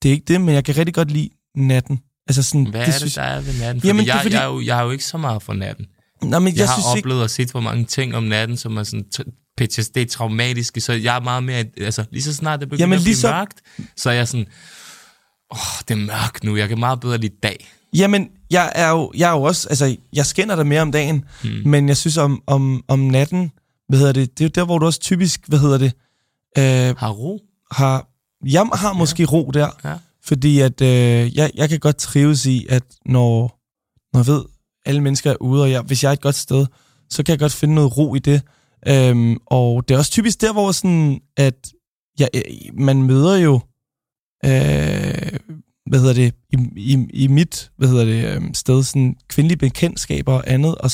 det 0.03 0.09
er 0.09 0.13
ikke 0.13 0.25
det, 0.28 0.41
men 0.41 0.55
jeg 0.55 0.63
kan 0.65 0.78
rigtig 0.78 0.93
godt 0.95 1.11
lide 1.11 1.30
natten. 1.55 1.99
Altså 2.28 2.43
sådan, 2.43 2.65
Hvad 2.67 2.82
er 2.82 2.99
det, 2.99 3.15
der 3.15 3.21
er 3.21 3.41
ved 3.41 3.53
natten? 3.59 3.82
Fordi 3.82 3.88
Jamen, 3.88 4.05
det 4.05 4.11
er 4.11 4.15
jeg, 4.15 4.21
fordi- 4.21 4.36
jeg, 4.36 4.43
er 4.43 4.47
jo, 4.47 4.61
jeg 4.61 4.80
er 4.80 4.84
jo 4.84 4.91
ikke 4.91 5.05
så 5.05 5.17
meget 5.17 5.43
for 5.43 5.53
natten. 5.53 5.86
Nej, 6.23 6.39
men 6.39 6.47
Jeg, 6.47 6.53
jeg, 6.53 6.59
jeg 6.59 6.69
har 6.69 6.75
synes 6.82 6.97
ikke, 6.97 7.05
oplevet 7.05 7.23
og 7.23 7.30
set 7.30 7.51
for 7.51 7.59
mange 7.59 7.86
ting 7.86 8.15
om 8.15 8.23
natten, 8.23 8.57
som 8.57 8.78
er 8.78 8.84
sådan 8.84 9.05
PTSD-traumatiske, 9.61 10.82
så 10.82 10.93
jeg 10.93 11.15
er 11.15 11.19
meget 11.19 11.43
mere, 11.43 11.65
altså 11.82 12.05
lige 12.11 12.23
så 12.23 12.34
snart 12.34 12.59
det 12.59 12.69
begynder 12.69 12.84
Jamen, 12.84 12.97
at 12.97 13.03
blive 13.03 13.15
så- 13.15 13.32
mørkt, 13.32 13.61
så 13.97 14.09
er 14.09 14.13
jeg 14.13 14.28
sådan, 14.28 14.45
åh, 15.51 15.57
oh, 15.57 15.82
det 15.88 15.91
er 15.93 16.05
mørkt 16.05 16.43
nu, 16.43 16.55
jeg 16.55 16.69
kan 16.69 16.80
meget 16.80 16.99
bedre 16.99 17.17
lide 17.17 17.34
dag. 17.43 17.67
Jamen, 17.97 18.29
jeg 18.51 18.71
er 18.75 18.89
jo, 18.89 19.11
jeg 19.17 19.29
er 19.29 19.33
jo 19.37 19.41
også, 19.43 19.69
altså, 19.69 19.95
jeg 20.13 20.25
skinner 20.25 20.55
dig 20.55 20.67
mere 20.67 20.81
om 20.81 20.91
dagen, 20.91 21.25
Hmm. 21.43 21.51
men 21.65 21.87
jeg 21.87 21.97
synes 21.97 22.17
om, 22.17 22.43
om, 22.47 22.83
om 22.87 22.99
natten, 22.99 23.51
hvad 23.89 23.99
hedder 23.99 24.13
det, 24.13 24.37
det 24.39 24.43
er 24.43 24.47
jo 24.49 24.51
der, 24.55 24.65
hvor 24.65 24.79
du 24.79 24.85
også 24.85 24.99
typisk, 24.99 25.41
hvad 25.47 25.59
hedder 25.59 25.77
det, 25.77 25.93
øh, 26.57 26.95
Har 26.97 27.09
ro. 27.11 27.39
har, 27.71 28.07
jeg 28.45 28.69
har 28.73 28.93
måske 28.93 29.25
ro 29.25 29.51
der, 29.53 29.69
Ja. 29.83 29.93
fordi 30.25 30.59
at 30.59 30.81
øh, 30.81 31.37
jeg, 31.37 31.51
jeg 31.55 31.69
kan 31.69 31.79
godt 31.79 31.97
trives 31.97 32.45
i, 32.45 32.65
at 32.69 32.83
når, 33.05 33.59
når 34.13 34.19
jeg 34.19 34.27
ved, 34.27 34.43
alle 34.85 35.01
mennesker 35.01 35.31
er 35.31 35.35
ude, 35.41 35.61
og 35.63 35.71
jeg, 35.71 35.81
hvis 35.81 36.03
jeg 36.03 36.09
er 36.09 36.13
et 36.13 36.21
godt 36.21 36.35
sted, 36.35 36.65
så 37.09 37.23
kan 37.23 37.31
jeg 37.31 37.39
godt 37.39 37.53
finde 37.53 37.75
noget 37.75 37.97
ro 37.97 38.15
i 38.15 38.19
det. 38.19 38.41
Øhm, 38.87 39.37
og 39.45 39.87
det 39.87 39.93
er 39.93 39.97
også 39.97 40.11
typisk 40.11 40.41
der, 40.41 40.53
hvor 40.53 40.71
sådan, 40.71 41.19
at 41.37 41.71
jeg, 42.19 42.29
øh, 42.35 42.41
man 42.73 43.03
møder 43.03 43.35
jo, 43.37 43.59
øh, 44.45 45.39
hvad 45.89 45.99
hedder 45.99 46.13
det, 46.13 46.33
i, 46.53 46.57
i, 46.77 47.07
i 47.23 47.27
mit 47.27 47.71
hvad 47.77 47.89
hedder 47.89 48.05
det, 48.05 48.25
øh, 48.35 48.41
sted, 48.53 48.83
sådan 48.83 49.15
kvindelige 49.27 49.57
bekendtskaber 49.57 50.33
og 50.33 50.43
andet, 50.47 50.75
og, 50.75 50.91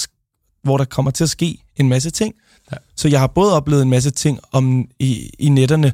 hvor 0.63 0.77
der 0.77 0.85
kommer 0.85 1.11
til 1.11 1.23
at 1.23 1.29
ske 1.29 1.57
en 1.75 1.89
masse 1.89 2.09
ting. 2.09 2.33
Ja. 2.71 2.77
Så 2.95 3.07
jeg 3.07 3.19
har 3.19 3.27
både 3.27 3.55
oplevet 3.55 3.81
en 3.81 3.89
masse 3.89 4.11
ting 4.11 4.39
om 4.51 4.87
i, 4.99 5.29
i 5.39 5.49
netterne 5.49 5.93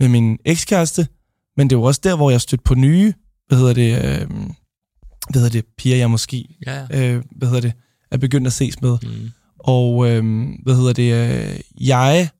med 0.00 0.08
min 0.08 0.38
ekskæreste, 0.44 1.08
men 1.56 1.70
det 1.70 1.76
er 1.76 1.80
jo 1.80 1.84
også 1.84 2.00
der, 2.04 2.16
hvor 2.16 2.30
jeg 2.30 2.40
stødt 2.40 2.64
på 2.64 2.74
nye, 2.74 3.12
hvad 3.48 3.58
hedder 3.58 3.72
det, 3.72 4.04
øh, 4.04 4.30
hvad 5.30 5.42
hedder 5.42 5.48
det, 5.48 5.64
piger, 5.78 5.96
jeg 5.96 6.10
måske, 6.10 6.56
Ja, 6.66 6.86
ja. 6.90 7.14
øh, 7.14 7.22
hvad 7.36 7.48
hedder 7.48 7.60
det, 7.60 7.72
er 8.10 8.16
begyndt 8.16 8.46
at 8.46 8.52
ses 8.52 8.82
med. 8.82 8.98
Mm. 9.02 9.30
Og 9.58 10.08
øh, 10.10 10.48
hvad 10.62 10.74
hedder 10.76 10.92
det, 10.92 11.14
øh, 11.14 11.60
jeg 11.88 12.30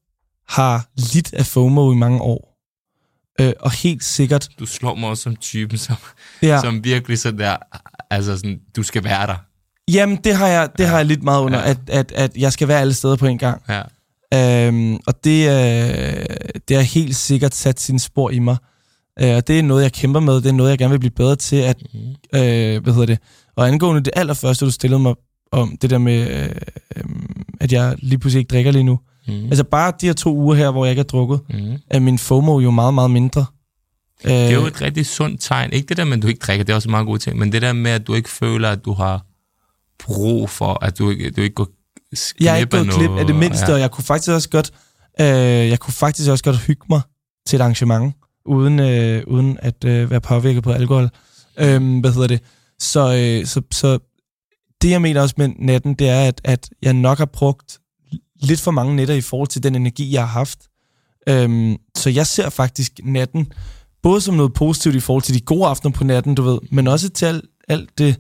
har 0.49 0.89
lidt 1.15 1.35
af 1.35 1.47
FOMO 1.47 1.93
i 1.93 1.97
mange 1.97 2.21
år. 2.21 2.58
Øh, 3.41 3.53
og 3.61 3.71
helt 3.73 4.05
sikkert, 4.05 4.49
Du 4.59 4.67
slår 4.67 4.95
mig 4.95 5.09
også 5.09 5.23
som 5.23 5.37
typen, 5.37 5.79
som, 5.79 5.97
ja, 6.43 6.61
som 6.61 6.85
virkelig 6.85 7.19
sådan 7.19 7.39
der, 7.39 7.57
altså 8.11 8.37
sådan, 8.37 8.61
du 8.77 8.83
skal 8.83 9.05
være 9.05 9.27
der. 9.27 9.35
jamen 9.91 10.19
det 10.25 10.35
har 10.37 10.47
jeg, 10.47 10.69
det 10.79 10.85
Ja. 10.85 10.89
har 10.89 10.97
jeg 10.97 11.07
lidt 11.07 11.23
meget 11.23 11.43
under, 11.43 11.59
Ja. 11.59 11.71
at, 11.71 11.79
at, 11.89 12.13
at 12.13 12.37
jeg 12.37 12.53
skal 12.53 12.69
være 12.69 12.81
alle 12.81 12.95
steder 12.95 13.17
på 13.17 13.27
en 13.27 13.39
gang. 13.39 13.63
Ja. 13.69 13.83
Øhm, 14.35 14.95
og 15.07 15.25
det, 15.25 15.49
øh, 15.49 16.25
det 16.69 16.77
har 16.77 16.83
helt 16.85 17.17
sikkert 17.17 17.55
sat 17.55 17.81
sine 17.81 17.99
spor 17.99 18.31
i 18.31 18.39
mig. 18.39 18.57
Øh, 19.21 19.37
og 19.37 19.47
det 19.49 19.59
er 19.59 19.63
noget, 19.63 19.83
jeg 19.83 19.93
kæmper 19.93 20.21
med. 20.21 20.35
Det 20.35 20.47
er 20.47 20.53
noget, 20.53 20.71
jeg 20.71 20.79
gerne 20.79 20.91
vil 20.91 20.99
blive 20.99 21.11
bedre 21.11 21.37
til. 21.37 21.57
At, 21.57 21.77
Mm. 21.95 22.01
øh, 22.41 22.83
hvad 22.83 22.93
hedder 22.93 23.07
det? 23.07 23.19
Og 23.57 23.69
angående 23.69 24.01
det 24.05 24.13
allerførste, 24.17 24.65
du 24.65 24.71
stillede 24.71 25.01
mig 25.03 25.15
om, 25.53 25.77
det 25.83 25.91
der 25.91 25.99
med, 25.99 26.31
øh, 26.31 26.51
øh, 26.97 27.05
at 27.61 27.73
jeg 27.73 27.95
lige 27.99 28.19
pludselig 28.19 28.41
ikke 28.41 28.51
drikker 28.51 28.71
lige 28.73 28.83
nu. 28.85 29.01
Mm. 29.29 29.45
Altså 29.47 29.65
bare 29.65 29.93
de 30.01 30.07
her 30.07 30.13
to 30.13 30.35
uger 30.37 30.55
her, 30.55 30.71
hvor 30.71 30.85
jeg 30.85 30.91
ikke 30.93 31.01
har 31.01 31.05
drukket, 31.05 31.41
Mm. 31.51 31.77
er 31.91 31.99
min 32.01 32.19
FOMO 32.19 32.61
jo 32.61 32.71
meget, 32.71 32.95
meget 32.95 33.11
mindre. 33.11 33.47
Øh, 34.25 34.31
Det 34.33 34.49
er 34.49 34.55
jo 34.55 34.67
et 34.67 34.81
rigtig 34.83 35.07
sundt 35.07 35.41
tegn. 35.41 35.73
Ikke 35.73 35.89
det 35.89 35.97
der 35.97 36.05
med, 36.05 36.17
at 36.17 36.23
du 36.23 36.27
ikke 36.29 36.39
drikker, 36.41 36.65
det 36.65 36.73
er 36.73 36.77
også 36.77 36.89
en 36.89 36.91
meget 36.91 37.07
god 37.07 37.19
ting, 37.19 37.39
men 37.39 37.53
det 37.53 37.63
der 37.63 37.73
med, 37.73 37.91
at 37.91 38.07
du 38.07 38.15
ikke 38.15 38.29
føler, 38.31 38.71
at 38.71 38.85
du 38.85 38.93
har 38.93 39.25
brug 40.05 40.51
for, 40.51 40.85
at 40.85 40.99
du 40.99 41.11
ikke, 41.11 41.31
du 41.31 41.41
ikke 41.41 41.55
går 41.55 41.65
glip 41.65 41.75
jeg 42.47 42.53
er 42.55 42.57
ikke 42.59 42.71
gået 42.71 42.89
klip 42.91 43.11
af 43.11 43.27
det 43.27 43.35
mindste, 43.37 43.67
Ja. 43.67 43.73
og 43.73 43.81
jeg 43.81 43.91
kunne 43.91 44.05
faktisk 44.05 44.31
også 44.31 44.49
godt, 44.51 44.71
øh, 45.21 45.27
jeg 45.69 45.79
kunne 45.79 45.95
faktisk 45.95 46.31
også 46.31 46.45
godt 46.45 46.59
hygge 46.59 46.83
mig 46.91 47.01
til 47.47 47.57
et 47.57 47.61
arrangement, 47.61 48.15
uden, 48.47 48.81
øh, 48.81 49.23
uden 49.27 49.59
at 49.63 49.85
øh, 49.85 50.11
være 50.11 50.21
påvirket 50.21 50.63
på 50.63 50.73
alkohol. 50.73 51.09
Øh, 51.59 52.01
hvad 52.01 52.13
hedder 52.13 52.27
det? 52.27 52.41
Så, 52.81 53.01
øh, 53.41 53.47
så, 53.47 53.63
så 53.73 53.99
det, 54.83 54.91
jeg 54.91 55.03
mener 55.03 55.21
også 55.21 55.35
med 55.39 55.49
natten, 55.59 55.95
det 55.95 56.09
er, 56.09 56.21
at, 56.29 56.41
at 56.45 56.71
jeg 56.83 56.93
nok 56.93 57.19
har 57.19 57.25
brugt 57.27 57.79
lidt 58.41 58.61
for 58.61 58.71
mange 58.71 58.97
nætter 58.97 59.15
i 59.15 59.21
forhold 59.21 59.49
til 59.49 59.63
den 59.63 59.75
energi, 59.75 60.13
jeg 60.13 60.23
har 60.23 60.29
haft. 60.29 60.59
Øhm, 61.29 61.77
så 61.97 62.11
jeg 62.11 62.27
ser 62.27 62.51
faktisk 62.51 63.01
natten 63.05 63.53
både 64.03 64.21
som 64.21 64.35
noget 64.35 64.53
positivt 64.53 64.95
i 64.95 65.01
forhold 65.01 65.23
til 65.23 65.35
de 65.35 65.41
gode 65.41 65.67
aftener 65.67 65.93
på 65.93 66.05
natten, 66.05 66.35
du 66.35 66.43
ved, 66.43 66.59
men 66.71 66.87
også 66.87 67.09
til 67.09 67.27
alt, 67.27 67.45
alt 67.69 67.99
det, 67.99 68.17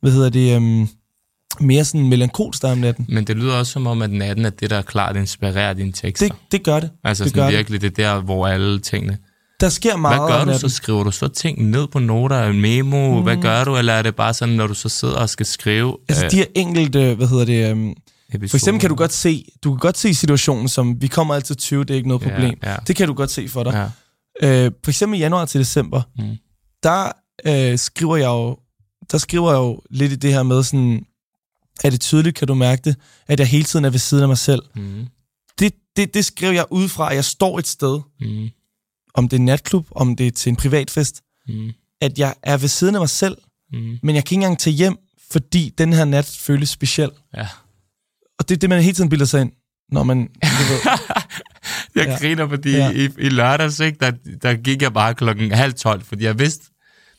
hvad 0.00 0.12
hedder 0.12 0.30
det, 0.30 0.56
øhm, 0.56 0.88
mere 1.60 1.84
sådan 1.84 2.08
melankolsk 2.08 2.62
der 2.62 2.68
er 2.68 2.72
om 2.72 2.78
natten. 2.78 3.06
Men 3.08 3.24
det 3.24 3.36
lyder 3.36 3.54
også 3.54 3.72
som 3.72 3.86
om, 3.86 4.02
at 4.02 4.10
natten 4.10 4.44
er 4.44 4.50
det, 4.50 4.70
der 4.70 4.82
klart 4.82 5.16
inspirerer 5.16 5.72
dine 5.72 5.92
tekster. 5.92 6.28
Det, 6.28 6.36
det 6.52 6.64
gør 6.64 6.80
det. 6.80 6.90
altså 7.04 7.24
det 7.24 7.30
sådan 7.30 7.42
gør 7.42 7.50
det. 7.50 7.56
virkelig, 7.56 7.80
det 7.80 7.98
er 7.98 8.14
der, 8.14 8.20
hvor 8.20 8.46
alle 8.46 8.80
tingene... 8.80 9.18
Der 9.60 9.68
sker 9.68 9.96
meget 9.96 10.20
Hvad 10.20 10.46
gør 10.46 10.52
du 10.52 10.58
så? 10.58 10.68
Skriver 10.68 11.04
du 11.04 11.10
så 11.10 11.28
ting 11.28 11.70
ned 11.70 11.86
på 11.86 11.98
noter, 11.98 12.46
en 12.46 12.60
memo? 12.60 13.16
Mm. 13.16 13.22
Hvad 13.22 13.36
gør 13.36 13.64
du? 13.64 13.76
Eller 13.76 13.92
er 13.92 14.02
det 14.02 14.16
bare 14.16 14.34
sådan, 14.34 14.54
når 14.54 14.66
du 14.66 14.74
så 14.74 14.88
sidder 14.88 15.16
og 15.16 15.28
skal 15.28 15.46
skrive 15.46 15.96
Altså 16.08 16.24
øh, 16.24 16.30
de 16.30 16.36
her 16.36 16.44
enkelte, 16.54 17.14
hvad 17.14 17.26
hedder 17.26 17.44
det, 17.44 17.70
øhm, 17.70 17.94
episoder? 18.34 18.48
for 18.50 18.56
eksempel 18.56 18.80
kan 18.80 18.90
du 18.90 18.96
godt 18.96 19.12
se, 19.12 19.44
du 19.64 19.70
kan 19.72 19.78
godt 19.78 19.98
se 19.98 20.14
situationen 20.14 20.68
som, 20.68 21.02
vi 21.02 21.06
kommer 21.06 21.34
altid 21.34 21.56
20, 21.56 21.84
det 21.84 21.90
er 21.90 21.94
ikke 21.96 22.08
noget 22.08 22.22
problem. 22.22 22.58
Ja, 22.62 22.70
ja, 22.70 22.76
Det 22.86 22.96
kan 22.96 23.08
du 23.08 23.14
godt 23.14 23.30
se 23.30 23.48
for 23.48 23.62
dig. 23.64 23.72
ja. 24.42 24.64
Øh, 24.64 24.72
for 24.84 24.90
eksempel 24.90 25.18
januar 25.18 25.44
til 25.44 25.60
december, 25.60 26.02
Mm. 26.18 26.36
der 26.82 27.12
øh, 27.46 27.78
skriver 27.78 28.16
jeg 28.16 28.26
jo, 28.26 28.56
der 29.12 29.18
skriver 29.18 29.50
jeg 29.50 29.58
jo 29.58 29.80
lidt 29.90 30.12
i 30.12 30.16
det 30.16 30.32
her 30.32 30.42
med 30.42 30.62
sådan, 30.62 31.06
er 31.84 31.90
det 31.90 32.00
tydeligt, 32.00 32.36
kan 32.36 32.48
du 32.48 32.54
mærke 32.54 32.82
det, 32.84 32.96
at 33.26 33.38
jeg 33.40 33.46
hele 33.48 33.64
tiden 33.64 33.84
er 33.84 33.90
ved 33.90 33.98
siden 33.98 34.22
af 34.22 34.28
mig 34.28 34.38
selv. 34.38 34.62
Mm. 34.76 35.06
Det, 35.58 35.72
det, 35.96 36.14
det 36.14 36.24
skriver 36.24 36.52
jeg 36.52 36.64
ud 36.70 36.88
fra, 36.88 37.10
at 37.10 37.16
jeg 37.16 37.24
står 37.24 37.58
et 37.58 37.66
sted, 37.66 38.00
Mm. 38.20 38.48
om 39.14 39.28
det 39.28 39.36
er 39.36 39.40
en 39.40 39.44
natklub, 39.44 39.86
om 39.90 40.16
det 40.16 40.26
er 40.26 40.30
til 40.30 40.50
en 40.50 40.56
privatfest, 40.56 41.22
Mm. 41.48 41.70
at 42.00 42.18
jeg 42.18 42.34
er 42.42 42.56
ved 42.56 42.68
siden 42.68 42.94
af 42.94 43.00
mig 43.00 43.10
selv, 43.10 43.38
Mm. 43.72 43.98
men 44.02 44.14
jeg 44.14 44.24
kan 44.24 44.34
ikke 44.36 44.44
engang 44.44 44.58
tage 44.58 44.74
hjem, 44.76 44.96
fordi 45.30 45.74
den 45.78 45.92
her 45.92 46.04
nat 46.04 46.26
føles 46.26 46.68
speciel. 46.70 47.10
Ja. 47.36 47.48
Og 48.40 48.48
det 48.48 48.54
er 48.54 48.58
det, 48.58 48.68
man 48.68 48.82
hele 48.82 48.94
tiden 48.94 49.10
bilder 49.10 49.26
sig 49.26 49.40
ind, 49.40 49.52
når 49.92 50.02
man... 50.02 50.18
Ved, 50.42 50.98
Jeg 51.94 52.06
Ja. 52.06 52.10
ja. 52.10 52.18
griner, 52.18 52.48
fordi 52.48 52.70
Ja. 52.70 52.78
ja. 52.86 52.90
i, 52.90 53.08
i 53.18 53.28
lørdags, 53.28 53.80
ikke, 53.80 53.98
der, 54.00 54.12
der 54.42 54.54
gik 54.54 54.82
jeg 54.82 54.92
bare 54.92 55.14
klokken 55.14 55.52
halv 55.52 55.72
tolv, 55.74 56.02
fordi 56.04 56.24
jeg 56.24 56.38
vidste, 56.38 56.64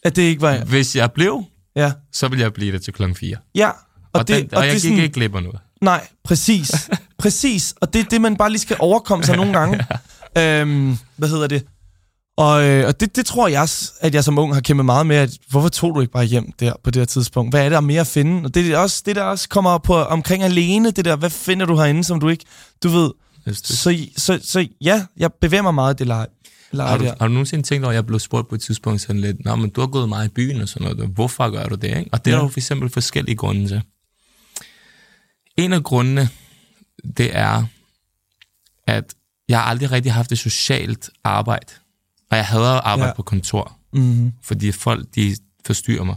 at 0.03 0.15
det 0.15 0.21
ikke 0.21 0.41
var... 0.41 0.57
hvis 0.57 0.95
jeg 0.95 1.11
blev, 1.11 1.43
Ja, 1.75 1.91
så 2.13 2.27
ville 2.27 2.43
jeg 2.43 2.53
blive 2.53 2.71
der 2.71 2.79
til 2.79 2.93
klokken 2.93 3.15
4. 3.15 3.35
ja. 3.55 3.69
Og, 3.69 3.75
Og, 4.19 4.27
det, 4.27 4.35
den, 4.35 4.53
og, 4.53 4.57
og 4.57 4.63
det 4.63 4.67
jeg 4.67 4.69
er 4.69 4.73
gik 4.73 4.81
sådan, 4.81 4.97
ikke 4.97 5.13
glip 5.13 5.35
af 5.35 5.43
noget. 5.43 5.59
Nej, 5.81 6.07
præcis. 6.23 6.89
præcis. 7.19 7.73
Og 7.81 7.93
det 7.93 7.99
er 7.99 8.03
det, 8.03 8.21
man 8.21 8.35
bare 8.37 8.49
lige 8.49 8.59
skal 8.61 8.75
overkomme 8.79 9.25
sig 9.25 9.35
nogle 9.41 9.53
gange. 9.59 9.85
øhm, 10.37 10.97
hvad 11.17 11.29
hedder 11.29 11.47
det? 11.47 11.65
Og, 12.37 12.63
øh, 12.63 12.87
og 12.87 12.99
det, 12.99 13.15
det 13.15 13.25
tror 13.25 13.47
jeg 13.47 13.67
at 14.01 14.13
jeg 14.13 14.23
som 14.23 14.37
ung 14.37 14.53
har 14.53 14.61
kæmpet 14.61 14.85
meget 14.85 15.05
med, 15.05 15.15
at 15.15 15.37
hvorfor 15.49 15.69
tog 15.69 15.95
du 15.95 16.01
ikke 16.01 16.13
bare 16.13 16.25
hjem 16.25 16.51
der 16.51 16.73
på 16.83 16.91
det 16.91 16.99
her 16.99 17.05
tidspunkt? 17.05 17.53
Hvad 17.53 17.65
er 17.65 17.69
der 17.69 17.79
mere 17.79 18.01
at 18.01 18.07
finde? 18.07 18.45
Og 18.45 18.55
det 18.55 18.71
er 18.71 18.77
også 18.77 19.03
det, 19.05 19.15
der 19.15 19.23
også 19.23 19.49
kommer 19.49 19.77
på 19.77 19.95
omkring 19.95 20.43
alene, 20.43 20.91
det 20.91 21.05
der, 21.05 21.15
hvad 21.15 21.29
finder 21.29 21.65
du 21.65 21.75
herinde, 21.75 22.03
som 22.03 22.19
du 22.19 22.29
ikke, 22.29 22.45
du 22.83 22.89
ved. 22.89 23.11
Det, 23.45 23.57
Så, 23.57 24.07
så, 24.17 24.39
så 24.43 24.67
ja, 24.81 25.05
jeg 25.17 25.33
bevæger 25.33 25.61
mig 25.61 25.73
meget 25.75 25.93
i 25.93 25.97
det 25.97 26.07
leje. 26.07 26.27
Har 26.73 26.97
du, 26.97 27.03
der. 27.03 27.13
har 27.19 27.27
du 27.27 27.33
nogensinde 27.33 27.63
tænkt 27.63 27.85
over, 27.85 27.91
at 27.91 27.95
jeg 27.95 28.05
blev 28.05 28.19
spurgt 28.19 28.49
på 28.49 28.55
et 28.55 28.61
tidspunkt 28.61 29.01
sådan 29.01 29.21
lidt, 29.21 29.45
Nå, 29.45 29.55
men 29.55 29.69
du 29.69 29.81
har 29.81 29.87
gået 29.87 30.09
meget 30.09 30.25
i 30.25 30.31
byen 30.31 30.61
og 30.61 30.69
sådan 30.69 30.87
noget, 30.87 31.09
hvorfor 31.09 31.49
gør 31.49 31.65
du 31.65 31.75
det? 31.75 31.97
Ikke? 31.97 32.09
Og 32.11 32.25
det 32.25 32.31
ja. 32.31 32.37
er 32.37 32.41
jo 32.41 32.47
for 32.47 32.59
eksempel 32.59 32.89
forskellige 32.89 33.35
grunde 33.35 33.67
til. 33.67 33.81
En 35.57 35.73
af 35.73 35.83
grundene, 35.83 36.29
det 37.17 37.35
er, 37.37 37.63
at 38.87 39.13
jeg 39.49 39.59
har 39.59 39.65
aldrig 39.65 39.91
rigtig 39.91 40.13
haft 40.13 40.31
et 40.31 40.39
socialt 40.39 41.09
arbejde. 41.23 41.73
Og 42.31 42.37
jeg 42.37 42.45
hader 42.45 42.73
at 42.73 42.81
arbejde 42.83 43.07
ja. 43.09 43.13
På 43.15 43.21
kontor, 43.23 43.71
Mm-hmm. 43.93 44.31
fordi 44.43 44.71
folk 44.71 45.05
de 45.15 45.35
forstyrrer 45.65 46.03
mig. 46.03 46.15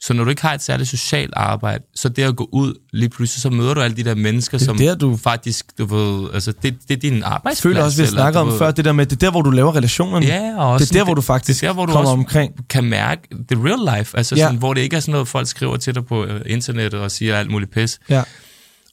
Så 0.00 0.12
når 0.14 0.24
du 0.24 0.30
ikke 0.30 0.42
har 0.42 0.54
et 0.54 0.62
særligt 0.62 0.88
socialt 0.90 1.32
arbejde, 1.36 1.84
så 1.94 2.08
det 2.08 2.22
at 2.22 2.36
gå 2.36 2.48
ud, 2.52 2.74
lige 2.92 3.08
pludselig 3.08 3.42
så 3.42 3.50
møder 3.50 3.74
du 3.74 3.80
alle 3.80 3.96
de 3.96 4.02
der 4.04 4.14
mennesker, 4.14 4.58
Det 4.58 4.64
er 4.64 4.66
som 4.66 4.76
der, 4.78 4.94
du 4.94 5.16
faktisk, 5.16 5.66
du 5.78 5.84
ved, 5.86 6.28
altså 6.34 6.52
det, 6.62 6.76
det 6.88 6.96
er 6.96 7.00
din 7.00 7.14
Jeg 7.14 7.22
arbejdsplads. 7.24 7.62
føler 7.62 7.82
også, 7.84 7.96
vi 7.96 8.02
har 8.04 8.10
snakket 8.10 8.40
om 8.40 8.48
ved- 8.48 8.58
før, 8.58 8.70
det 8.70 8.84
der 8.84 8.92
med, 8.92 9.06
det 9.06 9.12
er 9.12 9.26
der, 9.26 9.30
hvor 9.30 9.42
du 9.42 9.50
laver 9.50 9.76
relationerne. 9.76 10.26
Ja, 10.26 10.54
og 10.58 10.68
også 10.72 10.84
det 10.84 10.90
er 10.90 10.98
der, 11.00 11.04
hvor 11.04 11.14
du 11.14 11.20
faktisk 11.20 11.60
det 11.60 11.66
er 11.66 11.68
der, 11.68 11.74
hvor 11.74 11.86
du 11.86 11.92
kommer 11.92 12.10
omkring. 12.10 12.68
kan 12.68 12.84
mærke 12.84 13.22
the 13.50 13.64
real 13.68 13.98
life, 13.98 14.16
altså 14.16 14.34
Ja. 14.36 14.42
sådan, 14.44 14.58
hvor 14.58 14.74
det 14.74 14.80
ikke 14.80 14.96
er 14.96 15.00
sådan 15.00 15.12
noget, 15.12 15.28
folk 15.28 15.46
skriver 15.48 15.76
til 15.76 15.94
dig 15.94 16.06
på 16.06 16.24
øh, 16.24 16.40
internettet 16.46 17.00
og 17.00 17.10
siger 17.10 17.36
alt 17.36 17.50
muligt 17.50 17.70
pis. 17.70 18.00
Ja. 18.08 18.22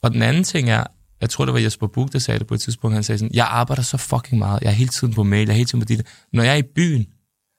Og 0.02 0.12
den 0.12 0.22
anden 0.22 0.44
ting 0.44 0.70
er, 0.70 0.84
jeg 1.20 1.30
tror, 1.30 1.44
det 1.44 1.54
var 1.54 1.60
Jesper 1.60 1.86
Buch, 1.86 2.12
der 2.12 2.18
sagde 2.18 2.38
det 2.38 2.46
på 2.46 2.54
et 2.54 2.60
tidspunkt, 2.60 2.94
han 2.94 3.02
sagde 3.02 3.18
sådan, 3.18 3.34
jeg 3.34 3.46
arbejder 3.46 3.82
så 3.82 3.96
fucking 3.96 4.38
meget, 4.38 4.60
jeg 4.62 4.68
er 4.68 4.74
hele 4.74 4.88
tiden 4.88 5.14
på 5.14 5.22
mail, 5.22 5.46
jeg 5.46 5.52
er 5.52 5.56
hele 5.56 5.66
tiden 5.66 5.80
på 5.80 5.84
dit. 5.84 6.02
Når 6.32 6.42
jeg 6.42 6.52
er 6.52 6.56
i 6.56 6.62
byen, 6.62 7.06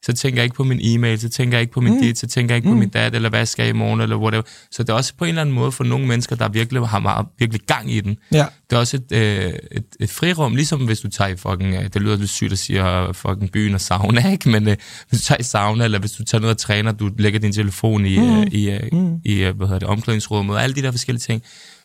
så 0.06 0.14
tænker 0.14 0.38
jeg 0.38 0.44
ikke 0.44 0.56
på 0.56 0.64
min 0.64 0.80
e-mail, 0.84 1.20
så 1.20 1.30
tænker 1.30 1.58
jeg 1.58 1.62
ikke 1.62 1.74
på 1.74 1.82
min 1.82 1.94
mm. 1.94 2.02
dit, 2.02 2.18
så 2.18 2.28
tænker 2.28 2.56
jeg 2.56 2.58
ikke 2.58 2.68
mm. 2.68 2.76
på 2.76 2.80
min 2.80 2.90
dad, 2.90 3.14
eller 3.14 3.30
hvad 3.30 3.40
jeg 3.40 3.48
skal 3.48 3.68
i 3.68 3.72
morgen, 3.72 4.02
eller 4.02 4.18
whatever. 4.18 4.44
Så 4.72 4.84
det 4.84 4.90
er 4.90 4.94
også 4.94 5.14
på 5.18 5.26
en 5.26 5.30
eller 5.30 5.42
anden 5.42 5.56
måde 5.56 5.72
for 5.72 5.84
nogle 5.84 6.08
mennesker, 6.08 6.36
der 6.36 6.50
virkelig 6.50 6.88
har 6.88 7.00
meget, 7.00 7.26
virkelig 7.40 7.62
gang 7.62 7.92
i 7.92 8.02
den. 8.02 8.18
Ja. 8.32 8.46
Det 8.70 8.76
er 8.76 8.80
også 8.80 8.98
et, 8.98 9.12
øh, 9.12 9.54
et, 9.72 9.86
et 10.00 10.10
frirum, 10.10 10.56
ligesom 10.56 10.86
hvis 10.86 11.00
du 11.00 11.10
tager 11.10 11.28
i 11.28 11.36
fucking, 11.36 11.76
øh, 11.76 11.84
det 11.84 12.02
lyder 12.02 12.16
lidt 12.16 12.30
sygt 12.30 12.52
at 12.52 12.60
sige 12.60 13.00
øh, 13.00 13.14
fucking 13.14 13.52
byen 13.52 13.74
og 13.74 13.82
sauna, 13.82 14.30
ikke? 14.32 14.50
Men 14.50 14.68
øh, 14.68 14.76
hvis 15.10 15.22
du 15.22 15.26
tager 15.26 15.40
i 15.40 15.44
sauna, 15.44 15.84
eller 15.84 16.00
hvis 16.00 16.12
du 16.12 16.24
tager 16.24 16.42
ned 16.42 16.50
og 16.50 16.58
træner, 16.58 16.92
du 16.92 17.10
lægger 17.18 17.40
din 17.40 17.54
telefon 17.54 18.06
i, 18.06 18.20
mm. 18.20 18.38
øh, 18.38 18.48
i, 18.52 18.70
øh, 18.70 18.90
mm. 18.92 19.16
i 19.26 19.34
øh, 19.34 19.56
hvad 19.58 19.68
hedder 19.68 19.80
det, 19.80 19.88
omklædningsrummet, 19.88 20.56
og 20.56 20.64
alle 20.64 20.76
de 20.76 20.82
der 20.82 20.92
forskellige 20.92 21.22
ting. 21.22 21.42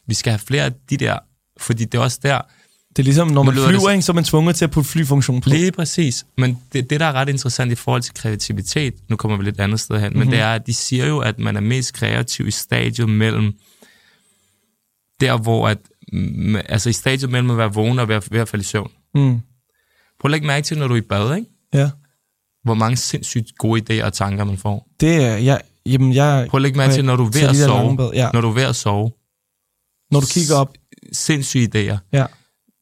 Vi 0.08 0.14
skal 0.14 0.30
have 0.30 0.40
flere 0.46 0.64
af 0.64 0.72
de 0.90 0.96
der, 0.96 1.18
fordi 1.62 1.84
det 1.84 1.98
er 1.98 2.02
også 2.02 2.18
der, 2.22 2.40
Det 2.90 2.98
er 2.98 3.02
ligesom, 3.02 3.28
når 3.28 3.42
man 3.42 3.56
det 3.56 3.64
flyver, 3.66 3.80
så- 3.80 3.88
ikke, 3.88 4.02
så 4.02 4.12
er 4.12 4.14
man 4.14 4.24
tvunget 4.24 4.56
til 4.56 4.64
at 4.64 4.70
putte 4.70 4.90
flyfunktion 4.90 5.40
på. 5.40 5.50
Lige 5.50 5.72
præcis. 5.72 6.26
Men 6.38 6.58
det, 6.72 6.90
det, 6.90 7.00
der 7.00 7.06
er 7.06 7.12
ret 7.12 7.28
interessant 7.28 7.72
i 7.72 7.74
forhold 7.74 8.02
til 8.02 8.14
kreativitet, 8.14 8.94
nu 9.08 9.16
kommer 9.16 9.36
vi 9.36 9.44
lidt 9.44 9.60
andet 9.60 9.80
sted 9.80 10.00
hen, 10.00 10.08
mm-hmm. 10.08 10.18
men 10.18 10.30
det 10.30 10.38
er, 10.38 10.54
at 10.54 10.66
de 10.66 10.74
siger 10.74 11.06
jo, 11.06 11.18
at 11.18 11.38
man 11.38 11.56
er 11.56 11.60
mest 11.60 11.94
kreativ 11.94 12.46
i 12.48 12.50
stadiet 12.50 13.08
mellem 13.08 13.52
der, 15.20 15.38
hvor 15.38 15.68
at, 15.68 15.78
altså 16.68 16.88
i 16.90 16.92
stadiet 16.92 17.30
mellem 17.30 17.50
at 17.50 17.56
være 17.58 17.72
vågen 17.74 17.98
og 17.98 18.08
være 18.08 18.22
ved 18.30 18.40
at 18.40 18.48
falde 18.48 18.62
i 18.62 18.64
søvn. 18.64 18.90
Mm. 19.14 19.20
Prøv 20.20 20.28
at 20.28 20.30
lægge 20.30 20.46
mærke 20.46 20.64
til, 20.64 20.78
når 20.78 20.88
du 20.88 20.94
er 20.94 20.98
i 20.98 21.00
bad, 21.00 21.36
ikke? 21.36 21.48
Ja. 21.74 21.90
hvor 22.64 22.74
mange 22.74 22.96
sindssygt 22.96 23.58
gode 23.58 23.82
idéer 24.00 24.04
og 24.04 24.12
tanker 24.12 24.44
man 24.44 24.58
får. 24.58 24.88
Det 25.00 25.14
er, 25.24 25.36
jeg, 25.36 25.60
jamen, 25.86 26.14
jeg, 26.14 26.46
Prøv 26.50 26.58
at 26.58 26.62
lægge 26.62 26.78
mærke 26.78 26.92
til, 26.94 27.04
når 27.04 27.16
du 27.16 27.24
er 27.26 27.30
ved 27.30 27.42
at 27.42 27.56
sove. 27.56 27.96
bad, 27.96 28.10
ja. 28.14 28.30
Når 28.32 28.40
du 28.40 28.48
er 28.48 28.52
ved 28.52 28.62
at 28.62 28.76
sove. 28.76 29.10
når 30.10 30.20
du 30.20 30.26
kigger 30.26 30.56
op. 30.56 30.74
Sindssyge 31.12 31.68
idéer. 31.74 31.96
Ja. 32.12 32.26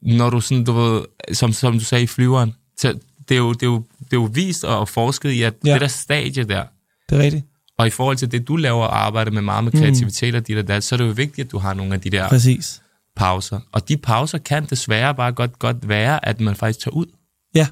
Når 0.03 0.31
du 0.31 0.41
sådan, 0.41 0.65
du 0.65 0.73
ved, 0.73 1.03
som, 1.33 1.53
som 1.53 1.79
du 1.79 1.85
sagde 1.85 2.05
i 2.05 2.07
flyveren, 2.07 2.55
så 2.79 2.95
det 3.29 3.35
er 3.35 3.39
jo, 3.39 3.53
det 3.53 3.63
er 3.63 3.67
jo, 3.67 3.77
det 4.01 4.13
er 4.13 4.17
jo 4.17 4.29
vist 4.33 4.65
og 4.65 4.89
forsket 4.89 5.31
i, 5.31 5.43
at 5.43 5.55
Ja. 5.67 5.73
det 5.73 5.81
der 5.81 5.89
stadie 5.89 6.45
der, 6.45 6.65
Det 7.11 7.19
er 7.19 7.23
rigtigt. 7.23 7.45
og 7.79 7.87
i 7.87 7.91
forhold 7.91 8.17
til 8.17 8.33
det, 8.33 8.49
du 8.49 8.57
laver 8.57 8.83
og 8.85 8.99
arbejder 9.07 9.31
med 9.31 9.43
meget 9.43 9.65
med 9.65 9.73
kreativitet 9.73 10.35
og 10.35 10.47
dit 10.49 10.59
og 10.59 10.69
dat, 10.69 10.85
så 10.85 10.95
er 10.95 10.97
det 10.97 11.07
jo 11.07 11.11
vigtigt, 11.13 11.47
at 11.47 11.53
du 11.53 11.59
har 11.59 11.75
nogle 11.75 11.95
af 11.95 12.01
de 12.01 12.11
der 12.11 12.29
Præcis. 12.29 12.83
pauser. 13.17 13.61
Og 13.73 13.89
de 13.89 13.97
pauser 13.97 14.39
kan 14.39 14.65
desværre 14.65 15.15
bare 15.15 15.33
godt, 15.33 15.59
godt 15.59 15.89
være, 15.89 16.29
at 16.29 16.41
man 16.41 16.57
faktisk 16.57 16.85
tager 16.85 16.95
ud. 16.95 17.07
Ja. 17.55 17.67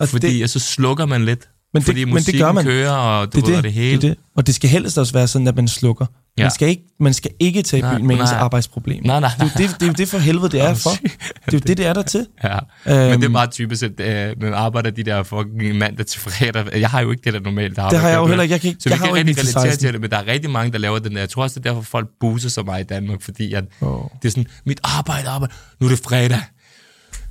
Og 0.00 0.08
Fordi 0.08 0.40
det, 0.40 0.50
så 0.50 0.58
slukker 0.58 1.06
man 1.06 1.24
lidt. 1.24 1.48
Men 1.74 1.80
det- 1.80 1.86
fordi 1.86 2.04
men 2.04 2.08
det 2.08 2.14
musikken 2.14 2.40
gør 2.42 2.52
man. 2.52 2.64
kører, 2.64 2.92
og 2.92 3.32
du 3.32 3.40
det, 3.40 3.46
ved, 3.48 3.54
det, 3.56 3.64
det 3.64 3.72
hele. 3.72 3.92
det, 4.02 4.02
det. 4.02 4.16
Og 4.36 4.46
det 4.46 4.54
skal 4.54 4.70
helst 4.70 4.98
også 4.98 5.12
være 5.12 5.28
sådan, 5.28 5.46
at 5.48 5.56
man 5.56 5.68
slukker. 5.68 6.06
Ja. 6.38 6.44
Man, 6.44 6.50
skal 6.50 6.68
ikke, 6.68 6.82
man 7.00 7.14
skal 7.14 7.30
ikke 7.40 7.62
tage 7.62 7.78
i 7.78 7.82
Nej, 7.82 7.96
byen 7.96 8.06
med 8.06 8.16
ens 8.20 8.30
nej. 8.30 8.40
arbejdsproblem. 8.40 9.00
Nej, 9.04 9.20
nej, 9.20 9.30
Det 9.38 9.42
er, 9.42 9.62
jo 9.62 9.68
det, 9.68 9.74
det 9.80 9.82
er 9.82 9.86
jo 9.86 9.92
det 9.92 10.08
for 10.08 10.18
helvede, 10.18 10.48
det 10.48 10.60
er 10.60 10.74
for. 10.74 10.90
Det 10.90 11.10
er 11.46 11.52
jo 11.52 11.58
det, 11.58 11.76
det 11.78 11.86
er 11.86 11.92
der 11.92 12.02
til. 12.02 12.26
Ja, 12.44 12.58
Øhm. 12.86 13.10
men 13.10 13.20
det 13.20 13.24
er 13.26 13.30
meget 13.30 13.50
typisk, 13.50 13.82
at 13.82 14.00
øh, 14.30 14.42
man 14.42 14.54
arbejder 14.54 14.90
de 14.90 15.02
der 15.02 15.22
fucking 15.22 15.76
mandag 15.78 16.06
til 16.06 16.20
fredag. 16.20 16.80
Jeg 16.80 16.90
har 16.90 17.00
jo 17.00 17.10
ikke 17.10 17.22
det 17.24 17.32
der 17.34 17.40
normalt 17.40 17.76
Det 17.76 18.00
har 18.00 18.08
jeg 18.08 18.16
jo 18.16 18.26
heller 18.26 18.42
ikke. 18.42 18.52
Jeg 18.52 18.60
kan 18.60 18.68
ikke, 18.68 18.80
Så 18.82 18.88
jeg 18.88 18.96
vi 18.96 18.98
har 18.98 19.06
kan 19.06 19.16
ikke 19.16 19.30
rigtig 19.30 19.36
til 19.46 19.54
relatere 19.58 19.70
16. 19.72 19.86
til 19.86 19.92
det, 19.92 20.00
men 20.00 20.10
der 20.10 20.16
er 20.16 20.26
rigtig 20.26 20.50
mange, 20.50 20.72
der 20.72 20.78
laver 20.78 20.98
den 20.98 21.12
der. 21.12 21.18
Jeg 21.18 21.28
tror 21.30 21.42
også, 21.42 21.60
det 21.60 21.66
er 21.66 21.70
derfor, 21.72 21.82
folk 21.82 22.08
buser 22.20 22.48
så 22.48 22.62
meget 22.62 22.84
i 22.84 22.86
Danmark, 22.86 23.22
fordi 23.22 23.52
at 23.52 23.64
Åh. 23.80 24.02
det 24.22 24.28
er 24.28 24.30
sådan, 24.30 24.46
mit 24.66 24.80
arbejde, 24.84 25.28
arbejde, 25.28 25.54
nu 25.80 25.86
er 25.86 25.90
det 25.90 25.98
fredag. 26.04 26.40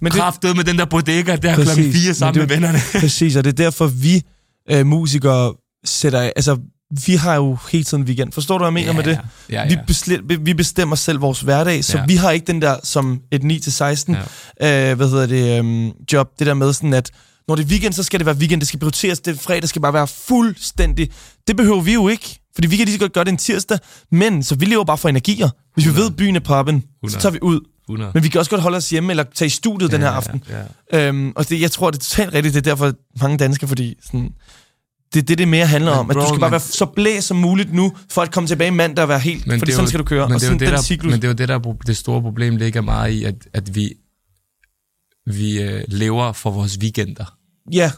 Men 0.01 0.11
det, 0.11 0.19
Kraftet 0.21 0.55
med 0.55 0.63
den 0.63 0.77
der 0.77 0.85
bodega, 0.85 1.35
der 1.35 1.55
Præcis, 1.55 1.73
klokken 1.73 1.93
fire 1.93 2.07
men 2.09 2.15
sammen 2.15 2.39
med 2.41 2.47
det 2.47 2.55
jo- 2.55 2.55
vennerne. 2.55 2.79
Præcis, 2.99 3.35
og 3.35 3.43
det 3.43 3.49
er 3.59 3.63
derfor, 3.63 3.87
vi 3.87 4.21
øh, 4.71 4.85
musikere 4.85 5.53
sætter... 5.85 6.19
Altså, 6.35 6.57
vi 7.05 7.15
har 7.15 7.35
jo 7.35 7.57
hele 7.71 7.83
tiden 7.83 8.03
weekend. 8.03 8.31
Forstår 8.31 8.57
du, 8.57 8.63
hvad 8.63 8.81
jeg 8.81 8.87
mener 8.87 8.93
med 8.93 9.03
det? 9.03 9.19
Ja, 9.49 9.67
Vi, 9.67 9.73
ja. 9.73 9.79
besle- 9.91 10.37
vi 10.43 10.53
bestemmer 10.53 10.95
selv 10.95 11.21
vores 11.21 11.41
hverdag, 11.41 11.83
så 11.85 11.97
Ja. 11.97 12.05
vi 12.07 12.15
har 12.15 12.31
ikke 12.31 12.45
den 12.47 12.61
der 12.61 12.75
som 12.83 13.19
et 13.31 13.43
9-16 13.43 14.15
ja. 14.61 14.91
øh, 14.91 14.97
hvad 14.97 15.09
hedder 15.09 15.25
det, 15.25 15.59
øhm, 15.59 15.91
job. 16.13 16.29
Det 16.39 16.47
der 16.47 16.53
med 16.53 16.73
sådan, 16.73 16.93
at 16.93 17.11
når 17.47 17.55
det 17.55 17.63
er 17.63 17.67
weekend, 17.69 17.93
så 17.93 18.03
skal 18.03 18.19
det 18.19 18.25
være 18.25 18.35
weekend. 18.35 18.61
Det 18.61 18.67
skal 18.67 18.79
prioriteres. 18.79 19.19
Det 19.19 19.39
fredag 19.39 19.69
skal 19.69 19.81
bare 19.81 19.93
være 19.93 20.07
fuldstændig. 20.07 21.09
Det 21.47 21.57
behøver 21.57 21.81
vi 21.81 21.93
jo 21.93 22.07
ikke, 22.07 22.39
fordi 22.55 22.67
vi 22.67 22.77
kan 22.77 22.85
lige 22.85 22.93
så 22.95 22.99
godt 22.99 23.13
gøre 23.13 23.23
det 23.23 23.31
en 23.31 23.37
tirsdag. 23.37 23.79
Men 24.11 24.43
så 24.43 24.55
vi 24.55 24.65
lever 24.65 24.83
bare 24.83 24.97
for 24.97 25.09
energier. 25.09 25.49
Hvis 25.73 25.85
vi 25.85 25.95
ved, 25.95 26.11
byen 26.11 26.35
er 26.35 26.39
poppen, 26.39 26.81
så 26.81 26.87
100. 27.03 27.21
tager 27.21 27.31
vi 27.31 27.39
ud. 27.41 27.59
100. 27.89 28.11
Men 28.13 28.23
vi 28.23 28.29
kan 28.29 28.39
også 28.39 28.51
godt 28.51 28.61
holde 28.61 28.77
os 28.77 28.89
hjemme 28.89 29.11
eller 29.11 29.23
tage 29.35 29.47
i 29.47 29.49
studiet 29.49 29.91
ja, 29.91 29.95
den 29.95 30.01
her 30.03 30.09
aften. 30.11 30.43
Ja, 30.49 30.97
ja. 30.99 31.07
Øhm, 31.07 31.33
og 31.35 31.49
det, 31.49 31.61
jeg 31.61 31.71
tror, 31.71 31.91
det 31.91 31.97
er 31.99 32.03
totalt 32.03 32.33
rigtigt. 32.33 32.53
Det 32.55 32.59
er 32.67 32.75
derfor 32.75 32.93
mange 33.21 33.37
danskere, 33.37 33.67
fordi 33.67 33.95
sådan, 34.05 34.29
det 35.13 35.27
det, 35.27 35.37
det 35.37 35.47
mere 35.47 35.65
handler 35.65 35.91
Men 35.91 35.99
om. 35.99 36.09
At 36.09 36.13
bro, 36.15 36.21
du 36.21 36.27
skal 36.27 36.39
bare 36.39 36.51
være 36.51 36.59
så 36.59 36.85
blæs 36.85 37.23
som 37.23 37.37
muligt 37.37 37.73
nu, 37.73 37.93
for 38.11 38.21
at 38.21 38.31
komme 38.31 38.47
tilbage 38.47 38.71
mandag 38.71 39.03
og 39.03 39.09
være 39.09 39.19
helt... 39.19 39.47
Men 39.47 39.59
fordi 39.59 39.65
det 39.71 39.71
er 39.71 39.75
sådan 39.75 39.83
jo- 39.85 39.87
skal 39.87 39.99
du 39.99 40.03
køre. 40.05 40.27
Men 40.27 40.35
og 40.35 40.39
det, 40.41 40.45
er 40.45 40.47
sådan 40.47 40.59
det, 40.59 40.67
den 40.67 40.75
der, 40.75 40.81
cyklus. 40.81 41.11
men 41.11 41.21
det 41.21 41.23
er 41.23 41.29
jo 41.29 41.33
det, 41.33 41.47
der 41.47 41.55
er 41.55 41.73
det 41.87 41.97
store 41.97 42.21
problem 42.21 42.55
ligger 42.57 42.81
meget 42.81 43.11
i, 43.11 43.23
at, 43.23 43.35
at 43.53 43.75
vi, 43.75 43.89
vi 45.25 45.61
øh, 45.61 45.83
lever 45.87 46.31
for 46.31 46.51
vores 46.51 46.77
weekender. 46.81 47.25
Ja, 47.71 47.91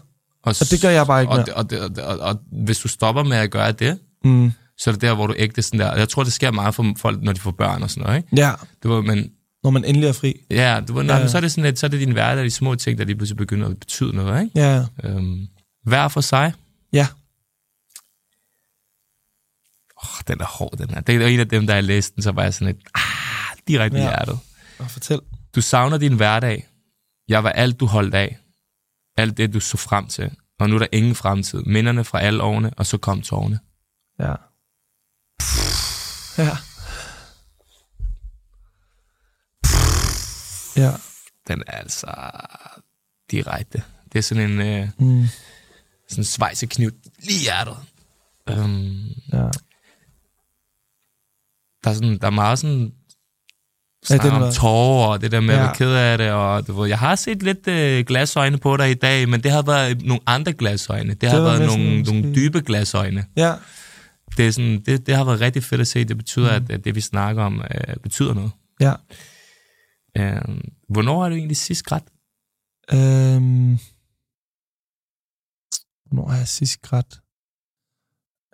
Og, 0.43 0.55
og 0.61 0.71
det 0.71 0.81
gør 0.81 0.89
jeg 0.89 1.07
bare 1.07 1.21
ikke 1.21 1.31
og, 1.33 1.37
og, 1.39 1.45
og, 1.55 1.69
det, 1.69 1.99
og, 2.03 2.19
og 2.19 2.39
hvis 2.65 2.79
du 2.79 2.87
stopper 2.87 3.23
med 3.23 3.37
at 3.37 3.51
gøre 3.51 3.71
det, 3.71 3.99
Mm. 4.23 4.51
så 4.77 4.89
er 4.89 4.91
det 4.91 5.01
der, 5.01 5.13
hvor 5.15 5.27
du 5.27 5.33
ægte 5.37 5.61
sådan 5.61 5.79
der. 5.79 5.95
Jeg 5.95 6.09
tror, 6.09 6.23
det 6.23 6.33
sker 6.33 6.51
meget 6.51 6.75
for 6.75 6.93
folk, 6.97 7.21
når 7.23 7.33
de 7.33 7.39
får 7.39 7.51
børn 7.51 7.83
og 7.83 7.89
sådan 7.89 8.03
noget, 8.03 8.17
ikke? 8.17 8.29
Ja, 8.35 8.51
Du 8.83 9.01
men 9.01 9.29
når 9.63 9.69
man 9.69 9.85
endelig 9.85 10.07
er 10.07 10.13
fri. 10.13 10.33
ja, 10.51 10.79
du 10.87 10.93
nej, 11.01 11.15
Ja. 11.15 11.19
men 11.21 11.29
så 11.29 11.37
er 11.37 11.41
det 11.41 11.51
sådan 11.51 11.63
lidt, 11.63 11.79
så 11.79 11.85
er 11.85 11.89
det 11.89 11.99
din 11.99 12.11
hverdag, 12.11 12.43
de 12.43 12.49
små 12.51 12.75
ting, 12.75 12.97
der 12.97 13.05
lige 13.05 13.15
pludselig 13.15 13.37
begynder 13.37 13.67
at 13.67 13.79
betyde 13.79 14.15
noget, 14.15 14.43
ikke? 14.43 14.59
Ja, 14.59 14.85
Øhm, 15.03 15.47
hver 15.85 16.07
for 16.07 16.21
sig. 16.21 16.53
Ja. 16.93 17.07
Åh, 20.03 20.21
den 20.27 20.41
er 20.41 20.45
hård, 20.45 20.77
den 20.77 20.89
her. 20.89 21.01
Det 21.01 21.15
er 21.15 21.27
en 21.27 21.39
af 21.39 21.49
dem, 21.49 21.67
der 21.67 21.73
jeg 21.73 21.83
læste 21.83 22.15
den, 22.15 22.23
så 22.23 22.31
var 22.31 22.43
jeg 22.43 22.53
sådan 22.53 22.75
lidt, 22.75 22.87
ah, 22.95 23.57
direkte 23.67 23.97
ja. 23.97 24.03
i 24.03 24.07
hjertet. 24.07 24.39
Og 24.79 24.91
fortæl. 24.91 25.19
Du 25.55 25.61
savner 25.61 25.97
din 25.97 26.13
hverdag. 26.15 26.67
Jeg 27.27 27.43
var 27.43 27.49
alt, 27.51 27.79
du 27.79 27.85
holdt 27.85 28.15
af. 28.15 28.37
Alt 29.17 29.37
det, 29.37 29.53
du 29.53 29.59
så 29.59 29.77
frem 29.77 30.07
til. 30.07 30.31
Og 30.59 30.69
nu 30.69 30.75
er 30.75 30.79
der 30.79 30.87
ingen 30.91 31.15
fremtid. 31.15 31.63
Minderne 31.63 32.03
fra 32.03 32.19
alle 32.21 32.43
årene, 32.43 32.73
og 32.77 32.85
så 32.85 32.97
kom 32.97 33.21
tårne. 33.21 33.59
Ja. 34.19 34.33
Ja. 36.37 36.57
Ja. 40.75 40.91
Den 41.47 41.63
er 41.67 41.71
altså 41.71 42.31
direkte. 43.31 43.83
Det 44.13 44.19
er 44.19 44.23
sådan 44.23 44.51
en 44.51 44.61
øh, 44.61 44.89
Mm. 44.97 45.27
Sådan 46.09 46.21
en 46.21 46.25
svejsekniv 46.25 46.91
lige 47.23 47.39
i 47.39 47.43
hjertet. 47.43 47.77
Um, 48.51 49.05
Ja. 49.33 49.37
der, 51.83 51.89
er 51.89 51.93
sådan, 51.93 52.17
der 52.17 52.27
er 52.27 52.31
meget 52.31 52.59
sådan 52.59 52.93
ja, 54.09 54.17
den 54.17 54.31
om 54.31 54.53
tårer, 54.53 55.07
og 55.07 55.21
det 55.21 55.31
der 55.31 55.39
med 55.39 55.53
at 55.53 55.59
Ja. 55.59 55.63
være 55.65 55.75
ked 55.75 55.91
af 55.93 56.17
det, 56.17 56.31
og 56.31 56.67
du 56.67 56.73
ved, 56.73 56.87
jeg 56.89 56.99
har 56.99 57.15
set 57.15 57.43
lidt 57.43 57.67
øh, 57.67 58.05
glasøjne 58.05 58.57
på 58.57 58.77
dig 58.77 58.91
i 58.91 58.93
dag, 58.93 59.29
men 59.29 59.43
det 59.43 59.51
har 59.51 59.61
været 59.61 60.01
nogle 60.05 60.21
andre 60.25 60.53
glasøjne. 60.53 61.09
Det, 61.09 61.21
det 61.21 61.29
har 61.29 61.41
været 61.41 61.59
nogle, 61.67 62.05
sådan 62.05 62.21
nogle 62.21 62.35
dybe 62.35 62.61
glasøjne. 62.61 63.25
Ja. 63.37 63.53
Det, 64.37 64.47
er 64.47 64.51
sådan, 64.51 64.79
det, 64.85 65.07
det 65.07 65.15
har 65.15 65.23
været 65.23 65.41
rigtig 65.41 65.63
fedt 65.63 65.81
at 65.81 65.87
se. 65.87 66.03
Det 66.03 66.17
betyder, 66.17 66.59
mm. 66.59 66.65
at, 66.65 66.71
at 66.71 66.85
det 66.85 66.95
vi 66.95 67.01
snakker 67.01 67.43
om, 67.43 67.61
øh, 67.61 67.95
betyder 68.03 68.33
noget. 68.33 68.51
Ja. 68.79 68.93
Øh, 70.17 70.41
hvornår 70.89 71.21
har 71.21 71.29
du 71.29 71.35
egentlig 71.35 71.57
sidst 71.57 71.83
grædt? 71.85 72.03
Øhm, 72.93 73.77
hvornår 76.09 76.29
har 76.29 76.37
jeg 76.37 76.47
sidst 76.47 76.81
grædt? 76.81 77.21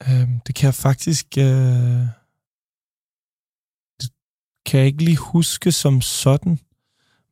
Øhm, 0.08 0.39
det 0.39 0.56
kan 0.56 0.66
jeg 0.66 0.74
faktisk... 0.74 1.28
Øh, 1.38 2.06
det 3.99 4.10
kan 4.66 4.80
jeg 4.80 4.88
ikke 4.88 5.03
lige 5.03 5.18
huske 5.18 5.72
som 5.72 6.01
sådan, 6.01 6.60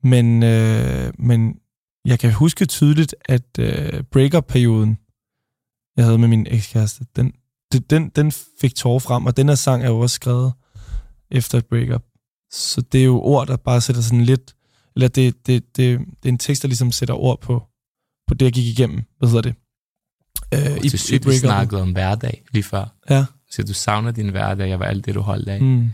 men, 0.03 0.43
øh, 0.43 1.13
men 1.19 1.59
jeg 2.05 2.19
kan 2.19 2.33
huske 2.33 2.65
tydeligt, 2.65 3.15
at 3.25 3.59
øh, 3.59 4.03
breakup-perioden, 4.03 4.97
jeg 5.97 6.05
havde 6.05 6.17
med 6.17 6.27
min 6.27 6.47
ekskæreste, 6.47 7.05
den, 7.15 7.33
det, 7.71 7.89
den, 7.89 8.09
den 8.09 8.31
fik 8.61 8.75
tårer 8.75 8.99
frem, 8.99 9.25
og 9.25 9.37
den 9.37 9.47
her 9.47 9.55
sang 9.55 9.83
er 9.83 9.89
jo 9.89 9.99
også 9.99 10.15
skrevet 10.15 10.53
efter 11.31 11.57
et 11.57 11.65
breakup. 11.65 12.03
Så 12.51 12.81
det 12.81 13.01
er 13.01 13.05
jo 13.05 13.19
ord, 13.21 13.47
der 13.47 13.57
bare 13.57 13.81
sætter 13.81 14.01
sådan 14.01 14.25
lidt 14.25 14.55
eller 14.95 15.07
det, 15.07 15.47
det, 15.47 15.77
det, 15.77 15.99
det 15.99 16.29
er 16.29 16.33
en 16.33 16.37
tekst, 16.37 16.61
der 16.61 16.67
ligesom 16.67 16.91
sætter 16.91 17.15
ord 17.15 17.41
på 17.41 17.63
på 18.27 18.33
det, 18.33 18.45
jeg 18.45 18.53
gik 18.53 18.65
igennem. 18.65 19.03
Hvad 19.17 19.29
hedder 19.29 19.41
det? 19.41 19.55
Øh, 20.53 20.81
det 20.81 20.93
er 20.93 20.97
sygt, 20.97 21.27
vi 21.27 21.37
snakkede 21.37 21.81
om 21.81 21.91
hverdag 21.91 22.43
lige 22.51 22.63
før. 22.63 22.85
Ja. 23.09 23.25
Så 23.51 23.63
du 23.63 23.73
savner 23.73 24.11
din 24.11 24.29
hverdag, 24.29 24.73
og 24.73 24.79
var 24.79 24.85
alt 24.85 25.05
det, 25.05 25.15
du 25.15 25.21
holdt 25.21 25.49
af. 25.49 25.61
Mm. 25.61 25.89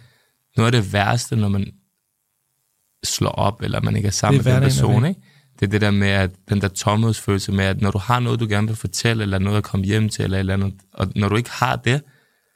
Noget 0.58 0.76
af 0.76 0.82
det 0.82 0.94
værste, 0.94 1.36
når 1.36 1.48
man 1.48 1.68
slår 3.04 3.32
op, 3.32 3.62
eller 3.62 3.82
man 3.82 3.96
ikke 3.96 4.08
er 4.08 4.12
sammen 4.12 4.42
med 4.44 4.54
den 4.54 4.62
person, 4.62 5.06
ikke? 5.06 5.22
det 5.60 5.66
er 5.66 5.70
det 5.70 5.82
der 5.82 5.92
med, 5.92 6.08
at 6.08 6.32
den 6.50 6.62
der 6.62 6.68
tomhedsfølelse 6.68 7.52
med, 7.52 7.66
at 7.66 7.82
når 7.82 7.92
du 7.92 7.98
har 7.98 8.20
noget, 8.20 8.40
du 8.40 8.48
gerne 8.50 8.68
vil 8.68 8.76
fortælle, 8.76 9.24
eller 9.24 9.40
noget 9.40 9.58
at 9.58 9.64
komme 9.64 9.86
hjem 9.86 10.10
til, 10.10 10.24
eller 10.24 10.38
eller 10.38 10.54
andet, 10.54 10.74
og 10.94 11.08
når 11.16 11.30
du 11.30 11.36
ikke 11.36 11.50
har 11.52 11.76
det, 11.76 12.02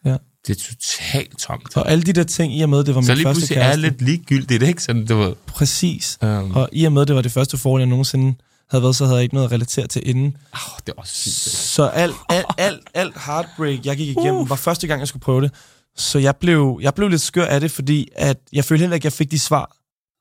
ja. 0.05 0.17
det 0.47 0.57
er 0.57 0.61
totalt 0.69 1.39
tomt. 1.39 1.77
Og 1.77 1.91
alle 1.91 2.03
de 2.03 2.13
der 2.13 2.23
ting, 2.23 2.57
i 2.57 2.61
og 2.61 2.69
med, 2.69 2.83
det 2.83 2.95
var 2.95 3.01
min 3.01 3.07
første 3.07 3.23
kæreste. 3.23 3.47
Så 3.47 3.53
lige 3.53 3.63
er 3.63 3.75
lidt 3.75 4.01
ligegyldigt, 4.01 4.63
ikke? 4.63 4.83
Sådan, 4.83 5.05
du 5.05 5.17
ved. 5.17 5.33
Præcis. 5.45 6.17
Um. 6.21 6.51
Og 6.51 6.69
i 6.71 6.85
og 6.85 6.91
med, 6.91 7.05
det 7.05 7.15
var 7.15 7.21
det 7.21 7.31
første 7.31 7.57
forhold, 7.57 7.81
jeg 7.81 7.89
nogensinde 7.89 8.35
havde 8.73 8.83
været, 8.83 8.95
så 8.95 9.05
havde 9.05 9.17
jeg 9.17 9.23
ikke 9.23 9.35
noget 9.35 9.47
at 9.47 9.51
relatere 9.51 9.87
til 9.87 10.09
inden. 10.09 10.37
Oh, 10.53 10.79
det 10.87 10.93
var 10.97 11.03
sygt. 11.05 11.55
Så 11.55 11.83
alt, 11.83 12.15
alt, 12.29 12.45
alt, 12.57 12.81
alt 12.93 13.17
heartbreak, 13.25 13.85
jeg 13.85 13.97
gik 13.97 14.07
igennem, 14.07 14.35
uh. 14.35 14.49
var 14.49 14.55
første 14.55 14.87
gang, 14.87 14.99
jeg 14.99 15.07
skulle 15.07 15.21
prøve 15.21 15.41
det. 15.41 15.51
Så 15.95 16.19
jeg 16.19 16.35
blev, 16.35 16.79
jeg 16.81 16.93
blev 16.93 17.09
lidt 17.09 17.21
skør 17.21 17.45
af 17.45 17.61
det, 17.61 17.71
fordi 17.71 18.09
at 18.15 18.37
jeg 18.53 18.65
følte 18.65 18.81
heller 18.81 18.95
ikke, 18.95 19.01
at 19.01 19.11
jeg 19.11 19.17
fik 19.17 19.31
de 19.31 19.39
svar, 19.39 19.75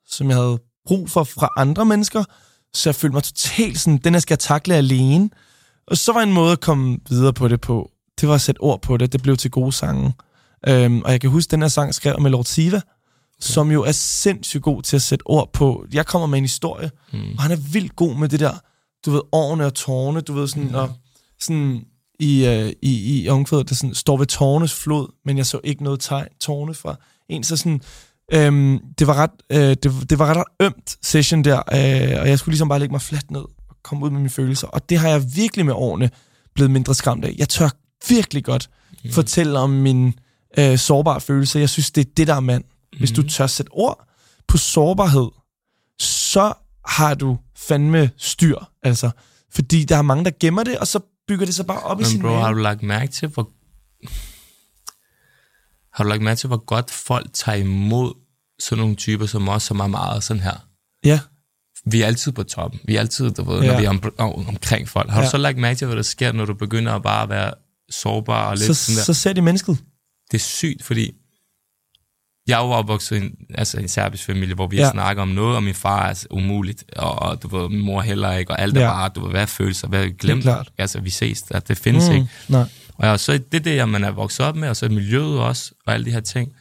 som 0.07 0.29
jeg 0.29 0.37
havde 0.37 0.59
brug 0.87 1.11
for 1.11 1.25
fra 1.25 1.49
andre 1.57 1.85
mennesker. 1.85 2.25
Så 2.75 2.89
jeg 2.89 2.95
følte 2.95 3.15
mig 3.15 3.23
totalt 3.23 3.81
sådan, 3.81 3.99
den 3.99 4.15
her 4.15 4.21
skal 4.21 4.33
jeg 4.33 4.39
takle 4.39 4.75
alene. 4.75 5.31
Og 5.87 5.99
så 5.99 6.13
var 6.13 6.21
en 6.21 6.33
måde 6.33 6.53
at 6.53 6.61
komme 6.61 6.99
videre 7.09 7.33
på 7.33 7.49
det 7.49 7.61
på, 7.61 7.91
det 8.21 8.29
var 8.29 8.35
at 8.35 8.41
sætte 8.41 8.59
ord 8.59 8.83
på 8.83 8.97
det. 8.97 9.13
Det 9.13 9.23
blev 9.23 9.37
til 9.37 9.51
gode 9.51 9.73
sange. 9.73 10.15
Øhm, 10.69 11.03
og 11.03 11.13
jeg 11.13 11.21
kan 11.21 11.31
huske, 11.31 11.51
den 11.51 11.63
her 11.63 11.69
sang 11.69 11.95
skrev 11.95 12.21
med 12.21 12.31
Lord 12.31 12.45
Siva. 12.45 12.81
Som 13.43 13.71
jo 13.71 13.83
er 13.83 13.93
sindssygt 13.93 14.63
god 14.63 14.83
til 14.83 14.97
at 14.97 15.03
sætte 15.03 15.23
ord 15.27 15.53
på. 15.53 15.87
Jeg 15.93 16.07
kommer 16.07 16.27
med 16.27 16.39
en 16.39 16.45
historie, 16.45 16.91
mm. 17.13 17.21
og 17.37 17.43
han 17.43 17.53
er 17.53 17.57
vildt 17.73 17.97
god 17.97 18.17
med 18.17 18.29
det 18.29 18.41
der, 18.41 18.53
du 19.07 19.11
ved, 19.11 19.21
årene 19.33 19.67
og 19.67 19.75
tårne, 19.75 20.21
du 20.21 20.33
ved, 20.33 20.49
sådan, 20.49 20.69
mm. 20.69 20.75
og 20.75 20.91
sådan 21.41 21.85
i, 22.21 22.47
uh, 22.49 22.73
i, 22.83 23.23
i 23.23 23.29
omkvædet, 23.29 23.69
der 23.69 23.75
sådan, 23.75 23.95
står 23.95 24.17
ved 24.17 24.27
tårnes 24.27 24.75
flod, 24.75 25.09
men 25.25 25.37
jeg 25.37 25.47
så 25.47 25.61
ikke 25.65 25.85
noget 25.85 26.01
tegn, 26.01 26.29
tårne 26.41 26.75
fra 26.75 26.97
en, 27.29 27.45
så 27.45 27.57
sådan, 27.57 27.81
Øhm, 28.35 28.81
det, 28.99 29.07
var 29.07 29.15
ret, 29.15 29.31
øh, 29.51 29.59
det, 29.59 30.11
det 30.11 30.19
var 30.19 30.35
ret 30.35 30.45
ømt 30.61 30.97
session 31.03 31.45
der, 31.45 31.57
øh, 31.59 32.21
og 32.21 32.29
jeg 32.29 32.39
skulle 32.39 32.53
ligesom 32.53 32.69
bare 32.69 32.79
lægge 32.79 32.93
mig 32.93 33.01
fladt 33.01 33.31
ned 33.31 33.41
og 33.41 33.77
komme 33.83 34.05
ud 34.05 34.11
med 34.11 34.21
mine 34.21 34.31
følelser. 34.31 34.67
Og 34.67 34.89
det 34.89 34.99
har 34.99 35.09
jeg 35.09 35.23
virkelig 35.37 35.67
med 35.67 35.75
årene 35.75 36.11
blevet 36.55 36.71
mindre 36.71 36.95
skræmt 36.95 37.25
af. 37.25 37.35
Jeg 37.39 37.49
tør 37.49 37.69
virkelig 38.09 38.45
godt 38.45 38.71
mm. 39.05 39.11
fortælle 39.11 39.59
om 39.59 39.71
min 39.71 40.15
øh, 40.59 40.79
sårbare 40.79 41.21
følelse. 41.21 41.59
Jeg 41.59 41.69
synes, 41.69 41.91
det 41.91 42.07
er 42.07 42.11
det, 42.17 42.27
der 42.27 42.35
er 42.35 42.41
mand. 42.41 42.65
Mm. 42.93 42.99
Hvis 42.99 43.11
du 43.11 43.29
tør 43.29 43.47
sætte 43.47 43.71
ord 43.71 44.09
på 44.49 44.57
sårbarhed, 44.57 45.29
så 45.99 46.53
har 46.87 47.15
du 47.15 47.39
fandme 47.57 48.11
styr. 48.17 48.59
Altså, 48.83 49.11
fordi 49.51 49.85
der 49.85 49.97
er 49.97 50.03
mange, 50.03 50.25
der 50.25 50.31
gemmer 50.41 50.65
det, 50.65 50.79
og 50.79 50.87
så 50.87 51.01
bygger 51.29 51.47
det 51.47 51.55
sig 51.55 51.67
bare 51.67 51.81
op 51.81 51.97
Men 51.97 52.07
i 52.07 52.11
sin 52.11 52.21
bro, 52.21 52.29
mave. 52.29 52.41
har 52.41 52.53
du 52.53 52.59
lagt 52.59 52.83
mærke 52.83 53.13
til, 53.13 53.29
hvor 53.29 53.51
har 55.93 56.05
du 56.05 56.11
lagt 56.11 56.23
mærke 56.23 56.39
til, 56.39 56.47
hvor 56.47 56.65
godt 56.65 56.91
folk 56.91 57.31
tager 57.33 57.59
imod 57.59 58.15
sådan 58.59 58.83
nogle 58.83 58.97
typer 58.97 59.27
som 59.27 59.49
os, 59.49 59.63
som 59.63 59.81
er 59.81 59.87
meget 59.87 60.25
sådan 60.25 60.43
her? 60.43 60.67
Ja. 61.05 61.21
Vi 61.85 62.03
er 62.03 62.07
altid 62.07 62.33
på 62.33 62.43
toppen. 62.43 62.81
Vi 62.85 62.97
er 62.97 63.01
altid, 63.01 63.31
du 63.31 63.45
ved, 63.45 63.63
ja. 63.63 63.73
når 63.73 63.79
vi 63.79 63.85
er 63.85 63.91
om, 63.91 64.13
om, 64.19 64.49
omkring 64.49 64.89
folk. 64.89 65.11
Har 65.11 65.21
ja. 65.21 65.27
du 65.27 65.31
så 65.31 65.37
lagt 65.37 65.59
mærke 65.59 65.79
til, 65.79 65.87
hvad 65.87 65.97
der 65.97 66.03
sker, 66.03 66.33
når 66.33 66.45
du 66.45 66.55
begynder 66.55 66.93
at 66.93 67.03
bare 67.03 67.29
være 67.29 67.55
sårbar 67.91 68.51
og 68.51 68.57
lidt 68.57 68.67
så, 68.67 68.75
sådan 68.75 68.97
der? 68.97 69.05
Så 69.05 69.15
ser 69.15 69.33
de 69.33 69.43
mennesket. 69.43 69.79
Det 70.31 70.39
er 70.39 70.43
sygt, 70.43 70.85
fordi 70.85 71.15
jeg 72.49 72.61
er 72.61 72.65
jo 72.65 72.71
opvokset 72.71 73.17
i 73.17 73.21
en, 73.21 73.37
altså 73.55 73.81
en 73.81 73.89
serbisk 73.89 74.25
familie, 74.25 74.55
hvor 74.55 74.67
vi 74.67 74.77
ja. 74.77 74.91
snakker 74.91 75.23
om 75.23 75.29
noget, 75.29 75.57
og 75.57 75.63
min 75.63 75.75
far 75.75 76.09
er 76.09 76.25
umuligt, 76.31 76.85
og, 76.97 77.19
og 77.19 77.43
du 77.43 77.49
ved, 77.49 77.69
min 77.69 77.81
mor 77.81 78.01
heller 78.01 78.33
ikke, 78.33 78.53
og 78.53 78.61
alt 78.61 78.77
er 78.77 78.81
ja. 78.81 78.93
bare, 78.93 79.09
du 79.09 79.21
ved, 79.21 79.31
hvad 79.31 79.47
følelser, 79.47 79.89
hvad 79.89 80.11
glemt. 80.11 80.47
Altså, 80.79 81.01
vi 81.01 81.11
ses, 81.11 81.45
at 81.51 81.69
det 81.69 81.79
findes 81.79 82.09
mm, 82.09 82.15
ikke. 82.15 82.29
Nej. 82.49 82.69
Og 82.99 83.21
så 83.21 83.33
det 83.33 83.55
er 83.55 83.61
det, 83.61 83.89
man 83.89 84.05
er 84.05 84.11
vokset 84.11 84.47
op 84.47 84.57
med, 84.57 84.69
og 84.69 84.77
så 84.77 84.89
miljøet 84.89 85.41
også, 85.41 85.73
og 85.87 85.95
alle 85.95 86.07
de 86.07 86.11
her 86.11 86.21
ting. 86.21 86.53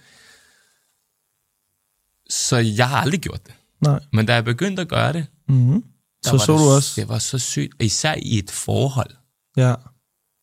Så 2.29 2.57
jeg 2.57 2.89
har 2.89 2.97
aldrig 2.97 3.21
gjort 3.21 3.45
det. 3.45 3.53
Nej. 3.81 3.99
Men 4.13 4.25
da 4.25 4.33
jeg 4.33 4.45
begyndte 4.45 4.81
at 4.81 4.87
gøre 4.87 5.13
det, 5.13 5.25
mm-hmm. 5.47 5.83
så 6.23 6.37
så 6.37 6.53
det, 6.53 6.59
du 6.59 6.69
også. 6.75 7.01
Det 7.01 7.09
var 7.09 7.19
så 7.19 7.39
sygt, 7.39 7.83
især 7.83 8.15
i 8.17 8.37
et 8.37 8.51
forhold. 8.51 9.11
Ja. 9.57 9.75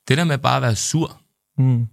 Det 0.09 0.19
der 0.19 0.25
med 0.25 0.39
bare 0.39 0.57
at 0.57 0.63
være 0.63 0.77
sur, 0.77 1.21
mm. 1.59 1.87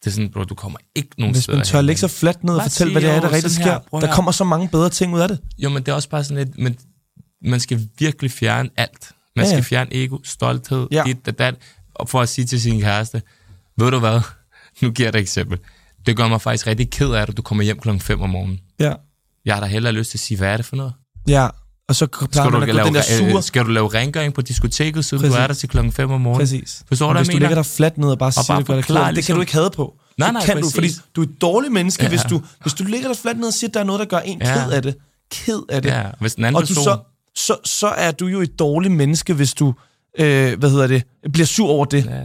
Det 0.00 0.06
er 0.06 0.10
sådan, 0.10 0.30
bro, 0.30 0.44
du 0.44 0.54
kommer 0.54 0.78
ikke 0.94 1.10
nogen 1.18 1.34
Hvis 1.34 1.48
man 1.48 1.64
tør 1.64 1.80
lægge 1.80 2.00
sig 2.00 2.10
fladt 2.10 2.44
ned 2.44 2.54
og 2.54 2.62
fortælle, 2.62 2.92
hvad 2.92 3.02
det 3.02 3.10
er, 3.10 3.20
der 3.20 3.32
rigtig 3.32 3.50
sker, 3.50 3.64
her, 3.64 4.00
der 4.00 4.12
kommer 4.12 4.32
så 4.32 4.44
mange 4.44 4.68
bedre 4.68 4.90
ting 4.90 5.14
ud 5.14 5.20
af 5.20 5.28
det. 5.28 5.38
Jo, 5.58 5.68
men 5.68 5.82
det 5.82 5.88
er 5.88 5.94
også 5.94 6.08
bare 6.08 6.24
sådan 6.24 6.44
lidt, 6.44 6.58
men 6.58 6.76
man 7.42 7.60
skal 7.60 7.88
virkelig 7.98 8.30
fjerne 8.30 8.70
alt. 8.76 9.12
Man 9.36 9.44
ja, 9.44 9.50
ja. 9.50 9.56
skal 9.56 9.64
fjerne 9.64 9.94
ego, 9.94 10.18
stolthed, 10.24 10.88
ja. 10.90 11.02
dit, 11.06 11.26
dat, 11.26 11.38
dat 11.38 11.54
og 11.94 12.08
for 12.08 12.20
at 12.20 12.28
sige 12.28 12.44
til 12.44 12.60
sin 12.60 12.80
kæreste, 12.80 13.22
ved 13.78 13.90
du 13.90 13.98
hvad, 13.98 14.20
nu 14.82 14.90
giver 14.90 15.06
jeg 15.06 15.12
dig 15.12 15.18
et 15.18 15.22
eksempel. 15.22 15.58
Det 16.06 16.16
gør 16.16 16.28
mig 16.28 16.40
faktisk 16.40 16.66
rigtig 16.66 16.90
ked 16.90 17.10
af, 17.10 17.22
at 17.22 17.36
du 17.36 17.42
kommer 17.42 17.64
hjem 17.64 17.78
klokken 17.78 18.00
5 18.00 18.20
om 18.20 18.30
morgenen. 18.30 18.60
Ja. 18.80 18.92
Jeg 19.44 19.54
har 19.54 19.60
da 19.60 19.66
hellere 19.66 19.92
lyst 19.92 20.10
til 20.10 20.18
at 20.18 20.22
sige, 20.22 20.38
hvad 20.38 20.48
er 20.48 20.56
det 20.56 20.66
for 20.66 20.76
noget? 20.76 20.92
Ja, 21.28 21.48
og 21.88 21.94
så 21.94 22.06
skal 22.12 22.52
du, 22.52 22.58
lave, 22.58 22.86
den 22.86 22.94
der 22.94 23.02
sure... 23.02 23.42
skal 23.42 23.64
du 23.64 23.70
lave 23.70 23.88
rengøring 23.88 24.34
på 24.34 24.42
diskoteket, 24.42 25.04
siden 25.04 25.20
Præcis. 25.20 25.36
du 25.36 25.42
er 25.42 25.46
der 25.46 25.54
til 25.54 25.68
klokken 25.68 25.92
5 25.92 26.10
om 26.10 26.20
morgenen? 26.20 26.40
Præcis. 26.40 26.82
Forstår 26.88 27.12
du, 27.12 27.18
hvis 27.18 27.28
du 27.28 27.38
ligger 27.38 27.54
der 27.54 27.62
fladt 27.62 27.98
ned 27.98 28.08
og 28.08 28.18
bare 28.18 28.26
og 28.26 28.32
siger, 28.32 28.46
bare 28.46 28.58
det, 28.58 28.66
det, 28.66 28.94
ligesom... 28.94 29.14
det 29.14 29.24
kan 29.24 29.34
du 29.34 29.40
ikke 29.40 29.52
have 29.52 29.70
på. 29.70 29.94
Nej, 30.18 30.32
nej, 30.32 30.44
kan 30.44 30.56
præcis. 30.56 30.72
du, 30.72 30.74
fordi 30.74 30.88
du 31.16 31.20
er 31.20 31.26
et 31.26 31.40
dårligt 31.40 31.72
menneske, 31.72 32.02
ja. 32.02 32.08
hvis, 32.08 32.22
du, 32.22 32.42
hvis 32.62 32.74
du 32.74 32.84
ligger 32.84 33.08
der 33.08 33.14
fladt 33.14 33.38
ned 33.38 33.46
og 33.46 33.54
siger, 33.54 33.68
at 33.68 33.74
der 33.74 33.80
er 33.80 33.84
noget, 33.84 34.00
der 34.00 34.06
gør 34.06 34.18
en 34.18 34.42
ja. 34.42 34.54
ked 34.54 34.72
af 34.72 34.82
det. 34.82 34.94
Ked 35.30 35.60
af 35.68 35.82
det. 35.82 35.90
Ja, 35.90 36.02
hvis 36.20 36.34
den 36.34 36.44
anden 36.44 36.56
og 36.56 36.62
du 36.62 36.74
person... 36.74 36.84
så, 36.84 36.98
så, 37.34 37.56
så 37.64 37.86
er 37.86 38.10
du 38.10 38.26
jo 38.26 38.40
et 38.40 38.58
dårligt 38.58 38.94
menneske, 38.94 39.34
hvis 39.34 39.54
du, 39.54 39.74
øh, 40.18 40.58
hvad 40.58 40.70
hedder 40.70 40.86
det, 40.86 41.02
bliver 41.32 41.46
sur 41.46 41.68
over 41.68 41.84
det. 41.84 42.04
Ja. 42.04 42.22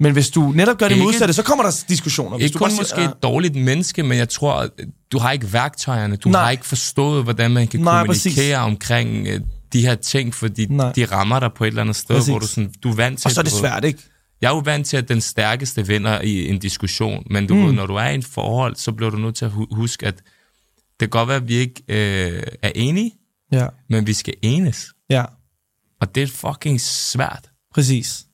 Men 0.00 0.12
hvis 0.12 0.30
du 0.30 0.52
netop 0.54 0.78
gør 0.78 0.88
det 0.88 0.94
ikke, 0.94 1.04
modsatte, 1.04 1.34
så 1.34 1.42
kommer 1.42 1.64
der 1.64 1.84
diskussioner. 1.88 2.36
Hvis 2.36 2.44
ikke 2.44 2.54
du 2.54 2.58
kun 2.58 2.70
siger, 2.70 2.80
måske 2.80 3.04
et 3.04 3.22
dårligt 3.22 3.56
menneske, 3.56 4.02
men 4.02 4.18
jeg 4.18 4.28
tror, 4.28 4.68
du 5.12 5.18
har 5.18 5.32
ikke 5.32 5.52
værktøjerne. 5.52 6.16
Du 6.16 6.28
Nej. 6.28 6.42
har 6.42 6.50
ikke 6.50 6.66
forstået, 6.66 7.24
hvordan 7.24 7.50
man 7.50 7.68
kan 7.68 7.80
Nej, 7.80 8.00
kommunikere 8.00 8.34
præcis. 8.34 8.54
omkring 8.54 9.28
uh, 9.28 9.40
de 9.72 9.80
her 9.80 9.94
ting, 9.94 10.34
fordi 10.34 10.66
Nej. 10.66 10.92
de 10.92 11.04
rammer 11.04 11.40
dig 11.40 11.50
på 11.56 11.64
et 11.64 11.68
eller 11.68 11.82
andet 11.82 11.96
sted, 11.96 12.16
præcis. 12.16 12.28
hvor 12.28 12.38
du, 12.38 12.46
sådan, 12.46 12.72
du 12.82 12.90
er 12.90 12.94
vant 12.94 13.18
til... 13.18 13.28
Og 13.28 13.32
så 13.32 13.40
er 13.40 13.42
det 13.42 13.52
svært, 13.52 13.84
ikke? 13.84 13.98
Jeg 14.40 14.48
er 14.50 14.54
jo 14.54 14.62
vant 14.64 14.86
til, 14.86 14.96
at 14.96 15.08
den 15.08 15.20
stærkeste 15.20 15.86
vinder 15.86 16.20
i 16.20 16.48
en 16.48 16.58
diskussion, 16.58 17.24
men 17.30 17.46
du 17.46 17.54
mm. 17.54 17.66
ved, 17.66 17.72
når 17.72 17.86
du 17.86 17.94
er 17.94 18.08
i 18.08 18.14
et 18.14 18.24
forhold, 18.24 18.76
så 18.76 18.92
bliver 18.92 19.10
du 19.10 19.16
nødt 19.16 19.34
til 19.36 19.44
at 19.44 19.50
huske, 19.70 20.06
at 20.06 20.14
det 20.16 20.24
kan 21.00 21.08
godt 21.08 21.28
være, 21.28 21.36
at 21.36 21.48
vi 21.48 21.54
ikke 21.54 21.82
øh, 21.88 22.42
er 22.62 22.72
enige, 22.74 23.12
ja. 23.52 23.66
men 23.90 24.06
vi 24.06 24.12
skal 24.12 24.34
enes. 24.42 24.86
Ja. 25.10 25.24
Og 26.00 26.14
det 26.14 26.22
er 26.22 26.26
fucking 26.26 26.80
svært. 26.80 27.50
Præcis. 27.74 28.24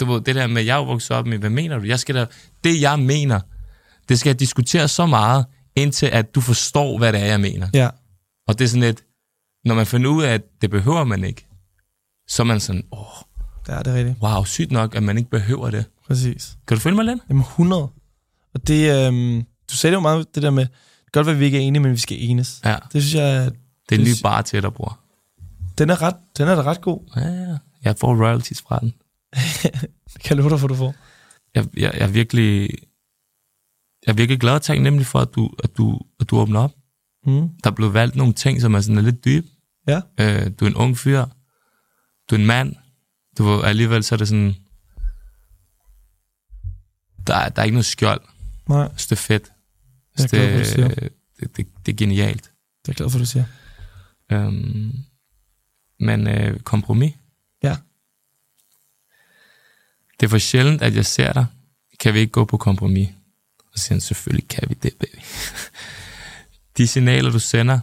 Du 0.00 0.04
ved, 0.04 0.20
det 0.20 0.34
der 0.34 0.46
med, 0.46 0.62
jeg 0.62 0.80
er 0.80 0.84
vokset 0.84 1.16
op 1.16 1.26
med, 1.26 1.38
hvad 1.38 1.50
mener 1.50 1.78
du? 1.78 1.84
Jeg 1.84 1.98
skal 2.00 2.14
da, 2.14 2.26
det 2.64 2.80
jeg 2.80 2.98
mener, 2.98 3.40
det 4.08 4.18
skal 4.18 4.30
jeg 4.30 4.40
diskutere 4.40 4.88
så 4.88 5.06
meget, 5.06 5.46
indtil 5.76 6.06
at 6.06 6.34
du 6.34 6.40
forstår, 6.40 6.98
hvad 6.98 7.12
det 7.12 7.20
er, 7.20 7.24
jeg 7.24 7.40
mener. 7.40 7.68
Ja. 7.74 7.88
Og 8.48 8.58
det 8.58 8.64
er 8.64 8.68
sådan 8.68 8.80
lidt, 8.80 9.04
når 9.64 9.74
man 9.74 9.86
finder 9.86 10.10
ud 10.10 10.22
af, 10.22 10.34
at 10.34 10.42
det 10.62 10.70
behøver 10.70 11.04
man 11.04 11.24
ikke, 11.24 11.46
så 12.28 12.42
er 12.42 12.44
man 12.44 12.60
sådan, 12.60 12.82
åh, 12.92 12.98
det 13.66 13.74
er 13.74 13.82
det 13.82 13.94
rigtigt. 13.94 14.16
Wow, 14.22 14.44
sygt 14.44 14.72
nok, 14.72 14.94
at 14.94 15.02
man 15.02 15.18
ikke 15.18 15.30
behøver 15.30 15.70
det. 15.70 15.84
Præcis. 16.06 16.56
Kan 16.66 16.76
du 16.76 16.80
følge 16.80 16.96
mig 16.96 17.04
lidt? 17.04 17.18
Jamen 17.28 17.42
100. 17.42 17.82
Og 18.54 18.66
det, 18.66 19.06
øhm, 19.06 19.44
du 19.70 19.76
sagde 19.76 19.90
det 19.92 19.96
jo 19.96 20.00
meget, 20.00 20.34
det 20.34 20.42
der 20.42 20.50
med, 20.50 20.64
det 20.64 20.72
kan 21.12 21.12
godt 21.12 21.26
være, 21.26 21.34
at 21.34 21.40
vi 21.40 21.44
ikke 21.44 21.58
er 21.58 21.62
enige, 21.62 21.82
men 21.82 21.92
vi 21.92 21.98
skal 21.98 22.16
enes. 22.20 22.60
Ja. 22.64 22.76
Det 22.92 23.02
synes 23.02 23.14
jeg... 23.14 23.50
Det 23.88 23.94
er 23.94 24.00
en 24.00 24.04
ny 24.04 24.14
bare 24.22 24.42
til 24.42 24.62
dig, 24.62 24.72
bror. 24.72 24.98
Den 25.78 25.90
er, 25.90 26.02
ret, 26.02 26.14
den 26.38 26.48
er 26.48 26.54
da 26.54 26.62
ret 26.62 26.80
god. 26.80 27.00
Ja, 27.16 27.28
ja. 27.28 27.56
Jeg 27.84 27.96
får 27.98 28.24
royalties 28.24 28.62
fra 28.62 28.78
den. 28.78 28.94
Det 29.34 30.20
kan 30.24 30.36
jeg 30.36 30.36
love 30.36 30.50
dig 30.50 30.60
for, 30.60 30.68
du 30.68 30.74
får. 30.74 30.94
Jeg, 31.54 31.66
jeg, 31.76 31.94
jeg, 31.94 32.02
er 32.02 32.06
virkelig, 32.12 32.70
jeg 34.06 34.12
er 34.12 34.16
virkelig 34.16 34.40
glad 34.40 34.54
og 34.54 34.62
taknemmelig 34.62 35.06
for, 35.06 35.18
at 35.18 35.34
du, 35.34 35.50
at 35.64 35.76
du, 35.76 36.00
at 36.20 36.30
du 36.30 36.38
åbner 36.38 36.60
op. 36.60 36.72
Mm. 37.26 37.48
Der 37.64 37.70
er 37.70 37.74
blevet 37.74 37.94
valgt 37.94 38.16
nogle 38.16 38.32
ting, 38.32 38.60
som 38.60 38.74
er 38.74 38.80
sådan 38.80 39.04
lidt 39.04 39.24
dybe. 39.24 39.46
Ja. 39.88 40.00
Øh, 40.20 40.50
du 40.60 40.64
er 40.64 40.68
en 40.68 40.76
ung 40.76 40.98
fyr. 40.98 41.24
Du 42.30 42.34
er 42.34 42.38
en 42.38 42.46
mand. 42.46 42.76
Du 43.38 43.62
alligevel 43.62 44.04
så 44.04 44.14
er 44.14 44.16
det 44.16 44.28
sådan... 44.28 44.54
Der 47.26 47.34
er, 47.34 47.48
der 47.48 47.62
er 47.62 47.64
ikke 47.64 47.74
noget 47.74 47.86
skjold. 47.86 48.20
Nej. 48.68 48.88
Så 48.96 49.06
det 49.10 49.12
er 49.12 49.22
fedt. 49.22 49.52
Jeg 50.18 50.24
er 50.24 50.28
glad 50.28 50.64
for. 50.64 50.88
Det, 50.88 51.12
det, 51.40 51.56
det, 51.56 51.66
det 51.86 51.92
er 51.92 51.96
genialt. 51.96 52.52
Det 52.86 52.92
er 52.92 52.96
glad 52.96 53.10
for, 53.10 53.18
du 53.18 53.26
siger. 53.26 53.44
Øhm, 54.32 54.92
men 56.00 56.26
øh, 56.26 56.60
kompromis. 56.60 57.14
Ja. 57.62 57.76
Det 60.20 60.26
er 60.26 60.30
for 60.30 60.38
sjældent, 60.38 60.82
at 60.82 60.94
jeg 60.94 61.06
ser 61.06 61.32
dig. 61.32 61.46
Kan 62.00 62.14
vi 62.14 62.18
ikke 62.18 62.32
gå 62.32 62.44
på 62.44 62.56
kompromis? 62.56 63.08
Og 63.72 63.78
siger 63.78 63.94
han, 63.94 64.00
selvfølgelig 64.00 64.48
kan 64.48 64.64
vi 64.68 64.74
det, 64.74 64.92
baby. 65.00 65.18
De 66.76 66.86
signaler, 66.86 67.30
du 67.30 67.38
sender, 67.38 67.80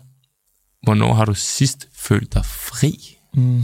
hvornår 0.83 1.13
har 1.13 1.25
du 1.25 1.33
sidst 1.33 1.87
følt 1.93 2.33
dig 2.33 2.45
fri? 2.45 3.17
Mm. 3.33 3.63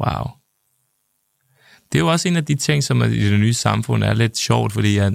Wow. 0.00 0.24
Det 1.92 1.98
er 1.98 2.02
jo 2.02 2.12
også 2.12 2.28
en 2.28 2.36
af 2.36 2.44
de 2.44 2.54
ting, 2.54 2.84
som 2.84 3.02
i 3.02 3.30
det 3.30 3.40
nye 3.40 3.54
samfund 3.54 4.04
er 4.04 4.14
lidt 4.14 4.36
sjovt, 4.36 4.72
fordi 4.72 4.98
at 4.98 5.12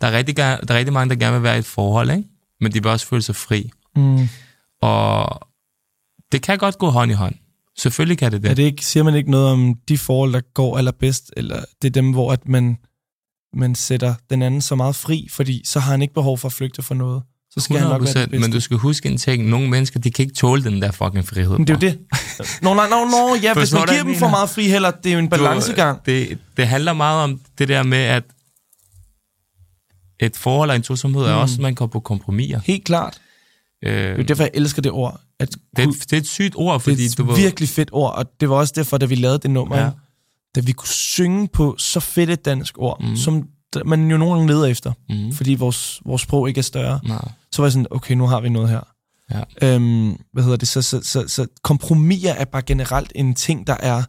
der 0.00 0.06
er 0.06 0.12
rigtig, 0.12 0.36
der 0.36 0.42
er 0.44 0.74
rigtig 0.74 0.92
mange, 0.92 1.10
der 1.10 1.20
gerne 1.20 1.36
vil 1.36 1.42
være 1.42 1.56
i 1.56 1.58
et 1.58 1.66
forhold, 1.66 2.10
ikke? 2.10 2.28
men 2.60 2.72
de 2.72 2.82
vil 2.82 2.92
også 2.92 3.06
føle 3.06 3.22
sig 3.22 3.36
fri. 3.36 3.70
Mm. 3.96 4.28
Og 4.80 5.40
det 6.32 6.42
kan 6.42 6.58
godt 6.58 6.78
gå 6.78 6.90
hånd 6.90 7.10
i 7.10 7.14
hånd. 7.14 7.34
Selvfølgelig 7.78 8.18
kan 8.18 8.32
det 8.32 8.42
det. 8.42 8.50
Er 8.50 8.54
det 8.54 8.62
ikke, 8.62 8.84
siger 8.86 9.02
man 9.04 9.14
ikke 9.14 9.30
noget 9.30 9.46
om 9.52 9.74
de 9.88 9.98
forhold, 9.98 10.32
der 10.32 10.40
går 10.54 10.78
allerbedst, 10.78 11.30
eller 11.36 11.64
det 11.82 11.88
er 11.88 11.92
dem, 11.92 12.10
hvor 12.12 12.32
at 12.32 12.48
man, 12.48 12.76
man 13.54 13.74
sætter 13.74 14.14
den 14.30 14.42
anden 14.42 14.60
så 14.60 14.74
meget 14.74 14.96
fri, 14.96 15.28
fordi 15.30 15.62
så 15.64 15.80
har 15.80 15.90
han 15.90 16.02
ikke 16.02 16.14
behov 16.14 16.38
for 16.38 16.48
at 16.48 16.52
flygte 16.52 16.82
fra 16.82 16.94
noget. 16.94 17.22
Så 17.50 17.60
skal 17.60 17.76
han 17.78 17.88
nok 17.88 18.02
være 18.02 18.12
det 18.14 18.20
100%, 18.20 18.30
bedste. 18.30 18.38
men 18.38 18.52
du 18.52 18.60
skal 18.60 18.76
huske 18.76 19.08
en 19.08 19.16
ting. 19.18 19.44
Nogle 19.48 19.68
mennesker, 19.70 20.00
de 20.00 20.10
kan 20.10 20.22
ikke 20.22 20.34
tåle 20.34 20.64
den 20.64 20.82
der 20.82 20.90
fucking 20.90 21.26
frihed. 21.28 21.50
Men 21.58 21.66
det 21.66 21.70
er 21.70 21.74
jo 21.74 21.92
det. 21.92 21.98
Nå, 22.62 22.74
nej, 22.74 22.88
nå, 22.88 23.04
nå, 23.04 23.36
ja, 23.42 23.54
hvis 23.54 23.72
man 23.72 23.86
giver 23.88 24.02
dem 24.02 24.14
for 24.14 24.28
meget 24.28 24.50
fri 24.50 24.68
heller, 24.68 24.90
det 24.90 25.06
er 25.10 25.12
jo 25.12 25.18
en 25.18 25.28
balancegang. 25.28 25.98
Du, 26.06 26.10
det, 26.10 26.38
det 26.56 26.66
handler 26.68 26.92
meget 26.92 27.24
om 27.24 27.40
det 27.58 27.68
der 27.68 27.82
med, 27.82 27.98
at 27.98 28.24
et 30.20 30.36
forhold 30.36 30.70
og 30.70 30.76
en 30.76 30.82
tosomhed 30.82 31.22
er 31.22 31.34
Mm. 31.34 31.40
også, 31.40 31.54
at 31.54 31.60
man 31.60 31.74
går 31.74 31.86
på 31.86 32.00
kompromiser. 32.00 32.60
Helt 32.64 32.84
klart. 32.84 33.20
Øh, 33.84 33.92
Det 33.92 34.10
er 34.10 34.16
jo 34.16 34.22
derfor, 34.22 34.42
jeg 34.42 34.50
elsker 34.54 34.82
det 34.82 34.92
ord. 34.92 35.20
At 35.40 35.48
det, 35.76 35.82
er 35.84 35.86
det 35.90 36.12
er 36.12 36.16
et 36.16 36.26
sygt 36.28 36.54
ord, 36.56 36.80
fordi 36.80 36.96
det 36.96 37.18
er 37.18 37.22
et 37.22 37.28
ved, 37.28 37.36
virkelig 37.36 37.68
fedt 37.68 37.88
ord, 37.92 38.14
og 38.14 38.24
det 38.40 38.48
var 38.50 38.56
også 38.56 38.72
derfor, 38.76 38.98
da 38.98 39.06
vi 39.06 39.14
lavede 39.14 39.38
det 39.38 39.50
nummer, 39.50 39.78
Ja. 39.78 39.90
da 40.54 40.60
vi 40.60 40.72
kunne 40.72 40.88
synge 40.88 41.48
på 41.48 41.74
så 41.78 42.00
fedt 42.00 42.30
et 42.30 42.44
dansk 42.44 42.74
ord, 42.78 43.02
Mm. 43.02 43.16
som 43.16 43.48
man 43.84 44.10
jo 44.10 44.16
nogle 44.16 44.34
gange 44.34 44.48
leder 44.52 44.64
efter, 44.66 44.92
Mm. 45.08 45.32
fordi 45.32 45.54
vores, 45.54 46.00
vores 46.06 46.22
sprog 46.22 46.48
ikke 46.48 46.58
er 46.58 46.62
større. 46.62 47.00
Nej. 47.04 47.28
Så 47.52 47.62
var 47.62 47.66
jeg 47.66 47.72
sådan, 47.72 47.86
okay, 47.90 48.14
nu 48.14 48.26
har 48.26 48.40
vi 48.40 48.48
noget 48.48 48.68
her. 48.68 48.80
Ja. 49.30 49.74
Øhm, 49.74 50.16
hvad 50.32 50.42
hedder 50.42 50.56
det? 50.56 50.68
Så, 50.68 50.82
så, 50.82 51.00
så, 51.02 51.24
så 51.28 51.46
kompromiser 51.62 52.32
er 52.32 52.44
bare 52.44 52.62
generelt 52.62 53.12
en 53.14 53.34
ting, 53.34 53.66
der 53.66 53.76
er 53.80 54.02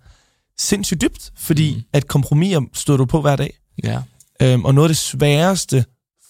sindssygt 0.60 1.02
dybt, 1.02 1.32
fordi 1.38 1.76
Mm. 1.76 1.82
at 1.94 2.08
kompromiser 2.08 2.62
støder 2.74 2.98
du 2.98 3.06
på 3.06 3.22
hver 3.22 3.36
dag. 3.36 3.54
Ja, 3.84 4.02
Øhm, 4.42 4.66
og 4.66 4.76
noget 4.76 4.86
af 4.86 4.90
det 4.90 4.98
sværeste 4.98 5.86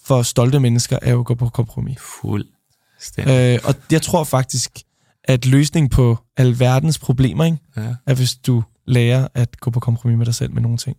for 0.06 0.22
stolte 0.24 0.60
mennesker 0.60 0.98
er 1.02 1.12
jo 1.12 1.20
at 1.20 1.26
gå 1.26 1.36
på 1.36 1.50
kompromis. 1.50 1.98
fuld. 2.22 2.46
Øh, 3.18 3.60
og 3.64 3.76
jeg 3.92 4.02
tror 4.02 4.24
faktisk, 4.24 4.80
at 5.24 5.46
løsningen 5.46 5.90
på 5.90 6.18
alverdens 6.38 7.00
problemer, 7.00 7.46
ikke, 7.46 7.58
Ja. 7.78 7.82
er 8.08 8.14
hvis 8.14 8.36
du 8.36 8.64
lærer 8.88 9.28
at 9.34 9.60
gå 9.60 9.72
på 9.72 9.80
kompromis 9.80 10.18
med 10.18 10.26
dig 10.26 10.36
selv 10.36 10.54
med 10.54 10.62
nogle 10.62 10.78
ting. 10.78 10.98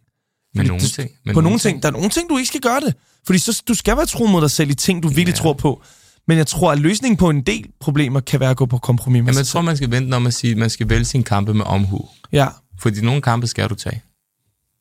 Fordi 0.56 0.68
nogle 0.68 0.82
ting. 0.82 1.10
Men 1.24 1.34
på 1.34 1.40
nogle 1.40 1.58
ting. 1.58 1.82
Der 1.82 1.88
er 1.88 1.92
nogle 1.92 2.08
ting, 2.10 2.28
du 2.28 2.36
ikke 2.38 2.48
skal 2.48 2.60
gøre 2.60 2.80
det. 2.80 2.94
Fordi 3.26 3.38
så, 3.38 3.62
du 3.68 3.74
skal 3.74 3.96
være 3.96 4.06
tro 4.06 4.26
mod 4.26 4.40
dig 4.40 4.50
selv 4.50 4.70
i 4.70 4.74
ting, 4.74 5.02
du 5.02 5.08
virkelig 5.08 5.26
Ja. 5.32 5.36
tror 5.36 5.52
på. 5.52 5.82
Men 6.28 6.38
jeg 6.38 6.46
tror, 6.46 6.72
at 6.72 6.78
løsningen 6.78 7.16
på 7.16 7.30
en 7.30 7.42
del 7.42 7.66
problemer 7.80 8.20
kan 8.20 8.40
være 8.40 8.50
at 8.50 8.56
gå 8.56 8.66
på 8.66 8.78
kompromis 8.78 9.18
med 9.18 9.26
Jamen, 9.26 9.38
jeg 9.38 9.46
sig 9.46 9.52
tror, 9.52 9.60
man 9.60 9.76
skal 9.76 9.90
vente 9.90 10.14
om 10.14 10.26
at 10.26 10.34
sige, 10.34 10.50
at 10.50 10.56
man 10.58 10.70
skal 10.70 10.88
vælge 10.88 11.04
sine 11.04 11.24
kampe 11.24 11.54
med 11.54 11.64
omhu. 11.64 12.08
Ja, 12.32 12.48
Fordi 12.80 13.00
nogle 13.00 13.22
kampe 13.22 13.46
skal 13.46 13.68
du 13.68 13.74
tage. 13.74 14.02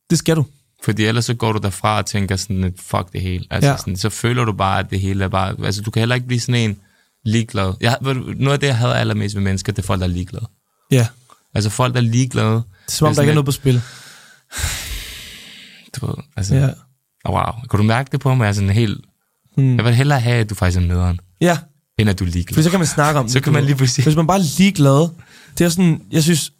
det 0.09 0.17
skal 0.17 0.35
du. 0.35 0.45
Fordi 0.83 1.05
ellers 1.05 1.25
så 1.25 1.33
går 1.33 1.51
du 1.51 1.59
derfra 1.59 1.97
og 1.97 2.05
tænker 2.05 2.35
sådan, 2.35 2.73
fuck 2.79 3.13
det 3.13 3.21
hele. 3.21 3.45
Altså 3.49 3.69
Ja. 3.69 3.77
sådan, 3.77 3.97
så 3.97 4.09
føler 4.09 4.45
du 4.45 4.51
bare, 4.51 4.79
at 4.79 4.89
det 4.89 4.99
hele 4.99 5.23
er 5.23 5.27
bare... 5.27 5.55
Altså, 5.65 5.81
du 5.81 5.91
kan 5.91 5.99
heller 5.99 6.15
ikke 6.15 6.27
blive 6.27 6.39
sådan 6.39 6.69
en 6.69 6.77
ligeglad. 7.25 7.73
Jeg, 7.81 7.97
ved 8.01 8.13
noget 8.15 8.53
af 8.53 8.59
det, 8.59 8.67
jeg 8.67 8.77
havde 8.77 8.95
allermest 8.95 9.35
med 9.35 9.43
mennesker, 9.43 9.71
det 9.73 9.81
er 9.81 9.85
folk, 9.85 9.99
der 10.01 10.07
er 10.07 10.11
ligeglade. 10.11 10.45
Ja, 10.91 11.07
Altså 11.53 11.69
folk, 11.69 11.93
der 11.93 11.99
er 11.99 12.03
ligeglade. 12.05 12.53
det 12.55 12.63
er 12.87 12.91
som 12.91 13.05
om, 13.05 13.11
er 13.11 13.15
der 13.15 13.21
ikke 13.21 13.29
er 13.29 13.35
noget 13.35 13.45
på 13.45 13.51
spil. 13.51 13.81
Du 15.95 16.05
ved, 16.05 16.15
altså, 16.37 16.55
Ja. 16.55 16.61
ja. 17.25 17.31
wow. 17.31 17.61
Kan 17.69 17.77
du 17.77 17.83
mærke 17.83 18.09
det 18.11 18.19
på 18.19 18.35
mig? 18.35 18.43
Jeg 18.43 18.49
er 18.49 18.53
sådan 18.53 18.69
helt... 18.69 19.01
Hmm. 19.57 19.75
Jeg 19.77 19.85
vil 19.85 19.95
hellere 19.95 20.19
have, 20.19 20.35
at 20.37 20.49
du 20.49 20.55
faktisk 20.55 20.77
er 20.81 20.85
nederen, 20.87 21.19
Ja, 21.41 21.57
end 21.97 22.09
at 22.09 22.19
du 22.19 22.23
er 22.23 22.27
for 22.27 22.31
ligeglad. 22.33 22.63
så 22.63 22.69
kan 22.69 22.79
man 22.79 22.87
snakke 22.87 23.19
om 23.19 23.27
Så 23.29 23.33
det, 23.33 23.43
kan 23.43 23.51
du 23.51 23.53
man 23.53 23.61
ved. 23.61 23.67
lige 23.67 23.77
pludselig... 23.77 24.03
Hvis 24.03 24.15
man 24.15 24.27
bare 24.27 24.39
er 24.39 24.57
ligeglad, 24.57 25.09
det 25.57 25.65
er 25.65 25.69
sådan, 25.69 26.01
jeg 26.11 26.23
synes, 26.23 26.51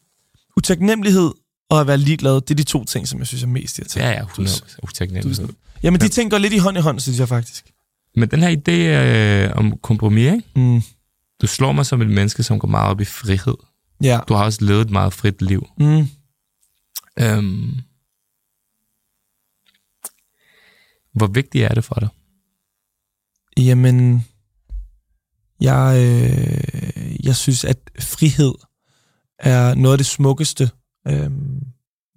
utaknemmelighed 0.58 1.32
og 1.70 1.82
at 1.82 1.88
være 1.88 1.98
ligeglad, 1.98 2.34
det 2.42 2.52
er 2.52 2.56
de 2.56 2.64
to 2.64 2.86
ting, 2.86 3.08
som 3.08 3.20
jeg 3.20 3.28
synes 3.28 3.44
er 3.44 3.48
mest 3.48 3.78
irriterende. 3.80 4.12
Ja, 4.12 4.18
ja, 4.20 4.24
100 4.26 4.62
utaknemmelighed. 4.84 5.48
Jamen, 5.84 6.02
de 6.02 6.08
ting 6.08 6.32
går 6.32 6.38
lidt 6.38 6.54
i 6.54 6.58
hånd 6.58 6.78
i 6.78 6.82
hånd, 6.82 7.00
synes 7.00 7.20
jeg 7.20 7.28
faktisk. 7.28 7.71
Men 8.16 8.32
den 8.32 8.40
her 8.40 8.50
idé 8.50 8.72
øh, 8.72 9.52
om 9.56 9.78
kompromis, 9.78 10.32
ikke? 10.34 10.44
Mm. 10.56 10.82
Du 11.42 11.48
slår 11.48 11.72
mig 11.72 11.86
som 11.86 12.02
et 12.02 12.10
menneske, 12.10 12.44
som 12.44 12.60
går 12.60 12.68
meget 12.68 12.90
op 12.90 13.02
i 13.02 13.06
frihed. 13.06 13.56
Ja. 14.04 14.20
Du 14.28 14.34
har 14.34 14.44
også 14.44 14.66
levet 14.66 14.82
et 14.82 14.90
meget 14.90 15.14
frit 15.14 15.42
liv. 15.42 15.68
Mm. 15.78 16.08
Øhm, 17.20 17.80
hvor 21.14 21.28
vigtigt 21.28 21.64
er 21.64 21.74
det 21.74 21.84
for 21.84 21.96
dig? 21.96 22.10
Jamen, 23.58 24.26
jeg, 25.62 25.96
øh, 25.98 27.26
jeg 27.26 27.36
synes, 27.36 27.66
at 27.66 27.78
frihed 28.00 28.54
er 29.40 29.76
noget 29.76 29.94
af 29.94 29.98
det 29.98 30.06
smukkeste, 30.08 30.70
øh, 31.08 31.32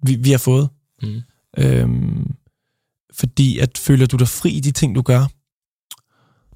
vi, 0.03 0.15
vi 0.15 0.31
har 0.31 0.37
fået. 0.37 0.69
Mm. 1.01 1.21
Øh, 1.57 1.89
fordi 3.13 3.59
at 3.59 3.77
føler 3.77 4.05
du 4.05 4.17
dig 4.17 4.27
fri 4.27 4.49
i 4.49 4.59
de 4.59 4.71
ting, 4.71 4.95
du 4.95 5.01
gør, 5.01 5.27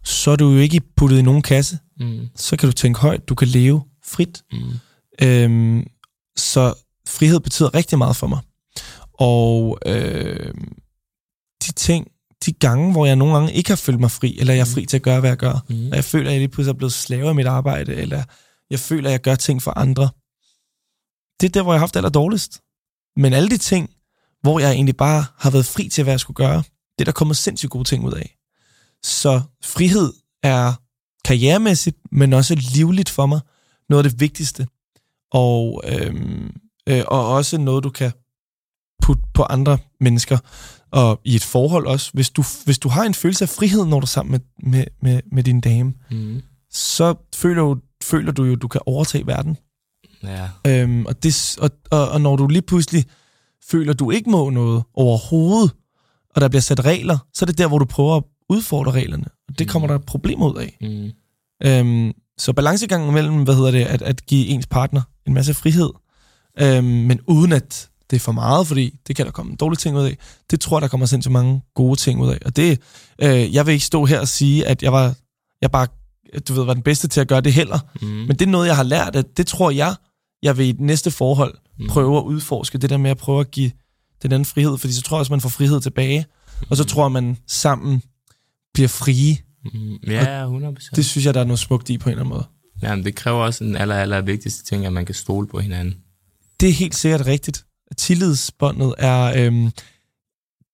så 0.04 0.32
er 0.32 0.36
du 0.36 0.52
jo 0.52 0.58
ikke 0.60 0.82
puttet 0.98 1.20
i 1.20 1.22
nogen 1.22 1.42
kasse. 1.42 1.80
Mm. 2.00 2.28
Så 2.36 2.58
kan 2.58 2.70
du 2.70 2.74
tænke 2.74 3.00
højt, 3.00 3.30
du 3.30 3.36
kan 3.36 3.48
leve 3.48 3.84
frit. 4.06 4.44
Mm. 4.52 4.60
Øhm, 5.22 5.88
så 6.38 6.74
frihed 7.08 7.40
betyder 7.40 7.74
rigtig 7.76 7.98
meget 7.98 8.16
for 8.16 8.28
mig. 8.28 8.40
Og 9.14 9.78
øh, 9.86 10.54
de 11.68 11.72
ting, 11.72 12.08
de 12.46 12.52
gange, 12.54 12.92
hvor 12.92 13.06
jeg 13.06 13.16
nogle 13.16 13.34
gange 13.34 13.54
ikke 13.54 13.70
har 13.70 13.76
følt 13.76 14.00
mig 14.00 14.12
fri, 14.12 14.38
eller 14.40 14.54
jeg 14.54 14.62
er 14.62 14.66
fri 14.66 14.86
til 14.86 14.98
at 14.98 15.04
gøre, 15.04 15.20
hvad 15.20 15.30
jeg 15.30 15.38
gør, 15.38 15.66
Mm. 15.70 15.90
og 15.90 15.96
jeg 15.96 16.04
føler, 16.04 16.28
at 16.30 16.34
jeg 16.34 16.40
lige 16.40 16.48
pludselig 16.50 16.74
er 16.74 16.78
blevet 16.78 16.94
slave 16.94 17.30
af 17.30 17.36
mit 17.36 17.46
arbejde, 17.48 17.96
eller 17.96 18.24
jeg 18.70 18.80
føler, 18.80 19.10
at 19.10 19.12
jeg 19.12 19.22
gør 19.22 19.36
ting 19.36 19.62
for 19.62 19.72
andre, 19.78 20.10
det 21.42 21.48
er 21.48 21.52
der, 21.52 21.62
hvor 21.64 21.74
jeg 21.74 21.80
har 21.80 21.84
haft 21.84 21.94
det 21.94 22.00
aller 22.00 22.10
dårligst. 22.10 22.62
Men 23.16 23.34
alle 23.34 23.50
de 23.50 23.58
ting, 23.58 23.90
hvor 24.42 24.60
jeg 24.60 24.72
egentlig 24.72 24.98
bare 24.98 25.26
har 25.38 25.52
været 25.52 25.66
fri 25.66 25.90
til, 25.90 26.04
hvad 26.04 26.14
jeg 26.14 26.20
skulle 26.20 26.36
gøre, 26.36 26.58
det 26.98 27.00
er 27.00 27.06
der 27.06 27.12
kommet 27.12 27.38
sindssygt 27.38 27.70
gode 27.72 27.84
ting 27.84 28.06
ud 28.06 28.14
af. 28.14 28.36
Så 29.04 29.42
frihed 29.64 30.14
er 30.44 30.74
karrieremæssigt, 31.26 31.98
men 32.12 32.34
også 32.34 32.56
livligt 32.56 33.10
for 33.10 33.26
mig 33.26 33.40
noget 33.90 34.06
af 34.06 34.12
det 34.12 34.20
vigtigste. 34.20 34.68
Og, 35.32 35.82
øhm, 35.88 36.52
øh, 36.90 37.04
og 37.08 37.28
også 37.28 37.58
noget, 37.58 37.84
du 37.84 37.90
kan 37.90 38.12
putte 39.04 39.24
på 39.34 39.44
andre 39.44 39.78
mennesker. 40.00 40.38
Og 40.92 41.20
i 41.24 41.36
et 41.36 41.44
forhold 41.44 41.88
også. 41.88 42.12
Hvis 42.14 42.30
du, 42.30 42.44
hvis 42.66 42.80
du 42.80 42.90
har 42.90 43.04
en 43.04 43.14
følelse 43.14 43.46
af 43.46 43.50
frihed, 43.50 43.86
når 43.86 44.00
du 44.00 44.04
er 44.04 44.08
sammen 44.08 44.32
med, 44.32 44.72
med, 44.72 44.86
med, 45.02 45.22
med 45.32 45.44
din 45.44 45.62
dame, 45.62 45.94
Mm. 46.12 46.42
så 46.72 47.16
føler 47.36 47.62
du, 47.62 47.78
føler 48.04 48.32
du 48.32 48.44
jo, 48.44 48.56
du 48.56 48.68
kan 48.68 48.82
overtage 48.86 49.28
verden. 49.28 49.58
Ja. 50.24 50.50
Øhm, 50.68 51.06
og, 51.06 51.24
det, 51.24 51.58
og, 51.62 51.70
og, 51.92 52.10
og 52.10 52.22
når 52.22 52.36
du 52.36 52.48
lige 52.48 52.62
pludselig 52.62 53.06
føler, 53.72 53.94
at 53.94 54.00
du 54.00 54.12
ikke 54.12 54.30
må 54.30 54.50
noget 54.50 54.84
overhovedet, 54.94 55.72
og 56.36 56.42
der 56.42 56.48
bliver 56.48 56.62
sat 56.62 56.86
regler, 56.86 57.18
så 57.34 57.46
er 57.46 57.48
det 57.48 57.58
der, 57.58 57.68
hvor 57.68 57.80
du 57.80 57.86
prøver 57.86 58.18
at 58.18 58.24
udfordre 58.50 58.92
reglerne. 58.92 59.26
Og 59.50 59.60
det 59.60 59.70
kommer 59.70 59.88
der 59.88 59.98
problemer 59.98 60.50
ud 60.50 60.58
af. 60.58 60.78
Mm. 60.82 61.12
Øhm, 61.68 62.14
så 62.38 62.54
balancegangen 62.54 63.14
mellem, 63.14 63.44
hvad 63.44 63.56
hedder 63.56 63.72
det, 63.72 63.86
at, 63.86 64.02
at 64.02 64.26
give 64.26 64.48
ens 64.48 64.68
partner 64.68 65.02
en 65.28 65.34
masse 65.34 65.54
frihed, 65.54 65.90
øhm, 66.60 66.84
men 66.86 67.20
uden 67.28 67.52
at 67.52 67.90
det 68.10 68.16
er 68.16 68.20
for 68.20 68.32
meget, 68.32 68.68
fordi 68.68 69.00
det 69.08 69.16
kan 69.16 69.26
der 69.26 69.32
komme 69.32 69.56
dårlige 69.56 69.78
ting 69.78 69.98
ud 69.98 70.04
af. 70.04 70.18
Det 70.52 70.60
tror 70.62 70.78
jeg, 70.78 70.82
der 70.82 70.88
kommer 70.88 71.06
sindssygt 71.06 71.32
mange 71.32 71.62
gode 71.76 72.00
ting 72.00 72.22
ud 72.22 72.30
af. 72.30 72.38
Og 72.46 72.56
det, 72.56 72.80
øh, 73.22 73.54
jeg 73.54 73.66
vil 73.66 73.74
ikke 73.74 73.86
stå 73.86 74.06
her 74.06 74.20
og 74.20 74.28
sige, 74.28 74.68
at 74.68 74.84
jeg 74.84 74.94
var, 74.94 75.16
jeg 75.62 75.72
bare, 75.72 75.88
du 76.48 76.54
ved, 76.54 76.64
var 76.64 76.74
den 76.74 76.84
bedste 76.84 77.08
til 77.08 77.22
at 77.22 77.28
gøre 77.28 77.42
det 77.42 77.54
heller. 77.54 77.80
Mm. 78.02 78.08
Men 78.08 78.30
det 78.30 78.42
er 78.42 78.46
noget, 78.50 78.68
jeg 78.68 78.76
har 78.76 78.84
lært, 78.84 79.16
at 79.16 79.38
det 79.38 79.48
tror 79.48 79.72
jeg, 79.72 79.96
jeg 80.44 80.58
vil 80.58 80.66
i 80.68 80.72
det 80.72 80.82
næste 80.82 81.12
forhold 81.12 81.58
Mm. 81.80 81.88
prøve 81.88 82.18
at 82.18 82.24
udforske. 82.24 82.78
Det 82.78 82.90
der 82.90 82.98
med 82.98 83.12
at 83.12 83.18
prøve 83.18 83.40
at 83.40 83.52
give 83.52 83.72
den 84.22 84.32
anden 84.32 84.46
frihed, 84.46 84.78
fordi 84.78 84.94
så 84.94 85.02
tror 85.02 85.18
jeg 85.18 85.20
også, 85.20 85.34
man 85.34 85.42
får 85.42 85.50
frihed 85.50 85.82
tilbage. 85.82 86.26
Og 86.70 86.78
så 86.78 86.84
tror 86.84 87.04
jeg, 87.06 87.12
man 87.12 87.38
sammen 87.48 88.04
bliver 88.80 88.88
frie. 88.88 89.38
Mm. 89.74 89.98
Ja, 90.08 90.48
100%. 90.48 90.90
Det 90.96 91.06
synes 91.06 91.26
jeg, 91.26 91.34
der 91.34 91.40
er 91.40 91.44
noget 91.44 91.60
smukt 91.60 91.90
i 91.90 91.98
på 91.98 92.10
en 92.10 92.12
eller 92.12 92.24
anden 92.24 92.34
måde. 92.34 92.46
Jamen, 92.82 93.06
det 93.06 93.16
kræver 93.16 93.38
også 93.38 93.64
en 93.64 93.76
aller, 93.76 93.96
aller 93.96 94.22
vigtigste 94.22 94.66
ting, 94.66 94.86
at 94.86 94.94
man 94.94 95.06
kan 95.06 95.16
stole 95.16 95.48
på 95.48 95.60
hinanden. 95.60 95.96
Det 96.60 96.70
er 96.70 96.74
helt 96.74 96.96
sikkert 96.96 97.26
rigtigt. 97.26 97.66
Tillidsbåndet 97.98 98.94
er, 98.98 99.34
øhm, 99.38 99.72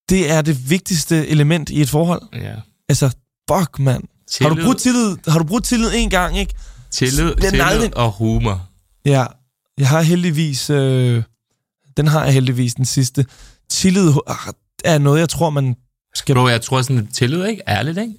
det 0.08 0.30
er 0.30 0.42
det 0.42 0.70
vigtigste 0.70 1.28
element 1.28 1.70
i 1.70 1.80
et 1.80 1.88
forhold. 1.88 2.22
Ja. 2.32 2.54
Altså, 2.88 3.10
fuck, 3.50 3.78
mand. 3.78 4.04
Har 4.40 4.48
du 4.48 4.64
brugt 4.64 4.78
tillid, 4.78 5.16
har 5.28 5.38
du 5.38 5.44
brugt 5.44 5.64
tillid 5.64 5.90
en 5.94 6.10
gang, 6.10 6.38
ikke? 6.38 6.54
tillid, 6.90 7.34
tillid 7.34 7.60
aldrig- 7.60 7.96
og 7.96 8.12
humor. 8.12 8.68
Ja, 9.04 9.26
jeg 9.78 9.88
har 9.88 10.02
heldigvis, 10.02 10.70
øh, 10.70 11.22
den 11.96 12.06
har 12.06 12.24
jeg 12.24 12.32
heldigvis 12.32 12.74
den 12.74 12.84
sidste. 12.84 13.26
Tillid 13.70 14.12
ah, 14.26 14.52
er 14.84 14.98
noget, 14.98 15.20
jeg 15.20 15.28
tror, 15.28 15.50
man 15.50 15.76
skal... 16.16 16.34
Bro, 16.34 16.48
jeg 16.48 16.60
tror 16.62 16.82
sådan, 16.82 17.06
tillid, 17.06 17.44
ikke? 17.46 17.62
Ærligt, 17.68 17.98
ikke? 17.98 18.14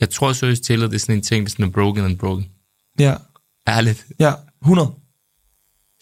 Jeg 0.00 0.10
tror 0.10 0.32
seriøst, 0.32 0.62
tillid 0.64 0.88
det 0.88 0.94
er 0.94 0.98
sådan 0.98 1.14
en 1.14 1.22
ting, 1.22 1.46
der 1.46 1.50
sådan 1.50 1.64
er 1.64 1.70
broken 1.70 2.04
and 2.04 2.18
broken. 2.18 2.46
Ja, 2.98 3.14
Ærligt. 3.68 4.06
ja, 4.20 4.32
100. 4.62 4.90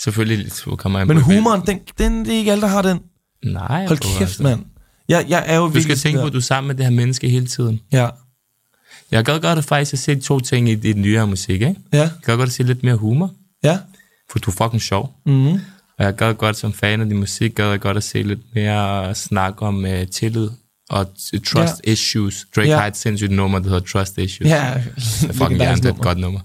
Selvfølgelig 0.02 0.52
så 0.52 0.76
kommer 0.76 0.98
jeg 0.98 1.08
Men 1.08 1.16
på 1.16 1.22
humoren, 1.22 1.62
den, 1.66 1.80
den, 1.98 2.24
det 2.24 2.34
er 2.34 2.38
ikke 2.38 2.52
alle, 2.52 2.62
der 2.62 2.68
har 2.68 2.82
den. 2.82 3.00
Nej, 3.44 3.86
Hold 3.86 3.98
bro, 3.98 4.08
kæft, 4.08 4.20
altså. 4.20 4.42
mand. 4.42 4.64
Jeg, 5.08 5.26
jeg 5.28 5.44
er 5.46 5.56
jo 5.56 5.68
Du 5.70 5.82
skal 5.82 5.96
tænke 5.96 6.16
på, 6.16 6.20
sådan 6.20 6.26
at 6.26 6.32
du 6.32 6.38
er 6.38 6.42
sammen 6.42 6.68
med 6.68 6.74
det 6.76 6.84
her 6.84 6.90
menneske 6.92 7.28
hele 7.28 7.46
tiden. 7.46 7.80
der. 7.92 7.98
Ja, 8.02 8.08
Jeg 9.10 9.24
gad 9.24 9.40
godt 9.40 9.58
at 9.58 9.64
faktisk 9.64 9.92
at 9.92 9.98
se 9.98 10.20
to 10.20 10.40
ting 10.40 10.68
i 10.68 10.74
dit 10.74 10.96
nyere 10.96 11.26
musik, 11.26 11.54
ikke? 11.62 11.76
ja, 11.92 11.98
Jeg 11.98 12.10
gad 12.24 12.36
godt 12.36 12.46
at 12.48 12.52
se 12.52 12.62
lidt 12.62 12.82
mere 12.82 12.96
humor, 12.96 13.30
ja. 13.64 13.78
for 14.30 14.38
du 14.38 14.50
er 14.50 14.54
fucking 14.54 14.82
sjov. 14.82 15.14
Mm-hmm. 15.26 15.60
Og 15.98 16.04
jeg 16.04 16.14
gad 16.14 16.34
godt 16.34 16.56
som 16.56 16.72
fan 16.72 17.00
af 17.00 17.08
din 17.08 17.18
musik, 17.18 17.54
gad 17.54 17.70
jeg 17.70 17.80
godt 17.80 17.96
at 17.96 18.04
se 18.04 18.22
lidt 18.22 18.40
mere 18.54 19.14
snak 19.14 19.62
om 19.62 19.84
uh, 19.84 20.02
tillid 20.12 20.50
og 20.92 21.06
trust 21.46 21.54
Ja. 21.86 21.92
issues. 21.92 22.46
Drake 22.56 22.68
Ja. 22.70 22.78
har 22.78 22.86
et 22.86 22.96
sindssygt 22.96 23.30
nummer, 23.32 23.58
der 23.58 23.68
hedder 23.68 23.80
Trust 23.86 24.18
Issues. 24.18 24.50
Ja, 24.50 24.74
Det 24.74 24.92
er 24.94 25.00
fucking 25.02 25.38
legendarisk 25.38 25.58
hjernedødt 25.58 25.84
nummer. 25.84 26.02
godt 26.04 26.18
nummer. 26.18 26.40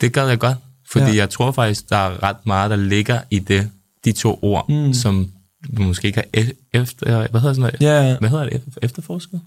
Det 0.00 0.12
gad 0.12 0.28
jeg 0.28 0.38
godt, 0.38 0.56
Fordi 0.90 1.04
Ja. 1.10 1.16
jeg 1.16 1.30
tror 1.30 1.52
faktisk, 1.52 1.88
der 1.90 1.96
er 1.96 2.22
ret 2.22 2.46
meget, 2.46 2.70
der 2.70 2.76
ligger 2.76 3.20
i 3.30 3.38
det, 3.38 3.70
de 4.04 4.12
to 4.12 4.38
ord, 4.42 4.68
mm. 4.68 4.92
som 4.94 5.30
du 5.76 5.82
måske 5.82 6.06
ikke 6.08 6.16
har 6.34 6.40
e- 6.42 6.70
efter... 6.74 7.06
Hvad 7.30 7.40
hedder 7.40 7.54
sådan 7.54 7.60
noget? 7.60 7.76
Ja, 7.80 8.16
Hvad 8.18 8.28
hedder 8.30 8.44
det? 8.44 8.54
Efter- 8.54 8.78
Efterforsket? 8.82 9.40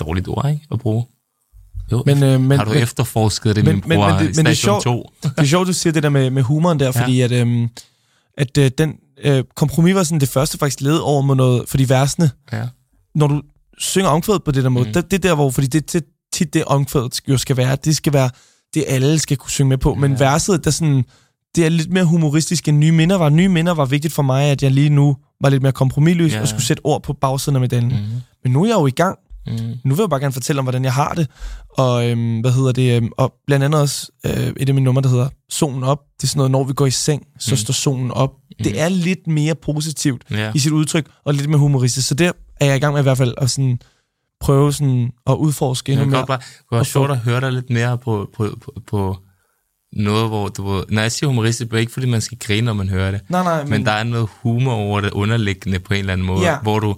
Dårligt 0.00 0.28
ord, 0.28 0.50
ikke? 0.50 0.66
At 0.72 0.78
bruge. 0.78 1.04
Jo, 1.92 2.02
Men, 2.06 2.22
øh, 2.22 2.40
men, 2.40 2.58
har 2.58 2.64
du 2.64 2.70
men, 2.72 2.82
efterforsket 2.82 3.56
det, 3.56 3.64
men- 3.64 3.74
min 3.74 3.84
men- 3.86 3.96
bror, 3.98 4.08
men 4.08 4.26
det- 4.26 4.36
men 4.36 4.44
det 4.46 4.50
er 4.50 4.56
sjovt. 4.56 4.84
2? 4.84 5.12
det 5.22 5.32
er 5.36 5.44
sjovt, 5.44 5.66
du 5.68 5.72
siger 5.72 5.92
det 5.92 6.02
der 6.02 6.08
med, 6.08 6.30
med 6.30 6.42
humoren 6.42 6.80
der, 6.80 6.92
fordi 6.92 7.20
at, 7.20 7.32
øhm, 7.32 7.68
at 8.38 8.58
øh, 8.58 8.70
den 8.78 8.96
øh, 9.24 9.44
kompromis 9.56 9.94
var 9.94 10.02
sådan 10.02 10.20
det 10.20 10.28
første 10.28 10.58
faktisk 10.58 10.80
led 10.80 10.96
over 10.98 11.22
mod 11.22 11.36
noget, 11.36 11.68
fordi 11.68 11.84
versene, 11.88 12.30
Ja. 12.52 12.68
Når 13.18 13.26
du 13.26 13.42
synger 13.78 14.08
omkvædet 14.10 14.44
på 14.44 14.50
det 14.50 14.62
der 14.64 14.70
måde, 14.70 14.86
Mm. 14.86 14.92
det, 14.92 15.10
det 15.10 15.16
er 15.24 15.28
der, 15.28 15.34
hvor, 15.34 15.50
fordi 15.50 15.66
det, 15.66 15.92
det 15.92 16.04
tit 16.32 16.54
det 16.54 16.64
omkvædet 16.64 17.20
jo 17.28 17.36
skal 17.38 17.56
være, 17.56 17.76
det 17.84 17.96
skal 17.96 18.12
være, 18.12 18.30
det 18.74 18.84
alle 18.88 19.18
skal 19.18 19.36
kunne 19.36 19.50
synge 19.50 19.68
med 19.68 19.78
på, 19.78 19.94
men 19.94 20.12
Ja. 20.12 20.18
verset, 20.18 20.64
der 20.64 20.70
sådan, 20.70 21.04
det 21.56 21.64
er 21.64 21.68
lidt 21.68 21.90
mere 21.92 22.04
humoristisk 22.04 22.68
end 22.68 22.78
nye 22.78 22.92
minder 22.92 23.16
var. 23.18 23.28
Nye 23.28 23.48
minder 23.48 23.74
var 23.74 23.84
vigtigt 23.84 24.14
for 24.14 24.22
mig, 24.22 24.44
at 24.44 24.62
jeg 24.62 24.70
lige 24.70 24.90
nu 24.90 25.16
var 25.40 25.48
lidt 25.48 25.62
mere 25.62 25.72
kompromisløs 25.72 26.32
Ja. 26.32 26.40
og 26.40 26.48
skulle 26.48 26.64
sætte 26.64 26.80
ord 26.84 27.02
på 27.02 27.12
bagsiden 27.12 27.56
af 27.56 27.60
medaljen. 27.60 27.88
Mm. 27.88 27.96
Men 28.44 28.52
nu 28.52 28.62
er 28.62 28.66
jeg 28.66 28.74
jo 28.74 28.86
i 28.86 28.90
gang. 28.90 29.18
Mm. 29.46 29.52
Nu 29.84 29.94
vil 29.94 30.02
jeg 30.02 30.10
bare 30.10 30.20
gerne 30.20 30.32
fortælle 30.32 30.58
om, 30.58 30.64
hvordan 30.64 30.84
jeg 30.84 30.92
har 30.92 31.14
det. 31.14 31.28
Og 31.70 32.10
øhm, 32.10 32.40
hvad 32.40 32.52
hedder 32.52 32.72
det? 32.72 32.96
Øhm, 32.96 33.08
og 33.16 33.34
blandt 33.46 33.64
andet 33.64 33.80
også 33.80 34.08
øh, 34.26 34.32
et 34.56 34.68
af 34.68 34.74
mine 34.74 34.84
numre, 34.84 35.02
der 35.02 35.08
hedder 35.08 35.28
Solen 35.50 35.82
op. 35.82 35.98
Det 36.16 36.22
er 36.22 36.26
sådan 36.28 36.38
noget, 36.38 36.50
når 36.50 36.64
vi 36.64 36.72
går 36.72 36.86
i 36.86 36.90
seng, 36.90 37.22
så 37.38 37.50
Mm. 37.50 37.56
står 37.56 37.72
solen 37.72 38.10
op. 38.10 38.30
Mm. 38.30 38.64
Det 38.64 38.80
er 38.80 38.88
lidt 38.88 39.26
mere 39.26 39.54
positivt 39.54 40.22
Ja. 40.30 40.52
i 40.54 40.58
sit 40.58 40.72
udtryk, 40.72 41.06
og 41.24 41.34
lidt 41.34 41.48
mere 41.48 41.58
humoristisk. 41.58 42.08
Så 42.08 42.14
der 42.14 42.32
er 42.60 42.66
jeg 42.66 42.76
i 42.76 42.78
gang 42.78 42.92
med 42.92 43.00
i 43.00 43.02
hvert 43.02 43.18
fald 43.18 43.34
at 43.38 43.50
sådan 43.50 43.78
prøve 44.40 44.72
sådan 44.72 45.12
at 45.26 45.34
udforske 45.34 45.92
endnu 45.92 46.06
mere. 46.06 46.16
godt 46.16 46.26
bare 46.28 46.38
det 46.38 46.46
kunne 46.68 46.76
være 46.76 46.84
sjovt 46.84 47.10
at 47.10 47.18
høre 47.18 47.40
dig 47.40 47.52
lidt 47.52 47.70
mere 47.70 47.98
på, 47.98 48.30
på, 48.36 48.58
på, 48.64 48.72
på 48.86 49.16
noget, 49.92 50.28
hvor 50.28 50.48
du 50.48 50.84
når 50.88 51.02
jeg 51.02 51.12
siger 51.12 51.28
humoristisk, 51.28 51.70
det 51.70 51.76
er 51.76 51.80
ikke 51.80 51.92
fordi, 51.92 52.06
man 52.06 52.20
skal 52.20 52.38
grine, 52.38 52.64
når 52.64 52.72
man 52.72 52.88
hører 52.88 53.10
det, 53.10 53.20
Nej, 53.28 53.42
nej, 53.42 53.62
men, 53.62 53.70
men 53.70 53.86
der 53.86 53.92
er 53.92 54.04
noget 54.04 54.28
humor 54.42 54.72
over 54.74 55.00
det 55.00 55.10
underliggende 55.10 55.78
på 55.78 55.94
en 55.94 56.00
eller 56.00 56.12
anden 56.12 56.26
måde, 56.26 56.40
Ja. 56.50 56.58
hvor 56.62 56.78
du 56.78 56.96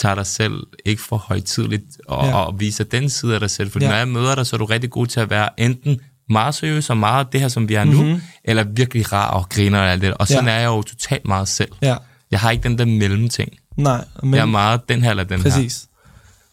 tager 0.00 0.14
dig 0.14 0.26
selv 0.26 0.62
ikke 0.86 1.02
for 1.02 1.16
højtidligt 1.16 1.84
og, 2.08 2.26
Ja. 2.26 2.34
og 2.36 2.60
viser 2.60 2.84
den 2.84 3.08
side 3.08 3.34
af 3.34 3.40
dig 3.40 3.50
selv. 3.50 3.70
Fordi 3.70 3.84
Ja. 3.84 3.90
når 3.90 3.96
jeg 3.98 4.08
møder 4.08 4.34
dig, 4.34 4.46
så 4.46 4.56
er 4.56 4.58
du 4.58 4.64
rigtig 4.64 4.90
god 4.90 5.06
til 5.06 5.20
at 5.20 5.30
være 5.30 5.48
enten 5.60 6.00
meget 6.30 6.54
seriøs 6.54 6.90
og 6.90 6.96
meget 6.96 7.32
det 7.32 7.40
her, 7.40 7.48
som 7.48 7.68
vi 7.68 7.74
er 7.74 7.84
nu, 7.84 8.02
Mhm. 8.04 8.20
eller 8.44 8.64
virkelig 8.64 9.12
rar 9.12 9.30
og 9.30 9.48
griner 9.48 9.78
og 9.80 9.90
alt 9.90 10.02
det. 10.02 10.14
Og 10.14 10.28
sådan 10.28 10.44
Ja. 10.44 10.50
er 10.50 10.58
jeg 10.58 10.66
jo 10.66 10.82
totalt 10.82 11.26
meget 11.28 11.48
selv. 11.48 11.72
ja, 11.82 11.96
Jeg 12.30 12.40
har 12.40 12.50
ikke 12.50 12.62
den 12.62 12.78
der 12.78 12.84
mellemting. 12.84 13.52
Nej, 13.78 14.04
men 14.22 14.34
Jeg 14.34 14.40
er 14.40 14.46
meget 14.46 14.88
den 14.88 15.02
her 15.02 15.10
eller 15.10 15.24
den 15.24 15.42
præcis. 15.42 15.80
her. 15.82 15.88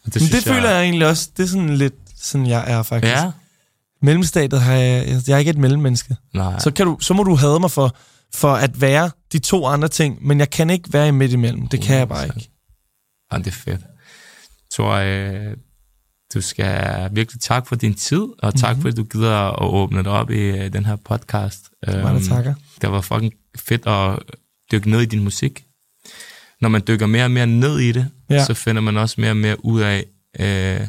Og 0.06 0.14
Det, 0.14 0.22
men 0.22 0.30
det 0.30 0.42
føler 0.44 0.70
jeg 0.70 0.82
egentlig 0.82 1.06
også, 1.08 1.30
det 1.36 1.42
er 1.42 1.46
sådan 1.46 1.76
lidt 1.76 1.94
sådan, 2.16 2.46
jeg 2.46 2.64
er 2.72 2.82
faktisk. 2.82 3.12
Ja, 3.12 3.30
Mellemstatet 4.02 4.60
har 4.60 4.72
jeg, 4.74 5.22
jeg 5.26 5.34
er 5.34 5.38
ikke 5.38 5.50
et 5.50 5.58
mellemmenneske. 5.58 6.16
nej. 6.34 6.58
Så, 6.58 6.70
kan 6.70 6.86
du, 6.86 6.96
så 7.00 7.14
må 7.14 7.22
du 7.22 7.34
hade 7.34 7.60
mig 7.60 7.70
for, 7.70 7.96
for 8.34 8.54
at 8.54 8.80
være 8.80 9.10
de 9.32 9.38
to 9.38 9.66
andre 9.66 9.88
ting, 9.88 10.26
men 10.26 10.38
jeg 10.38 10.50
kan 10.50 10.70
ikke 10.70 10.92
være 10.92 11.08
i 11.08 11.10
midt 11.10 11.32
imellem. 11.32 11.66
Det 11.66 11.80
kan 11.80 11.96
jeg 11.96 12.08
bare 12.08 12.24
ikke. 12.24 12.50
Ja, 13.32 13.38
det 13.38 13.46
er 13.46 13.50
fedt. 13.50 13.80
Tor, 14.74 14.92
øh, 14.92 15.56
du 16.34 16.40
skal 16.40 17.08
virkelig 17.12 17.40
tak 17.40 17.66
for 17.66 17.76
din 17.76 17.94
tid, 17.94 18.20
og 18.38 18.54
tak 18.54 18.54
Mhm. 18.54 18.68
mm-hmm. 18.68 18.82
fordi 18.82 18.96
du 18.96 19.04
gider 19.04 19.62
at 19.62 19.68
åbne 19.68 20.04
dig 20.04 20.12
op 20.12 20.30
i 20.30 20.38
øh, 20.40 20.72
den 20.72 20.86
her 20.86 20.96
podcast. 20.96 21.70
Mange 21.86 22.02
der 22.02 22.14
Øhm, 22.14 22.22
takker. 22.28 22.54
Det 22.80 22.90
var 22.90 23.00
fucking 23.00 23.32
fedt 23.58 23.86
at 23.86 24.18
dykke 24.72 24.90
ned 24.90 25.00
i 25.00 25.04
din 25.04 25.24
musik. 25.24 25.64
Når 26.60 26.68
man 26.68 26.82
dykker 26.88 27.06
mere 27.06 27.24
og 27.24 27.30
mere 27.30 27.46
ned 27.46 27.78
i 27.78 27.92
det, 27.92 28.08
Ja. 28.30 28.44
så 28.44 28.54
finder 28.54 28.82
man 28.82 28.96
også 28.96 29.20
mere 29.20 29.30
og 29.30 29.36
mere 29.36 29.64
ud 29.64 29.80
af, 29.80 30.04
øh, 30.40 30.80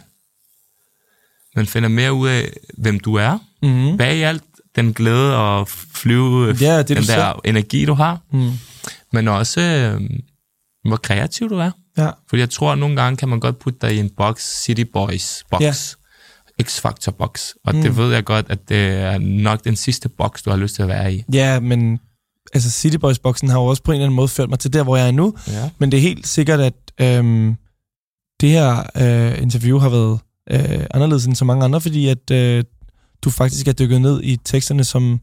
man 1.56 1.66
finder 1.66 1.90
mere 1.90 2.14
ud 2.14 2.28
af, 2.30 2.54
hvem 2.78 3.00
du 3.00 3.16
er. 3.16 3.38
Mm-hmm. 3.62 3.98
Bag 3.98 4.16
i 4.18 4.22
alt 4.22 4.44
den 4.76 4.94
glæde 4.94 5.38
og 5.38 5.68
flyve, 5.68 6.56
Ja, 6.62 6.78
det 6.78 6.88
den 6.98 7.04
der 7.04 7.42
energi, 7.46 7.86
du 7.86 7.94
har. 7.94 8.22
Mm. 8.32 8.52
Men 9.14 9.28
også, 9.28 9.62
øh, 9.62 10.10
hvor 10.88 10.98
kreativ 10.98 11.50
du 11.50 11.56
er. 11.58 11.72
Ja. 11.98 12.10
Fordi 12.30 12.40
jeg 12.40 12.50
tror, 12.50 12.72
at 12.72 12.78
nogle 12.78 12.96
gange 13.02 13.18
kan 13.18 13.30
man 13.30 13.40
godt 13.40 13.60
putte 13.60 13.80
dig 13.82 13.96
i 13.96 14.00
en 14.00 14.10
box, 14.18 14.42
City 14.64 14.84
Boys 14.94 15.44
box, 15.52 15.62
Ja. 15.62 15.74
X-Factor 16.64 17.12
box. 17.12 17.50
Og 17.66 17.76
mm. 17.76 17.82
det 17.82 17.98
ved 17.98 18.14
jeg 18.14 18.24
godt, 18.26 18.46
at 18.50 18.70
det 18.70 18.78
er 18.88 19.18
nok 19.18 19.64
den 19.64 19.76
sidste 19.76 20.10
box, 20.10 20.44
du 20.44 20.50
har 20.50 20.58
lyst 20.58 20.76
til 20.76 20.82
at 20.82 20.88
være 20.88 21.14
i. 21.14 21.24
ja, 21.34 21.60
men 21.60 22.00
altså 22.54 22.70
City 22.70 22.98
Boys-boksen 22.98 23.50
har 23.50 23.60
jo 23.60 23.66
også 23.66 23.84
på 23.84 23.92
en 23.92 23.96
eller 23.96 24.06
anden 24.06 24.16
måde 24.16 24.28
ført 24.28 24.50
mig 24.50 24.60
til 24.60 24.74
der, 24.74 24.84
hvor 24.84 24.98
jeg 24.98 25.08
er 25.08 25.12
nu. 25.12 25.34
Ja. 25.48 25.70
Men 25.80 25.92
det 25.92 25.98
er 25.98 26.02
helt 26.02 26.28
sikkert, 26.28 26.60
at 26.60 26.74
øhm, 27.02 27.56
det 28.42 28.50
her 28.50 28.84
øh, 28.98 29.42
interview 29.42 29.80
har 29.80 29.90
været 29.90 30.20
øh, 30.52 30.86
anderledes 30.94 31.26
end 31.26 31.36
så 31.36 31.46
mange 31.46 31.66
andre, 31.66 31.82
fordi 31.82 32.08
at 32.08 32.32
øh, 32.32 32.64
du 33.22 33.30
faktisk 33.30 33.68
er 33.68 33.72
dykket 33.74 34.02
ned 34.02 34.22
i 34.24 34.38
teksterne, 34.46 34.84
som 34.84 35.20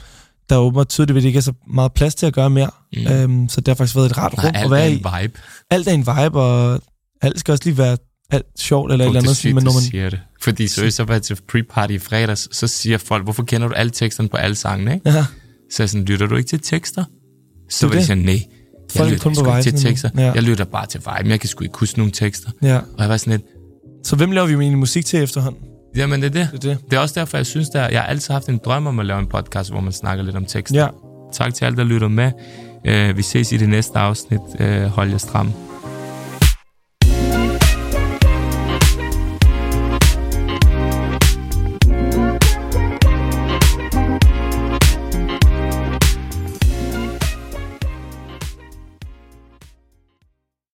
der 0.50 0.56
åbenbart 0.56 0.88
tydeligvis 0.88 1.24
ikke 1.24 1.36
er 1.36 1.40
så 1.40 1.52
meget 1.66 1.92
plads 1.92 2.14
til 2.14 2.26
at 2.26 2.32
gøre 2.34 2.50
mere. 2.50 2.70
Mm. 2.96 3.12
Øhm, 3.12 3.48
så 3.48 3.60
det 3.60 3.68
har 3.68 3.74
faktisk 3.74 3.96
været 3.96 4.10
et 4.10 4.18
rart 4.18 4.36
Nej, 4.36 4.44
rum 4.46 4.54
at 4.54 4.56
alt 4.62 4.66
er 4.66 4.70
være 4.76 4.90
i. 4.92 4.94
vibe. 5.22 5.38
Alt 5.70 5.88
er 5.88 5.92
en 5.92 6.00
vibe, 6.00 6.40
og 6.40 6.80
alt 7.22 7.40
skal 7.40 7.52
også 7.52 7.64
lige 7.64 7.78
være 7.78 7.96
alt 8.30 8.46
sjovt 8.58 8.92
eller 8.92 9.04
et 9.04 9.08
eller 9.08 9.20
Oh, 9.20 9.22
det 9.22 9.28
andet. 9.28 9.36
sygt, 9.36 9.54
Men 9.54 9.64
når 9.64 9.72
man, 9.72 9.82
siger 9.82 10.10
det. 10.10 10.20
Fordi 10.42 10.66
seriøst, 10.68 10.96
så 10.96 11.04
var 11.04 11.14
jeg 11.14 11.22
til 11.22 11.34
pre-party 11.52 11.92
i 11.92 11.98
fredags, 11.98 12.56
så 12.56 12.66
siger 12.66 12.98
folk, 12.98 13.24
hvorfor 13.24 13.42
kender 13.42 13.68
du 13.68 13.74
alle 13.74 13.90
teksterne 13.90 14.28
på 14.28 14.36
alle 14.36 14.56
sangene, 14.56 14.94
ikke? 14.94 15.10
ja, 15.10 15.26
Så 15.74 15.82
jeg 15.82 15.90
sådan, 15.90 16.04
lytter 16.04 16.26
du 16.26 16.36
ikke 16.36 16.48
til 16.48 16.60
tekster? 16.60 17.04
Så 17.70 17.78
Det 17.78 17.82
er 17.82 17.86
var 17.86 17.92
de 17.92 17.98
det. 17.98 18.06
sådan, 18.06 18.22
nej, 18.22 18.32
jeg 18.34 18.42
Folk 18.92 19.06
er 19.08 19.12
lytter 19.12 19.22
kun 19.24 19.34
på 19.44 19.56
ikke 19.56 19.62
til 19.62 19.78
tekster. 19.80 20.10
Ja. 20.18 20.32
Jeg 20.32 20.42
lytter 20.42 20.64
bare 20.64 20.86
til 20.86 21.00
vibe, 21.00 21.30
jeg 21.30 21.40
kan 21.40 21.48
sgu 21.48 21.64
ikke 21.64 21.78
huske 21.78 21.98
nogen 21.98 22.12
tekster. 22.12 22.50
ja. 22.62 22.76
Og 22.76 22.84
jeg 22.98 23.08
var 23.08 23.16
sådan 23.16 23.30
lidt, 23.30 23.42
Så 24.06 24.16
hvem 24.16 24.30
laver 24.30 24.46
vi 24.46 24.52
egentlig 24.52 24.78
musik 24.78 25.04
til 25.06 25.22
efterhånden? 25.22 25.60
jamen 25.96 26.22
det 26.22 26.26
er 26.26 26.30
det. 26.30 26.48
Det 26.62 26.70
er 26.70 26.74
det. 26.74 26.90
Det 26.90 26.96
er 26.96 27.00
også 27.00 27.20
derfor, 27.20 27.36
jeg 27.36 27.46
synes, 27.46 27.68
der, 27.68 27.88
jeg 27.88 28.00
har 28.00 28.06
altid 28.06 28.32
haft 28.34 28.48
en 28.48 28.60
drøm 28.64 28.86
om 28.86 28.98
at 29.00 29.06
lave 29.06 29.20
en 29.20 29.26
podcast, 29.26 29.70
hvor 29.70 29.80
man 29.80 29.92
snakker 29.92 30.24
lidt 30.24 30.36
om 30.36 30.44
tekster. 30.44 30.80
Ja. 30.82 30.88
Tak 31.32 31.54
til 31.54 31.64
alle, 31.64 31.76
der 31.76 31.84
lytter 31.84 32.08
med. 32.08 32.30
Øh, 32.86 33.16
vi 33.16 33.22
ses 33.22 33.52
i 33.52 33.56
det 33.56 33.68
næste 33.68 33.98
afsnit. 33.98 34.40
Øh, 34.60 34.82
hold 34.84 35.10
jer 35.10 35.18
stram. 35.18 35.52